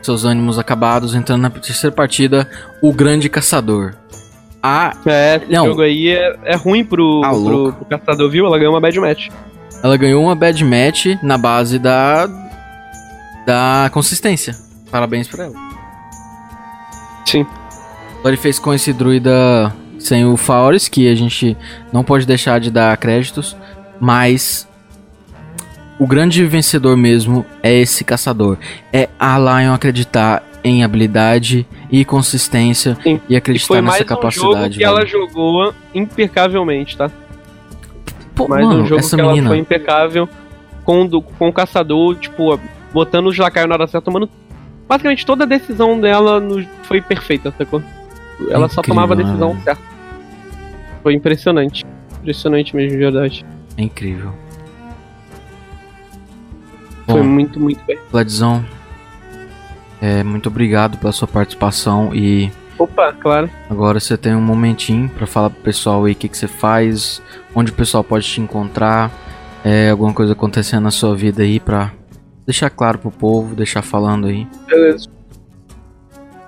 seus 0.03 0.23
ânimos 0.23 0.59
acabados. 0.59 1.15
Entrando 1.15 1.41
na 1.41 1.49
terceira 1.49 1.91
partida, 1.95 2.47
o 2.79 2.93
Grande 2.93 3.27
Caçador. 3.27 3.95
A, 4.61 4.93
É, 5.03 5.37
esse 5.37 5.51
Não. 5.51 5.65
jogo 5.65 5.81
aí 5.81 6.09
é, 6.09 6.35
é 6.45 6.55
ruim 6.55 6.85
pro, 6.85 7.21
Tá 7.21 7.29
pro, 7.31 7.73
pro 7.73 7.85
caçador, 7.85 8.29
viu? 8.29 8.45
Ela 8.45 8.59
ganhou 8.59 8.71
uma 8.75 8.79
bad 8.79 8.99
match. 8.99 9.29
ela 9.83 9.97
ganhou 9.97 10.21
uma 10.23 10.35
bad 10.35 10.63
match 10.63 11.07
na 11.23 11.39
base 11.39 11.79
da. 11.79 12.27
da 13.47 13.89
consistência. 13.91 14.53
Parabéns 14.91 15.27
pra 15.27 15.45
ela. 15.45 15.55
Sim. 17.25 17.47
Bloodface 18.21 18.61
com 18.61 18.75
esse 18.75 18.93
druida 18.93 19.73
sem 19.97 20.23
o 20.23 20.37
Faores, 20.37 20.87
que 20.87 21.11
a 21.11 21.15
gente 21.15 21.57
não 21.91 22.03
pode 22.03 22.27
deixar 22.27 22.59
de 22.59 22.69
dar 22.69 22.95
créditos, 22.97 23.57
mas 23.99 24.66
o 25.99 26.05
grande 26.07 26.45
vencedor 26.45 26.95
mesmo 26.97 27.45
é 27.63 27.73
esse 27.73 28.03
caçador. 28.03 28.57
É 28.93 29.09
a 29.19 29.37
Lion 29.37 29.73
acreditar 29.73 30.43
em 30.63 30.83
habilidade 30.83 31.65
e 31.91 32.03
consistência 32.03 32.97
Sim. 33.01 33.19
e 33.29 33.33
E 33.33 33.35
acreditar 33.37 33.67
foi 33.67 33.81
nessa 33.81 33.89
mais 33.89 34.01
um 34.03 34.07
jogo 34.07 34.21
capacidade. 34.21 34.77
que 34.77 34.83
ela 34.83 35.05
jogou 35.05 35.73
impecavelmente, 35.93 36.97
tá? 36.97 37.09
Pô, 38.35 38.47
Mais 38.47 38.65
mano, 38.65 38.83
um 38.83 38.85
jogo 38.85 38.99
essa 38.99 39.15
que 39.15 39.21
ela 39.21 39.31
menina. 39.31 39.49
foi 39.49 39.57
impecável 39.59 40.27
com, 40.83 41.03
o 41.03 41.07
do- 41.07 41.21
com 41.21 41.47
o 41.49 41.53
caçador, 41.53 42.15
tipo, 42.15 42.59
botando 42.93 43.27
os 43.27 43.37
lacaios 43.37 43.67
na 43.69 43.75
hora 43.75 43.87
certa, 43.87 44.05
tomando. 44.05 44.29
Basicamente 44.87 45.25
toda 45.25 45.43
a 45.43 45.47
decisão 45.47 45.99
dela 45.99 46.39
no- 46.39 46.65
foi 46.83 47.01
perfeita, 47.01 47.53
sacou? 47.57 47.81
Ela 48.49 48.69
só 48.69 48.81
tomava 48.81 49.13
a 49.13 49.17
decisão 49.17 49.51
velho? 49.53 49.63
certa. 49.63 49.81
Foi 51.01 51.13
impressionante. 51.13 51.85
Impressionante 52.19 52.75
mesmo, 52.75 52.91
de 52.91 52.97
verdade. 52.97 53.45
É 53.77 53.81
incrível. 53.83 54.33
Foi 57.07 57.21
Bom, 57.21 57.23
muito, 57.23 57.59
muito 57.59 57.83
bem. 57.85 57.97
Vladzão, 58.11 58.63
é, 60.01 60.23
muito 60.23 60.49
obrigado 60.49 60.97
pela 60.97 61.11
sua 61.11 61.27
participação 61.27 62.13
e 62.13 62.51
Opa, 62.77 63.11
claro. 63.13 63.49
Agora 63.69 63.99
você 63.99 64.15
tem 64.15 64.35
um 64.35 64.41
momentinho 64.41 65.09
pra 65.09 65.25
falar 65.25 65.49
pro 65.49 65.63
pessoal 65.63 66.05
aí 66.05 66.11
o 66.11 66.15
que, 66.15 66.27
que 66.27 66.37
você 66.37 66.47
faz, 66.47 67.21
onde 67.55 67.71
o 67.71 67.73
pessoal 67.73 68.03
pode 68.03 68.25
te 68.27 68.39
encontrar, 68.39 69.11
é, 69.63 69.89
alguma 69.89 70.13
coisa 70.13 70.33
acontecendo 70.33 70.83
na 70.83 70.91
sua 70.91 71.15
vida 71.15 71.41
aí 71.41 71.59
pra 71.59 71.91
deixar 72.45 72.69
claro 72.69 72.99
pro 72.99 73.09
povo, 73.09 73.55
deixar 73.55 73.81
falando 73.81 74.27
aí. 74.27 74.47
Beleza. 74.67 75.09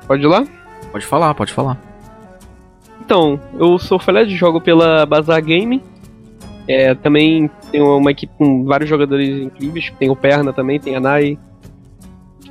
Pode 0.06 0.24
ir 0.24 0.28
lá? 0.28 0.46
Pode 0.92 1.06
falar, 1.06 1.34
pode 1.34 1.52
falar. 1.52 1.78
Então, 3.02 3.40
eu 3.58 3.80
sou 3.80 3.98
Feled, 3.98 4.36
jogo 4.36 4.62
pela 4.62 5.06
Bazar 5.06 5.44
Game. 5.44 5.82
É, 6.70 6.94
também 6.94 7.50
tenho 7.72 7.98
uma 7.98 8.12
equipe 8.12 8.32
com 8.38 8.64
vários 8.64 8.88
jogadores 8.88 9.28
incríveis. 9.28 9.92
Tem 9.98 10.08
o 10.08 10.16
Perna 10.16 10.54
também, 10.54 10.80
tem 10.80 10.96
a 10.96 11.00
Nai. 11.00 11.36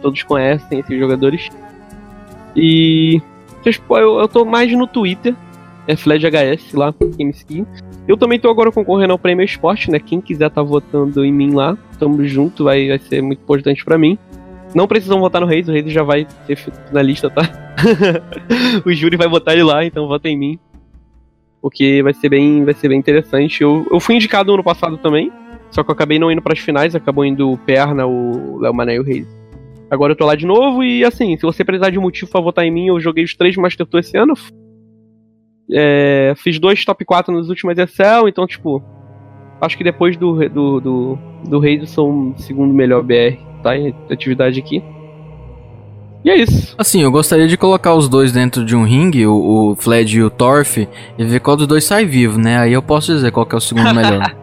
Todos 0.03 0.25
conhecem 0.25 0.81
esses 0.81 0.99
jogadores. 0.99 1.49
E. 2.57 3.23
Eu, 3.65 4.19
eu 4.19 4.27
tô 4.27 4.45
mais 4.45 4.73
no 4.73 4.89
Twitter. 4.89 5.37
É 5.87 5.95
FledHS 5.95 6.75
lá, 6.75 6.93
seguir. 7.33 7.65
Eu 8.09 8.17
também 8.17 8.41
tô 8.41 8.51
agora 8.51 8.73
concorrendo 8.73 9.13
ao 9.13 9.19
Prêmio 9.19 9.45
Esporte, 9.45 9.89
né? 9.89 10.01
Quem 10.01 10.21
quiser 10.21 10.51
tá 10.51 10.63
votando 10.63 11.25
em 11.25 11.33
mim 11.33 11.53
lá, 11.53 11.79
tamo 11.99 12.27
junto, 12.27 12.65
vai, 12.65 12.89
vai 12.89 12.99
ser 12.99 13.23
muito 13.23 13.41
importante 13.41 13.85
pra 13.85 13.97
mim. 13.97 14.19
Não 14.75 14.87
precisam 14.87 15.21
votar 15.21 15.41
no 15.41 15.47
Reis, 15.47 15.69
o 15.69 15.73
Reis 15.73 15.91
já 15.91 16.03
vai 16.03 16.27
ser 16.47 16.57
finalista, 16.57 17.31
tá? 17.31 17.43
o 18.85 18.93
júri 18.93 19.17
vai 19.17 19.29
votar 19.29 19.55
ele 19.55 19.63
lá, 19.63 19.85
então 19.85 20.09
vota 20.09 20.29
em 20.29 20.37
mim. 20.37 20.59
Porque 21.61 22.03
vai 22.03 22.15
ser 22.15 22.29
bem, 22.29 22.65
vai 22.65 22.75
ser 22.75 22.89
bem 22.89 22.99
interessante. 22.99 23.63
Eu, 23.63 23.87
eu 23.91 23.99
fui 23.99 24.15
indicado 24.15 24.53
ano 24.53 24.63
passado 24.63 24.97
também, 24.99 25.33
só 25.71 25.83
que 25.83 25.91
eu 25.91 25.93
acabei 25.93 26.19
não 26.19 26.31
indo 26.31 26.43
pras 26.43 26.59
finais, 26.59 26.95
acabou 26.95 27.25
indo 27.25 27.51
o 27.51 27.59
Perna, 27.59 28.07
o 28.07 28.59
Léo 28.59 28.75
Mané 28.75 28.95
e 28.95 29.01
o 29.01 29.03
Reis. 29.03 29.27
Agora 29.91 30.13
eu 30.13 30.17
tô 30.17 30.27
lá 30.27 30.35
de 30.35 30.47
novo 30.47 30.85
e 30.85 31.05
assim, 31.05 31.37
se 31.37 31.43
você 31.43 31.65
precisar 31.65 31.91
de 31.91 31.99
motivo 31.99 32.31
pra 32.31 32.41
votar 32.41 32.65
em 32.65 32.71
mim, 32.71 32.89
eu 32.89 33.01
joguei 33.01 33.25
os 33.25 33.35
três 33.35 33.57
Master 33.57 33.87
Tour 33.87 34.01
esse 34.01 34.17
ano. 34.17 34.35
É, 35.71 36.35
fiz 36.37 36.59
dois 36.59 36.85
top 36.85 37.05
4 37.05 37.33
nos 37.33 37.49
últimos 37.49 37.77
Excel, 37.77 38.29
então, 38.29 38.47
tipo, 38.47 38.83
acho 39.61 39.77
que 39.77 39.85
depois 39.85 40.17
do, 40.17 40.49
do, 40.49 40.81
do, 40.81 41.19
do 41.49 41.59
Reis 41.59 41.81
eu 41.81 41.87
sou 41.87 42.11
o 42.11 42.39
segundo 42.39 42.73
melhor 42.73 43.03
BR, 43.03 43.37
tá? 43.63 43.77
Em 43.77 43.95
atividade 44.11 44.61
aqui. 44.61 44.83
E 46.25 46.31
é 46.31 46.37
isso. 46.37 46.75
Assim, 46.77 47.03
eu 47.03 47.11
gostaria 47.11 47.47
de 47.47 47.57
colocar 47.57 47.95
os 47.95 48.09
dois 48.09 48.33
dentro 48.33 48.65
de 48.65 48.75
um 48.75 48.85
ringue, 48.85 49.27
o, 49.27 49.71
o 49.73 49.77
Fled 49.77 50.17
e 50.17 50.23
o 50.23 50.31
Torf, 50.31 50.89
e 51.17 51.25
ver 51.25 51.41
qual 51.41 51.57
dos 51.57 51.67
dois 51.67 51.85
sai 51.85 52.05
vivo, 52.05 52.39
né? 52.39 52.59
Aí 52.59 52.73
eu 52.73 52.83
posso 52.83 53.13
dizer 53.13 53.31
qual 53.31 53.47
que 53.47 53.55
é 53.55 53.59
o 53.59 53.61
segundo 53.61 53.95
melhor. 53.95 54.35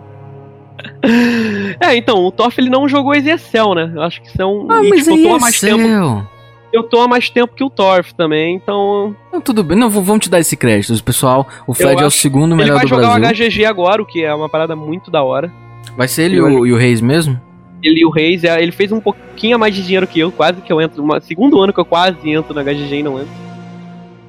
é, 1.80 1.96
então, 1.96 2.24
o 2.24 2.32
Torf 2.32 2.60
ele 2.60 2.70
não 2.70 2.88
jogou 2.88 3.14
Excel, 3.14 3.76
né? 3.76 3.92
Eu 3.94 4.02
acho 4.02 4.22
que 4.22 4.28
isso 4.28 4.42
é 4.42 4.46
um. 4.46 4.72
Ah, 4.72 4.84
e, 4.84 4.90
mas 4.90 5.04
tipo, 5.04 5.16
aí 5.16 5.24
eu 5.24 5.30
tô 5.30 5.36
há 5.36 5.40
mais 5.40 5.60
tempo. 5.60 6.28
Eu 6.74 6.84
tô 6.84 7.02
há 7.02 7.08
mais 7.08 7.30
tempo 7.30 7.56
que 7.56 7.64
o 7.64 7.70
Torf 7.70 8.14
também, 8.16 8.56
então. 8.56 9.16
Não, 9.32 9.40
tudo 9.40 9.64
bem, 9.64 9.78
não, 9.78 9.90
vamos 9.90 10.24
te 10.24 10.30
dar 10.30 10.40
esse 10.40 10.58
crédito. 10.58 11.02
Pessoal, 11.04 11.48
o 11.68 11.74
Fled 11.74 12.02
é 12.02 12.06
o 12.06 12.12
segundo 12.12 12.54
Ele 12.54 12.64
melhor 12.64 12.76
vai 12.76 12.86
do 12.86 12.90
jogar 12.90 13.20
Brasil. 13.20 13.46
o 13.46 13.50
HGG 13.50 13.66
agora, 13.66 14.02
o 14.02 14.06
que 14.06 14.24
é 14.24 14.34
uma 14.34 14.50
parada 14.50 14.76
muito 14.76 15.10
da 15.10 15.24
hora. 15.24 15.52
Vai 15.96 16.08
ser 16.08 16.24
ele 16.24 16.38
e 16.38 16.42
o, 16.42 16.66
e 16.66 16.74
o 16.74 16.78
Reis 16.78 17.00
mesmo? 17.00 17.40
Ele 17.86 18.02
e 18.02 18.06
o 18.06 18.10
Reis, 18.10 18.44
é, 18.44 18.62
ele 18.62 18.72
fez 18.72 18.92
um 18.92 19.00
pouquinho 19.00 19.56
a 19.56 19.60
mais 19.60 19.76
de 19.76 19.84
dinheiro 19.84 20.08
que 20.08 20.20
eu, 20.20 20.32
quase 20.32 20.62
que 20.62 20.72
eu 20.72 20.82
entro. 20.82 21.04
Uma, 21.04 21.20
segundo 21.20 21.60
ano 21.62 21.74
que 21.74 21.80
eu 21.80 21.86
quase 21.86 22.30
entro 22.30 22.54
na 22.54 22.64
HGG 22.64 22.96
e 22.96 23.04
não 23.04 23.20
entro. 23.20 23.34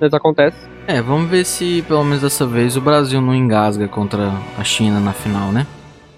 Mas 0.01 0.13
acontece. 0.13 0.57
É, 0.87 1.01
vamos 1.03 1.29
ver 1.29 1.45
se 1.45 1.83
pelo 1.89 2.05
menos 2.05 2.23
dessa 2.23 2.47
vez 2.47 2.77
o 2.77 2.81
Brasil 2.81 3.21
não 3.21 3.35
engasga 3.35 3.89
contra 3.89 4.33
a 4.57 4.63
China 4.63 5.01
na 5.01 5.13
final, 5.13 5.51
né? 5.51 5.67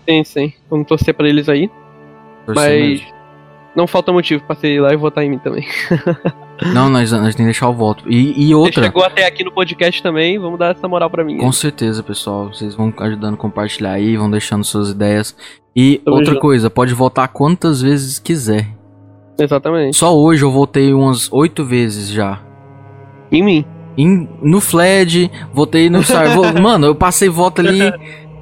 Sim, 0.09 0.25
sim. 0.25 0.53
Vamos 0.69 0.87
torcer 0.87 1.15
pra 1.15 1.29
eles 1.29 1.49
aí. 1.49 1.71
Torcer 2.45 2.55
mas 2.55 3.01
mesmo. 3.01 3.18
Não 3.77 3.87
falta 3.87 4.13
motivo 4.13 4.43
pra 4.45 4.55
você 4.57 4.75
ir 4.75 4.81
lá 4.81 4.93
e 4.93 4.97
votar 4.97 5.25
em 5.25 5.31
mim 5.31 5.39
também. 5.39 5.67
Não, 6.75 6.89
nós, 6.91 7.13
nós 7.13 7.21
temos 7.21 7.37
que 7.37 7.45
deixar 7.45 7.69
o 7.69 7.73
voto. 7.73 8.03
E, 8.09 8.33
e 8.33 8.47
Você 8.49 8.55
outra, 8.55 8.83
chegou 8.83 9.05
até 9.05 9.25
aqui 9.25 9.45
no 9.45 9.53
podcast 9.53 10.03
também, 10.03 10.41
vamos 10.41 10.59
dar 10.59 10.75
essa 10.75 10.89
moral 10.89 11.09
pra 11.09 11.23
mim. 11.25 11.39
com 11.39 11.53
certeza, 11.53 12.03
pessoal, 12.03 12.49
vocês 12.53 12.75
vão 12.75 12.93
ajudando 12.99 13.35
a 13.35 13.37
compartilhar 13.37 13.93
aí, 13.93 14.17
vão 14.17 14.29
deixando 14.29 14.65
suas 14.65 14.91
ideias. 14.91 15.37
E 15.77 15.99
Tamo 15.99 16.17
outra 16.17 16.33
junto. 16.33 16.41
coisa, 16.43 16.69
pode 16.69 16.93
votar 16.95 17.29
quantas 17.29 17.81
vezes 17.81 18.19
quiser. 18.19 18.67
Exatamente. 19.39 19.97
Só 19.97 20.13
hoje 20.19 20.43
eu 20.45 20.51
votei 20.51 20.93
umas 20.93 21.33
oito 21.33 21.65
vezes 21.65 22.09
já. 22.09 22.41
Em 23.31 23.41
mim. 23.45 23.65
Em- 23.97 24.29
no 24.43 24.61
Fled, 24.61 25.31
votei 25.55 25.89
no 25.89 26.01
vo- 26.35 26.61
Mano, 26.61 26.87
eu 26.89 26.95
passei 26.97 27.29
voto 27.29 27.61
ali. 27.61 27.83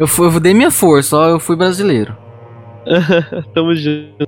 Eu, 0.01 0.07
fui, 0.07 0.27
eu 0.27 0.41
dei 0.41 0.55
minha 0.55 0.71
força, 0.71 1.19
ó, 1.19 1.29
eu 1.29 1.39
fui 1.39 1.55
brasileiro. 1.55 2.17
Tamo 3.53 3.75
junto. 3.75 4.27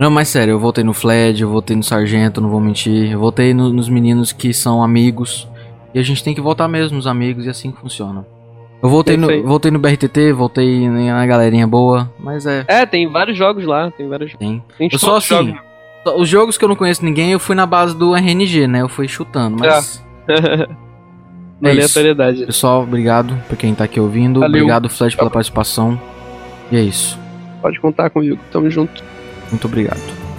Não, 0.00 0.10
mas 0.10 0.28
sério, 0.28 0.52
eu 0.52 0.58
votei 0.58 0.82
no 0.82 0.94
Fled, 0.94 1.42
eu 1.42 1.50
votei 1.50 1.76
no 1.76 1.82
Sargento, 1.82 2.40
não 2.40 2.48
vou 2.48 2.58
mentir. 2.60 3.12
Eu 3.12 3.20
votei 3.20 3.52
no- 3.52 3.70
nos 3.70 3.88
meninos 3.88 4.32
que 4.32 4.52
são 4.54 4.82
amigos. 4.82 5.46
E 5.94 5.98
a 5.98 6.02
gente 6.02 6.24
tem 6.24 6.34
que 6.34 6.40
votar 6.40 6.66
mesmo 6.68 6.96
nos 6.96 7.06
amigos 7.06 7.44
e 7.44 7.50
assim 7.50 7.70
que 7.70 7.78
funciona. 7.80 8.24
Eu 8.82 8.88
voltei 8.88 9.16
no, 9.18 9.26
voltei 9.42 9.70
no 9.70 9.78
BRTT, 9.78 10.32
voltei 10.32 10.88
na 10.88 11.26
galerinha 11.26 11.66
boa, 11.66 12.10
mas 12.18 12.46
é, 12.46 12.64
É, 12.66 12.86
tem 12.86 13.06
vários 13.10 13.36
jogos 13.36 13.66
lá, 13.66 13.90
tem 13.90 14.08
vários. 14.08 14.32
tem. 14.36 14.62
Tem 14.78 14.88
Eu 14.90 14.96
os 14.96 15.04
assim, 15.04 15.28
jogos. 15.34 15.54
só- 16.02 16.16
os 16.18 16.28
jogos 16.28 16.56
que 16.56 16.64
eu 16.64 16.68
não 16.70 16.76
conheço 16.76 17.04
ninguém, 17.04 17.32
eu 17.32 17.38
fui 17.38 17.54
na 17.54 17.66
base 17.66 17.94
do 17.94 18.16
RNG, 18.16 18.66
né? 18.66 18.80
Eu 18.80 18.88
fui 18.88 19.06
chutando, 19.06 19.58
mas... 19.60 20.02
É 20.26 20.32
isso. 21.60 21.68
aleatoriedade. 21.68 22.46
Pessoal, 22.46 22.84
obrigado 22.84 23.36
por 23.50 23.58
quem 23.58 23.74
tá 23.74 23.84
aqui 23.84 24.00
ouvindo. 24.00 24.40
Valeu. 24.40 24.60
Obrigado, 24.62 24.88
Flash, 24.88 25.14
pela 25.14 25.28
participação. 25.28 26.00
E 26.72 26.76
é 26.78 26.80
isso. 26.80 27.18
Pode 27.60 27.78
contar 27.80 28.08
comigo, 28.08 28.38
tamo 28.50 28.70
junto. 28.70 29.04
Muito 29.50 29.66
obrigado. 29.66 30.29